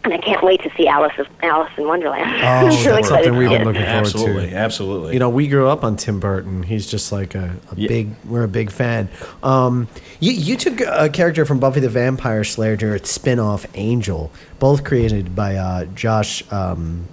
and 0.04 0.12
I 0.12 0.18
can't 0.18 0.42
wait 0.42 0.62
to 0.62 0.70
see 0.76 0.86
Alice 0.86 1.12
Alice 1.42 1.72
in 1.76 1.86
Wonderland. 1.86 2.30
Oh, 2.30 2.36
I'm 2.46 2.64
really 2.66 2.74
that's 2.76 2.84
excited 2.98 3.08
something 3.08 3.36
we've 3.36 3.48
been 3.48 3.64
looking 3.64 3.82
forward 3.82 3.96
absolutely, 4.06 4.50
to. 4.50 4.56
absolutely. 4.56 5.12
You 5.14 5.18
know, 5.18 5.30
we 5.30 5.48
grew 5.48 5.68
up 5.68 5.82
on 5.82 5.96
Tim 5.96 6.20
Burton. 6.20 6.62
He's 6.62 6.86
just 6.86 7.10
like 7.10 7.34
a, 7.34 7.56
a 7.72 7.76
Yeah. 7.76 7.88
big. 7.88 8.10
We're 8.26 8.44
a 8.44 8.48
big 8.48 8.70
fan. 8.70 9.08
Um, 9.42 9.88
you 10.20 10.32
you 10.32 10.56
took 10.56 10.80
a 10.80 11.08
character 11.08 11.44
from 11.44 11.58
Buffy 11.58 11.80
the 11.80 11.88
Vampire 11.88 12.44
Slayer 12.44 12.76
to 12.76 12.92
its 12.94 13.10
spin-off 13.10 13.66
Angel, 13.74 14.30
both 14.58 14.84
created 14.84 15.34
by 15.34 15.56
uh, 15.56 15.84
Joss 15.86 16.42
um, 16.52 17.08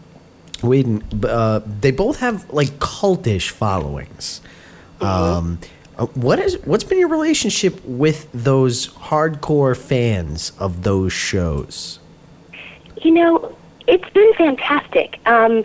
Whedon. 0.61 1.03
Uh, 1.23 1.61
they 1.79 1.91
both 1.91 2.19
have 2.19 2.49
like 2.51 2.69
cultish 2.79 3.49
followings. 3.49 4.41
Um, 4.99 5.59
uh, 5.97 6.05
what 6.07 6.37
is 6.39 6.57
what's 6.65 6.83
been 6.83 6.99
your 6.99 7.07
relationship 7.09 7.83
with 7.85 8.27
those 8.33 8.89
hardcore 8.89 9.75
fans 9.75 10.51
of 10.59 10.83
those 10.83 11.11
shows? 11.13 11.99
You 13.01 13.11
know, 13.11 13.55
it's 13.87 14.09
been 14.11 14.33
fantastic. 14.33 15.19
Um, 15.25 15.63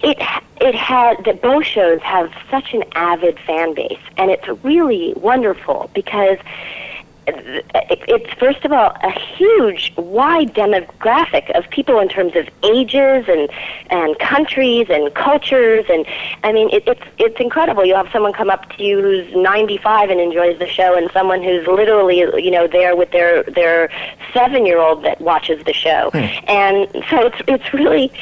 it 0.00 0.18
it 0.60 0.74
had 0.74 1.24
the 1.24 1.32
both 1.34 1.64
shows 1.64 2.00
have 2.02 2.32
such 2.50 2.72
an 2.72 2.84
avid 2.92 3.38
fan 3.40 3.74
base, 3.74 3.98
and 4.16 4.30
it's 4.30 4.46
really 4.62 5.12
wonderful 5.16 5.90
because 5.94 6.38
it's 7.34 8.32
first 8.38 8.64
of 8.64 8.72
all 8.72 8.96
a 9.02 9.10
huge 9.10 9.92
wide 9.96 10.54
demographic 10.54 11.50
of 11.56 11.68
people 11.70 11.98
in 12.00 12.08
terms 12.08 12.34
of 12.36 12.48
ages 12.64 13.24
and 13.28 13.48
and 13.90 14.18
countries 14.18 14.86
and 14.90 15.14
cultures. 15.14 15.84
And 15.88 16.06
I 16.44 16.52
mean 16.52 16.68
it, 16.72 16.84
it's 16.86 17.02
it's 17.18 17.40
incredible. 17.40 17.84
You 17.84 17.94
have 17.94 18.08
someone 18.12 18.32
come 18.32 18.50
up 18.50 18.68
to 18.76 18.82
you 18.82 19.00
who's 19.00 19.34
95 19.34 20.10
and 20.10 20.20
enjoys 20.20 20.58
the 20.58 20.66
show 20.66 20.96
and 20.96 21.10
someone 21.12 21.42
who's 21.42 21.66
literally 21.66 22.18
you 22.18 22.50
know 22.50 22.66
there 22.66 22.96
with 22.96 23.10
their 23.12 23.42
their 23.44 23.90
7 24.32 24.66
year 24.66 24.78
old 24.78 25.04
that 25.04 25.20
watches 25.20 25.64
the 25.64 25.72
show. 25.72 26.10
And 26.48 26.88
so 27.10 27.26
it's 27.26 27.40
it's 27.46 27.74
really 27.74 28.12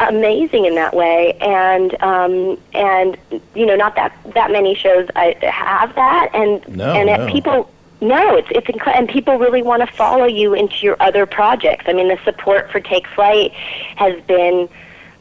amazing 0.00 0.64
in 0.66 0.74
that 0.76 0.94
way. 0.94 1.32
And 1.40 2.00
um 2.02 2.58
and 2.74 3.16
you 3.54 3.66
know 3.66 3.76
not 3.76 3.94
that 3.96 4.16
that 4.34 4.50
many 4.50 4.74
shows 4.74 5.08
I 5.16 5.36
have 5.42 5.94
that. 5.94 6.30
And 6.34 6.66
No, 6.76 6.92
and 6.94 7.06
no. 7.06 7.26
people 7.32 7.68
no, 8.02 8.36
it's 8.36 8.48
it's 8.50 8.68
incredible, 8.68 8.98
and 8.98 9.08
people 9.08 9.38
really 9.38 9.62
want 9.62 9.88
to 9.88 9.96
follow 9.96 10.24
you 10.24 10.54
into 10.54 10.74
your 10.82 10.96
other 11.00 11.24
projects. 11.24 11.84
I 11.86 11.92
mean, 11.92 12.08
the 12.08 12.18
support 12.24 12.70
for 12.70 12.80
Take 12.80 13.06
Flight 13.06 13.52
has 13.96 14.20
been 14.24 14.68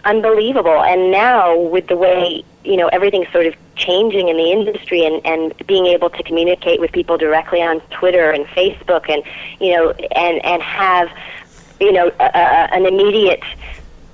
unbelievable, 0.03 0.81
and 0.81 1.11
now 1.11 1.57
with 1.57 1.87
the 1.87 1.95
way 1.95 2.43
you 2.63 2.77
know 2.77 2.87
everything's 2.87 3.31
sort 3.31 3.45
of 3.45 3.53
changing 3.75 4.29
in 4.29 4.37
the 4.37 4.51
industry, 4.51 5.05
and 5.05 5.23
and 5.25 5.53
being 5.67 5.85
able 5.85 6.09
to 6.09 6.23
communicate 6.23 6.79
with 6.79 6.91
people 6.91 7.19
directly 7.19 7.61
on 7.61 7.81
Twitter 7.91 8.31
and 8.31 8.47
Facebook, 8.47 9.07
and 9.07 9.23
you 9.59 9.75
know, 9.75 9.91
and 10.15 10.43
and 10.43 10.63
have 10.63 11.09
you 11.79 11.91
know 11.91 12.07
a, 12.19 12.23
a, 12.23 12.73
an 12.73 12.87
immediate 12.87 13.43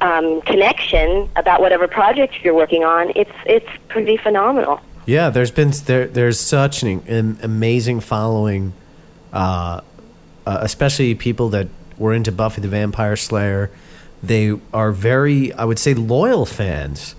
um, 0.01 0.41
connection 0.41 1.30
about 1.38 1.61
whatever 1.61 1.88
project 1.88 2.36
you're 2.43 2.53
working 2.53 2.84
on, 2.84 3.13
it's 3.15 3.32
it's 3.45 3.70
pretty 3.88 4.18
phenomenal. 4.18 4.82
Yeah, 5.08 5.30
there's 5.32 5.51
been 5.51 5.72
there. 5.86 6.05
There's 6.08 6.39
such 6.39 6.84
an, 6.84 7.01
an 7.08 7.39
amazing 7.41 8.01
following, 8.01 8.74
uh, 9.34 9.82
uh, 10.45 10.58
especially 10.62 11.16
people 11.16 11.49
that 11.49 11.68
were 11.97 12.14
into 12.14 12.32
Buffy 12.32 12.62
the 12.62 12.68
Vampire 12.68 13.16
Slayer. 13.16 13.72
They 14.22 14.53
are 14.74 14.91
very, 14.91 15.53
I 15.53 15.64
would 15.66 15.80
say, 15.80 15.93
loyal 15.95 16.45
fans, 16.45 17.16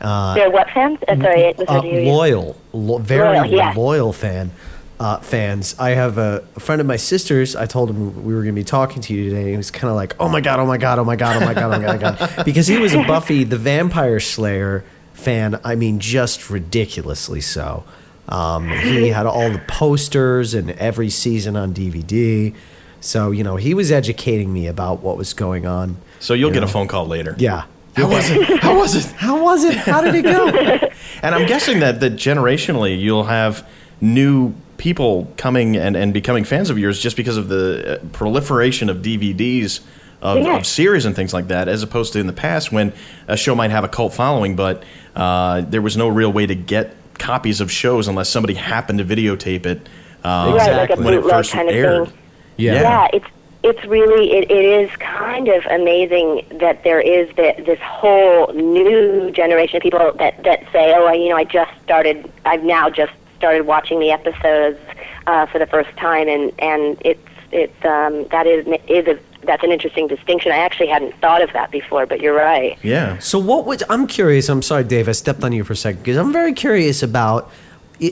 Uh, 0.00 0.34
They're 0.34 0.50
what 0.50 0.68
fans? 0.70 0.98
Uh, 1.06 1.16
sorry, 1.20 1.40
it 1.42 1.58
was 1.58 1.68
uh, 1.68 1.72
hard 1.72 1.84
to 1.84 1.90
hear 1.90 2.00
you. 2.00 2.10
loyal, 2.10 2.56
lo- 2.72 2.98
very 2.98 3.38
Loyal, 3.38 3.46
yeah. 3.54 3.72
loyal 3.76 4.12
fan. 4.12 4.50
Uh, 4.98 5.18
fans. 5.20 5.74
I 5.78 5.90
have 5.90 6.18
a, 6.18 6.44
a 6.56 6.60
friend 6.60 6.78
of 6.80 6.86
my 6.86 6.96
sister's. 6.96 7.54
I 7.56 7.64
told 7.66 7.88
him 7.88 8.22
we 8.24 8.34
were 8.34 8.42
going 8.42 8.54
to 8.54 8.60
be 8.60 8.64
talking 8.64 9.00
to 9.02 9.14
you 9.14 9.30
today. 9.30 9.40
And 9.42 9.50
he 9.50 9.56
was 9.56 9.70
kind 9.70 9.88
of 9.88 9.96
like, 9.96 10.14
"Oh 10.20 10.28
my 10.28 10.42
god, 10.42 10.60
oh 10.60 10.66
my 10.66 10.76
god, 10.76 10.98
oh 10.98 11.04
my 11.04 11.16
god, 11.16 11.40
oh 11.42 11.46
my 11.46 11.54
god, 11.54 11.72
oh 11.72 11.86
my 11.86 11.96
god," 11.96 12.44
because 12.44 12.66
he 12.66 12.76
was 12.76 12.92
a 12.92 13.02
Buffy 13.04 13.44
the 13.44 13.56
Vampire 13.56 14.20
Slayer 14.20 14.84
fan. 15.20 15.60
I 15.64 15.74
mean, 15.74 16.00
just 16.00 16.50
ridiculously 16.50 17.40
so. 17.40 17.84
Um, 18.28 18.68
he 18.68 19.08
had 19.08 19.26
all 19.26 19.50
the 19.50 19.62
posters 19.66 20.54
and 20.54 20.70
every 20.72 21.10
season 21.10 21.56
on 21.56 21.74
DVD. 21.74 22.54
So 23.00 23.30
you 23.30 23.42
know, 23.44 23.56
he 23.56 23.74
was 23.74 23.90
educating 23.90 24.52
me 24.52 24.66
about 24.66 25.00
what 25.00 25.16
was 25.16 25.32
going 25.32 25.66
on. 25.66 25.96
So 26.20 26.34
you'll 26.34 26.50
you 26.50 26.54
get 26.54 26.62
a 26.62 26.68
phone 26.68 26.86
call 26.86 27.06
later. 27.06 27.34
Yeah. 27.38 27.64
How 27.94 28.08
was 28.08 28.30
it? 28.30 28.60
How 28.60 28.78
was 28.78 28.94
it? 28.94 29.04
How 29.12 29.42
was 29.42 29.64
it? 29.64 29.74
How 29.74 30.00
did 30.00 30.14
it 30.14 30.22
go? 30.22 30.88
And 31.22 31.34
I'm 31.34 31.46
guessing 31.46 31.80
that, 31.80 32.00
that 32.00 32.14
generationally 32.14 32.98
you'll 32.98 33.24
have 33.24 33.68
new 34.00 34.54
people 34.78 35.30
coming 35.36 35.76
and, 35.76 35.94
and 35.94 36.14
becoming 36.14 36.44
fans 36.44 36.70
of 36.70 36.78
yours 36.78 36.98
just 36.98 37.14
because 37.14 37.36
of 37.36 37.48
the 37.48 38.00
uh, 38.00 38.04
proliferation 38.12 38.88
of 38.88 38.98
DVDs 38.98 39.80
of, 40.22 40.38
Yeah. 40.38 40.56
of 40.56 40.66
series 40.66 41.04
and 41.04 41.14
things 41.16 41.32
like 41.32 41.48
that, 41.48 41.68
as 41.68 41.82
opposed 41.82 42.12
to 42.14 42.18
in 42.20 42.26
the 42.26 42.32
past 42.32 42.70
when 42.72 42.92
a 43.28 43.36
show 43.36 43.54
might 43.54 43.70
have 43.70 43.84
a 43.84 43.88
cult 43.88 44.14
following, 44.14 44.56
but 44.56 44.82
uh, 45.16 45.62
there 45.62 45.82
was 45.82 45.96
no 45.96 46.08
real 46.08 46.32
way 46.32 46.46
to 46.46 46.54
get 46.54 46.94
copies 47.18 47.60
of 47.60 47.70
shows 47.70 48.08
unless 48.08 48.28
somebody 48.28 48.54
happened 48.54 48.98
to 48.98 49.04
videotape 49.04 49.66
it 49.66 49.88
uh, 50.24 50.52
Right, 50.56 50.72
like 50.76 50.90
a 50.90 50.96
when 51.02 51.14
it 51.14 51.22
first 51.24 51.52
kind 51.52 51.68
of 51.68 51.74
aired. 51.74 52.08
thing. 52.08 52.18
Yeah. 52.56 52.74
Yeah, 52.82 53.08
it's 53.12 53.26
it's 53.62 53.84
really 53.84 54.32
it, 54.32 54.50
it 54.50 54.64
is 54.64 54.90
kind 54.96 55.48
of 55.48 55.64
amazing 55.66 56.46
that 56.60 56.82
there 56.82 57.00
is 57.00 57.28
the, 57.36 57.54
this 57.66 57.78
whole 57.80 58.50
new 58.54 59.30
generation 59.32 59.76
of 59.76 59.82
people 59.82 60.12
that 60.18 60.42
that 60.44 60.60
say, 60.72 60.94
oh, 60.94 61.06
I- 61.06 61.14
you 61.14 61.28
know, 61.30 61.36
I 61.36 61.44
just 61.44 61.70
started, 61.82 62.30
I've 62.46 62.62
now 62.64 62.88
just 62.90 63.12
started 63.36 63.66
watching 63.66 63.98
the 64.00 64.10
episodes 64.12 64.78
uh, 65.26 65.44
for 65.46 65.58
the 65.58 65.66
first 65.66 65.94
time, 65.98 66.28
and 66.28 66.52
and 66.58 66.96
it's 67.04 67.20
it's 67.52 67.84
um, 67.84 68.26
that 68.30 68.46
is 68.46 68.66
is 68.88 69.06
a 69.08 69.18
that's 69.42 69.62
an 69.64 69.72
interesting 69.72 70.06
distinction. 70.06 70.52
I 70.52 70.58
actually 70.58 70.88
hadn't 70.88 71.14
thought 71.20 71.42
of 71.42 71.52
that 71.52 71.70
before, 71.70 72.06
but 72.06 72.20
you're 72.20 72.34
right. 72.36 72.78
Yeah. 72.82 73.18
So 73.18 73.38
what 73.38 73.66
would 73.66 73.82
I'm 73.88 74.06
curious? 74.06 74.48
I'm 74.48 74.62
sorry, 74.62 74.84
Dave. 74.84 75.08
I 75.08 75.12
stepped 75.12 75.42
on 75.42 75.52
you 75.52 75.64
for 75.64 75.72
a 75.72 75.76
second 75.76 76.02
because 76.02 76.16
I'm 76.16 76.32
very 76.32 76.52
curious 76.52 77.02
about. 77.02 77.50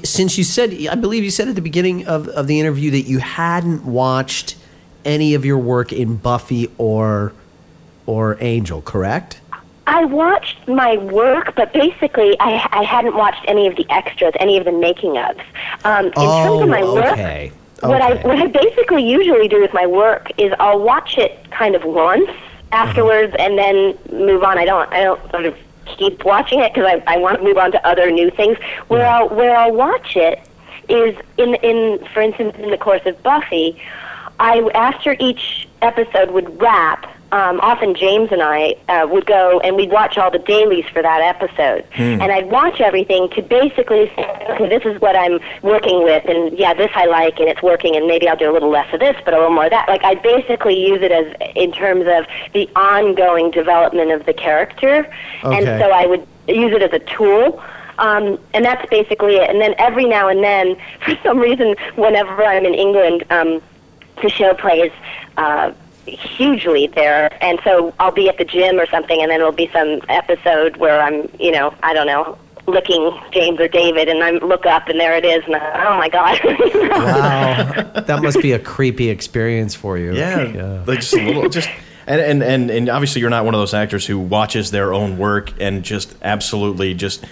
Since 0.05 0.37
you 0.37 0.45
said, 0.45 0.75
I 0.91 0.97
believe 0.97 1.25
you 1.25 1.31
said 1.31 1.49
at 1.49 1.55
the 1.55 1.63
beginning 1.63 2.07
of, 2.07 2.29
of 2.29 2.47
the 2.47 2.61
interview 2.61 2.91
that 2.91 3.03
you 3.09 3.21
hadn't 3.21 3.87
watched 3.87 4.57
any 5.07 5.33
of 5.33 5.47
your 5.47 5.57
work 5.57 5.93
in 5.95 6.17
Buffy 6.17 6.71
or 6.77 7.33
or 8.05 8.37
Angel, 8.41 8.83
correct? 8.83 9.41
I 9.87 10.05
watched 10.05 10.69
my 10.69 10.99
work, 10.99 11.55
but 11.57 11.73
basically, 11.73 12.39
I, 12.41 12.69
I 12.73 12.83
hadn't 12.83 13.17
watched 13.17 13.43
any 13.49 13.67
of 13.67 13.77
the 13.77 13.87
extras, 13.91 14.35
any 14.39 14.59
of 14.59 14.67
the 14.67 14.73
making 14.73 15.13
ofs. 15.13 15.41
Um, 15.85 16.07
in 16.07 16.13
terms 16.13 16.63
of 16.63 16.69
my 16.69 16.83
Oh, 16.83 16.95
work, 16.95 17.13
okay. 17.13 17.53
What 17.81 18.03
I 18.03 18.15
what 18.27 18.39
I 18.39 18.47
basically 18.47 19.09
usually 19.09 19.49
do 19.49 19.61
with 19.61 19.73
my 19.73 19.87
work 19.87 20.31
is 20.39 20.53
I'll 20.59 20.81
watch 20.81 21.19
it 21.19 21.51
kind 21.51 21.75
of 21.75 21.85
once 21.85 22.29
afterwards 22.73 23.35
uh-huh. 23.35 23.45
and 23.45 23.59
then 23.59 23.99
move 24.11 24.43
on. 24.43 24.59
I 24.59 24.65
don't 24.65 24.93
I 24.93 25.05
don't 25.05 25.31
sort 25.31 25.47
of 25.47 25.57
keep 25.87 26.25
watching 26.25 26.61
it 26.61 26.75
because 26.75 26.87
I, 26.87 27.15
I 27.15 27.19
want 27.19 27.39
to 27.39 27.45
move 27.45 27.57
on 27.57 27.73
to 27.73 27.87
other 27.87 28.11
new 28.11 28.31
things. 28.31 28.59
Where 28.89 29.07
I'll 29.07 29.29
where 29.29 29.57
I'll 29.57 29.73
watch 29.73 30.17
it 30.17 30.41
is 30.89 31.17
in 31.37 31.55
in 31.57 32.05
for 32.13 32.21
instance 32.21 32.57
in 32.59 32.71
the 32.71 32.79
course 32.79 33.05
of 33.07 33.23
Buffy, 33.23 33.81
I 34.41 34.69
after 34.75 35.17
each 35.19 35.69
episode 35.83 36.31
would 36.31 36.61
wrap. 36.61 37.15
Um, 37.31 37.61
often 37.61 37.95
James 37.95 38.33
and 38.33 38.41
I 38.41 38.75
uh, 38.89 39.07
would 39.11 39.27
go 39.27 39.61
and 39.61 39.77
we'd 39.77 39.91
watch 39.91 40.17
all 40.17 40.31
the 40.31 40.39
dailies 40.39 40.87
for 40.93 41.03
that 41.03 41.21
episode, 41.21 41.85
Hmm. 41.95 42.23
and 42.23 42.33
I'd 42.33 42.51
watch 42.51 42.81
everything 42.81 43.29
to 43.31 43.43
basically 43.43 44.11
say, 44.17 44.47
okay, 44.51 44.67
this 44.69 44.85
is 44.87 44.99
what 45.03 45.15
I'm 45.15 45.39
working 45.61 46.05
with, 46.05 46.25
and 46.25 46.59
yeah, 46.59 46.73
this 46.73 46.91
I 46.95 47.05
like, 47.05 47.39
and 47.39 47.47
it's 47.49 47.63
working, 47.63 47.97
and 47.97 48.07
maybe 48.07 48.29
I'll 48.29 48.37
do 48.37 48.51
a 48.51 48.55
little 48.55 48.71
less 48.71 48.91
of 48.95 49.01
this, 49.01 49.15
but 49.27 49.35
a 49.35 49.37
little 49.37 49.53
more 49.53 49.65
of 49.67 49.71
that. 49.73 49.89
Like 49.89 50.05
I 50.05 50.15
basically 50.15 50.83
use 50.89 51.03
it 51.03 51.13
as 51.13 51.27
in 51.55 51.71
terms 51.73 52.07
of 52.07 52.25
the 52.55 52.67
ongoing 52.75 53.51
development 53.51 54.11
of 54.11 54.25
the 54.25 54.33
character, 54.33 55.07
and 55.43 55.67
so 55.67 55.91
I 55.91 56.07
would 56.07 56.27
use 56.47 56.73
it 56.73 56.83
as 56.83 56.95
a 56.95 56.99
tool. 57.01 57.63
Um, 57.99 58.39
and 58.55 58.65
that's 58.65 58.89
basically 58.89 59.37
it. 59.37 59.51
And 59.51 59.61
then 59.61 59.75
every 59.77 60.05
now 60.07 60.29
and 60.29 60.43
then, 60.43 60.77
for 61.05 61.15
some 61.23 61.39
reason, 61.41 61.75
whenever 61.97 62.43
I'm 62.45 62.65
in 62.65 62.73
England, 62.73 63.25
um, 63.31 63.61
the 64.23 64.29
show 64.31 64.55
plays 64.55 64.93
uh, 65.37 65.73
hugely 66.11 66.87
there. 66.89 67.37
And 67.43 67.61
so 67.65 67.95
I'll 67.99 68.13
be 68.13 68.29
at 68.29 68.39
the 68.39 68.45
gym 68.45 68.79
or 68.79 68.87
something, 68.87 69.21
and 69.21 69.31
then 69.31 69.41
it'll 69.41 69.53
be 69.53 69.71
some 69.73 70.01
episode 70.09 70.77
where 70.77 71.01
I'm, 71.01 71.29
you 71.39 71.51
know, 71.51 71.75
I 71.83 71.95
don't 71.95 72.07
know, 72.07 72.39
licking 72.67 73.19
James 73.33 73.59
or 73.59 73.69
David, 73.69 74.09
and 74.09 74.23
I 74.23 74.31
look 74.31 74.67
up, 74.67 74.89
and 74.89 75.01
there 75.01 75.17
it 75.17 75.25
is, 75.25 75.45
and 75.47 75.57
I, 75.57 75.87
oh 75.87 75.97
my 75.97 76.09
god. 76.09 76.41
Wow, 76.45 78.03
that 78.03 78.21
must 78.23 78.41
be 78.41 78.53
a 78.53 78.59
creepy 78.59 79.09
experience 79.09 79.75
for 79.75 79.99
you. 79.99 80.15
Yeah, 80.15 80.83
like 80.87 81.01
just 81.01 81.15
a 81.15 81.25
little, 81.25 81.49
just 81.49 81.69
and, 82.07 82.21
and 82.21 82.43
and 82.43 82.71
and 82.71 82.89
obviously 82.89 83.21
you're 83.21 83.31
not 83.31 83.45
one 83.45 83.55
of 83.55 83.61
those 83.61 83.75
actors 83.75 84.07
who 84.07 84.19
watches 84.19 84.71
their 84.71 84.93
own 84.93 85.19
work 85.19 85.53
and 85.61 85.83
just 85.83 86.15
absolutely 86.23 86.95
just 86.95 87.25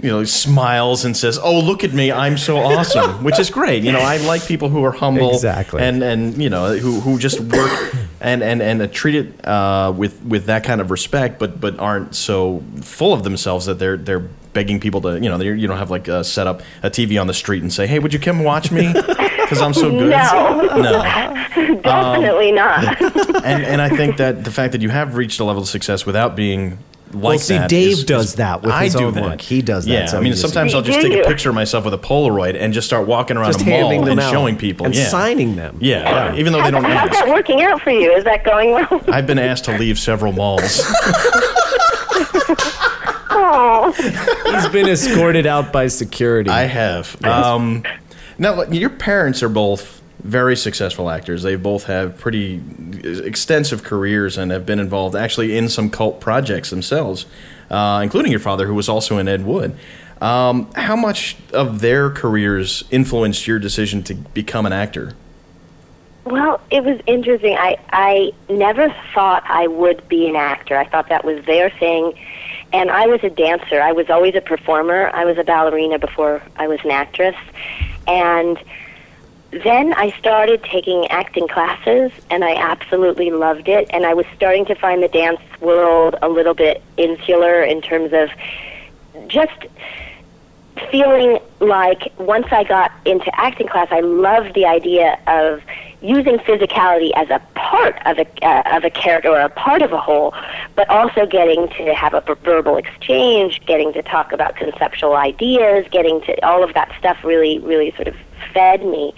you 0.00 0.10
know 0.10 0.24
smiles 0.24 1.04
and 1.04 1.16
says, 1.16 1.38
"Oh, 1.42 1.58
look 1.60 1.84
at 1.84 1.92
me, 1.92 2.12
I'm 2.12 2.36
so 2.38 2.58
awesome," 2.58 3.24
which 3.24 3.38
is 3.38 3.50
great. 3.50 3.82
You 3.82 3.92
know, 3.92 4.00
I 4.00 4.18
like 4.18 4.44
people 4.46 4.68
who 4.68 4.84
are 4.84 4.92
humble, 4.92 5.32
Exactly. 5.32 5.82
and 5.82 6.02
and 6.02 6.42
you 6.42 6.50
know 6.50 6.76
who 6.76 7.00
who 7.00 7.18
just 7.18 7.40
work 7.40 7.94
and 8.20 8.42
and 8.42 8.60
and 8.62 8.82
uh, 8.82 8.86
treat 8.88 9.14
it 9.14 9.46
uh, 9.46 9.92
with 9.96 10.22
with 10.22 10.46
that 10.46 10.64
kind 10.64 10.80
of 10.80 10.90
respect, 10.90 11.38
but 11.38 11.60
but 11.60 11.78
aren't 11.78 12.14
so 12.14 12.62
full 12.82 13.12
of 13.12 13.22
themselves 13.22 13.66
that 13.66 13.78
they're 13.78 13.96
they're 13.96 14.28
begging 14.52 14.80
people 14.80 15.02
to 15.02 15.14
you 15.20 15.28
know 15.28 15.38
you 15.40 15.66
don't 15.66 15.76
have 15.78 15.90
like 15.90 16.08
uh, 16.08 16.22
set 16.22 16.46
up 16.46 16.62
a 16.82 16.88
TV 16.90 17.20
on 17.20 17.26
the 17.26 17.34
street 17.34 17.62
and 17.62 17.72
say, 17.72 17.86
"Hey, 17.86 17.98
would 17.98 18.12
you 18.12 18.20
come 18.20 18.42
watch 18.44 18.70
me?" 18.72 18.92
Because 18.92 19.62
I'm 19.62 19.74
so 19.74 19.90
good. 19.90 20.10
No. 20.76 20.80
no. 20.82 21.02
Definitely 21.82 22.52
not. 22.52 23.00
and 23.44 23.64
and 23.64 23.80
I 23.80 23.88
think 23.88 24.16
that 24.18 24.44
the 24.44 24.50
fact 24.50 24.72
that 24.72 24.82
you 24.82 24.88
have 24.90 25.16
reached 25.16 25.40
a 25.40 25.44
level 25.44 25.62
of 25.62 25.68
success 25.68 26.04
without 26.04 26.36
being 26.36 26.78
like 27.12 27.22
Well, 27.22 27.38
see, 27.38 27.56
that 27.56 27.70
Dave 27.70 27.92
is- 27.92 28.04
does 28.04 28.34
that 28.34 28.62
with 28.62 28.72
I 28.72 28.84
his 28.84 28.94
do 28.94 29.04
own 29.06 29.14
that. 29.14 29.22
work. 29.24 29.40
He 29.40 29.62
does 29.62 29.84
that, 29.86 29.90
Yeah, 29.92 30.06
so 30.06 30.18
I 30.18 30.20
mean, 30.20 30.34
sometimes 30.34 30.74
I'll 30.74 30.82
just 30.82 31.00
take 31.00 31.12
a 31.12 31.26
picture 31.26 31.48
of 31.50 31.54
myself 31.54 31.84
with 31.84 31.94
a 31.94 31.98
Polaroid 31.98 32.56
and 32.60 32.72
just 32.74 32.86
start 32.86 33.06
walking 33.06 33.36
around 33.36 33.52
Just 33.52 33.62
a 33.64 33.70
mall 33.70 33.78
handing 33.80 34.00
them 34.02 34.10
and 34.18 34.20
out 34.20 34.30
showing 34.32 34.56
people 34.56 34.86
and 34.86 34.94
yeah. 34.94 35.06
signing 35.08 35.56
them. 35.56 35.78
Yeah, 35.80 36.34
even 36.34 36.52
though 36.52 36.62
they 36.62 36.70
don't 36.70 36.84
How's 36.84 37.10
ask. 37.10 37.24
that 37.24 37.28
working 37.28 37.62
out 37.62 37.80
for 37.80 37.90
you? 37.90 38.12
Is 38.12 38.24
that 38.24 38.44
going 38.44 38.72
well? 38.72 39.02
I've 39.08 39.26
been 39.26 39.38
asked 39.38 39.64
to 39.66 39.78
leave 39.78 39.98
several 39.98 40.32
malls. 40.32 40.82
Oh. 43.38 43.92
He's 43.96 44.68
been 44.70 44.88
escorted 44.88 45.46
out 45.46 45.72
by 45.72 45.88
security. 45.88 46.50
I 46.50 46.62
have. 46.62 47.22
Um, 47.24 47.84
now, 48.38 48.62
your 48.64 48.90
parents 48.90 49.42
are 49.42 49.48
both 49.48 50.00
very 50.22 50.56
successful 50.56 51.10
actors. 51.10 51.42
They 51.42 51.56
both 51.56 51.84
have 51.84 52.18
pretty 52.18 52.60
extensive 53.04 53.82
careers 53.82 54.38
and 54.38 54.50
have 54.50 54.66
been 54.66 54.78
involved 54.78 55.14
actually 55.14 55.56
in 55.56 55.68
some 55.68 55.90
cult 55.90 56.20
projects 56.20 56.70
themselves, 56.70 57.26
uh, 57.70 58.00
including 58.02 58.30
your 58.30 58.40
father, 58.40 58.66
who 58.66 58.74
was 58.74 58.88
also 58.88 59.18
in 59.18 59.28
Ed 59.28 59.44
Wood. 59.44 59.76
Um, 60.20 60.70
how 60.74 60.96
much 60.96 61.36
of 61.52 61.80
their 61.80 62.10
careers 62.10 62.84
influenced 62.90 63.46
your 63.46 63.58
decision 63.58 64.02
to 64.04 64.14
become 64.14 64.64
an 64.64 64.72
actor? 64.72 65.14
Well, 66.24 66.60
it 66.70 66.82
was 66.82 67.00
interesting. 67.06 67.56
I 67.56 67.76
I 67.92 68.32
never 68.48 68.92
thought 69.14 69.44
I 69.46 69.68
would 69.68 70.08
be 70.08 70.28
an 70.28 70.34
actor. 70.34 70.76
I 70.76 70.84
thought 70.84 71.08
that 71.08 71.24
was 71.24 71.44
their 71.44 71.70
thing, 71.70 72.14
and 72.72 72.90
I 72.90 73.06
was 73.06 73.22
a 73.22 73.30
dancer. 73.30 73.80
I 73.80 73.92
was 73.92 74.10
always 74.10 74.34
a 74.34 74.40
performer. 74.40 75.10
I 75.14 75.24
was 75.24 75.38
a 75.38 75.44
ballerina 75.44 76.00
before 76.00 76.42
I 76.56 76.66
was 76.66 76.80
an 76.82 76.90
actress, 76.90 77.36
and 78.08 78.58
then 79.62 79.92
I 79.94 80.10
started 80.18 80.62
taking 80.64 81.06
acting 81.08 81.48
classes, 81.48 82.12
and 82.30 82.44
I 82.44 82.54
absolutely 82.54 83.30
loved 83.30 83.68
it. 83.68 83.88
And 83.90 84.06
I 84.06 84.14
was 84.14 84.26
starting 84.34 84.64
to 84.66 84.74
find 84.74 85.02
the 85.02 85.08
dance 85.08 85.40
world 85.60 86.16
a 86.22 86.28
little 86.28 86.54
bit 86.54 86.82
insular 86.96 87.62
in 87.62 87.80
terms 87.82 88.12
of 88.12 88.30
just 89.28 89.66
feeling 90.90 91.38
like 91.60 92.12
once 92.18 92.46
I 92.50 92.64
got 92.64 92.92
into 93.04 93.30
acting 93.38 93.68
class, 93.68 93.88
I 93.90 94.00
loved 94.00 94.54
the 94.54 94.66
idea 94.66 95.18
of 95.26 95.62
using 96.02 96.38
physicality 96.38 97.10
as 97.16 97.30
a 97.30 97.40
part 97.54 97.96
of 98.06 98.18
a 98.18 98.26
uh, 98.46 98.76
of 98.76 98.84
a 98.84 98.90
character 98.90 99.30
or 99.30 99.40
a 99.40 99.48
part 99.48 99.82
of 99.82 99.92
a 99.92 99.98
whole, 100.00 100.34
but 100.74 100.88
also 100.90 101.26
getting 101.26 101.68
to 101.70 101.94
have 101.94 102.14
a 102.14 102.20
verbal 102.44 102.76
exchange, 102.76 103.60
getting 103.66 103.92
to 103.94 104.02
talk 104.02 104.32
about 104.32 104.56
conceptual 104.56 105.14
ideas, 105.16 105.86
getting 105.90 106.20
to 106.22 106.46
all 106.46 106.62
of 106.62 106.74
that 106.74 106.92
stuff 106.98 107.24
really 107.24 107.58
really 107.60 107.92
sort 107.92 108.08
of 108.08 108.14
fed 108.52 108.84
me, 108.84 109.14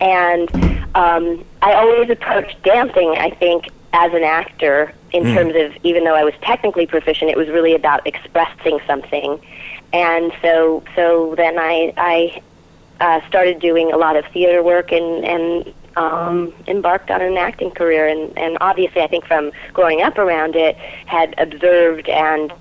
and 0.00 0.50
um, 0.94 1.44
I 1.62 1.74
always 1.74 2.10
approached 2.10 2.62
dancing. 2.62 3.14
I 3.16 3.30
think 3.30 3.68
as 3.92 4.12
an 4.12 4.22
actor, 4.22 4.92
in 5.12 5.24
Mm. 5.24 5.34
terms 5.34 5.54
of 5.56 5.84
even 5.84 6.04
though 6.04 6.14
I 6.14 6.22
was 6.22 6.34
technically 6.42 6.86
proficient, 6.86 7.30
it 7.30 7.36
was 7.36 7.48
really 7.48 7.74
about 7.74 8.06
expressing 8.06 8.78
something 8.86 9.40
and 9.92 10.32
so 10.42 10.82
so 10.94 11.34
then 11.36 11.58
I 11.58 11.92
I 11.96 12.42
uh, 13.00 13.26
started 13.28 13.60
doing 13.60 13.92
a 13.92 13.96
lot 13.96 14.16
of 14.16 14.24
theater 14.26 14.62
work 14.62 14.92
and 14.92 15.24
and 15.24 15.74
um, 15.96 16.52
embarked 16.66 17.10
on 17.10 17.20
an 17.20 17.36
acting 17.36 17.70
career. 17.70 18.06
And, 18.06 18.36
and 18.38 18.56
obviously, 18.60 19.02
I 19.02 19.06
think 19.06 19.26
from 19.26 19.52
growing 19.72 20.02
up 20.02 20.18
around 20.18 20.56
it, 20.56 20.76
had 20.76 21.34
observed 21.38 22.08
and 22.08 22.52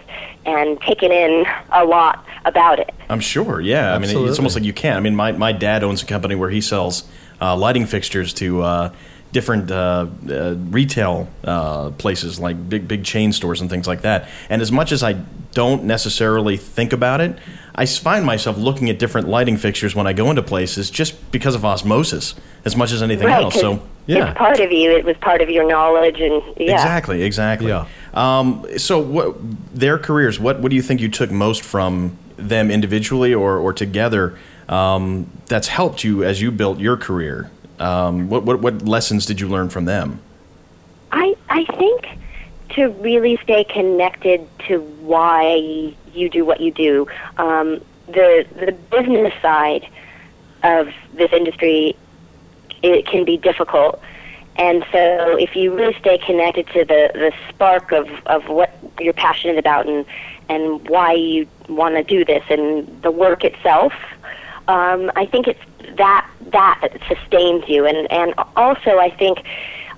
and 0.45 0.79
taken 0.81 1.11
in 1.11 1.45
a 1.71 1.85
lot 1.85 2.25
about 2.45 2.79
it. 2.79 2.93
I'm 3.09 3.19
sure. 3.19 3.61
Yeah. 3.61 3.93
I 3.93 3.95
mean, 3.95 4.03
Absolutely. 4.03 4.29
it's 4.29 4.39
almost 4.39 4.55
like 4.55 4.63
you 4.63 4.73
can. 4.73 4.95
I 4.95 4.99
mean, 4.99 5.15
my, 5.15 5.31
my 5.33 5.51
dad 5.51 5.83
owns 5.83 6.01
a 6.01 6.05
company 6.05 6.33
where 6.33 6.49
he 6.49 6.61
sells 6.61 7.03
uh, 7.41 7.55
lighting 7.55 7.85
fixtures 7.85 8.33
to 8.35 8.61
uh, 8.61 8.93
different 9.31 9.69
uh, 9.71 10.07
uh, 10.29 10.55
retail 10.69 11.27
uh, 11.43 11.91
places, 11.91 12.39
like 12.39 12.69
big 12.69 12.87
big 12.87 13.03
chain 13.03 13.31
stores 13.31 13.61
and 13.61 13.69
things 13.69 13.87
like 13.87 14.01
that. 14.01 14.27
And 14.49 14.61
as 14.61 14.71
much 14.71 14.91
as 14.91 15.03
I 15.03 15.13
don't 15.53 15.83
necessarily 15.83 16.57
think 16.57 16.93
about 16.93 17.21
it, 17.21 17.37
I 17.75 17.85
find 17.85 18.25
myself 18.25 18.57
looking 18.57 18.89
at 18.89 18.99
different 18.99 19.27
lighting 19.27 19.57
fixtures 19.57 19.95
when 19.95 20.07
I 20.07 20.13
go 20.13 20.29
into 20.29 20.41
places 20.43 20.89
just 20.89 21.31
because 21.31 21.55
of 21.55 21.63
osmosis, 21.63 22.35
as 22.65 22.75
much 22.75 22.91
as 22.91 23.01
anything 23.01 23.27
right, 23.27 23.43
else. 23.43 23.53
'cause 23.53 23.61
So 23.61 23.81
it's 24.07 24.37
part 24.37 24.59
of 24.59 24.71
you. 24.71 24.91
It 24.91 25.05
was 25.05 25.15
part 25.17 25.41
of 25.41 25.49
your 25.49 25.67
knowledge, 25.67 26.19
and 26.19 26.41
yeah. 26.57 26.73
Exactly, 26.73 27.23
exactly. 27.23 27.69
Yeah. 27.69 27.85
Um, 28.13 28.65
so, 28.77 28.99
what 28.99 29.37
their 29.73 29.97
careers? 29.97 30.39
What 30.39 30.59
what 30.59 30.69
do 30.69 30.75
you 30.75 30.81
think 30.81 31.01
you 31.01 31.09
took 31.09 31.31
most 31.31 31.63
from 31.63 32.17
them 32.37 32.71
individually 32.71 33.33
or 33.33 33.57
or 33.57 33.73
together? 33.73 34.37
Um, 34.67 35.27
that's 35.47 35.67
helped 35.67 36.03
you 36.03 36.23
as 36.23 36.41
you 36.41 36.51
built 36.51 36.79
your 36.79 36.97
career. 36.97 37.49
Um, 37.79 38.29
what 38.29 38.43
what 38.43 38.59
what 38.59 38.81
lessons 38.87 39.25
did 39.25 39.39
you 39.39 39.47
learn 39.47 39.69
from 39.69 39.85
them? 39.85 40.21
I 41.11 41.35
I 41.49 41.65
think 41.65 42.07
to 42.71 42.89
really 42.89 43.37
stay 43.43 43.63
connected 43.63 44.47
to 44.67 44.79
why 45.01 45.93
you 46.13 46.29
do 46.29 46.45
what 46.45 46.59
you 46.59 46.71
do. 46.71 47.07
Um, 47.37 47.81
the 48.07 48.45
the 48.55 48.71
business 48.91 49.33
side 49.41 49.87
of 50.63 50.89
this 51.13 51.31
industry 51.31 51.95
it 52.81 53.05
can 53.05 53.25
be 53.25 53.37
difficult. 53.37 54.01
And 54.55 54.85
so 54.91 55.37
if 55.37 55.55
you 55.55 55.73
really 55.73 55.93
stay 55.99 56.17
connected 56.17 56.67
to 56.67 56.83
the, 56.83 57.11
the 57.13 57.33
spark 57.49 57.91
of, 57.91 58.09
of 58.25 58.47
what 58.49 58.77
you're 58.99 59.13
passionate 59.13 59.57
about 59.57 59.87
and, 59.87 60.05
and 60.49 60.87
why 60.89 61.13
you 61.13 61.47
want 61.69 61.95
to 61.95 62.03
do 62.03 62.25
this 62.25 62.43
and 62.49 63.01
the 63.01 63.11
work 63.11 63.45
itself, 63.45 63.93
um, 64.67 65.11
I 65.15 65.25
think 65.25 65.47
it's 65.47 65.63
that 65.97 66.29
that 66.51 66.89
sustains 67.07 67.63
you. 67.67 67.85
And, 67.85 68.11
and 68.11 68.33
also 68.55 68.97
I 68.97 69.09
think 69.09 69.39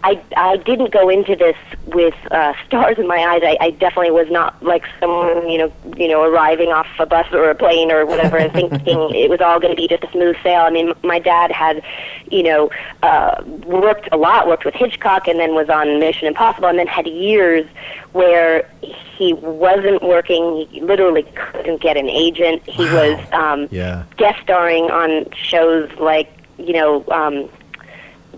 I, 0.03 0.22
I 0.36 0.57
didn't 0.57 0.91
go 0.91 1.10
into 1.10 1.36
this 1.36 1.56
with 1.88 2.15
uh, 2.32 2.53
stars 2.65 2.98
in 2.98 3.07
my 3.07 3.18
eyes. 3.18 3.41
I, 3.44 3.57
I 3.61 3.69
definitely 3.72 4.11
was 4.11 4.30
not 4.32 4.61
like 4.64 4.86
someone, 4.99 5.48
you 5.49 5.60
know, 5.60 5.73
you 5.95 6.07
know, 6.07 6.23
arriving 6.23 6.69
off 6.69 6.88
a 6.98 7.06
bus 7.06 7.28
or 7.32 7.49
a 7.49 7.56
plane 7.56 7.91
or 7.91 8.06
whatever 8.06 8.38
and 8.38 8.52
thinking 8.52 8.80
it 9.15 9.30
was 9.30 9.41
all 9.41 9.60
going 9.60 9.76
to 9.76 9.80
be 9.80 9.88
just 9.88 10.03
a 10.03 10.11
smooth 10.11 10.36
sail. 10.41 10.61
I 10.61 10.72
mean, 10.72 10.94
my 11.03 11.19
dad 11.19 11.52
had, 11.52 11.84
you 12.32 12.41
know, 12.44 12.72
uh, 13.03 13.44
worked 13.65 14.10
a 14.11 14.18
lot, 14.18 14.48
worked 14.48 14.65
with 14.65 14.73
Hitchcock, 14.73 15.28
and 15.28 15.40
then 15.40 15.53
was 15.53 15.69
on 15.69 15.99
Mission 15.99 16.28
Impossible, 16.28 16.68
and 16.68 16.80
then 16.80 16.88
had 16.88 17.06
years 17.06 17.68
where 18.14 18.68
he 18.82 19.34
wasn't 19.34 20.02
working. 20.02 20.68
He 20.72 20.82
literally 20.82 21.23
couldn't 21.36 21.82
get 21.82 21.95
an 21.95 22.10
agent. 22.10 22.68
He 22.68 22.84
was 22.86 23.19
um, 23.34 23.68
Yeah. 23.69 24.06
guest 24.18 24.40
starring 24.41 24.86
on 24.90 25.30
shows 25.34 25.91
like, 25.99 26.32
you 26.57 26.73
know. 26.73 27.06
Um, 27.11 27.49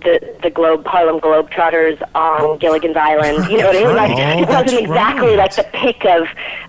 the 0.04 0.36
the 0.42 0.50
Globe 0.50 0.86
Harlem 0.86 1.20
Globetrotters 1.20 2.02
on 2.16 2.42
oh. 2.42 2.58
Gilligan's 2.58 2.96
Island. 2.98 3.50
You 3.52 3.58
know 3.60 3.68
what 3.68 3.76
I 3.76 3.86
mean? 3.86 3.96
Like, 3.96 4.12
Oh, 4.38 4.42
it 4.42 4.48
wasn't 4.50 4.82
exactly 4.82 5.36
like 5.36 5.56
the 5.56 5.64
pick 5.74 6.06
of, 6.06 6.28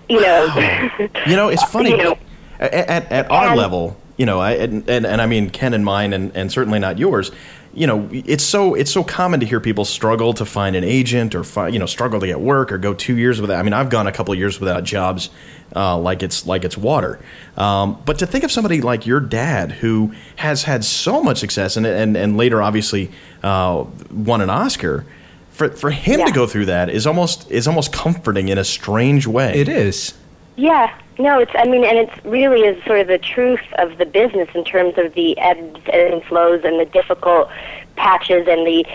you 0.09 0.21
know. 0.21 0.47
Oh. 0.49 1.07
You 1.27 1.35
know, 1.35 1.49
it's 1.49 1.63
funny. 1.71 1.91
You 1.91 1.97
know. 1.97 2.17
at, 2.59 2.73
at, 2.73 3.11
at 3.11 3.31
our 3.31 3.49
And- 3.49 3.57
level, 3.57 3.97
you 4.17 4.25
know, 4.25 4.39
I, 4.39 4.51
and, 4.53 4.89
and 4.89 5.05
and 5.05 5.21
I 5.21 5.25
mean 5.25 5.49
Ken 5.49 5.73
and 5.73 5.83
mine, 5.85 6.13
and, 6.13 6.31
and 6.35 6.51
certainly 6.51 6.79
not 6.79 6.97
yours. 6.97 7.31
You 7.75 7.87
know, 7.87 8.09
it's 8.11 8.43
so 8.43 8.73
it's 8.73 8.89
so 8.89 9.03
common 9.03 9.41
to 9.41 9.45
hear 9.45 9.59
people 9.59 9.83
struggle 9.83 10.33
to 10.33 10.45
find 10.45 10.75
an 10.75 10.83
agent 10.83 11.35
or 11.35 11.43
fi- 11.43 11.67
you 11.67 11.77
know 11.77 11.85
struggle 11.85 12.19
to 12.21 12.25
get 12.25 12.39
work 12.39 12.71
or 12.71 12.77
go 12.77 12.93
two 12.93 13.17
years 13.17 13.41
without. 13.41 13.59
I 13.59 13.63
mean, 13.63 13.73
I've 13.73 13.89
gone 13.89 14.07
a 14.07 14.11
couple 14.13 14.33
of 14.33 14.39
years 14.39 14.59
without 14.59 14.85
jobs, 14.85 15.29
uh, 15.75 15.97
like 15.97 16.23
it's 16.23 16.45
like 16.45 16.63
it's 16.63 16.77
water. 16.77 17.19
Um, 17.57 18.01
but 18.05 18.19
to 18.19 18.25
think 18.25 18.45
of 18.45 18.51
somebody 18.51 18.79
like 18.79 19.05
your 19.05 19.19
dad 19.19 19.73
who 19.73 20.13
has 20.37 20.63
had 20.63 20.85
so 20.85 21.21
much 21.21 21.37
success 21.37 21.75
and 21.75 21.85
and 21.85 22.15
and 22.15 22.37
later 22.37 22.61
obviously 22.61 23.11
uh, 23.43 23.85
won 24.09 24.41
an 24.41 24.49
Oscar. 24.49 25.05
For, 25.51 25.69
for 25.69 25.89
him 25.89 26.25
to 26.25 26.33
go 26.33 26.47
through 26.47 26.65
that 26.65 26.89
is 26.89 27.07
almost 27.07 27.49
is 27.49 27.65
almost 27.65 27.93
comforting 27.93 28.49
in 28.49 28.57
a 28.57 28.65
strange 28.65 29.25
way. 29.25 29.53
It 29.55 29.69
is. 29.69 30.13
Yeah, 30.57 30.93
no, 31.17 31.39
it's. 31.39 31.51
I 31.55 31.65
mean, 31.65 31.83
and 31.83 31.97
it's 31.97 32.25
really 32.25 32.61
is 32.61 32.83
sort 32.85 32.99
of 32.99 33.07
the 33.07 33.17
truth 33.17 33.61
of 33.77 33.97
the 33.97 34.05
business 34.05 34.49
in 34.53 34.63
terms 34.63 34.95
of 34.97 35.13
the 35.13 35.37
ebbs 35.39 35.79
and 35.91 36.23
flows 36.23 36.61
and 36.63 36.79
the 36.79 36.85
difficult 36.85 37.49
patches 37.95 38.47
and 38.47 38.65
the, 38.65 38.85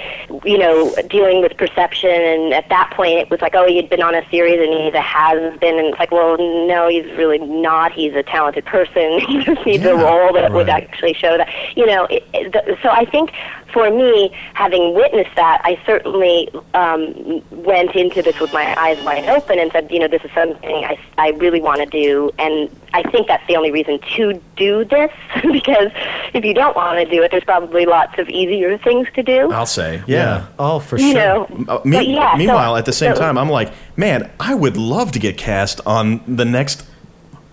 you 0.44 0.58
know, 0.58 0.94
dealing 1.08 1.40
with 1.40 1.56
perception. 1.56 2.10
And 2.10 2.54
at 2.54 2.68
that 2.68 2.92
point, 2.94 3.18
it 3.18 3.30
was 3.30 3.40
like, 3.40 3.54
oh, 3.54 3.66
he'd 3.66 3.90
been 3.90 4.02
on 4.02 4.14
a 4.14 4.28
series 4.30 4.60
and 4.60 4.72
he's 4.72 4.94
a 4.94 5.00
has 5.00 5.58
been, 5.58 5.78
and 5.78 5.88
it's 5.88 5.98
like, 5.98 6.10
well, 6.10 6.36
no, 6.38 6.88
he's 6.88 7.06
really 7.16 7.38
not. 7.38 7.92
He's 7.92 8.14
a 8.14 8.22
talented 8.22 8.64
person. 8.64 9.20
he 9.28 9.42
just 9.44 9.64
needs 9.66 9.84
a 9.84 9.94
role 9.94 10.32
that 10.34 10.52
would 10.52 10.68
actually 10.68 11.14
show 11.14 11.36
that. 11.36 11.48
You 11.76 11.86
know, 11.86 12.04
it, 12.06 12.24
it, 12.34 12.52
the, 12.52 12.76
so 12.82 12.90
I 12.90 13.04
think 13.04 13.32
for 13.72 13.90
me, 13.90 14.30
having 14.54 14.94
witnessed 14.94 15.34
that, 15.36 15.60
I 15.64 15.80
certainly 15.86 16.48
um, 16.74 17.42
went 17.50 17.94
into 17.94 18.22
this 18.22 18.38
with 18.40 18.52
my 18.52 18.78
eyes 18.78 19.02
wide 19.04 19.28
open 19.28 19.58
and 19.58 19.70
said, 19.72 19.90
you 19.90 19.98
know, 19.98 20.08
this 20.08 20.24
is 20.24 20.30
something 20.32 20.84
I, 20.84 20.98
I 21.18 21.30
really 21.30 21.60
want 21.60 21.80
to 21.80 21.86
do. 21.86 22.30
And 22.38 22.70
I 22.92 23.02
think 23.10 23.28
that's 23.28 23.46
the 23.46 23.56
only 23.56 23.70
reason 23.70 24.00
to 24.16 24.40
do 24.56 24.84
this, 24.84 25.10
because 25.42 25.90
if 26.34 26.44
you 26.44 26.52
don't 26.54 26.74
want 26.74 26.98
to 26.98 27.04
do 27.14 27.22
it, 27.22 27.30
there's 27.30 27.44
probably 27.44 27.86
lots 27.86 28.18
of 28.18 28.28
easier 28.28 28.76
things 28.78 29.06
to 29.14 29.22
do. 29.22 29.50
I'll 29.52 29.66
say, 29.66 30.02
yeah. 30.06 30.46
Oh, 30.58 30.80
for 30.80 30.98
You 30.98 31.12
sure. 31.12 31.20
know, 31.20 31.64
Uh, 31.68 31.80
me- 31.84 31.96
but 31.98 32.06
yeah, 32.08 32.32
so- 32.32 32.38
meanwhile, 32.38 32.76
at 32.76 32.84
the 32.86 32.92
same 32.92 33.14
so- 33.14 33.20
time, 33.20 33.38
I'm 33.38 33.48
like, 33.50 33.70
man, 33.96 34.30
I 34.40 34.54
would 34.54 34.76
love 34.76 35.12
to 35.12 35.18
get 35.18 35.36
cast 35.38 35.80
on 35.86 36.20
the 36.26 36.44
next 36.44 36.84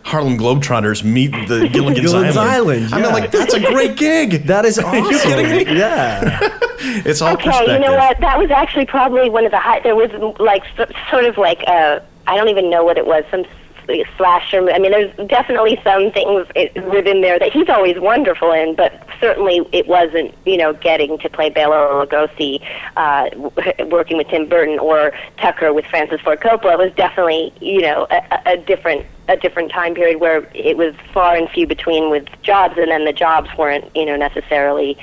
Harlem 0.03 0.37
Globetrotters 0.37 1.03
meet 1.03 1.31
the 1.49 1.67
Gilligan's, 1.73 2.11
Gilligan's 2.11 2.37
Island. 2.37 2.85
Island, 2.85 2.93
I 2.93 3.01
mean, 3.01 3.11
like 3.11 3.29
that's 3.31 3.53
a 3.53 3.59
great 3.59 3.97
gig. 3.97 4.45
That 4.47 4.63
is 4.65 4.79
awesome. 4.79 5.03
Are 5.05 5.11
you 5.11 5.19
kidding 5.19 5.49
me? 5.73 5.77
Yeah. 5.77 6.39
It's 6.79 7.21
all 7.21 7.33
okay, 7.33 7.73
you 7.73 7.79
know 7.79 7.93
what? 7.93 8.17
That 8.21 8.37
was 8.39 8.49
actually 8.49 8.85
probably 8.85 9.29
one 9.29 9.43
of 9.45 9.51
the 9.51 9.59
high. 9.59 9.81
There 9.81 9.95
was 9.95 10.09
like 10.39 10.63
sort 11.11 11.25
of 11.25 11.37
like 11.37 11.61
uh, 11.67 11.99
I 12.25 12.37
don't 12.37 12.47
even 12.49 12.69
know 12.69 12.83
what 12.85 12.97
it 12.97 13.05
was. 13.05 13.23
Some 13.29 13.41
s- 13.41 13.47
slasher. 14.17 14.69
I 14.71 14.79
mean, 14.79 14.91
there's 14.91 15.15
definitely 15.27 15.79
some 15.83 16.11
things 16.11 16.47
within 16.91 17.21
there 17.21 17.39
that 17.39 17.51
he's 17.51 17.69
always 17.69 17.99
wonderful 17.99 18.51
in, 18.51 18.75
but 18.75 19.05
certainly 19.19 19.67
it 19.71 19.87
wasn't. 19.87 20.33
You 20.45 20.57
know, 20.57 20.73
getting 20.73 21.17
to 21.19 21.29
play 21.29 21.49
Bela 21.49 21.75
Lugosi, 21.75 22.61
uh, 22.95 23.29
working 23.85 24.17
with 24.17 24.27
Tim 24.27 24.47
Burton 24.47 24.79
or 24.79 25.13
Tucker 25.37 25.73
with 25.73 25.85
Francis 25.85 26.21
Ford 26.21 26.39
Coppola 26.39 26.77
was 26.77 26.93
definitely 26.95 27.53
you 27.59 27.81
know 27.81 28.07
a 28.09 28.41
a 28.45 28.57
different 28.57 29.05
a 29.27 29.37
different 29.37 29.71
time 29.71 29.93
period 29.93 30.19
where 30.19 30.49
it 30.53 30.77
was 30.77 30.93
far 31.13 31.35
and 31.35 31.49
few 31.49 31.67
between 31.67 32.09
with 32.09 32.25
jobs, 32.41 32.77
and 32.77 32.91
then 32.91 33.05
the 33.05 33.13
jobs 33.13 33.49
weren't 33.57 33.93
you 33.95 34.05
know 34.05 34.15
necessarily 34.15 34.97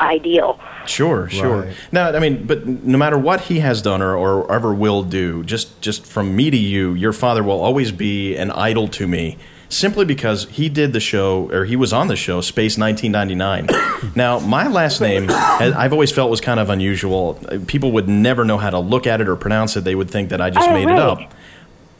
ideal. 0.00 0.58
Sure, 0.86 1.28
sure. 1.28 1.62
Right. 1.62 1.76
Now, 1.92 2.08
I 2.10 2.18
mean, 2.18 2.46
but 2.46 2.66
no 2.66 2.98
matter 2.98 3.18
what 3.18 3.42
he 3.42 3.60
has 3.60 3.82
done 3.82 4.00
or, 4.02 4.16
or 4.16 4.50
ever 4.52 4.72
will 4.72 5.02
do, 5.02 5.44
just 5.44 5.80
just 5.80 6.04
from 6.06 6.34
me 6.34 6.50
to 6.50 6.56
you, 6.56 6.94
your 6.94 7.12
father 7.12 7.42
will 7.42 7.60
always 7.60 7.92
be 7.92 8.36
an 8.36 8.50
idol 8.50 8.88
to 8.88 9.06
me. 9.06 9.36
Simply 9.68 10.04
because 10.04 10.48
he 10.50 10.68
did 10.68 10.92
the 10.92 10.98
show, 10.98 11.48
or 11.52 11.64
he 11.64 11.76
was 11.76 11.92
on 11.92 12.08
the 12.08 12.16
show, 12.16 12.40
Space 12.40 12.76
1999. 12.76 14.12
now, 14.16 14.40
my 14.40 14.66
last 14.66 15.00
name, 15.00 15.26
I've 15.30 15.92
always 15.92 16.10
felt 16.10 16.28
was 16.28 16.40
kind 16.40 16.58
of 16.58 16.70
unusual. 16.70 17.34
People 17.68 17.92
would 17.92 18.08
never 18.08 18.44
know 18.44 18.58
how 18.58 18.70
to 18.70 18.80
look 18.80 19.06
at 19.06 19.20
it 19.20 19.28
or 19.28 19.36
pronounce 19.36 19.76
it. 19.76 19.84
They 19.84 19.94
would 19.94 20.10
think 20.10 20.30
that 20.30 20.40
I 20.40 20.50
just 20.50 20.68
Oh, 20.68 20.74
made 20.74 20.88
it 20.88 20.98
up. 20.98 21.20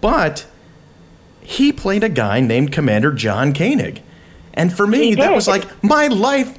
But 0.01 0.47
he 1.43 1.73
played 1.73 2.03
a 2.03 2.09
guy 2.09 2.41
named 2.41 2.73
Commander 2.73 3.13
John 3.13 3.53
Koenig. 3.55 4.03
And 4.55 4.73
for 4.73 4.87
me, 4.87 5.11
He 5.11 5.15
that 5.15 5.29
did. 5.29 5.35
was 5.35 5.47
like, 5.47 5.65
my 5.85 6.09
life 6.09 6.59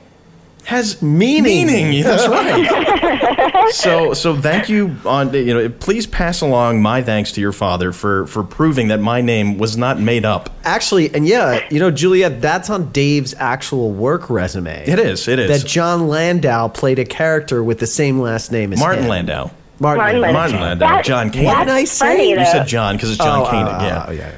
has 0.66 1.02
meaning. 1.02 2.04
That's 2.04 2.28
right. 2.28 3.72
so, 3.74 4.14
so 4.14 4.36
thank 4.40 4.70
you. 4.70 4.96
On 5.06 5.34
you 5.34 5.54
know, 5.54 5.70
please 5.70 6.08
pass 6.08 6.42
along 6.42 6.82
my 6.82 7.02
thanks 7.02 7.32
to 7.34 7.42
your 7.42 7.52
father 7.52 7.92
for 7.92 8.28
for 8.28 8.44
proving 8.44 8.90
that 8.90 9.00
my 9.00 9.22
name 9.22 9.58
was 9.58 9.76
not 9.78 10.00
made 10.00 10.24
up. 10.26 10.50
Actually, 10.64 11.14
and 11.14 11.28
yeah, 11.28 11.68
you 11.72 11.80
know, 11.80 11.92
Juliet, 11.92 12.42
that's 12.42 12.70
on 12.70 12.92
Dave's 12.92 13.34
actual 13.38 13.92
work 13.92 14.30
resume. 14.30 14.84
It 14.88 15.00
is. 15.00 15.28
It 15.28 15.40
is. 15.40 15.62
That 15.62 15.68
John 15.68 16.08
Landau 16.08 16.68
played 16.68 17.00
a 17.00 17.06
character 17.06 17.64
with 17.64 17.80
the 17.80 17.88
same 17.88 18.20
last 18.20 18.52
name 18.52 18.74
as 18.74 18.80
Martin 18.80 19.04
him. 19.04 19.10
Landau. 19.10 19.52
Martin, 19.80 19.98
Martin 20.04 20.22
Landau. 20.22 20.40
Martin 20.40 20.60
Landau. 20.62 20.88
That- 20.88 21.06
John 21.06 21.32
Koenig. 21.32 21.46
What 21.48 21.60
did 21.66 21.74
I 21.74 21.84
say? 21.86 22.06
funny, 22.18 22.30
You 22.30 22.46
said 22.46 22.68
John 22.68 22.96
because 22.96 23.10
it's 23.10 23.18
John 23.18 23.42
Oh, 23.42 23.50
Koenig. 23.50 23.66
uh, 23.74 23.80
yeah. 23.82 24.06
oh, 24.08 24.12
yeah. 24.12 24.32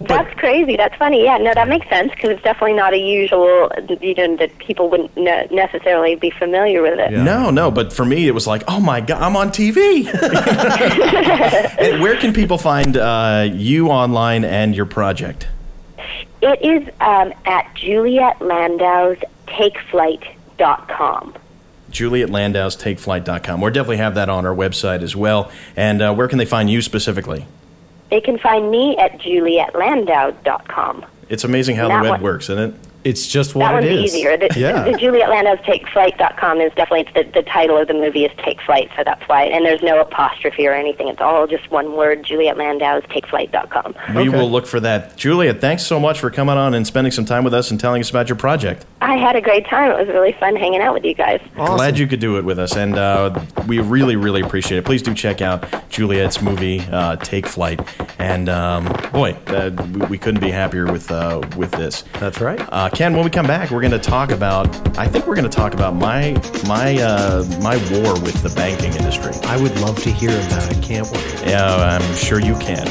That's 0.00 0.38
crazy. 0.38 0.76
That's 0.76 0.94
funny. 0.96 1.24
Yeah, 1.24 1.38
no, 1.38 1.54
that 1.54 1.68
makes 1.68 1.88
sense 1.88 2.10
because 2.10 2.30
it's 2.30 2.42
definitely 2.42 2.74
not 2.74 2.92
a 2.92 2.98
usual. 2.98 3.70
You 4.00 4.14
know, 4.14 4.36
that 4.36 4.58
people 4.58 4.90
wouldn't 4.90 5.16
ne- 5.16 5.48
necessarily 5.50 6.16
be 6.16 6.30
familiar 6.30 6.82
with 6.82 6.98
it. 6.98 7.12
Yeah. 7.12 7.22
No, 7.22 7.50
no, 7.50 7.70
but 7.70 7.92
for 7.92 8.04
me, 8.04 8.28
it 8.28 8.32
was 8.32 8.46
like, 8.46 8.62
oh 8.68 8.78
my 8.78 9.00
god, 9.00 9.22
I'm 9.22 9.36
on 9.36 9.48
TV. 9.48 10.06
and 11.78 12.02
where 12.02 12.16
can 12.16 12.34
people 12.34 12.58
find 12.58 12.96
uh, 12.96 13.48
you 13.50 13.88
online 13.88 14.44
and 14.44 14.76
your 14.76 14.86
project? 14.86 15.48
It 16.42 16.62
is 16.62 16.88
um, 17.00 17.32
at 17.46 17.74
Juliet 17.74 18.42
Landau's 18.42 19.18
TakeFlight.com. 19.48 21.34
Juliet 21.88 22.28
Landau's 22.28 22.76
TakeFlight.com. 22.76 23.60
We'll 23.62 23.72
definitely 23.72 23.96
have 23.98 24.16
that 24.16 24.28
on 24.28 24.44
our 24.44 24.54
website 24.54 25.02
as 25.02 25.16
well. 25.16 25.50
And 25.76 26.02
uh, 26.02 26.14
where 26.14 26.28
can 26.28 26.36
they 26.36 26.44
find 26.44 26.68
you 26.68 26.82
specifically? 26.82 27.46
They 28.10 28.20
can 28.20 28.38
find 28.38 28.70
me 28.70 28.96
at 28.98 29.18
julietlandau.com. 29.20 31.04
It's 31.28 31.44
amazing 31.44 31.76
how 31.76 31.88
the 31.88 31.94
web 32.02 32.10
one- 32.10 32.22
works, 32.22 32.48
isn't 32.50 32.74
it? 32.74 32.74
It's 33.06 33.28
just 33.28 33.54
what 33.54 33.68
that 33.68 33.74
one's 33.74 33.86
easier. 33.86 34.36
The, 34.36 34.48
the 34.48 34.98
Juliet 34.98 35.30
Landau's 35.30 35.60
TakeFlight.com 35.60 36.60
is 36.60 36.72
definitely 36.74 37.08
the, 37.14 37.30
the 37.30 37.42
title 37.44 37.78
of 37.78 37.86
the 37.86 37.94
movie 37.94 38.24
is 38.24 38.32
Take 38.38 38.60
Flight, 38.62 38.90
so 38.96 39.04
that's 39.04 39.22
why. 39.28 39.44
And 39.44 39.64
there's 39.64 39.82
no 39.82 40.00
apostrophe 40.00 40.66
or 40.66 40.72
anything. 40.72 41.06
It's 41.06 41.20
all 41.20 41.46
just 41.46 41.70
one 41.70 41.92
word. 41.92 42.24
Juliet 42.24 42.56
Landau's 42.56 43.04
TakeFlight.com. 43.04 43.94
We 44.16 44.28
will 44.28 44.50
look 44.50 44.66
for 44.66 44.80
that. 44.80 45.16
Juliet, 45.16 45.60
thanks 45.60 45.84
so 45.84 46.00
much 46.00 46.18
for 46.18 46.30
coming 46.32 46.56
on 46.56 46.74
and 46.74 46.84
spending 46.84 47.12
some 47.12 47.24
time 47.24 47.44
with 47.44 47.54
us 47.54 47.70
and 47.70 47.78
telling 47.78 48.00
us 48.00 48.10
about 48.10 48.28
your 48.28 48.34
project. 48.34 48.84
I 49.00 49.16
had 49.16 49.36
a 49.36 49.40
great 49.40 49.66
time. 49.68 49.92
It 49.92 49.98
was 49.98 50.08
really 50.08 50.32
fun 50.32 50.56
hanging 50.56 50.80
out 50.80 50.92
with 50.92 51.04
you 51.04 51.14
guys. 51.14 51.40
Glad 51.54 51.98
you 52.00 52.08
could 52.08 52.18
do 52.18 52.38
it 52.38 52.44
with 52.44 52.58
us, 52.58 52.74
and 52.74 52.96
uh, 52.96 53.40
we 53.68 53.78
really, 53.78 54.16
really 54.16 54.40
appreciate 54.40 54.78
it. 54.78 54.84
Please 54.84 55.02
do 55.02 55.14
check 55.14 55.40
out 55.40 55.64
Juliet's 55.90 56.42
movie, 56.42 56.80
uh, 56.90 57.14
Take 57.16 57.46
Flight, 57.46 57.80
and 58.18 58.48
um, 58.48 58.84
boy, 59.12 59.36
uh, 59.46 59.70
we, 59.92 60.06
we 60.06 60.18
couldn't 60.18 60.40
be 60.40 60.50
happier 60.50 60.90
with 60.90 61.12
uh, 61.12 61.40
with 61.56 61.70
this. 61.70 62.02
That's 62.14 62.40
right. 62.40 62.60
Ken, 62.96 63.12
when 63.12 63.24
we 63.24 63.30
come 63.30 63.46
back, 63.46 63.70
we're 63.70 63.82
going 63.82 63.90
to 63.90 63.98
talk 63.98 64.30
about. 64.30 64.66
I 64.98 65.06
think 65.06 65.26
we're 65.26 65.34
going 65.34 65.48
to 65.48 65.54
talk 65.54 65.74
about 65.74 65.94
my 65.94 66.30
my 66.66 66.96
uh, 66.96 67.44
my 67.60 67.76
war 67.92 68.14
with 68.20 68.42
the 68.42 68.48
banking 68.56 68.94
industry. 68.94 69.34
I 69.42 69.60
would 69.60 69.78
love 69.80 70.02
to 70.04 70.10
hear 70.10 70.30
about 70.30 70.74
it. 70.74 70.82
Can't 70.82 71.06
wait. 71.12 71.42
Yeah, 71.44 71.74
I'm 71.76 72.16
sure 72.16 72.40
you 72.40 72.54
can. 72.54 72.88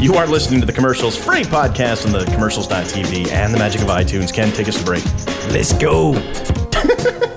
You 0.00 0.14
are 0.14 0.26
listening 0.26 0.58
to 0.58 0.66
the 0.66 0.72
Commercials 0.72 1.16
Free 1.16 1.44
podcast 1.44 2.04
on 2.04 2.10
the 2.10 2.24
commercials.tv 2.32 3.30
and 3.30 3.54
the 3.54 3.58
magic 3.58 3.80
of 3.80 3.86
iTunes. 3.86 4.34
Ken, 4.34 4.52
take 4.52 4.66
us 4.66 4.76
to 4.76 4.84
break. 4.84 5.04
Let's 5.52 5.72
go. 5.72 6.14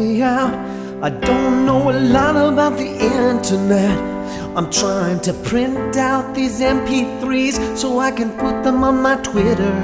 me 0.00 0.22
out? 0.22 0.54
I 1.02 1.10
don't 1.10 1.66
know 1.66 1.90
a 1.90 1.94
lot 2.16 2.36
about 2.36 2.76
the 2.78 2.90
internet. 3.26 3.98
I'm 4.56 4.70
trying 4.70 5.20
to 5.20 5.32
print 5.32 5.96
out 5.96 6.34
these 6.34 6.60
MP3s 6.60 7.76
so 7.76 7.98
I 7.98 8.10
can 8.10 8.30
put 8.44 8.62
them 8.64 8.82
on 8.82 9.02
my 9.02 9.16
Twitter. 9.16 9.76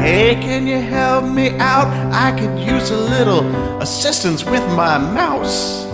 Hey, 0.00 0.34
can 0.46 0.66
you 0.66 0.80
help 0.80 1.24
me 1.24 1.46
out? 1.58 1.88
I 2.12 2.28
could 2.38 2.58
use 2.58 2.90
a 2.90 3.02
little 3.14 3.42
assistance 3.80 4.44
with 4.44 4.64
my 4.82 4.98
mouse. 4.98 5.84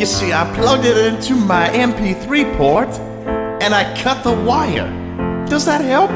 You 0.00 0.06
see, 0.06 0.32
I 0.32 0.42
plugged 0.54 0.84
it 0.84 0.98
into 1.08 1.34
my 1.34 1.68
MP3 1.68 2.56
port 2.56 2.92
and 3.62 3.74
I 3.74 3.84
cut 4.02 4.24
the 4.24 4.34
wire. 4.50 4.90
Does 5.48 5.64
that 5.66 5.82
help? 5.82 6.10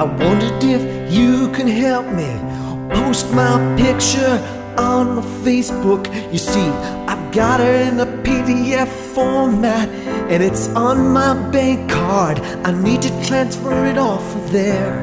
I 0.00 0.02
wondered 0.04 0.62
if 0.62 0.82
you 1.12 1.50
can 1.52 1.66
help 1.66 2.06
me 2.06 2.51
post 2.94 3.32
my 3.32 3.76
picture 3.76 4.38
on 4.78 5.22
Facebook. 5.44 6.06
You 6.32 6.38
see, 6.38 6.68
I've 7.08 7.32
got 7.32 7.60
it 7.60 7.88
in 7.88 8.00
a 8.00 8.06
PDF 8.06 8.88
format 9.14 9.88
and 10.30 10.42
it's 10.42 10.68
on 10.68 11.12
my 11.12 11.34
bank 11.50 11.90
card. 11.90 12.40
I 12.64 12.72
need 12.72 13.02
to 13.02 13.24
transfer 13.26 13.86
it 13.86 13.98
off 13.98 14.24
of 14.36 14.52
there. 14.52 15.02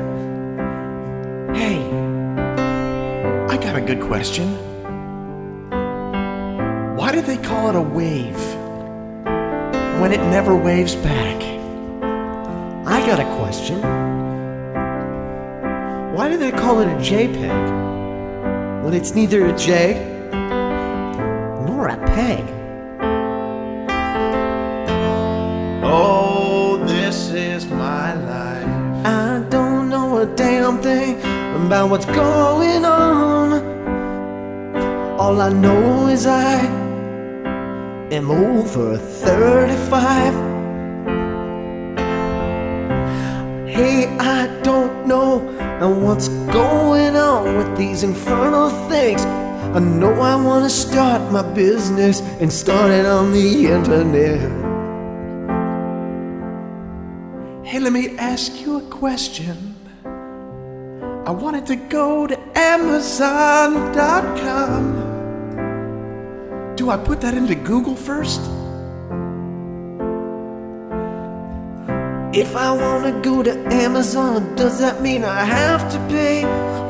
Hey, 1.53 1.79
I 3.49 3.57
got 3.57 3.75
a 3.75 3.81
good 3.81 4.01
question. 4.01 4.47
Why 6.97 7.11
do 7.11 7.21
they 7.21 7.37
call 7.37 7.69
it 7.69 7.75
a 7.75 7.81
wave 7.81 8.39
when 10.01 10.11
it 10.11 10.21
never 10.29 10.55
waves 10.55 10.95
back? 10.95 11.41
I 12.85 13.05
got 13.05 13.19
a 13.19 13.35
question. 13.37 13.81
Why 16.15 16.27
do 16.27 16.37
they 16.37 16.51
call 16.51 16.81
it 16.81 16.87
a 16.87 16.95
JPEG 16.95 17.78
when 18.89 18.97
it's 18.99 19.13
neither 19.13 19.45
a 19.45 19.55
J 19.55 19.93
nor 21.67 21.89
a 21.89 21.97
peg? 22.07 22.43
Oh, 25.83 26.83
this 26.87 27.29
is 27.29 27.67
my 27.67 28.15
life. 28.15 29.05
I 29.05 29.45
don't 29.47 29.89
know 29.89 30.17
a 30.17 30.25
damn 30.35 30.81
thing 30.81 31.19
about 31.67 31.91
what's 31.91 32.05
going 32.05 32.83
on. 32.83 33.61
All 35.19 35.39
I 35.39 35.49
know 35.49 36.07
is 36.07 36.25
I 36.25 36.55
am 38.11 38.31
over 38.31 38.97
35. 38.97 40.33
Hey, 43.67 44.07
I 44.17 44.47
don't 44.63 45.05
know 45.05 45.37
what's 45.79 46.27
going 46.51 47.15
on 47.15 47.57
with 47.57 47.77
these 47.77 48.03
infernal 48.03 48.69
things. 48.89 49.23
I 49.25 49.79
know 49.79 50.13
I 50.13 50.35
want 50.35 50.63
to 50.65 50.69
start 50.69 51.31
my 51.31 51.43
business 51.53 52.21
and 52.41 52.51
start 52.51 52.91
it 52.91 53.05
on 53.05 53.31
the 53.31 53.67
internet. 53.67 54.39
Hey, 57.65 57.79
let 57.79 57.93
me 57.93 58.17
ask 58.17 58.59
you 58.61 58.77
a 58.77 58.81
question. 58.89 59.75
I 61.25 61.31
wanted 61.31 61.67
to 61.67 61.75
go 61.75 62.25
to 62.25 62.39
Amazon.com. 62.57 63.85
Do 66.75 66.89
I 66.89 66.97
put 66.97 67.21
that 67.21 67.35
into 67.35 67.53
Google 67.53 67.95
first? 67.95 68.41
If 72.31 72.55
I 72.55 72.71
wanna 72.71 73.19
go 73.23 73.41
to 73.41 73.57
Amazon, 73.73 74.55
does 74.55 74.77
that 74.79 75.01
mean 75.01 75.23
I 75.23 75.43
have 75.43 75.91
to 75.91 75.97
pay 76.09 76.43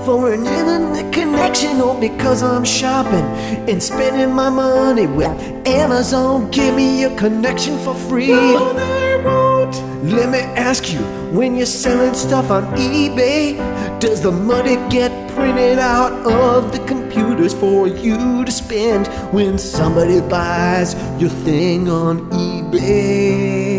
for 0.03 0.33
an 0.33 0.45
internet 0.45 1.13
connection? 1.13 1.79
Or 1.79 1.97
because 1.97 2.43
I'm 2.43 2.65
shopping 2.65 3.23
and 3.69 3.81
spending 3.81 4.33
my 4.33 4.49
money 4.49 5.07
with 5.07 5.31
Amazon, 5.65 6.51
give 6.51 6.75
me 6.75 7.05
a 7.05 7.15
connection 7.15 7.77
for 7.85 7.95
free? 7.95 8.27
No, 8.27 8.73
they 8.73 9.23
won't. 9.23 9.75
Let 10.03 10.29
me 10.29 10.39
ask 10.39 10.91
you, 10.91 10.99
when 11.31 11.55
you're 11.55 11.65
selling 11.65 12.15
stuff 12.15 12.51
on 12.51 12.65
eBay, 12.75 13.55
does 14.01 14.21
the 14.21 14.31
money 14.33 14.75
get 14.89 15.09
printed 15.31 15.79
out 15.79 16.11
of 16.29 16.73
the 16.73 16.79
computers 16.79 17.53
for 17.53 17.87
you 17.87 18.43
to 18.43 18.51
spend 18.51 19.07
when 19.31 19.57
somebody 19.57 20.19
buys 20.19 20.95
your 21.17 21.29
thing 21.29 21.87
on 21.87 22.29
eBay? 22.31 23.78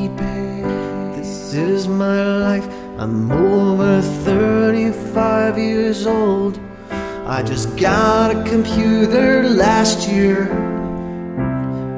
EBay. 0.00 1.16
This 1.16 1.52
is 1.52 1.86
my 1.86 2.22
life. 2.38 2.66
I'm 2.98 3.30
over 3.30 4.00
35 4.00 5.58
years 5.58 6.06
old. 6.06 6.58
I 7.26 7.42
just 7.42 7.76
got 7.76 8.34
a 8.34 8.42
computer 8.48 9.42
last 9.42 10.08
year. 10.08 10.50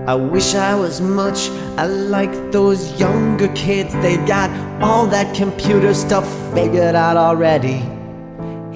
I 0.08 0.14
wish 0.16 0.56
I 0.56 0.74
was 0.74 1.00
much 1.00 1.48
I 1.78 1.86
like 1.86 2.34
those 2.50 2.98
younger 2.98 3.48
kids. 3.54 3.92
They 3.94 4.16
got 4.26 4.50
all 4.82 5.06
that 5.06 5.34
computer 5.36 5.94
stuff 5.94 6.26
figured 6.52 6.96
out 6.96 7.16
already. 7.16 7.78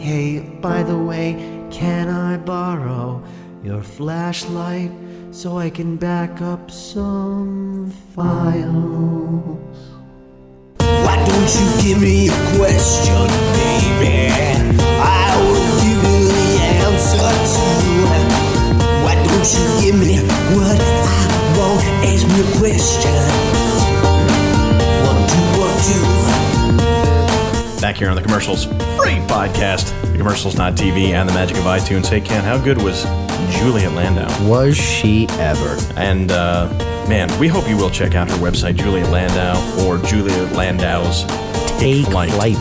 Hey, 0.01 0.39
by 0.61 0.85
the 0.85 0.97
way, 0.97 1.35
can 1.70 2.09
I 2.09 2.36
borrow 2.36 3.24
your 3.65 3.82
flashlight 3.82 4.93
so 5.37 5.59
I 5.59 5.69
can 5.69 5.97
back 5.99 6.41
up 6.41 6.71
some 6.71 7.93
files? 8.15 9.59
Why 10.79 11.17
don't 11.29 11.55
you 11.55 11.67
give 11.83 12.01
me 12.01 12.29
a 12.29 12.57
question, 12.57 13.29
baby? 13.53 14.33
I 14.99 15.37
will 15.45 15.77
give 15.85 16.01
you 16.09 16.21
the 16.33 16.49
answer 16.89 17.29
to. 17.53 17.69
Why 19.05 19.15
don't 19.29 19.49
you 19.53 19.67
give 19.85 19.97
me 20.01 20.25
what 20.57 20.81
I 20.81 21.13
want? 21.59 21.85
Ask 22.09 22.25
me 22.33 22.41
a 22.41 22.43
question. 22.57 23.21
One, 25.05 25.21
two, 25.29 25.47
one, 25.61 25.77
two. 27.77 27.81
Back 27.83 27.97
here 27.99 28.09
on 28.09 28.17
the 28.17 28.23
Commercials 28.23 28.65
Free 28.97 29.21
podcast, 29.29 29.93
the 30.13 30.17
commercials, 30.17 30.57
not 30.57 30.77
TV, 30.77 31.11
and 31.11 31.29
the 31.29 31.35
magic 31.35 31.59
of 31.59 31.65
iTunes. 31.65 32.07
Hey, 32.07 32.23
Ken, 32.23 32.43
how 32.43 32.57
good 32.57 32.81
was 32.83 33.05
Juliet 33.51 33.93
Landau? 33.93 34.29
Was 34.49 34.77
she 34.77 35.27
ever? 35.39 35.77
And, 35.97 36.31
uh, 36.33 36.69
man, 37.09 37.29
we 37.39 37.49
hope 37.49 37.69
you 37.69 37.77
will 37.77 37.91
check 37.91 38.15
out 38.15 38.29
her 38.31 38.37
website, 38.37 38.77
Juliet 38.77 39.11
Landau, 39.11 39.57
or 39.87 39.99
Julia 39.99 40.43
Landau's 40.55 41.25
Take, 41.79 42.07
Flight. 42.07 42.57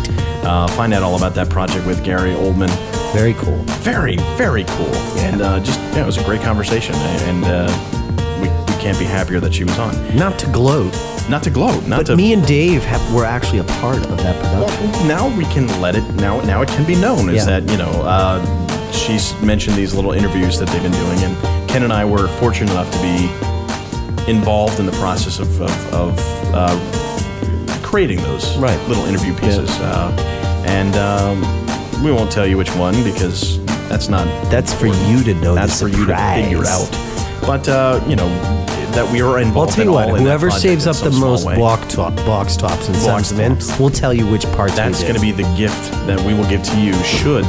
Uh, 0.45 0.67
find 0.69 0.93
out 0.93 1.01
all 1.03 1.15
about 1.15 1.33
that 1.35 1.49
project 1.49 1.85
with 1.87 2.03
Gary 2.03 2.31
Oldman. 2.31 2.69
Very 3.13 3.33
cool. 3.35 3.57
Very, 3.81 4.17
very 4.37 4.63
cool. 4.65 4.93
And 5.25 5.41
uh, 5.41 5.59
just, 5.61 5.79
yeah, 5.79 6.03
it 6.03 6.05
was 6.05 6.17
a 6.17 6.23
great 6.23 6.41
conversation. 6.41 6.93
And 6.95 7.45
uh, 7.45 8.39
we, 8.41 8.49
we 8.49 8.81
can't 8.81 8.99
be 8.99 9.05
happier 9.05 9.39
that 9.39 9.53
she 9.53 9.63
was 9.63 9.77
on. 9.79 9.93
Not 10.15 10.37
to 10.39 10.47
gloat, 10.51 10.93
Not 11.29 11.41
to 11.43 11.49
gloat, 11.49 11.87
not 11.87 11.99
but 12.01 12.07
to. 12.07 12.15
me 12.17 12.33
and 12.33 12.45
Dave 12.45 12.83
have, 12.83 13.13
were 13.13 13.25
actually 13.25 13.59
a 13.59 13.63
part 13.63 13.97
of 13.97 14.17
that 14.17 14.35
production. 14.43 15.07
now 15.07 15.35
we 15.37 15.45
can 15.45 15.67
let 15.81 15.95
it. 15.95 16.03
Now, 16.15 16.41
now 16.41 16.61
it 16.61 16.67
can 16.69 16.85
be 16.85 16.95
known 16.95 17.29
is 17.29 17.47
Yeah. 17.47 17.59
that 17.61 17.71
you 17.71 17.77
know 17.77 17.89
uh, 18.03 18.64
she's 18.93 19.39
mentioned 19.41 19.75
these 19.75 19.93
little 19.93 20.11
interviews 20.13 20.57
that 20.59 20.67
they've 20.69 20.83
been 20.83 20.91
doing, 20.91 21.19
and 21.19 21.69
Ken 21.69 21.83
and 21.83 21.93
I 21.93 22.05
were 22.05 22.27
fortunate 22.39 22.71
enough 22.71 22.91
to 22.91 23.01
be 23.01 24.31
involved 24.31 24.79
in 24.79 24.85
the 24.85 24.91
process 24.93 25.39
of, 25.39 25.61
of, 25.61 25.93
of 25.93 26.19
uh, 26.53 27.79
creating 27.83 28.17
those 28.23 28.57
Right. 28.57 28.79
little 28.87 29.05
interview 29.05 29.35
pieces. 29.35 29.69
Uh, 29.79 30.11
and 30.65 30.95
um, 30.95 32.03
we 32.03 32.11
won't 32.11 32.31
tell 32.31 32.45
you 32.47 32.57
which 32.57 32.73
one 32.75 32.95
because 33.03 33.63
that's 33.87 34.09
not. 34.09 34.25
That's 34.49 34.73
for 34.73 34.87
you 34.87 35.23
to 35.23 35.33
know. 35.35 35.53
That's 35.55 35.79
for 35.79 35.87
you 35.87 36.05
to 36.07 36.15
figure 36.33 36.65
out. 36.65 36.89
But 37.41 37.69
uh, 37.69 38.03
you 38.07 38.15
know 38.15 38.27
that 38.95 39.11
we 39.11 39.21
are 39.21 39.39
involved. 39.39 39.71
I'll 39.71 39.75
tell 39.75 39.85
you 39.85 39.91
what. 39.91 40.19
Whoever 40.19 40.49
saves 40.49 40.87
up 40.87 40.95
the 40.95 41.11
most 41.11 41.45
way. 41.45 41.55
block 41.55 41.87
top, 41.87 42.15
box 42.17 42.55
tops 42.57 42.87
and 42.87 42.95
Box 42.95 43.27
sends 43.27 43.29
them 43.35 43.51
in, 43.51 43.79
we'll 43.79 43.89
tell 43.91 44.13
you 44.13 44.25
which 44.25 44.45
parts. 44.53 44.75
That's 44.75 45.01
going 45.03 45.15
to 45.15 45.21
be 45.21 45.31
the 45.31 45.43
gift 45.55 45.91
that 46.07 46.19
we 46.21 46.33
will 46.33 46.47
give 46.49 46.63
to 46.63 46.79
you 46.79 46.93
should 47.03 47.45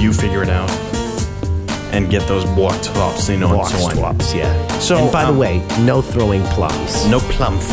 you 0.00 0.12
figure 0.12 0.42
it 0.42 0.48
out 0.50 0.70
and 1.92 2.10
get 2.10 2.26
those 2.28 2.44
block 2.44 2.80
tops, 2.82 3.28
you 3.28 3.38
know, 3.38 3.48
box 3.48 3.72
and 3.72 3.80
so 3.80 3.86
on. 3.88 3.94
swaps. 3.96 4.34
Yeah. 4.34 4.78
So, 4.78 4.98
and 4.98 5.12
by 5.12 5.24
um, 5.24 5.34
the 5.34 5.40
way, 5.40 5.66
no 5.80 6.02
throwing 6.02 6.42
plums. 6.44 7.06
No 7.06 7.20
plumph. 7.20 7.70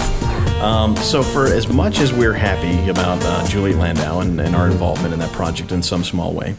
Um, 0.62 0.96
so, 0.96 1.22
for 1.24 1.48
as 1.48 1.68
much 1.68 2.00
as 2.00 2.14
we're 2.14 2.34
happy 2.34 2.90
about 2.90 3.22
uh, 3.24 3.46
Juliet 3.48 3.78
Landau 3.78 4.22
and, 4.22 4.40
and 4.40 4.56
our 4.56 4.68
involvement 4.68 5.14
in 5.14 5.20
that 5.20 5.32
project 5.34 5.72
in 5.74 5.84
some 5.84 6.04
small 6.06 6.34
way, 6.34 6.56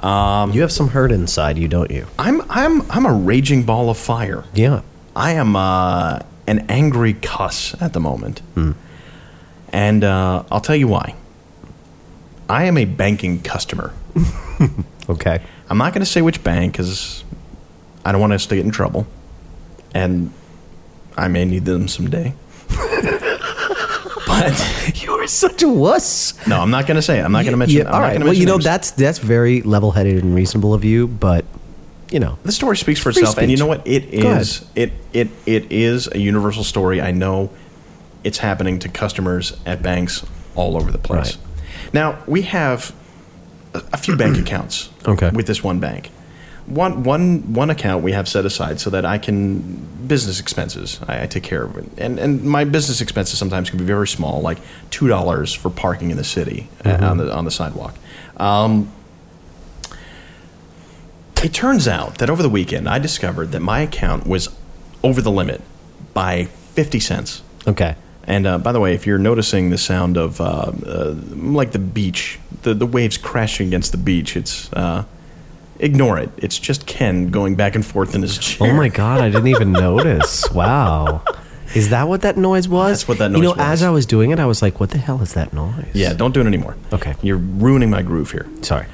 um, 0.00 0.52
You 0.52 0.60
have 0.62 0.72
some 0.72 0.88
hurt 0.88 1.12
inside 1.12 1.56
you, 1.56 1.68
don't 1.68 1.90
you? 1.90 2.06
I'm 2.18 2.42
I'm 2.50 2.82
I'm 2.90 3.06
a 3.06 3.12
raging 3.12 3.62
ball 3.62 3.90
of 3.90 3.96
fire. 3.96 4.44
Yeah. 4.54 4.82
I 5.14 5.32
am 5.32 5.54
uh, 5.54 6.18
an 6.48 6.66
angry 6.68 7.14
cuss 7.14 7.80
at 7.80 7.92
the 7.92 8.00
moment, 8.00 8.42
and 9.72 10.02
uh, 10.04 10.42
I'll 10.50 10.60
tell 10.60 10.74
you 10.74 10.88
why. 10.88 11.14
I 12.48 12.64
am 12.64 12.76
a 12.76 12.84
banking 12.84 13.40
customer. 13.40 13.94
Okay. 15.08 15.40
I'm 15.68 15.78
not 15.78 15.92
going 15.92 16.00
to 16.00 16.10
say 16.10 16.22
which 16.22 16.42
bank 16.44 16.72
because 16.72 17.24
I 18.04 18.12
don't 18.12 18.20
want 18.20 18.32
us 18.32 18.46
to 18.46 18.56
get 18.56 18.64
in 18.64 18.70
trouble, 18.70 19.06
and 19.94 20.32
I 21.16 21.28
may 21.28 21.44
need 21.44 21.64
them 21.64 21.88
someday. 21.88 22.34
but 24.26 25.02
You 25.02 25.12
are 25.12 25.26
such 25.26 25.62
a 25.62 25.68
wuss. 25.68 26.34
no, 26.46 26.60
I'm 26.60 26.70
not 26.70 26.86
going 26.86 26.96
to 26.96 27.02
say. 27.02 27.18
it. 27.20 27.24
I'm 27.24 27.32
not 27.32 27.42
going 27.44 27.52
to 27.52 27.56
mention. 27.58 27.78
Yeah, 27.78 27.88
I'm 27.88 27.94
all 27.94 28.00
not 28.00 28.06
right. 28.06 28.12
gonna 28.14 28.24
Well, 28.26 28.34
you 28.34 28.46
know 28.46 28.52
names. 28.54 28.64
that's 28.64 28.90
that's 28.92 29.18
very 29.18 29.62
level-headed 29.62 30.22
and 30.22 30.34
reasonable 30.34 30.74
of 30.74 30.84
you, 30.84 31.06
but 31.06 31.44
you 32.10 32.20
know, 32.20 32.38
the 32.44 32.52
story 32.52 32.76
speaks 32.76 33.00
for 33.00 33.12
Free 33.12 33.22
itself, 33.22 33.38
and 33.38 33.50
you 33.50 33.56
speech. 33.56 33.60
know 33.62 33.66
what? 33.68 33.86
It 33.86 34.20
Go 34.22 34.32
is. 34.36 34.64
It 34.74 34.92
it 35.12 35.28
it 35.46 35.70
is 35.72 36.08
a 36.12 36.18
universal 36.18 36.62
story. 36.64 37.00
I 37.00 37.10
know 37.10 37.50
it's 38.22 38.38
happening 38.38 38.78
to 38.80 38.88
customers 38.88 39.56
at 39.66 39.82
banks 39.82 40.24
all 40.54 40.76
over 40.76 40.90
the 40.92 40.98
place. 40.98 41.38
Now 41.92 42.22
we 42.26 42.42
have 42.42 42.94
a, 43.74 43.96
few 43.96 44.16
bank 44.16 44.38
accounts. 44.44 44.90
Okay. 45.06 45.30
With 45.30 45.46
this 45.46 45.62
one 45.62 45.80
bank. 45.80 46.10
One, 46.66 47.02
one, 47.02 47.52
one 47.52 47.68
account 47.68 48.02
we 48.02 48.12
have 48.12 48.26
set 48.26 48.46
aside 48.46 48.80
so 48.80 48.88
that 48.90 49.04
I 49.04 49.18
can 49.18 49.86
business 50.06 50.40
expenses. 50.40 50.98
I, 51.06 51.24
I 51.24 51.26
take 51.26 51.42
care 51.42 51.62
of 51.62 51.76
it, 51.76 51.84
and 51.98 52.18
and 52.18 52.42
my 52.42 52.64
business 52.64 53.02
expenses 53.02 53.38
sometimes 53.38 53.68
can 53.68 53.78
be 53.78 53.84
very 53.84 54.08
small, 54.08 54.40
like 54.40 54.58
two 54.88 55.06
dollars 55.06 55.52
for 55.52 55.68
parking 55.68 56.10
in 56.10 56.16
the 56.16 56.24
city 56.24 56.70
uh, 56.82 56.98
on 57.02 57.18
the 57.18 57.30
on 57.30 57.44
the 57.44 57.50
sidewalk. 57.50 57.94
Um, 58.38 58.90
it 61.42 61.52
turns 61.52 61.86
out 61.86 62.16
that 62.18 62.30
over 62.30 62.42
the 62.42 62.48
weekend, 62.48 62.88
I 62.88 62.98
discovered 62.98 63.52
that 63.52 63.60
my 63.60 63.80
account 63.80 64.26
was 64.26 64.48
over 65.02 65.20
the 65.20 65.30
limit 65.30 65.60
by 66.14 66.44
50 66.44 66.98
cents. 67.00 67.42
okay. 67.66 67.96
And 68.26 68.46
uh, 68.46 68.58
by 68.58 68.72
the 68.72 68.80
way, 68.80 68.94
if 68.94 69.06
you're 69.06 69.18
noticing 69.18 69.70
the 69.70 69.78
sound 69.78 70.16
of 70.16 70.40
uh, 70.40 70.72
uh, 70.86 71.14
like 71.34 71.72
the 71.72 71.78
beach, 71.78 72.38
the, 72.62 72.72
the 72.74 72.86
waves 72.86 73.18
crashing 73.18 73.66
against 73.68 73.92
the 73.92 73.98
beach, 73.98 74.36
it's 74.36 74.72
uh, 74.72 75.04
ignore 75.78 76.18
it. 76.18 76.30
It's 76.38 76.58
just 76.58 76.86
Ken 76.86 77.28
going 77.30 77.54
back 77.54 77.74
and 77.74 77.84
forth 77.84 78.14
in 78.14 78.22
his 78.22 78.38
chair. 78.38 78.70
Oh 78.70 78.74
my 78.74 78.88
god, 78.88 79.20
I 79.20 79.28
didn't 79.30 79.48
even 79.48 79.72
notice. 79.72 80.44
Wow. 80.54 81.22
Is 81.74 81.90
that 81.90 82.06
what 82.06 82.20
that 82.22 82.36
noise 82.36 82.68
was? 82.68 82.98
That's 83.00 83.08
what 83.08 83.18
that 83.18 83.30
noise 83.32 83.38
You 83.38 83.42
know, 83.42 83.50
was. 83.50 83.58
as 83.58 83.82
I 83.82 83.90
was 83.90 84.06
doing 84.06 84.30
it, 84.30 84.38
I 84.38 84.46
was 84.46 84.62
like, 84.62 84.78
"What 84.78 84.90
the 84.90 84.98
hell 84.98 85.20
is 85.22 85.34
that 85.34 85.52
noise?" 85.52 85.86
Yeah, 85.92 86.12
don't 86.12 86.32
do 86.32 86.40
it 86.40 86.46
anymore. 86.46 86.76
Okay. 86.92 87.14
You're 87.20 87.36
ruining 87.38 87.90
my 87.90 88.00
groove 88.02 88.30
here. 88.30 88.46
Sorry. 88.62 88.86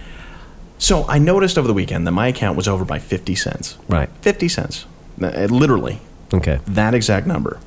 So 0.79 1.05
I 1.07 1.19
noticed 1.19 1.59
over 1.59 1.69
the 1.69 1.75
weekend 1.75 2.07
that 2.07 2.13
my 2.13 2.29
account 2.29 2.57
was 2.57 2.67
over 2.67 2.87
by 2.87 2.99
50 2.99 3.35
cents. 3.35 3.77
Right. 3.87 4.09
50 4.23 4.49
cents. 4.49 4.87
Uh, 5.21 5.29
Literally, 5.51 6.01
Okay. 6.33 6.59
that 6.69 6.95
exact 6.95 7.27
number. 7.27 7.59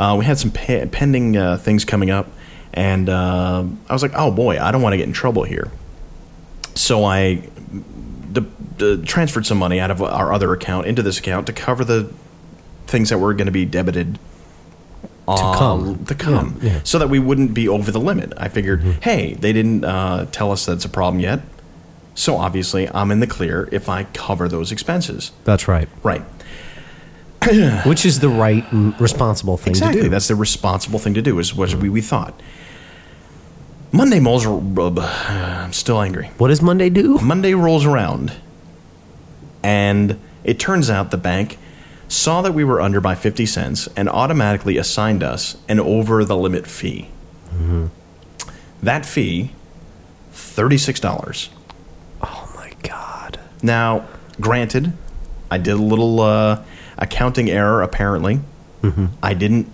Uh, 0.00 0.16
we 0.18 0.24
had 0.24 0.38
some 0.38 0.50
pe- 0.50 0.86
pending 0.86 1.36
uh, 1.36 1.58
things 1.58 1.84
coming 1.84 2.10
up, 2.10 2.26
and 2.72 3.08
uh, 3.10 3.64
I 3.88 3.92
was 3.92 4.00
like, 4.02 4.12
"Oh 4.14 4.30
boy, 4.30 4.58
I 4.58 4.70
don't 4.72 4.80
want 4.82 4.94
to 4.94 4.96
get 4.96 5.06
in 5.06 5.12
trouble 5.12 5.44
here." 5.44 5.70
So 6.74 7.04
I 7.04 7.46
d- 8.32 8.46
d- 8.78 9.02
transferred 9.04 9.44
some 9.44 9.58
money 9.58 9.78
out 9.78 9.90
of 9.90 10.00
our 10.02 10.32
other 10.32 10.52
account 10.54 10.86
into 10.86 11.02
this 11.02 11.18
account 11.18 11.46
to 11.48 11.52
cover 11.52 11.84
the 11.84 12.10
things 12.86 13.10
that 13.10 13.18
were 13.18 13.34
going 13.34 13.46
to 13.46 13.52
be 13.52 13.66
debited 13.66 14.18
to 15.28 15.36
come. 15.56 16.04
to 16.06 16.14
come, 16.14 16.58
Yeah, 16.62 16.72
yeah. 16.72 16.80
so 16.82 16.98
that 16.98 17.08
we 17.08 17.18
wouldn't 17.20 17.52
be 17.54 17.68
over 17.68 17.92
the 17.92 18.00
limit. 18.00 18.32
I 18.36 18.48
figured, 18.48 18.82
hey, 19.02 19.34
they 19.34 19.52
didn't 19.52 19.84
uh, 19.84 20.24
tell 20.32 20.50
us 20.50 20.66
that's 20.66 20.84
a 20.84 20.88
problem 20.88 21.20
yet, 21.20 21.40
so 22.14 22.36
obviously 22.36 22.88
I'm 22.88 23.10
in 23.12 23.20
the 23.20 23.28
clear 23.28 23.68
if 23.70 23.88
I 23.88 24.04
cover 24.04 24.48
those 24.48 24.72
expenses. 24.72 25.30
That's 25.44 25.68
right. 25.68 25.88
Right. 26.02 26.22
Which 27.86 28.04
is 28.04 28.20
the 28.20 28.28
right, 28.28 28.64
responsible 29.00 29.56
thing 29.56 29.70
Exactly. 29.70 30.00
to 30.00 30.02
do. 30.04 30.10
That's 30.10 30.28
the 30.28 30.34
responsible 30.34 30.98
thing 30.98 31.14
to 31.14 31.22
do, 31.22 31.38
is 31.38 31.54
what 31.54 31.74
we, 31.74 31.88
we 31.88 32.00
thought. 32.02 32.38
Monday 33.92 34.20
rolls. 34.20 34.46
I'm 34.46 35.72
still 35.72 36.00
angry. 36.00 36.30
what 36.38 36.48
does 36.48 36.60
Monday 36.62 36.90
do? 36.90 37.18
Monday 37.18 37.54
rolls 37.54 37.84
around, 37.86 38.34
and 39.62 40.20
it 40.44 40.58
turns 40.60 40.90
out 40.90 41.10
the 41.10 41.16
bank 41.16 41.58
saw 42.08 42.42
that 42.42 42.52
we 42.52 42.64
were 42.64 42.80
under 42.80 43.00
by 43.00 43.14
50 43.14 43.46
cents 43.46 43.88
and 43.96 44.08
automatically 44.08 44.76
assigned 44.76 45.22
us 45.22 45.56
an 45.68 45.78
over 45.80 46.24
the 46.24 46.36
limit 46.36 46.66
fee. 46.66 47.08
That 48.82 49.04
fee, 49.06 49.52
$36. 50.32 51.48
Oh 52.22 52.52
my 52.56 52.72
god. 52.82 53.38
Now, 53.62 54.06
granted, 54.40 54.92
I 55.50 55.58
did 55.58 55.74
a 55.74 55.82
little 55.82 56.20
uh, 56.20 56.62
accounting 57.00 57.50
error 57.50 57.82
apparently. 57.82 58.40
Mm-hmm. 58.82 59.06
I 59.22 59.34
didn't 59.34 59.70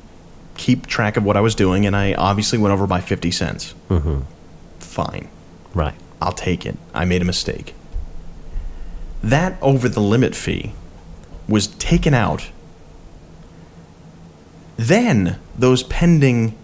keep 0.57 0.87
track 0.87 1.17
of 1.17 1.25
what 1.25 1.37
I 1.37 1.41
was 1.41 1.55
doing, 1.55 1.85
and 1.87 1.95
I 1.95 2.15
obviously 2.15 2.59
went 2.59 2.73
over 2.73 2.87
by 2.87 3.01
50 3.01 3.31
cents. 3.31 3.75
Mm-hmm. 3.89 4.21
Fine. 4.81 5.29
Right. 5.75 5.95
I'll 6.21 6.33
take 6.33 6.65
it. 6.65 6.77
I 6.95 7.05
made 7.05 7.21
a 7.23 7.25
mistake. 7.27 7.75
That 9.23 9.59
over 9.61 9.89
the 9.89 10.01
limit 10.01 10.35
fee 10.35 10.73
was 11.49 11.67
taken 11.67 12.15
out. 12.15 12.51
Then 14.77 15.39
those 15.59 15.83
pending 15.83 16.57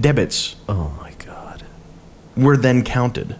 debits 0.00 0.56
Oh 0.68 0.94
my 1.00 1.12
god. 1.24 1.64
were 2.36 2.56
then 2.56 2.82
counted. 2.82 3.36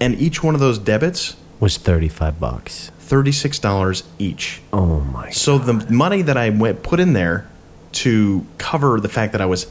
And 0.00 0.14
each 0.20 0.42
one 0.42 0.54
of 0.54 0.60
those 0.60 0.78
debits, 0.78 1.36
Was 1.60 1.76
thirty-five 1.76 2.40
bucks. 2.40 2.90
$36 3.02 4.02
each. 4.18 4.60
Oh 4.72 5.00
my. 5.00 5.30
So 5.30 5.58
the 5.58 5.74
money 5.92 6.22
that 6.22 6.36
I 6.36 6.50
went 6.50 6.82
put 6.82 7.00
in 7.00 7.12
there 7.12 7.46
to 7.92 8.46
cover 8.58 9.00
the 9.00 9.08
fact 9.08 9.32
that 9.32 9.40
I 9.40 9.46
was 9.46 9.66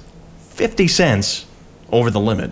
50 0.49 0.87
cents 0.87 1.45
over 1.91 2.11
the 2.11 2.19
limit, 2.19 2.51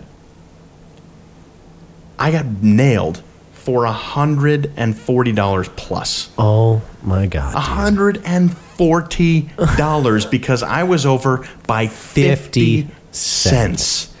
I 2.18 2.32
got 2.32 2.46
nailed 2.46 3.22
for 3.52 3.84
$140 3.84 5.76
plus. 5.76 6.30
Oh 6.38 6.82
my 7.02 7.26
god. 7.26 7.94
dude. 7.94 8.22
$140 8.24 10.24
because 10.30 10.62
I 10.62 10.82
was 10.84 11.06
over 11.06 11.46
by 11.66 11.86
50 11.86 12.88
cents. 13.12 14.14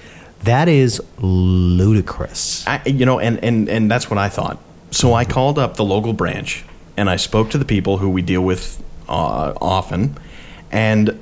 That 0.44 0.68
is 0.68 1.02
ludicrous. 1.18 2.66
I, 2.66 2.80
you 2.86 3.04
know, 3.06 3.18
and, 3.18 3.42
and, 3.44 3.68
and 3.68 3.90
that's 3.90 4.08
what 4.08 4.18
I 4.18 4.28
thought. 4.28 4.58
So 4.90 5.14
I 5.14 5.24
called 5.24 5.58
up 5.58 5.76
the 5.76 5.84
local 5.84 6.12
branch 6.12 6.64
and 6.96 7.08
I 7.08 7.16
spoke 7.16 7.50
to 7.50 7.58
the 7.58 7.64
people 7.64 7.98
who 7.98 8.10
we 8.10 8.22
deal 8.22 8.42
with 8.42 8.82
uh, 9.08 9.54
often, 9.60 10.16
and 10.70 11.18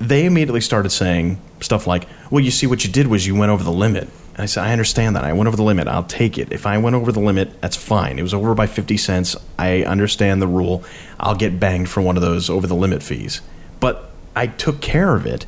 they 0.00 0.26
immediately 0.26 0.60
started 0.60 0.90
saying 0.90 1.40
stuff 1.60 1.86
like, 1.86 2.06
"Well, 2.30 2.42
you 2.42 2.50
see, 2.50 2.66
what 2.66 2.84
you 2.84 2.90
did 2.90 3.06
was 3.06 3.26
you 3.26 3.34
went 3.34 3.50
over 3.50 3.64
the 3.64 3.72
limit." 3.72 4.08
And 4.34 4.42
I 4.42 4.46
said, 4.46 4.64
"I 4.64 4.72
understand 4.72 5.16
that. 5.16 5.24
I 5.24 5.32
went 5.32 5.48
over 5.48 5.56
the 5.56 5.62
limit. 5.62 5.88
I'll 5.88 6.04
take 6.04 6.38
it. 6.38 6.52
If 6.52 6.66
I 6.66 6.78
went 6.78 6.96
over 6.96 7.12
the 7.12 7.20
limit, 7.20 7.60
that's 7.60 7.76
fine. 7.76 8.18
It 8.18 8.22
was 8.22 8.34
over 8.34 8.54
by 8.54 8.66
fifty 8.66 8.96
cents. 8.96 9.36
I 9.58 9.82
understand 9.82 10.42
the 10.42 10.48
rule. 10.48 10.84
I'll 11.18 11.34
get 11.34 11.60
banged 11.60 11.88
for 11.88 12.00
one 12.00 12.16
of 12.16 12.22
those 12.22 12.50
over 12.50 12.66
the 12.66 12.74
limit 12.74 13.02
fees, 13.02 13.40
but 13.78 14.10
I 14.34 14.48
took 14.48 14.80
care 14.80 15.14
of 15.14 15.26
it." 15.26 15.46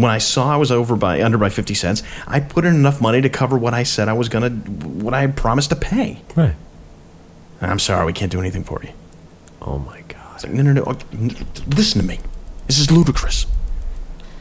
When 0.00 0.10
I 0.10 0.18
saw 0.18 0.52
I 0.52 0.56
was 0.56 0.70
over 0.70 0.96
by 0.96 1.22
under 1.22 1.38
by 1.38 1.50
fifty 1.50 1.74
cents, 1.74 2.02
I 2.26 2.40
put 2.40 2.64
in 2.64 2.74
enough 2.74 3.00
money 3.00 3.20
to 3.20 3.28
cover 3.28 3.58
what 3.58 3.74
I 3.74 3.82
said 3.82 4.08
I 4.08 4.12
was 4.14 4.28
gonna, 4.28 4.50
what 4.50 5.14
I 5.14 5.20
had 5.20 5.36
promised 5.36 5.70
to 5.70 5.76
pay. 5.76 6.20
Right. 6.36 6.54
I'm 7.60 7.78
sorry, 7.78 8.06
we 8.06 8.12
can't 8.12 8.32
do 8.32 8.40
anything 8.40 8.64
for 8.64 8.80
you. 8.82 8.90
Oh 9.60 9.78
my 9.78 10.00
god. 10.08 10.48
No, 10.48 10.62
no, 10.62 10.72
no. 10.72 10.96
Listen 11.76 12.00
to 12.00 12.06
me. 12.06 12.18
This 12.66 12.78
is 12.78 12.90
ludicrous. 12.90 13.44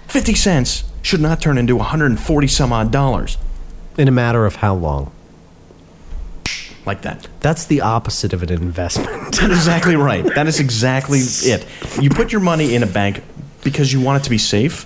50 0.07 0.34
cents 0.36 0.84
should 1.02 1.19
not 1.19 1.41
turn 1.41 1.57
into 1.57 1.76
140 1.76 2.48
some 2.48 2.72
odd 2.73 2.91
dollars 2.91 3.38
In 3.98 4.07
a 4.07 4.11
matter 4.11 4.45
of 4.45 4.56
how 4.57 4.73
long? 4.76 5.11
like 6.86 7.02
that. 7.03 7.27
That's 7.41 7.65
the 7.65 7.81
opposite 7.81 8.34
of 8.34 8.41
an 8.41 8.52
investment. 8.52 9.10
That's 9.26 9.44
exactly 9.44 9.95
right. 9.95 10.23
That 10.34 10.48
is 10.48 10.60
exactly 10.60 11.19
it. 11.44 11.65
You 12.02 12.10
put 12.10 12.31
your 12.31 12.41
money 12.41 12.73
in 12.73 12.81
a 12.81 12.88
bank 12.88 13.22
because 13.64 13.91
you 13.94 14.02
want 14.02 14.22
it 14.22 14.23
to 14.23 14.30
be 14.31 14.38
safe. 14.40 14.86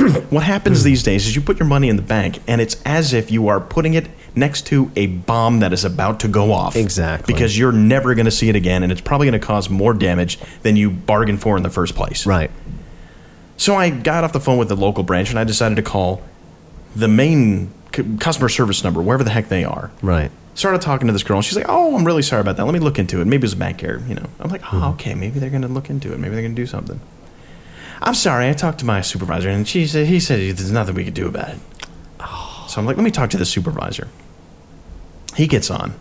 what 0.30 0.44
happens 0.44 0.82
these 0.82 1.02
days 1.02 1.26
is 1.26 1.34
you 1.34 1.42
put 1.42 1.58
your 1.58 1.68
money 1.68 1.88
in 1.88 1.96
the 1.96 2.02
bank 2.02 2.40
and 2.46 2.60
it's 2.60 2.80
as 2.84 3.12
if 3.12 3.30
you 3.30 3.48
are 3.48 3.60
putting 3.60 3.94
it 3.94 4.08
next 4.34 4.66
to 4.68 4.90
a 4.96 5.06
bomb 5.06 5.60
that 5.60 5.72
is 5.72 5.84
about 5.84 6.20
to 6.20 6.28
go 6.28 6.52
off. 6.52 6.76
Exactly. 6.76 7.32
Because 7.32 7.58
you're 7.58 7.72
never 7.72 8.14
going 8.14 8.24
to 8.24 8.30
see 8.30 8.48
it 8.48 8.56
again 8.56 8.82
and 8.82 8.92
it's 8.92 9.00
probably 9.00 9.28
going 9.28 9.40
to 9.40 9.46
cause 9.46 9.68
more 9.68 9.92
damage 9.92 10.38
than 10.62 10.76
you 10.76 10.90
bargained 10.90 11.42
for 11.42 11.56
in 11.56 11.62
the 11.62 11.70
first 11.70 11.94
place. 11.94 12.26
Right. 12.26 12.50
So 13.56 13.74
I 13.74 13.90
got 13.90 14.24
off 14.24 14.32
the 14.32 14.40
phone 14.40 14.58
with 14.58 14.68
the 14.68 14.76
local 14.76 15.02
branch 15.02 15.30
and 15.30 15.38
I 15.38 15.44
decided 15.44 15.74
to 15.76 15.82
call 15.82 16.22
the 16.96 17.08
main 17.08 17.72
c- 17.94 18.16
customer 18.18 18.48
service 18.48 18.82
number, 18.82 19.02
wherever 19.02 19.24
the 19.24 19.30
heck 19.30 19.48
they 19.48 19.64
are. 19.64 19.90
Right. 20.02 20.30
Started 20.54 20.80
talking 20.80 21.06
to 21.06 21.12
this 21.12 21.22
girl 21.22 21.36
and 21.36 21.44
she's 21.44 21.56
like, 21.56 21.66
"Oh, 21.68 21.96
I'm 21.96 22.04
really 22.04 22.22
sorry 22.22 22.40
about 22.40 22.56
that. 22.56 22.64
Let 22.64 22.74
me 22.74 22.80
look 22.80 22.98
into 22.98 23.20
it. 23.20 23.26
Maybe 23.26 23.42
it 23.42 23.42
was 23.42 23.52
a 23.52 23.56
bank 23.56 23.84
error." 23.84 24.02
You 24.08 24.16
know, 24.16 24.26
I'm 24.40 24.50
like, 24.50 24.62
"Oh, 24.62 24.76
mm-hmm. 24.76 24.84
okay. 24.94 25.14
Maybe 25.14 25.38
they're 25.38 25.50
going 25.50 25.62
to 25.62 25.68
look 25.68 25.88
into 25.88 26.12
it. 26.12 26.18
Maybe 26.18 26.34
they're 26.34 26.42
going 26.42 26.54
to 26.54 26.60
do 26.62 26.66
something." 26.66 27.00
I'm 28.02 28.14
sorry. 28.14 28.48
I 28.48 28.52
talked 28.54 28.78
to 28.80 28.86
my 28.86 29.00
supervisor 29.02 29.48
and 29.50 29.66
she 29.68 29.86
said 29.86 30.06
he 30.06 30.20
said 30.20 30.38
there's 30.38 30.70
nothing 30.72 30.94
we 30.94 31.04
could 31.04 31.14
do 31.14 31.28
about 31.28 31.50
it. 31.50 31.58
So 32.68 32.80
I'm 32.80 32.86
like, 32.86 32.96
"Let 32.96 33.02
me 33.02 33.10
talk 33.10 33.30
to 33.30 33.36
the 33.36 33.44
supervisor." 33.44 34.06
He 35.36 35.46
gets 35.48 35.70
on. 35.70 35.92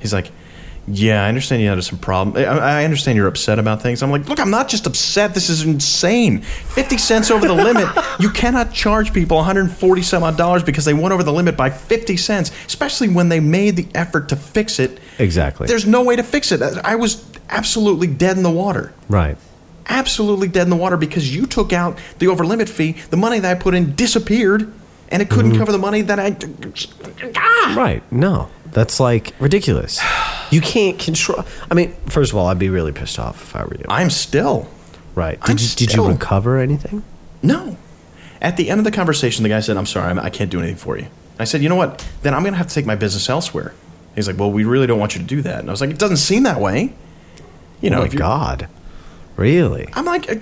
He's 0.00 0.12
like, 0.12 0.30
"Yeah, 0.88 1.24
I 1.24 1.28
understand 1.28 1.62
you 1.62 1.68
had 1.68 1.82
some 1.84 1.98
problem. 1.98 2.36
I, 2.36 2.80
I 2.80 2.84
understand 2.84 3.16
you're 3.16 3.28
upset 3.28 3.60
about 3.60 3.80
things." 3.80 4.02
I'm 4.02 4.10
like, 4.10 4.28
"Look, 4.28 4.40
I'm 4.40 4.50
not 4.50 4.68
just 4.68 4.86
upset. 4.86 5.34
This 5.34 5.48
is 5.48 5.62
insane. 5.62 6.42
Fifty 6.42 6.98
cents 6.98 7.30
over 7.30 7.46
the 7.46 7.54
limit. 7.54 7.88
You 8.18 8.30
cannot 8.30 8.72
charge 8.72 9.12
people 9.12 9.36
140 9.36 10.00
some 10.02 10.22
odd 10.22 10.38
dollars 10.38 10.62
because 10.62 10.86
they 10.86 10.94
went 10.94 11.12
over 11.12 11.22
the 11.22 11.34
limit 11.34 11.54
by 11.54 11.68
50 11.68 12.16
cents, 12.16 12.50
especially 12.66 13.08
when 13.10 13.28
they 13.28 13.40
made 13.40 13.76
the 13.76 13.86
effort 13.94 14.30
to 14.30 14.36
fix 14.36 14.78
it. 14.78 14.98
Exactly. 15.18 15.66
There's 15.66 15.86
no 15.86 16.02
way 16.02 16.16
to 16.16 16.22
fix 16.22 16.50
it. 16.50 16.62
I 16.62 16.94
was 16.96 17.22
absolutely 17.50 18.06
dead 18.08 18.36
in 18.36 18.42
the 18.42 18.50
water." 18.50 18.92
right. 19.08 19.36
Absolutely 19.88 20.48
dead 20.48 20.62
in 20.62 20.70
the 20.70 20.76
water 20.76 20.96
because 20.96 21.34
you 21.34 21.46
took 21.46 21.72
out 21.72 21.98
the 22.18 22.28
over 22.28 22.44
limit 22.44 22.68
fee. 22.68 22.92
The 23.10 23.16
money 23.16 23.38
that 23.38 23.56
I 23.56 23.58
put 23.58 23.74
in 23.74 23.94
disappeared, 23.94 24.72
and 25.08 25.22
it 25.22 25.30
couldn't 25.30 25.56
cover 25.56 25.72
the 25.72 25.78
money 25.78 26.02
that 26.02 26.18
I. 26.18 26.36
Ah! 27.36 27.74
Right. 27.76 28.02
No. 28.12 28.50
That's 28.72 29.00
like 29.00 29.32
ridiculous. 29.38 30.00
You 30.50 30.60
can't 30.60 30.98
control. 30.98 31.44
I 31.70 31.74
mean, 31.74 31.94
first 32.06 32.30
of 32.32 32.36
all, 32.36 32.46
I'd 32.46 32.58
be 32.58 32.68
really 32.68 32.92
pissed 32.92 33.18
off 33.18 33.42
if 33.42 33.56
I 33.56 33.64
were 33.64 33.74
you. 33.74 33.84
I'm 33.88 34.10
still. 34.10 34.68
Right. 35.14 35.40
Did 35.40 35.50
I'm 35.50 35.58
you 35.58 35.68
did 35.76 35.94
you 35.94 36.06
recover 36.06 36.58
anything? 36.58 37.02
No. 37.42 37.78
At 38.42 38.56
the 38.58 38.68
end 38.68 38.78
of 38.78 38.84
the 38.84 38.90
conversation, 38.90 39.42
the 39.44 39.48
guy 39.48 39.60
said, 39.60 39.76
"I'm 39.78 39.86
sorry, 39.86 40.10
I'm, 40.10 40.30
can't 40.30 40.50
do 40.50 40.58
anything 40.58 40.76
for 40.76 40.98
you." 40.98 41.06
I 41.38 41.44
said, 41.44 41.62
"You 41.62 41.68
know 41.70 41.74
what? 41.74 42.06
Then 42.22 42.34
I'm 42.34 42.42
going 42.42 42.52
to 42.52 42.58
have 42.58 42.68
to 42.68 42.74
take 42.74 42.84
my 42.84 42.96
business 42.96 43.28
elsewhere." 43.30 43.72
He's 44.14 44.28
like, 44.28 44.38
"Well, 44.38 44.52
we 44.52 44.64
really 44.64 44.86
don't 44.86 44.98
want 44.98 45.14
you 45.14 45.22
to 45.22 45.26
do 45.26 45.40
that." 45.42 45.60
And 45.60 45.70
I 45.70 45.72
was 45.72 45.80
like, 45.80 45.90
"It 45.90 45.98
doesn't 45.98 46.18
seem 46.18 46.42
that 46.42 46.60
way." 46.60 46.92
You 47.80 47.90
know, 47.90 48.02
oh 48.02 48.02
my 48.02 48.08
God. 48.08 48.68
Really? 49.36 49.86
I'm 49.92 50.06
like, 50.06 50.30
uh, 50.30 50.38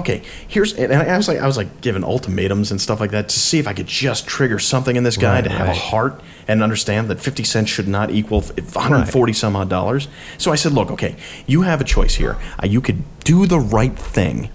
okay, 0.00 0.22
here's, 0.48 0.74
and 0.74 0.92
I 0.92 1.16
was 1.16 1.28
like, 1.28 1.38
I 1.38 1.46
was 1.46 1.56
like 1.56 1.80
giving 1.80 2.04
ultimatums 2.04 2.70
and 2.70 2.78
stuff 2.80 3.00
like 3.00 3.10
that 3.12 3.30
to 3.30 3.38
see 3.38 3.58
if 3.58 3.66
I 3.66 3.72
could 3.72 3.86
just 3.86 4.26
trigger 4.26 4.58
something 4.58 4.96
in 4.96 5.02
this 5.02 5.16
guy 5.16 5.36
Right, 5.36 5.44
to 5.44 5.50
have 5.50 5.68
right. 5.68 5.76
a 5.76 5.80
heart 5.80 6.20
and 6.46 6.62
understand 6.62 7.08
that 7.08 7.20
50 7.20 7.42
cents 7.44 7.70
should 7.70 7.88
not 7.88 8.10
equal 8.10 8.38
f- 8.42 8.74
140 8.76 9.32
some 9.32 9.56
odd 9.56 9.70
dollars. 9.70 10.08
So 10.36 10.52
I 10.52 10.56
said, 10.56 10.72
look, 10.72 10.90
okay, 10.90 11.16
you 11.46 11.62
have 11.62 11.80
a 11.80 11.84
choice 11.84 12.14
here. 12.16 12.36
Uh, 12.62 12.66
you 12.66 12.80
could 12.82 13.02
do 13.20 13.46
the 13.46 13.58
right 13.58 13.98
thing 13.98 14.50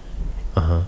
Uh-huh. 0.54 0.82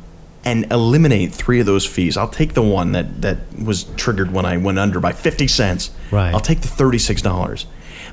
and 0.45 0.71
eliminate 0.71 1.33
three 1.35 1.59
of 1.59 1.67
those 1.67 1.85
fees. 1.85 2.17
I'll 2.17 2.29
take 2.29 2.55
the 2.55 2.63
one 2.63 2.93
that, 2.93 3.23
that 3.23 3.39
was 3.61 3.85
triggered 3.97 4.33
when 4.33 4.45
I 4.47 4.59
went 4.59 4.79
under 4.79 5.01
by 5.01 5.11
50 5.13 5.49
cents. 5.49 5.91
Right. 6.13 6.33
I'll 6.33 6.41
take 6.41 6.61
the 6.61 6.69
$36. 6.69 7.65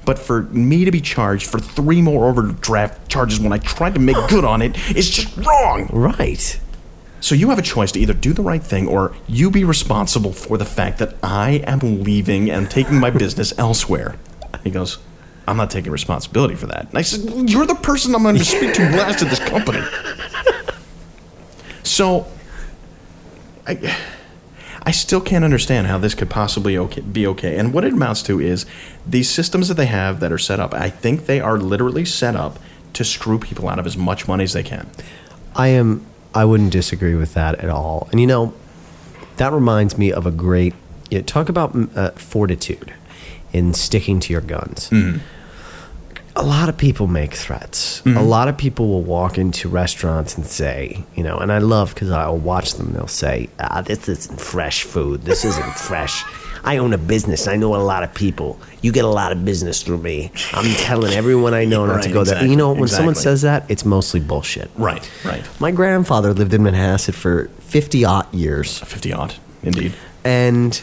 But 0.05 0.17
for 0.17 0.43
me 0.43 0.85
to 0.85 0.91
be 0.91 1.01
charged 1.01 1.47
for 1.47 1.59
three 1.59 2.01
more 2.01 2.27
overdraft 2.29 3.09
charges 3.09 3.39
when 3.39 3.53
I 3.53 3.59
tried 3.59 3.93
to 3.93 3.99
make 3.99 4.17
good 4.29 4.43
on 4.43 4.61
it 4.61 4.77
is 4.95 5.09
just 5.09 5.35
wrong. 5.37 5.87
Right. 5.91 6.59
So 7.19 7.35
you 7.35 7.49
have 7.49 7.59
a 7.59 7.63
choice 7.63 7.91
to 7.91 7.99
either 7.99 8.13
do 8.13 8.33
the 8.33 8.41
right 8.41 8.63
thing 8.63 8.87
or 8.87 9.13
you 9.27 9.51
be 9.51 9.63
responsible 9.63 10.33
for 10.33 10.57
the 10.57 10.65
fact 10.65 10.97
that 10.97 11.15
I 11.21 11.63
am 11.67 12.03
leaving 12.03 12.49
and 12.49 12.69
taking 12.69 12.99
my 12.99 13.11
business 13.11 13.53
elsewhere. 13.59 14.15
He 14.63 14.71
goes, 14.71 14.97
I'm 15.47 15.57
not 15.57 15.69
taking 15.69 15.91
responsibility 15.91 16.55
for 16.55 16.65
that. 16.67 16.89
And 16.89 16.97
I 16.97 17.01
said, 17.03 17.29
"Well, 17.29 17.45
You're 17.45 17.65
the 17.67 17.75
person 17.75 18.15
I'm 18.15 18.23
going 18.23 18.37
to 18.37 18.45
speak 18.45 18.73
to 18.73 18.83
last 18.91 19.21
at 19.21 19.29
this 19.29 19.39
company. 19.39 19.81
So 21.83 22.27
I, 23.67 23.95
I 24.83 24.91
still 24.91 25.21
can't 25.21 25.45
understand 25.45 25.87
how 25.87 25.97
this 25.97 26.15
could 26.15 26.29
possibly 26.29 26.77
okay, 26.77 27.01
be 27.01 27.27
okay. 27.27 27.57
And 27.57 27.73
what 27.73 27.83
it 27.83 27.93
amounts 27.93 28.23
to 28.23 28.39
is 28.39 28.65
these 29.05 29.29
systems 29.29 29.67
that 29.67 29.75
they 29.75 29.85
have 29.85 30.19
that 30.21 30.31
are 30.31 30.39
set 30.39 30.59
up, 30.59 30.73
I 30.73 30.89
think 30.89 31.27
they 31.27 31.39
are 31.39 31.57
literally 31.57 32.05
set 32.05 32.35
up 32.35 32.57
to 32.93 33.03
screw 33.03 33.37
people 33.37 33.69
out 33.69 33.79
of 33.79 33.85
as 33.85 33.95
much 33.95 34.27
money 34.27 34.43
as 34.43 34.53
they 34.53 34.63
can. 34.63 34.89
I 35.55 35.67
am. 35.67 36.05
I 36.33 36.45
wouldn't 36.45 36.71
disagree 36.71 37.15
with 37.15 37.33
that 37.33 37.55
at 37.55 37.69
all. 37.69 38.07
And 38.11 38.19
you 38.19 38.27
know, 38.27 38.53
that 39.37 39.51
reminds 39.51 39.97
me 39.97 40.11
of 40.11 40.25
a 40.25 40.31
great. 40.31 40.73
You 41.09 41.19
know, 41.19 41.23
talk 41.25 41.49
about 41.49 41.73
mm, 41.73 41.95
uh, 41.95 42.11
fortitude 42.11 42.93
in 43.53 43.73
sticking 43.73 44.19
to 44.21 44.33
your 44.33 44.41
guns. 44.41 44.89
A 46.35 46.43
lot 46.43 46.69
of 46.69 46.77
people 46.77 47.07
make 47.07 47.33
threats. 47.33 48.01
A 48.05 48.21
lot 48.23 48.47
of 48.47 48.57
people 48.57 48.87
will 48.87 49.03
walk 49.03 49.37
into 49.37 49.67
restaurants 49.69 50.37
and 50.37 50.45
say, 50.45 51.03
you 51.15 51.23
know, 51.23 51.37
and 51.37 51.51
I 51.51 51.57
love 51.57 51.93
because 51.93 52.09
I'll 52.09 52.37
watch 52.37 52.73
them. 52.75 52.93
They'll 52.93 53.07
say, 53.07 53.49
"Ah, 53.59 53.81
this 53.81 54.07
isn't 54.07 54.39
fresh 54.39 54.83
food. 54.83 55.23
This 55.23 55.43
isn't 55.45 55.73
fresh." 55.89 56.23
I 56.63 56.77
own 56.77 56.93
a 56.93 56.97
business. 56.97 57.47
I 57.47 57.55
know 57.55 57.75
a 57.75 57.77
lot 57.77 58.03
of 58.03 58.13
people. 58.13 58.59
You 58.81 58.91
get 58.91 59.03
a 59.03 59.09
lot 59.09 59.31
of 59.31 59.43
business 59.43 59.81
through 59.81 59.97
me. 59.97 60.31
I'm 60.53 60.71
telling 60.75 61.11
everyone 61.13 61.53
I 61.53 61.65
know 61.65 61.85
not 61.85 62.03
to 62.03 62.09
go 62.11 62.23
there. 62.23 62.45
You 62.45 62.55
know, 62.55 62.71
when 62.73 62.87
someone 62.87 63.15
says 63.15 63.41
that, 63.41 63.65
it's 63.69 63.83
mostly 63.83 64.19
bullshit. 64.19 64.69
Right, 64.75 65.09
right. 65.25 65.43
My 65.59 65.71
grandfather 65.71 66.33
lived 66.33 66.53
in 66.53 66.61
Manhasset 66.61 67.15
for 67.15 67.47
50 67.61 68.05
odd 68.05 68.33
years. 68.33 68.77
50 68.79 69.11
odd, 69.13 69.35
indeed. 69.63 69.93
And 70.23 70.79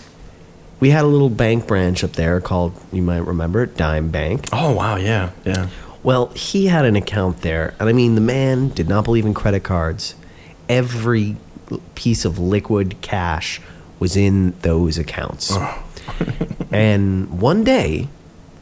we 0.80 0.90
had 0.90 1.04
a 1.04 1.08
little 1.08 1.30
bank 1.30 1.66
branch 1.66 2.04
up 2.04 2.12
there 2.12 2.40
called, 2.40 2.72
you 2.92 3.02
might 3.02 3.24
remember 3.24 3.62
it, 3.62 3.76
Dime 3.76 4.10
Bank. 4.10 4.48
Oh, 4.52 4.72
wow, 4.72 4.96
yeah, 4.96 5.30
yeah. 5.44 5.68
Well, 6.02 6.26
he 6.28 6.66
had 6.66 6.84
an 6.84 6.96
account 6.96 7.42
there. 7.42 7.74
And 7.80 7.88
I 7.88 7.92
mean, 7.92 8.14
the 8.14 8.20
man 8.20 8.68
did 8.68 8.88
not 8.88 9.04
believe 9.04 9.26
in 9.26 9.34
credit 9.34 9.64
cards. 9.64 10.14
Every 10.68 11.36
piece 11.94 12.24
of 12.24 12.38
liquid 12.38 13.00
cash 13.00 13.60
was 13.98 14.16
in 14.16 14.52
those 14.60 14.98
accounts. 14.98 15.50
Oh. 15.52 15.84
and 16.72 17.40
one 17.40 17.64
day, 17.64 18.08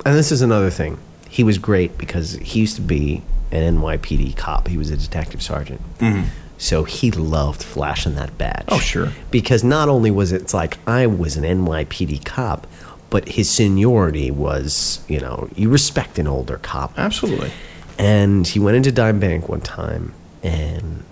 and 0.04 0.16
this 0.16 0.32
is 0.32 0.42
another 0.42 0.70
thing, 0.70 0.98
he 1.28 1.44
was 1.44 1.58
great 1.58 1.98
because 1.98 2.32
he 2.34 2.60
used 2.60 2.76
to 2.76 2.82
be 2.82 3.22
an 3.52 3.76
NYPD 3.76 4.36
cop. 4.36 4.68
He 4.68 4.78
was 4.78 4.90
a 4.90 4.96
detective 4.96 5.42
sergeant. 5.42 5.82
Mm-hmm. 5.98 6.28
So 6.58 6.84
he 6.84 7.10
loved 7.10 7.62
flashing 7.62 8.14
that 8.14 8.36
badge. 8.38 8.64
Oh, 8.68 8.78
sure. 8.78 9.12
Because 9.30 9.62
not 9.62 9.88
only 9.88 10.10
was 10.10 10.32
it 10.32 10.54
like 10.54 10.78
I 10.86 11.06
was 11.06 11.36
an 11.36 11.44
NYPD 11.44 12.24
cop, 12.24 12.66
but 13.10 13.28
his 13.28 13.48
seniority 13.50 14.30
was, 14.30 15.00
you 15.08 15.20
know, 15.20 15.48
you 15.54 15.68
respect 15.68 16.18
an 16.18 16.26
older 16.26 16.56
cop. 16.58 16.98
Absolutely. 16.98 17.50
And 17.98 18.46
he 18.46 18.58
went 18.58 18.76
into 18.76 18.90
Dime 18.92 19.20
Bank 19.20 19.48
one 19.48 19.60
time 19.60 20.12
and 20.42 21.04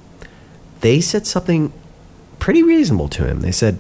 they 0.81 1.01
said 1.01 1.27
something 1.27 1.73
pretty 2.39 2.63
reasonable 2.63 3.09
to 3.09 3.27
him. 3.27 3.41
They 3.41 3.53
said, 3.53 3.79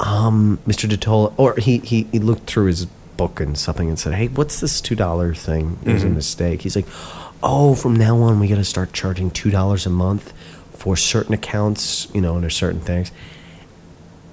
um, 0.00 0.58
Mr. 0.66 0.88
Detola, 0.88 1.32
or 1.36 1.56
he, 1.56 1.78
he, 1.78 2.04
he 2.12 2.18
looked 2.18 2.48
through 2.48 2.66
his 2.66 2.86
book 3.16 3.38
and 3.40 3.56
something 3.56 3.88
and 3.88 3.98
said, 3.98 4.14
Hey, 4.14 4.28
what's 4.28 4.60
this 4.60 4.80
$2 4.80 5.36
thing? 5.36 5.78
It 5.84 5.92
was 5.92 6.02
a 6.04 6.06
Mhm. 6.08 6.14
mistake. 6.14 6.62
He's 6.62 6.74
like, 6.76 6.86
Oh, 7.42 7.74
from 7.74 7.94
now 7.96 8.16
on, 8.22 8.40
we 8.40 8.48
got 8.48 8.56
to 8.56 8.64
start 8.64 8.92
charging 8.92 9.30
$2 9.30 9.86
a 9.86 9.90
month 9.90 10.32
for 10.82 10.96
certain 10.96 11.32
accounts, 11.32 12.08
you 12.12 12.20
know, 12.20 12.34
and 12.34 12.42
there's 12.42 12.56
certain 12.56 12.80
things. 12.80 13.12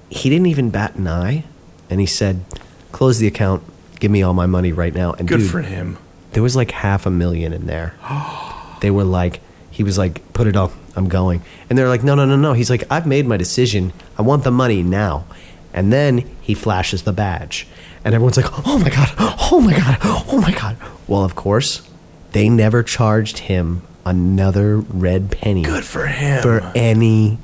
He 0.08 0.28
didn't 0.28 0.46
even 0.48 0.70
bat 0.70 0.96
an 0.96 1.06
eye. 1.06 1.44
And 1.88 2.00
he 2.00 2.06
said, 2.06 2.44
Close 2.90 3.20
the 3.20 3.28
account. 3.28 3.62
Give 4.00 4.10
me 4.10 4.24
all 4.24 4.34
my 4.34 4.46
money 4.46 4.72
right 4.72 4.92
now. 4.92 5.12
And 5.12 5.28
Good 5.28 5.38
dude, 5.38 5.50
for 5.50 5.60
him. 5.62 5.96
there 6.32 6.42
was 6.42 6.56
like 6.56 6.72
half 6.72 7.06
a 7.06 7.10
million 7.10 7.52
in 7.52 7.66
there. 7.66 7.94
they 8.80 8.90
were 8.90 9.04
like, 9.04 9.42
he 9.70 9.84
was 9.84 9.96
like, 9.96 10.32
put 10.32 10.48
it 10.48 10.56
up, 10.56 10.72
I'm 10.96 11.08
going. 11.08 11.40
And 11.68 11.78
they're 11.78 11.86
like, 11.88 12.02
no, 12.02 12.16
no, 12.16 12.24
no, 12.24 12.34
no. 12.34 12.52
He's 12.52 12.68
like, 12.68 12.82
I've 12.90 13.06
made 13.06 13.28
my 13.28 13.36
decision. 13.36 13.92
I 14.18 14.22
want 14.22 14.42
the 14.42 14.50
money 14.50 14.82
now. 14.82 15.26
And 15.72 15.92
then 15.92 16.28
he 16.40 16.54
flashes 16.54 17.04
the 17.04 17.12
badge. 17.12 17.68
And 18.04 18.12
everyone's 18.12 18.36
like, 18.36 18.66
oh 18.66 18.76
my 18.80 18.90
God, 18.90 19.08
oh 19.52 19.60
my 19.64 19.78
God, 19.78 19.98
oh 20.02 20.40
my 20.42 20.50
God. 20.50 20.76
Well, 21.06 21.22
of 21.22 21.36
course, 21.36 21.88
they 22.32 22.48
never 22.48 22.82
charged 22.82 23.38
him 23.38 23.82
another 24.06 24.78
red 24.78 25.30
penny. 25.30 25.62
Good 25.62 25.84
for 25.84 26.06
him. 26.06 26.42
For 26.42 26.60
any, 26.74 27.38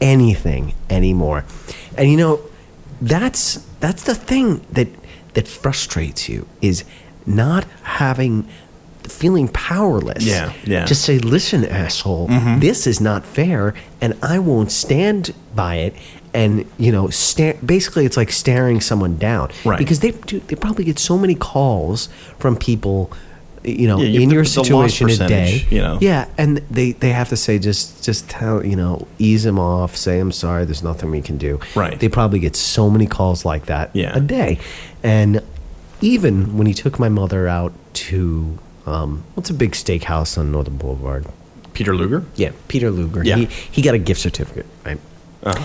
anything 0.00 0.74
anymore. 0.90 1.44
And 1.96 2.10
you 2.10 2.16
know, 2.16 2.40
that's 3.00 3.54
that's 3.80 4.04
the 4.04 4.14
thing 4.14 4.64
that 4.72 4.88
that 5.34 5.46
frustrates 5.48 6.28
you 6.28 6.46
is 6.60 6.84
not 7.26 7.64
having 7.82 8.48
feeling 9.04 9.48
powerless. 9.48 10.24
Yeah, 10.24 10.52
yeah. 10.64 10.84
Just 10.84 11.02
say, 11.02 11.18
listen, 11.18 11.64
asshole, 11.64 12.28
Mhm. 12.28 12.60
this 12.60 12.86
is 12.86 13.00
not 13.00 13.24
fair, 13.24 13.72
and 14.00 14.14
I 14.22 14.38
won't 14.38 14.70
stand 14.70 15.32
by 15.54 15.76
it. 15.76 15.94
And 16.34 16.66
you 16.76 16.92
know, 16.92 17.08
sta- 17.08 17.56
basically, 17.64 18.04
it's 18.04 18.16
like 18.16 18.30
staring 18.30 18.80
someone 18.80 19.16
down, 19.16 19.50
Right. 19.64 19.78
Because 19.78 20.00
they 20.00 20.10
do, 20.10 20.40
they 20.46 20.56
probably 20.56 20.84
get 20.84 20.98
so 20.98 21.16
many 21.16 21.34
calls 21.34 22.08
from 22.38 22.56
people, 22.56 23.10
you 23.70 23.86
know, 23.88 23.98
Yeah, 23.98 24.06
you- 24.08 24.20
in 24.22 24.28
the- 24.28 24.34
your 24.36 24.44
situation 24.44 25.08
a 25.10 25.28
day. 25.28 25.64
you 25.70 25.80
know. 25.80 25.98
Yeah, 26.00 26.26
and 26.36 26.60
they 26.70 26.92
they 26.92 27.10
have 27.10 27.28
to 27.30 27.36
say 27.36 27.58
just 27.58 28.04
just 28.04 28.28
tell 28.28 28.64
you 28.64 28.76
know 28.76 29.06
ease 29.18 29.42
them 29.44 29.58
off, 29.58 29.96
say 29.96 30.18
I'm 30.20 30.32
sorry, 30.32 30.64
there's 30.64 30.82
nothing 30.82 31.10
we 31.10 31.20
can 31.22 31.36
do. 31.38 31.58
Right. 31.74 31.98
They 31.98 32.08
probably 32.08 32.38
get 32.38 32.56
so 32.56 32.88
many 32.90 33.06
calls 33.06 33.44
like 33.44 33.66
that 33.66 33.90
Yeah. 33.94 34.16
a 34.16 34.20
day, 34.20 34.58
and 35.02 35.40
even 36.00 36.56
when 36.56 36.66
he 36.66 36.74
took 36.74 36.98
my 36.98 37.08
mother 37.08 37.48
out 37.48 37.72
to 37.92 38.58
um, 38.86 39.22
what's 39.34 39.50
a 39.50 39.54
big 39.54 39.72
steakhouse 39.72 40.38
on 40.38 40.50
Northern 40.52 40.76
Boulevard? 40.78 41.26
Peter 41.74 41.94
Luger. 41.94 42.24
Yeah, 42.36 42.50
Peter 42.68 42.90
Luger. 42.90 43.22
Yeah. 43.24 43.36
He 43.36 43.48
he 43.70 43.82
got 43.82 43.94
a 43.94 43.98
gift 43.98 44.20
certificate, 44.20 44.66
right? 44.86 44.98
Uh-huh. 45.44 45.62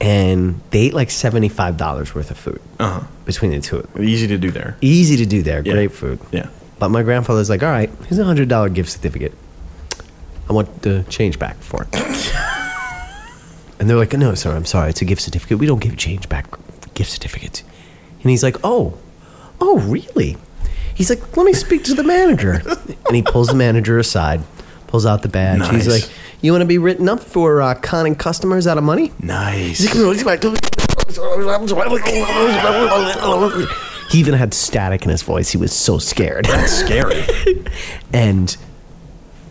And 0.00 0.60
they 0.72 0.80
ate 0.80 0.94
like 0.94 1.10
seventy 1.10 1.48
five 1.48 1.76
dollars 1.76 2.14
worth 2.14 2.30
of 2.30 2.36
food 2.36 2.60
Uh-huh. 2.78 3.00
between 3.24 3.50
the 3.52 3.60
two 3.60 3.78
of 3.78 3.92
them. 3.92 4.04
Easy 4.04 4.26
to 4.26 4.36
do 4.36 4.50
there. 4.50 4.76
Easy 4.82 5.16
to 5.16 5.24
do 5.26 5.42
there. 5.42 5.62
Yeah. 5.64 5.72
Great 5.72 5.92
food. 5.92 6.18
Yeah. 6.32 6.48
But 6.78 6.90
my 6.90 7.02
grandfather's 7.02 7.48
like, 7.48 7.62
all 7.62 7.70
right, 7.70 7.90
here's 8.06 8.18
a 8.18 8.24
hundred 8.24 8.48
dollar 8.48 8.68
gift 8.68 8.90
certificate. 8.90 9.32
I 10.48 10.52
want 10.52 10.82
the 10.82 11.04
change 11.08 11.38
back 11.38 11.56
for 11.58 11.82
it. 11.82 11.88
and 13.80 13.88
they're 13.88 13.96
like, 13.96 14.12
no, 14.12 14.34
sir, 14.34 14.54
I'm 14.54 14.64
sorry, 14.64 14.90
it's 14.90 15.02
a 15.02 15.04
gift 15.04 15.22
certificate. 15.22 15.58
We 15.58 15.66
don't 15.66 15.80
give 15.80 15.96
change 15.96 16.28
back 16.28 16.46
gift 16.94 17.10
certificates. 17.10 17.62
And 18.22 18.30
he's 18.30 18.42
like, 18.42 18.56
oh, 18.62 18.98
oh, 19.60 19.78
really? 19.80 20.36
He's 20.94 21.10
like, 21.10 21.36
let 21.36 21.44
me 21.44 21.52
speak 21.52 21.84
to 21.84 21.94
the 21.94 22.04
manager. 22.04 22.62
and 23.06 23.16
he 23.16 23.22
pulls 23.22 23.48
the 23.48 23.54
manager 23.54 23.98
aside, 23.98 24.42
pulls 24.86 25.04
out 25.06 25.22
the 25.22 25.28
badge. 25.28 25.68
He's 25.70 25.88
like, 25.88 26.08
you 26.40 26.52
want 26.52 26.62
to 26.62 26.66
be 26.66 26.78
written 26.78 27.08
up 27.08 27.20
for 27.20 27.60
uh, 27.60 27.74
conning 27.74 28.14
customers 28.14 28.66
out 28.66 28.78
of 28.78 28.84
money? 28.84 29.12
Nice. 29.20 29.80
He 34.10 34.18
even 34.18 34.34
had 34.34 34.54
static 34.54 35.02
in 35.04 35.10
his 35.10 35.22
voice. 35.22 35.50
He 35.50 35.58
was 35.58 35.72
so 35.72 35.98
scared. 35.98 36.44
That's 36.46 36.72
scary. 36.72 37.24
and 38.12 38.56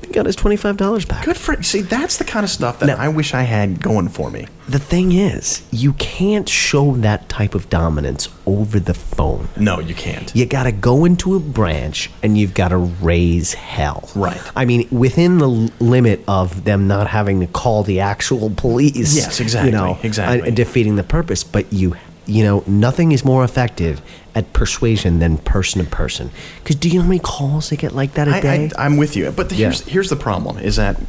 he 0.06 0.14
got 0.14 0.26
his 0.26 0.36
twenty 0.36 0.56
five 0.56 0.78
dollars 0.78 1.04
back. 1.06 1.26
Good 1.26 1.38
for 1.38 1.62
see. 1.64 1.82
That's 1.82 2.18
the 2.18 2.24
kind 2.26 2.44
of 2.44 2.50
stuff 2.50 2.80
that 2.80 3.00
I 3.00 3.08
wish 3.10 3.34
I 3.34 3.42
had 3.44 3.82
going 3.82 4.10
for 4.10 4.30
me. 4.30 4.48
The 4.68 4.80
thing 4.80 5.12
is, 5.12 5.62
you 5.72 5.94
can't 5.94 6.50
show 6.50 6.94
that 6.98 7.30
type 7.30 7.54
of 7.54 7.70
dominance 7.70 8.30
over 8.48 8.80
the 8.80 8.96
phone. 8.96 9.48
No, 9.58 9.80
you 9.80 9.94
can't. 9.94 10.36
You 10.36 10.48
got 10.48 10.64
to 10.64 10.72
go 10.72 11.06
into 11.06 11.36
a 11.36 11.40
branch 11.40 12.10
and 12.24 12.36
you've 12.36 12.56
got 12.56 12.70
to 12.70 12.78
raise 12.78 13.54
hell. 13.54 14.10
Right. 14.16 14.42
I 14.56 14.66
mean, 14.66 14.88
within 14.90 15.38
the 15.38 15.50
l- 15.50 15.70
limit 15.80 16.24
of 16.28 16.64
them 16.64 16.88
not 16.88 17.08
having 17.08 17.42
to 17.42 17.48
call 17.48 17.84
the 17.84 18.00
actual 18.00 18.50
police. 18.50 19.16
Yes, 19.16 19.40
exactly, 19.40 19.70
You 19.72 19.78
know, 19.78 20.00
exactly. 20.02 20.48
and 20.48 20.56
defeating 20.58 20.96
the 20.96 21.04
purpose. 21.04 21.44
But 21.44 21.72
you, 21.72 21.96
you 22.28 22.44
know, 22.44 22.64
nothing 22.68 23.12
is 23.12 23.24
more 23.24 23.44
effective 23.44 24.02
at 24.34 24.52
persuasion 24.54 25.20
than 25.20 25.38
person 25.38 25.84
to 25.84 25.90
person. 25.90 26.32
Because 26.64 26.76
do 26.76 26.88
you 26.90 26.96
know 26.96 27.02
how 27.04 27.08
many 27.10 27.20
calls 27.20 27.70
they 27.70 27.76
get 27.78 27.94
like 27.94 28.14
that 28.14 28.28
a 28.28 28.42
day? 28.42 28.70
I, 28.78 28.86
I'm 28.86 28.98
with 28.98 29.16
you, 29.16 29.32
but 29.32 29.52
Yeah. 29.52 29.58
here's 29.68 29.82
here's 29.82 30.10
the 30.10 30.16
problem: 30.16 30.58
is 30.58 30.76
that 30.78 31.00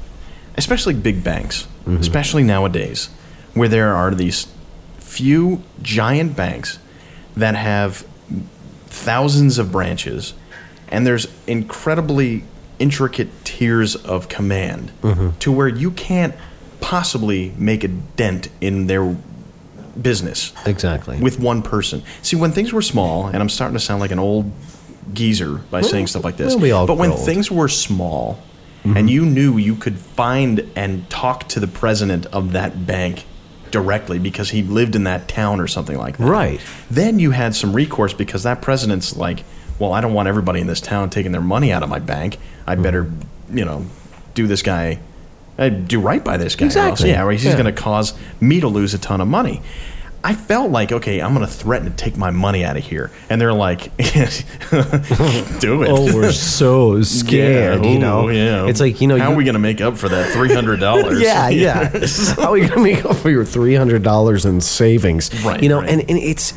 especially 0.56 0.94
big 0.94 1.22
banks, 1.24 1.66
Mm-hmm. 1.86 2.00
especially 2.00 2.42
nowadays, 2.42 3.08
where 3.54 3.68
there 3.68 3.94
are 3.94 4.14
these 4.14 4.46
few 4.98 5.62
giant 5.82 6.34
banks 6.36 6.78
that 7.36 7.54
have 7.54 8.04
thousands 8.86 9.58
of 9.58 9.70
branches, 9.72 10.34
and 10.88 11.06
there's 11.06 11.26
incredibly 11.46 12.44
intricate 12.78 13.28
tiers 13.44 13.96
of 13.96 14.28
command 14.28 14.92
Mm-hmm. 15.02 15.30
to 15.38 15.52
where 15.52 15.68
you 15.68 15.90
can't 15.92 16.34
possibly 16.80 17.52
make 17.56 17.82
a 17.84 17.88
dent 17.88 18.48
in 18.60 18.86
their 18.86 19.16
business 20.00 20.52
exactly. 20.66 21.18
with 21.20 21.38
one 21.40 21.62
person. 21.62 22.02
See, 22.22 22.36
when 22.36 22.52
things 22.52 22.72
were 22.72 22.82
small, 22.82 23.26
and 23.26 23.36
I'm 23.36 23.48
starting 23.48 23.74
to 23.76 23.80
sound 23.84 24.00
like 24.00 24.10
an 24.10 24.18
old 24.18 24.50
geezer 25.12 25.54
by 25.70 25.80
saying 25.82 26.08
stuff 26.08 26.24
like 26.24 26.36
this, 26.36 26.54
well, 26.54 26.62
we 26.62 26.70
all 26.72 26.86
but 26.86 26.98
when 26.98 27.12
old. 27.12 27.24
things 27.24 27.50
were 27.50 27.68
small, 27.68 28.38
Mm-hmm. 28.84 28.96
and 28.98 29.10
you 29.10 29.26
knew 29.26 29.56
you 29.58 29.74
could 29.74 29.98
find 29.98 30.70
and 30.76 31.10
talk 31.10 31.48
to 31.48 31.58
the 31.58 31.66
president 31.66 32.26
of 32.26 32.52
that 32.52 32.86
bank 32.86 33.24
directly 33.72 34.20
because 34.20 34.50
he 34.50 34.62
lived 34.62 34.94
in 34.94 35.02
that 35.04 35.26
town 35.26 35.58
or 35.60 35.66
something 35.66 35.98
like 35.98 36.18
that. 36.18 36.24
Right. 36.24 36.60
Then 36.88 37.18
you 37.18 37.32
had 37.32 37.56
some 37.56 37.72
recourse 37.74 38.12
because 38.14 38.44
that 38.44 38.62
president's 38.62 39.16
like, 39.16 39.42
well, 39.80 39.92
I 39.92 40.00
don't 40.00 40.14
want 40.14 40.28
everybody 40.28 40.60
in 40.60 40.68
this 40.68 40.80
town 40.80 41.10
taking 41.10 41.32
their 41.32 41.40
money 41.40 41.72
out 41.72 41.82
of 41.82 41.88
my 41.88 41.98
bank. 41.98 42.38
I 42.64 42.74
Mm-hmm. 42.74 42.82
better, 42.84 43.10
you 43.52 43.64
know, 43.64 43.86
do 44.34 44.46
this 44.46 44.62
guy. 44.62 45.00
I 45.58 45.68
do 45.70 46.00
right 46.00 46.22
by 46.22 46.36
this 46.36 46.54
guy. 46.56 46.66
else, 46.66 46.74
Exactly. 46.74 47.10
Yeah, 47.10 47.30
he's 47.30 47.44
Yeah. 47.44 47.52
going 47.54 47.64
to 47.66 47.72
cause 47.72 48.12
me 48.40 48.60
to 48.60 48.68
lose 48.68 48.92
a 48.94 48.98
ton 48.98 49.20
of 49.20 49.28
money. 49.28 49.62
I 50.24 50.34
felt 50.34 50.70
like, 50.72 50.90
okay, 50.90 51.20
I'm 51.22 51.34
going 51.34 51.46
to 51.46 51.52
threaten 51.52 51.88
to 51.88 51.96
take 51.96 52.16
my 52.16 52.30
money 52.32 52.64
out 52.64 52.76
of 52.76 52.82
here. 52.84 53.12
And 53.30 53.40
they're 53.40 53.52
like, 53.52 53.96
do 53.96 55.82
it. 55.82 55.88
Oh, 55.88 56.12
we're 56.14 56.32
so 56.32 57.00
scared, 57.02 57.84
Yeah, 57.84 57.90
you 57.92 57.98
know? 57.98 58.28
ooh, 58.28 58.32
yeah. 58.32 58.66
It's 58.66 58.80
like, 58.80 59.00
you 59.00 59.06
know, 59.06 59.18
how 59.18 59.28
you- 59.28 59.34
are 59.34 59.36
we 59.36 59.44
going 59.44 59.54
to 59.54 59.60
make 59.60 59.80
up 59.80 59.96
for 59.96 60.08
that 60.08 60.32
$300? 60.34 61.20
yeah, 61.22 61.48
yeah. 61.48 62.06
How 62.42 62.50
are 62.50 62.58
you 62.58 62.68
gonna 62.68 62.82
make 62.82 63.04
up 63.04 63.16
for 63.16 63.30
your 63.30 63.44
three 63.44 63.74
hundred 63.74 64.02
dollars 64.02 64.44
in 64.44 64.60
savings? 64.60 65.30
Right, 65.44 65.62
You 65.62 65.68
know, 65.68 65.80
right. 65.80 65.88
and, 65.90 66.00
and 66.02 66.18
it's 66.18 66.54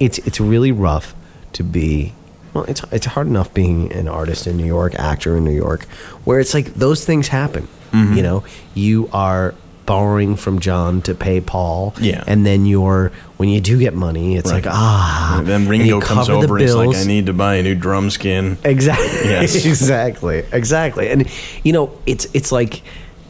it's 0.00 0.18
it's 0.18 0.40
really 0.40 0.72
rough 0.72 1.14
to 1.54 1.62
be. 1.62 2.14
Well, 2.54 2.64
it's 2.64 2.82
it's 2.92 3.06
hard 3.06 3.26
enough 3.26 3.52
being 3.54 3.92
an 3.92 4.08
artist 4.08 4.46
in 4.46 4.56
New 4.56 4.64
York, 4.66 4.94
actor 4.96 5.36
in 5.36 5.44
New 5.44 5.52
York, 5.54 5.84
where 6.24 6.40
it's 6.40 6.54
like 6.54 6.74
those 6.74 7.04
things 7.04 7.28
happen. 7.28 7.68
Mm-hmm. 7.92 8.14
You 8.16 8.22
know, 8.22 8.44
you 8.74 9.08
are 9.12 9.54
borrowing 9.84 10.36
from 10.36 10.60
John 10.60 11.02
to 11.02 11.14
pay 11.14 11.40
Paul. 11.40 11.94
Yeah. 12.00 12.22
and 12.26 12.46
then 12.46 12.66
you're 12.66 13.10
when 13.36 13.48
you 13.48 13.60
do 13.60 13.78
get 13.78 13.94
money, 13.94 14.36
it's 14.36 14.50
Right. 14.50 14.64
like 14.64 14.72
ah. 14.72 15.38
And 15.38 15.46
then 15.46 15.68
Ringo 15.68 16.00
comes 16.00 16.28
over 16.28 16.56
and 16.56 16.62
he's 16.62 16.74
like. 16.74 16.96
I 16.96 17.04
need 17.04 17.26
to 17.26 17.32
buy 17.32 17.56
a 17.56 17.62
new 17.62 17.74
drum 17.74 18.10
skin. 18.10 18.58
Exactly. 18.64 19.30
Yes. 19.30 19.64
exactly. 19.66 20.44
Exactly. 20.52 21.08
And 21.10 21.28
you 21.64 21.72
know, 21.72 21.90
it's 22.06 22.26
it's 22.32 22.52
like, 22.52 22.82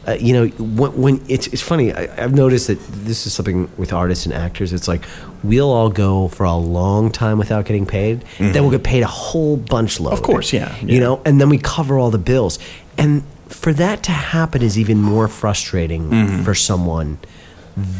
uh, 0.07 0.11
you 0.19 0.33
know, 0.33 0.47
when, 0.59 0.91
when 1.01 1.25
it's 1.27 1.47
it's 1.47 1.61
funny. 1.61 1.91
I, 1.91 2.03
I've 2.23 2.35
noticed 2.35 2.67
that 2.67 2.79
this 2.87 3.25
is 3.25 3.33
something 3.33 3.69
with 3.77 3.91
artists 3.91 4.25
and 4.27 4.33
actors. 4.35 4.73
It's 4.73 4.87
like 4.87 5.03
we'll 5.43 5.71
all 5.71 5.89
go 5.89 6.27
for 6.27 6.43
a 6.45 6.55
long 6.55 7.11
time 7.11 7.37
without 7.39 7.65
getting 7.65 7.85
paid. 7.87 8.23
Then 8.37 8.61
we'll 8.61 8.71
get 8.71 8.83
paid 8.83 9.01
a 9.03 9.07
whole 9.07 9.57
bunch. 9.57 9.97
Mm-hmm. 9.97 10.13
Of 10.13 10.21
course, 10.21 10.53
yeah, 10.53 10.75
You 10.81 10.99
know, 10.99 11.21
and 11.25 11.41
then 11.41 11.49
we 11.49 11.57
cover 11.57 11.97
all 11.97 12.11
the 12.11 12.17
bills. 12.19 12.59
And 12.97 13.23
for 13.53 13.73
that 13.73 14.03
to 14.03 14.11
happen 14.11 14.61
is 14.61 14.77
even 14.79 15.01
more 15.01 15.27
frustrating 15.27 16.09
Mm-hmm. 16.09 16.43
for 16.43 16.53
someone 16.55 17.17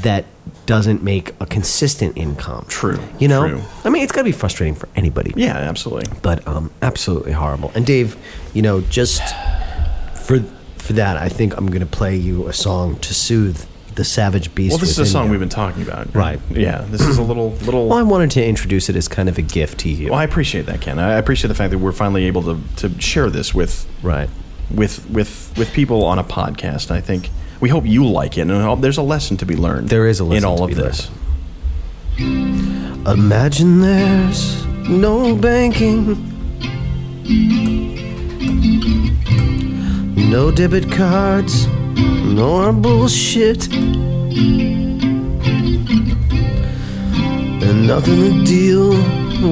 that 0.02 0.26
doesn't 0.66 1.02
make 1.04 1.34
a 1.40 1.46
consistent 1.46 2.16
income. 2.18 2.66
True, 2.70 3.00
You 3.20 3.28
know, 3.28 3.48
true. 3.48 3.62
I 3.84 3.90
mean, 3.90 4.04
it's 4.04 4.12
got 4.12 4.22
to 4.22 4.26
be 4.26 4.32
frustrating 4.32 4.76
for 4.76 4.88
anybody 4.96 5.34
Yeah, 5.36 5.58
absolutely. 5.58 6.12
but 6.22 6.48
um, 6.48 6.70
absolutely 6.82 7.32
horrible. 7.32 7.72
And 7.76 7.86
Dave, 7.86 8.16
you 8.54 8.62
know, 8.62 8.82
just 8.82 9.22
for 10.26 10.40
for 10.78 10.94
that, 10.94 11.16
I 11.18 11.30
think 11.30 11.56
I'm 11.58 11.68
going 11.68 11.80
to 11.80 11.86
play 11.86 12.16
you 12.18 12.48
a 12.48 12.54
song 12.54 12.98
to 13.00 13.14
soothe 13.14 13.66
the 13.96 14.04
savage 14.04 14.54
beast. 14.54 14.72
Well, 14.74 14.80
this 14.80 14.90
is 14.92 15.00
a 15.00 15.06
song 15.06 15.26
you. 15.26 15.32
we've 15.32 15.40
been 15.40 15.50
talking 15.50 15.82
about. 15.82 16.14
Right. 16.14 16.40
Yeah, 16.50 16.82
this 16.90 17.02
is 17.02 17.18
a 17.18 17.24
little 17.24 17.52
little. 17.66 17.88
Well, 17.90 17.98
I 17.98 18.02
wanted 18.04 18.32
to 18.32 18.46
introduce 18.46 18.90
it 18.90 18.96
as 18.96 19.08
kind 19.08 19.30
of 19.30 19.38
a 19.38 19.42
gift 19.42 19.80
to 19.82 19.90
you. 19.90 20.10
Well, 20.12 20.20
I 20.20 20.24
appreciate 20.26 20.66
that, 20.66 20.82
Ken. 20.82 21.00
I 21.00 21.14
appreciate 21.14 21.48
the 21.48 21.56
fact 21.56 21.72
that 21.72 21.78
we're 21.80 21.92
finally 21.94 22.26
able 22.26 22.42
to, 22.44 22.60
to 22.78 23.02
share 23.02 23.30
this 23.30 23.54
with 23.54 23.88
right 24.04 24.30
with 24.72 25.10
with 25.10 25.54
with 25.58 25.72
people 25.74 26.04
on 26.06 26.20
a 26.20 26.24
podcast. 26.24 26.92
I 26.92 27.02
think 27.02 27.30
we 27.60 27.70
hope 27.70 27.86
you 27.86 28.06
like 28.06 28.38
it, 28.38 28.42
and 28.50 28.84
there's 28.84 28.98
a 28.98 29.04
lesson 29.04 29.38
to 29.38 29.46
be 29.46 29.56
learned. 29.56 29.90
There 29.90 30.08
is 30.08 30.20
a 30.20 30.24
lesson 30.24 30.38
in 30.38 30.46
all 30.46 30.64
of 30.64 30.76
this. 30.76 31.10
Imagine 33.08 33.82
there's 33.82 34.66
no 34.88 35.36
banking, 35.36 36.16
no 40.30 40.52
debit 40.52 40.92
cards, 40.92 41.68
nor 41.68 42.74
bullshit, 42.74 43.72
and 47.64 47.88
nothing 47.88 48.20
to 48.20 48.44
deal 48.46 48.90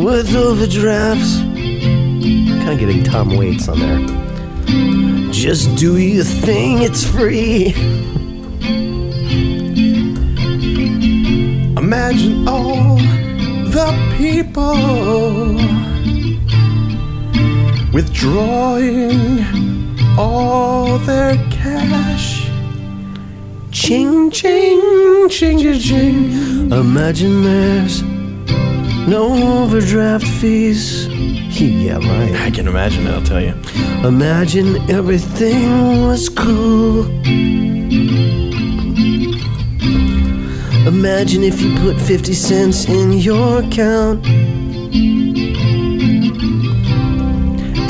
with 0.04 0.36
overdrafts. 0.36 1.40
Kind 1.40 2.70
of 2.70 2.80
getting 2.80 3.04
Tom 3.04 3.36
Waits 3.38 3.68
on 3.68 3.80
there. 3.80 4.21
Just 5.32 5.76
do 5.76 5.98
your 5.98 6.24
thing, 6.24 6.82
it's 6.82 7.04
free. 7.04 7.74
Imagine 11.78 12.48
all 12.48 12.98
the 13.78 13.90
people 14.18 14.76
withdrawing 17.92 19.42
all 20.18 20.98
their 21.00 21.36
cash. 21.50 22.50
Ching, 23.72 24.32
ching, 24.32 25.28
ching, 25.30 25.60
ching, 25.60 25.80
ching. 25.80 26.72
Imagine 26.72 27.44
there's 27.44 28.11
no 29.08 29.64
overdraft 29.64 30.26
fees. 30.26 31.08
Yeah, 31.60 31.98
right. 31.98 32.34
I 32.42 32.50
can 32.52 32.68
imagine 32.68 33.06
it, 33.06 33.12
I'll 33.12 33.22
tell 33.22 33.42
you. 33.42 33.54
Imagine 34.08 34.90
everything 34.90 36.02
was 36.02 36.30
cool. 36.30 37.06
Imagine 40.88 41.44
if 41.44 41.62
you 41.62 41.76
put 41.78 42.00
50 42.00 42.34
cents 42.34 42.90
in 42.90 43.14
your 43.14 43.60
account 43.64 44.26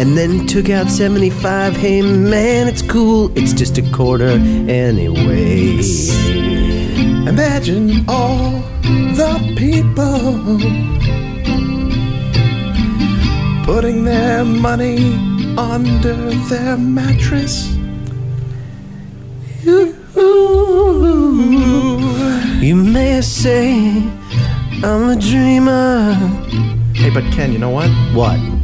and 0.02 0.18
then 0.18 0.48
took 0.48 0.70
out 0.70 0.90
75. 0.90 1.76
Hey 1.76 2.02
man, 2.02 2.68
it's 2.68 2.82
cool. 2.82 3.32
It's 3.38 3.54
just 3.54 3.78
a 3.78 3.82
quarter 3.92 4.30
anyway. 4.30 5.80
Imagine 7.28 8.04
all 8.10 8.71
the 8.84 9.54
people 9.58 10.58
putting 13.64 14.04
their 14.06 14.44
money 14.44 15.16
under 15.58 16.16
their 16.50 16.78
mattress. 16.78 17.74
You 22.62 22.76
may 22.76 23.22
say 23.22 24.04
I'm 24.84 25.10
a 25.10 25.16
dreamer. 25.16 26.14
Hey, 26.94 27.10
but 27.10 27.24
Ken, 27.34 27.52
you 27.52 27.60
know 27.60 27.70
what? 27.70 27.90
What? 28.14 28.61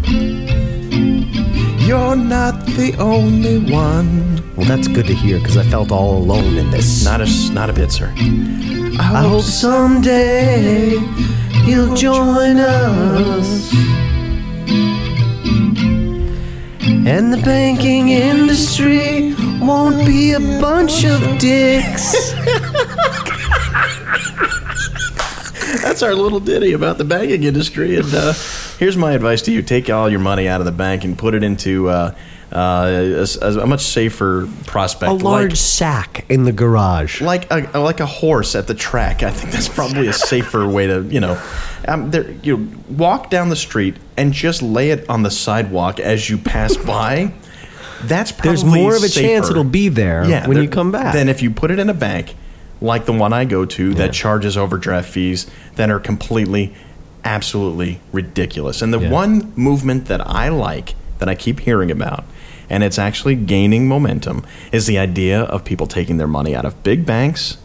You're 1.88 2.18
not 2.18 2.66
the 2.66 2.94
only 3.00 3.60
one. 3.72 4.44
Well, 4.58 4.68
that's 4.68 4.90
good 4.90 5.08
to 5.08 5.14
hear 5.14 5.40
because 5.40 5.56
I 5.56 5.64
felt 5.64 5.90
all 5.90 6.18
alone 6.18 6.58
in 6.58 6.70
this. 6.70 7.06
Not 7.06 7.22
a, 7.22 7.54
not 7.54 7.70
a 7.70 7.74
bit, 7.74 7.94
sir. 7.94 8.14
I 8.18 9.26
hope 9.26 9.44
someday 9.44 10.98
you'll 11.64 11.96
join 11.96 12.58
us. 12.58 13.74
And 17.08 17.32
the 17.32 17.42
banking 17.46 18.10
industry 18.10 19.34
won't 19.62 20.06
be 20.06 20.34
a 20.34 20.42
bunch 20.42 21.06
of 21.06 21.22
dicks. 21.40 22.34
That's 25.82 26.04
our 26.04 26.14
little 26.14 26.42
ditty 26.42 26.74
about 26.74 26.98
the 26.98 27.06
banking 27.06 27.44
industry. 27.44 27.96
And 27.96 28.14
uh, 28.14 28.34
here's 28.80 28.98
my 28.98 29.14
advice 29.14 29.42
to 29.44 29.52
you: 29.52 29.62
take 29.62 29.90
all 29.90 30.10
your 30.10 30.20
money 30.20 30.48
out 30.48 30.62
of 30.62 30.66
the 30.66 30.72
bank 30.72 31.04
and 31.04 31.18
put 31.18 31.34
it 31.34 31.44
into 31.44 31.90
uh, 31.90 32.16
uh, 32.52 33.26
a, 33.42 33.48
a 33.60 33.68
much 33.68 33.82
safer 33.82 34.48
prospect. 34.66 35.12
A 35.12 35.14
large 35.16 35.52
like, 35.52 35.58
sack 35.58 36.26
in 36.30 36.46
the 36.46 36.52
garage. 36.52 37.22
like 37.22 37.52
a 37.52 37.80
like 37.80 38.00
a 38.00 38.06
horse 38.06 38.56
at 38.56 38.68
the 38.68 38.74
track. 38.74 39.24
I 39.24 39.32
think 39.32 39.52
that's 39.52 39.70
probably 39.70 40.08
a 40.08 40.14
safer 40.14 40.68
way 40.68 40.88
to 40.88 41.04
you 41.04 41.20
know. 41.20 41.42
Um, 41.88 42.12
there, 42.12 42.32
you 42.44 42.70
walk 42.90 43.30
down 43.30 43.50
the 43.50 43.56
street 43.56 43.98
and 44.16 44.34
just 44.34 44.62
lay 44.62 44.92
it 44.92 45.10
on 45.10 45.24
the 45.24 45.32
sidewalk 45.32 46.00
as 46.00 46.30
you 46.30 46.38
pass 46.38 46.76
by. 46.78 47.34
That's 48.04 48.32
probably 48.32 48.50
There's 48.50 48.64
more 48.64 48.96
of 48.96 49.04
a 49.04 49.08
safer. 49.08 49.28
chance 49.28 49.50
it'll 49.50 49.64
be 49.64 49.90
there 49.90 50.22
when 50.22 50.54
there- 50.54 50.64
you 50.64 50.70
come 50.70 50.92
back. 50.92 51.14
Than 51.14 51.30
if 51.30 51.42
you 51.42 51.50
put 51.50 51.72
it 51.72 51.80
in 51.80 51.90
a 51.90 51.94
bank, 51.94 52.36
like 52.80 53.06
the 53.06 53.14
one 53.14 53.34
I 53.34 53.46
go 53.46 53.66
to 53.66 53.94
that 53.96 54.14
charges 54.14 54.56
overdraft 54.56 55.10
fees 55.10 55.48
that 55.76 55.90
are 55.90 56.00
completely, 56.00 56.76
absolutely 57.28 58.00
ridiculous. 58.12 58.82
And 58.82 58.94
the 58.94 59.00
Yeah. 59.00 59.10
one 59.12 59.52
movement 59.56 60.06
that 60.06 60.22
I 60.28 60.50
like 60.50 60.96
that 61.20 61.28
I 61.30 61.36
keep 61.36 61.60
hearing 61.62 61.92
about, 61.92 62.24
and 62.70 62.84
it's 62.84 62.98
actually 63.00 63.36
gaining 63.36 63.88
momentum, 63.88 64.44
is 64.72 64.86
the 64.86 64.98
idea 64.98 65.42
of 65.42 65.64
people 65.66 65.88
taking 65.88 66.18
their 66.18 66.28
money 66.28 66.56
out 66.56 66.66
of 66.66 66.82
big 66.84 67.06
banks 67.06 67.58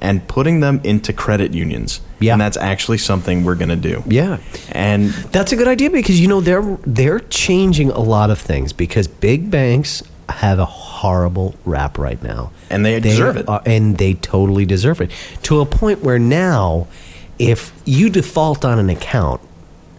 and 0.00 0.26
putting 0.28 0.60
them 0.60 0.80
into 0.84 1.12
credit 1.12 1.52
unions. 1.54 2.00
Yeah. 2.20 2.32
And 2.32 2.40
that's 2.40 2.56
actually 2.56 2.98
something 2.98 3.44
we're 3.44 3.54
going 3.54 3.68
to 3.70 3.76
do. 3.76 4.02
Yeah. 4.06 4.38
And 4.72 5.10
That's 5.32 5.52
a 5.52 5.56
good 5.56 5.68
idea 5.68 5.90
because 5.90 6.20
you 6.20 6.28
know 6.28 6.40
they're 6.40 6.78
they're 6.86 7.20
changing 7.20 7.90
a 7.90 8.00
lot 8.00 8.30
of 8.30 8.38
things 8.38 8.72
because 8.72 9.06
big 9.08 9.50
banks 9.50 10.02
have 10.28 10.58
a 10.58 10.64
horrible 10.64 11.54
rap 11.66 11.98
right 11.98 12.22
now, 12.22 12.50
And 12.70 12.84
they 12.84 12.98
deserve 13.00 13.36
it. 13.36 13.46
are- 13.48 13.60
and 13.66 13.98
they 13.98 14.14
totally 14.14 14.64
deserve 14.64 15.00
it 15.02 15.10
to 15.42 15.60
a 15.60 15.66
point 15.66 16.02
where 16.02 16.18
now, 16.18 16.86
if 17.38 17.72
you 17.84 18.10
default 18.10 18.64
on 18.64 18.78
an 18.78 18.90
account 18.90 19.40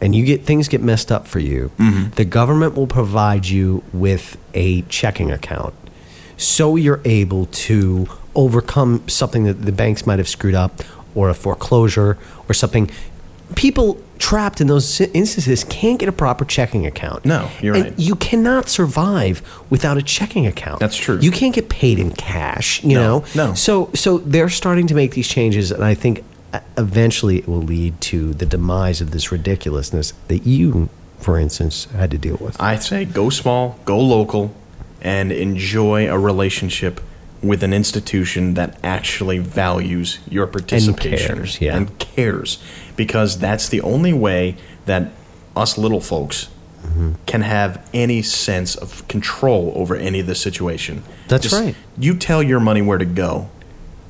and 0.02 0.14
you 0.16 0.26
get 0.26 0.44
things 0.44 0.68
get 0.68 0.82
messed 0.82 1.12
up 1.12 1.28
for 1.28 1.40
you, 1.40 1.72
Mm-hmm. 1.78 2.12
the 2.12 2.26
government 2.26 2.76
will 2.76 2.88
provide 2.88 3.48
you 3.48 3.84
with 3.94 4.38
a 4.54 4.82
checking 4.84 5.32
account, 5.32 5.74
so 6.38 6.76
you're 6.76 7.02
able 7.06 7.46
to 7.48 8.08
overcome 8.36 9.08
something 9.08 9.44
that 9.46 9.62
the 9.66 9.72
banks 9.72 10.06
might 10.06 10.20
have 10.20 10.28
screwed 10.28 10.56
up, 10.56 10.82
or 11.14 11.30
a 11.30 11.34
foreclosure, 11.34 12.18
or 12.50 12.54
something. 12.54 12.90
People 13.56 14.02
trapped 14.18 14.60
in 14.60 14.68
those 14.68 15.00
instances 15.00 15.64
can't 15.66 16.00
get 16.00 16.10
a 16.10 16.12
proper 16.12 16.44
checking 16.46 16.86
account. 16.86 17.24
No, 17.26 17.50
you're 17.62 17.76
And 17.76 17.84
right. 17.86 18.00
You 18.00 18.16
cannot 18.16 18.70
survive 18.70 19.42
without 19.70 19.98
a 19.98 20.02
checking 20.02 20.48
account. 20.48 20.80
That's 20.80 20.98
true. 20.98 21.20
You 21.22 21.32
can't 21.32 21.54
get 21.54 21.70
paid 21.70 22.00
in 22.00 22.12
cash. 22.12 22.84
You 22.84 22.96
No, 22.96 23.20
know. 23.20 23.26
no. 23.36 23.54
So 23.54 23.92
so 23.94 24.18
they're 24.20 24.50
starting 24.50 24.88
to 24.88 24.96
make 24.96 25.12
these 25.12 25.28
changes, 25.28 25.72
and 25.72 25.84
I 25.84 25.94
think 25.94 26.24
eventually 26.78 27.38
it 27.38 27.48
will 27.48 27.62
lead 27.62 28.00
to 28.02 28.34
the 28.34 28.46
demise 28.46 29.02
of 29.02 29.12
this 29.12 29.32
ridiculousness 29.32 30.14
that 30.28 30.46
you, 30.46 30.90
for 31.18 31.38
instance, 31.40 31.86
had 31.86 32.12
to 32.12 32.18
deal 32.18 32.38
with. 32.38 32.60
I 32.62 32.78
say 32.78 33.06
go 33.06 33.30
small, 33.30 33.80
go 33.86 34.00
local, 34.00 34.56
and 35.02 35.32
enjoy 35.32 36.10
a 36.10 36.18
relationship 36.18 37.02
with 37.42 37.64
an 37.64 37.74
institution 37.74 38.56
that 38.56 38.80
actually 38.84 39.38
values 39.38 40.20
your 40.30 40.48
participation 40.48 41.32
and 41.32 41.38
cares, 41.38 41.62
yeah. 41.62 41.78
and 41.78 42.00
cares, 42.00 42.64
because 42.96 43.38
that's 43.38 43.70
the 43.70 43.82
only 43.82 44.14
way 44.14 44.58
that 44.86 45.12
us 45.56 45.78
little 45.78 46.02
folks 46.02 46.50
Mm-hmm. 46.86 47.14
can 47.26 47.42
have 47.42 47.90
any 47.96 48.22
sense 48.22 48.76
of 48.76 49.08
control 49.08 49.74
over 49.76 49.96
any 49.96 50.20
of 50.20 50.28
the 50.28 50.36
situation. 50.36 51.02
That's 51.28 51.52
right. 51.52 51.76
You 51.98 52.16
tell 52.16 52.44
your 52.44 52.60
money 52.60 52.84
where 52.84 53.00
to 53.00 53.06
go. 53.06 53.50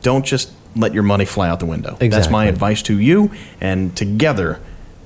Don't 0.02 0.26
just 0.26 0.52
let 0.76 0.94
your 0.94 1.04
money 1.04 1.26
fly 1.26 1.50
out 1.50 1.60
the 1.60 1.66
window. 1.66 1.98
That's 2.00 2.30
my 2.30 2.46
advice 2.46 2.82
to 2.84 3.00
you, 3.00 3.32
and 3.62 3.96
together 3.96 4.60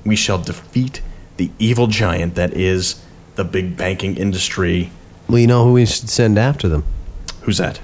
we 0.04 0.16
shall 0.16 0.38
defeat 0.38 1.00
the 1.36 1.50
evil 1.58 1.86
giant 1.86 2.34
that 2.34 2.52
is 2.52 3.02
the 3.36 3.44
big 3.44 3.76
banking 3.76 4.16
industry. 4.16 4.90
Well, 5.28 5.38
you 5.38 5.46
know 5.46 5.64
who 5.64 5.72
we 5.74 5.86
should 5.86 6.10
send 6.10 6.38
after 6.38 6.68
them? 6.68 6.84
Who's 7.42 7.58
that? 7.58 7.80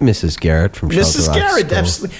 Mrs. 0.00 0.38
Garrett 0.40 0.74
from 0.74 0.90
Shelter 0.90 1.18
Mrs. 1.18 1.28
Rock 1.28 1.36
Garrett. 1.36 1.66
School. 1.66 1.78
Absolutely. 1.78 2.16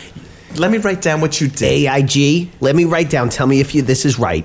Let 0.57 0.71
me 0.71 0.79
write 0.79 1.03
down 1.03 1.21
what 1.21 1.41
you 1.41 1.49
did. 1.49 1.89
AIG, 1.89 2.51
let 2.61 2.77
me 2.77 2.85
write 2.85 3.11
down. 3.11 3.29
Tell 3.29 3.47
me 3.47 3.61
if 3.61 3.75
you 3.75 3.83
this 3.83 4.05
is 4.05 4.19
right. 4.19 4.45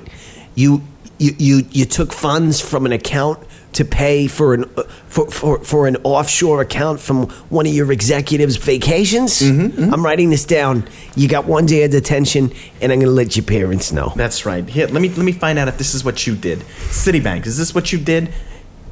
You 0.55 0.81
you 1.19 1.31
you, 1.37 1.65
you 1.69 1.85
took 1.85 2.13
funds 2.13 2.59
from 2.61 2.85
an 2.85 2.93
account 2.93 3.39
to 3.73 3.85
pay 3.85 4.27
for 4.27 4.53
an 4.53 4.63
uh, 4.75 4.83
for, 5.07 5.29
for 5.29 5.59
for 5.63 5.87
an 5.87 5.97
offshore 6.03 6.61
account 6.61 6.99
from 6.99 7.27
one 7.49 7.65
of 7.67 7.73
your 7.73 7.91
executives' 7.91 8.57
vacations. 8.57 9.41
Mm-hmm, 9.41 9.93
I'm 9.93 10.03
writing 10.03 10.29
this 10.29 10.45
down. 10.45 10.87
You 11.15 11.27
got 11.27 11.45
one 11.45 11.65
day 11.65 11.83
of 11.83 11.91
detention, 11.91 12.51
and 12.81 12.91
I'm 12.91 12.99
going 12.99 13.09
to 13.09 13.11
let 13.11 13.35
your 13.35 13.45
parents 13.45 13.91
know. 13.91 14.13
That's 14.15 14.45
right. 14.45 14.67
Here, 14.67 14.87
let 14.87 15.01
me 15.01 15.09
let 15.09 15.23
me 15.23 15.31
find 15.31 15.59
out 15.59 15.67
if 15.67 15.77
this 15.77 15.93
is 15.93 16.03
what 16.03 16.25
you 16.25 16.35
did. 16.35 16.59
Citibank, 16.89 17.45
is 17.45 17.57
this 17.57 17.75
what 17.75 17.91
you 17.91 17.99
did? 17.99 18.33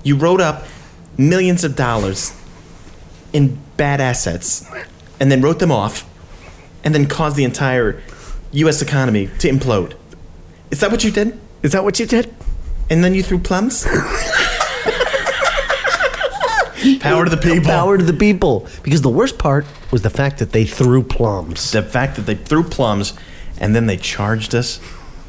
You 0.03 0.18
wrote 0.18 0.41
up 0.41 0.65
millions 1.18 1.64
of 1.64 1.76
dollars 1.76 2.34
in 3.34 3.57
bad 3.77 3.99
assets, 4.02 4.69
and 5.19 5.31
then 5.31 5.41
wrote 5.41 5.60
them 5.60 5.72
off, 5.72 6.07
and 6.84 6.93
then 6.93 7.07
caused 7.07 7.35
the 7.35 7.43
entire 7.43 8.02
U.S. 8.52 8.81
economy 8.81 9.27
to 9.39 9.49
implode. 9.49 9.95
Is 10.72 10.80
that 10.81 10.91
what 10.91 11.03
you 11.03 11.11
did? 11.11 11.39
Is 11.64 11.72
that 11.72 11.84
what 11.84 11.99
you 11.99 12.06
did? 12.06 12.34
And 12.89 13.03
then 13.03 13.15
you 13.15 13.23
threw 13.23 13.39
plums. 13.39 13.88
Power 16.99 17.26
to 17.26 17.32
the 17.32 17.38
people. 17.38 17.66
Power 17.66 17.98
to 17.98 18.03
the 18.03 18.14
people. 18.14 18.68
Because 18.84 19.02
the 19.02 19.10
worst 19.10 19.38
part 19.38 19.66
was 19.91 20.02
the 20.02 20.10
fact 20.10 20.40
that 20.40 20.52
they 20.52 20.66
threw 20.66 21.03
plums. 21.03 21.72
The 21.72 21.84
fact 21.84 22.16
that 22.16 22.24
they 22.24 22.36
threw 22.36 22.64
plums, 22.64 23.14
and 23.60 23.76
then 23.76 23.86
they 23.86 23.98
charged 23.98 24.53
us 24.56 24.80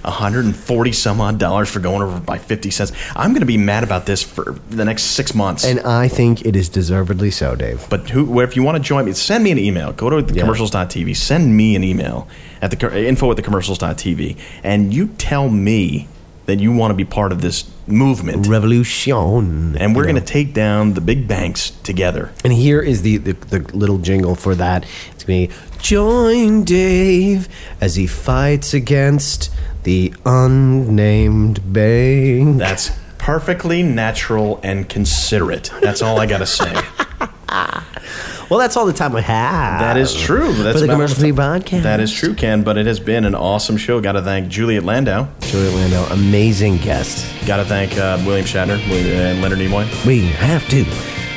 140 0.07 0.93
some 0.93 1.21
odd 1.21 1.39
dollars 1.39 1.69
for 1.69 1.81
going 1.81 2.03
over 2.03 2.21
by 2.21 2.39
50 2.39 2.71
cents. 2.71 2.93
I'm 3.15 3.31
going 3.31 3.41
to 3.41 3.47
be 3.47 3.57
mad 3.57 3.83
about 3.83 4.07
this 4.07 4.23
for 4.23 4.53
the 4.71 4.85
next 4.85 5.03
six 5.03 5.35
months. 5.35 5.65
And 5.65 5.81
I 5.81 6.09
think 6.09 6.47
it 6.47 6.55
is 6.55 6.69
deservedly 6.69 7.31
so, 7.31 7.57
Dave. 7.57 7.87
But 7.91 8.11
who, 8.11 8.41
if 8.41 8.55
you 8.55 8.63
want 8.63 8.77
to 8.77 8.83
join 8.83 9.05
me, 9.07 9.13
send 9.13 9.43
me 9.43 9.51
an 9.51 9.59
email. 9.59 9.93
Go 9.93 10.11
to 10.11 10.23
the 10.23 10.39
commercials.tv. 10.39 11.17
Send 11.17 11.57
me 11.57 11.75
an 11.75 11.83
email 11.83 12.29
at 12.63 12.71
the 12.71 13.07
info 13.07 13.31
at 13.31 13.37
the 13.37 13.43
commercials.tv. 13.43 14.39
And 14.63 14.95
you 14.95 15.09
tell 15.09 15.49
me 15.49 16.09
that 16.47 16.61
you 16.61 16.73
want 16.73 16.91
to 16.91 16.95
be 16.95 17.05
part 17.05 17.33
of 17.33 17.43
this 17.43 17.71
movement. 17.87 18.47
Revolution. 18.47 19.77
And 19.77 19.95
we're 19.95 20.05
going 20.05 20.17
to 20.17 20.21
take 20.21 20.55
down 20.55 20.95
the 20.95 21.01
big 21.01 21.29
banks 21.29 21.71
together. 21.71 22.33
And 22.45 22.53
here 22.53 22.81
is 22.81 23.03
the, 23.03 23.19
the, 23.19 23.33
the 23.33 23.77
little 23.77 23.99
jingle 23.99 24.35
for 24.35 24.55
that. 24.55 24.85
It's 25.13 25.25
going 25.25 25.49
to 25.49 25.55
be 25.55 25.61
Join 25.79 26.65
Dave 26.65 27.49
as 27.81 27.97
he 27.97 28.07
fights 28.07 28.75
against 28.75 29.53
the 29.83 30.15
unnamed 30.25 31.73
bank. 31.73 32.59
That's 32.59 32.91
perfectly 33.19 33.83
natural 33.83 34.59
and 34.63 34.89
considerate. 34.89 35.71
That's 35.81 36.03
all 36.03 36.19
I 36.19 36.27
got 36.27 36.39
to 36.39 36.47
say. 36.47 36.75
Well, 37.49 38.61
that's 38.61 38.77
all 38.77 38.87
the 38.87 38.93
time 38.93 39.13
we 39.13 39.23
have. 39.23 39.81
That 39.81 39.97
is 39.97 40.15
true. 40.15 40.53
That's 40.53 40.81
for 40.81 40.87
the 40.87 40.93
commercial 40.93 41.19
free 41.19 41.33
podcast. 41.33 41.83
That 41.83 42.01
is 42.01 42.13
true, 42.13 42.35
Ken. 42.35 42.63
But 42.63 42.79
it 42.79 42.87
has 42.87 43.01
been 43.01 43.25
an 43.25 43.35
awesome 43.35 43.77
show. 43.77 44.01
Got 44.01 44.13
to 44.13 44.23
thank 44.23 44.49
Juliet 44.49 44.85
Landau. 44.85 45.29
Juliet 45.41 45.75
Landau, 45.75 46.15
amazing 46.15 46.79
guest. 46.79 47.27
Got 47.47 47.57
to 47.59 47.65
thank 47.65 47.97
uh, 47.97 48.23
William 48.25 48.47
Shatner 48.47 48.79
and 48.79 49.43
Leonard 49.43 49.59
Nimoy. 49.59 50.07
We 50.07 50.21
have 50.27 50.69
to 50.69 50.85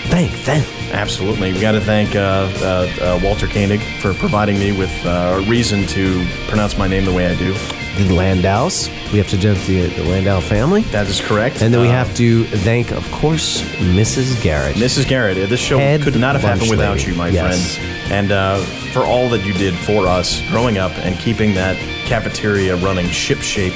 thank 0.10 0.32
them. 0.46 0.64
Absolutely. 0.92 1.54
We 1.54 1.60
got 1.62 1.74
to 1.74 1.82
thank 1.82 2.16
uh, 2.16 2.20
uh, 2.20 2.88
uh, 3.02 3.20
Walter 3.24 3.48
Koenig 3.48 3.82
for 4.02 4.14
providing 4.14 4.58
me 4.60 4.72
with 4.72 4.92
uh, 5.06 5.40
a 5.40 5.50
reason 5.50 5.86
to 5.88 6.26
pronounce 6.48 6.78
my 6.78 6.88
name 6.88 7.06
the 7.06 7.14
way 7.14 7.28
I 7.28 7.36
do. 7.36 7.54
The 7.98 8.14
Landaus. 8.16 8.88
We 9.12 9.18
have 9.18 9.28
to 9.30 9.38
thank 9.38 9.58
the, 9.68 9.88
the 9.88 10.04
Landau 10.04 10.40
family. 10.40 10.82
That 10.84 11.08
is 11.08 11.20
correct. 11.20 11.62
And 11.62 11.74
then 11.74 11.82
we 11.82 11.88
Uh, 11.90 11.92
have 11.92 12.16
to 12.16 12.46
thank, 12.46 12.92
of 12.92 13.10
course, 13.12 13.62
Mrs. 13.78 14.42
Garrett. 14.42 14.78
Mrs. 14.78 15.08
Garrett, 15.08 15.50
this 15.50 15.60
show 15.60 15.78
Head 15.80 16.02
could 16.04 16.16
not 16.16 16.34
have 16.36 16.44
happened 16.44 16.70
without 16.70 16.98
lady. 16.98 17.12
you, 17.12 17.18
my 17.18 17.28
Yes. 17.30 17.76
friend. 17.78 18.12
And 18.12 18.32
uh, 18.32 18.58
for 18.94 19.04
all 19.04 19.28
that 19.30 19.46
you 19.46 19.54
did 19.54 19.76
for 19.76 20.08
us 20.08 20.42
growing 20.50 20.78
up 20.78 20.92
and 21.00 21.18
keeping 21.20 21.54
that 21.56 21.76
cafeteria 22.06 22.76
running 22.78 23.08
ship-shape, 23.10 23.74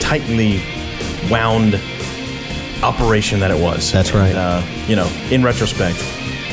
tightly 0.00 0.60
wound 1.30 1.74
operation 2.82 3.40
that 3.40 3.50
it 3.50 3.60
was. 3.60 3.92
That's 3.92 4.12
right. 4.14 4.34
Uh, 4.34 4.62
you 4.86 4.96
know, 4.96 5.06
in 5.30 5.42
retrospect, 5.42 5.98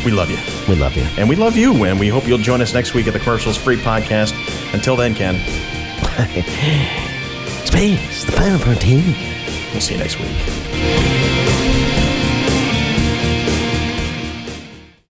we 0.05 0.11
love 0.11 0.29
you. 0.31 0.37
We 0.67 0.75
love 0.79 0.95
you. 0.95 1.03
And 1.17 1.27
we 1.29 1.35
love 1.35 1.55
you, 1.57 1.83
and 1.85 1.99
we 1.99 2.07
hope 2.09 2.27
you'll 2.27 2.37
join 2.37 2.61
us 2.61 2.73
next 2.73 2.93
week 2.93 3.07
at 3.07 3.13
the 3.13 3.19
Commercials 3.19 3.57
Free 3.57 3.77
Podcast. 3.77 4.33
Until 4.73 4.95
then, 4.95 5.13
Ken, 5.13 5.35
Space, 7.65 8.23
the 8.25 8.31
final 8.31 8.59
protein. 8.59 9.03
we'll 9.71 9.81
see 9.81 9.93
you 9.93 9.99
next 9.99 10.19
week. 10.19 11.60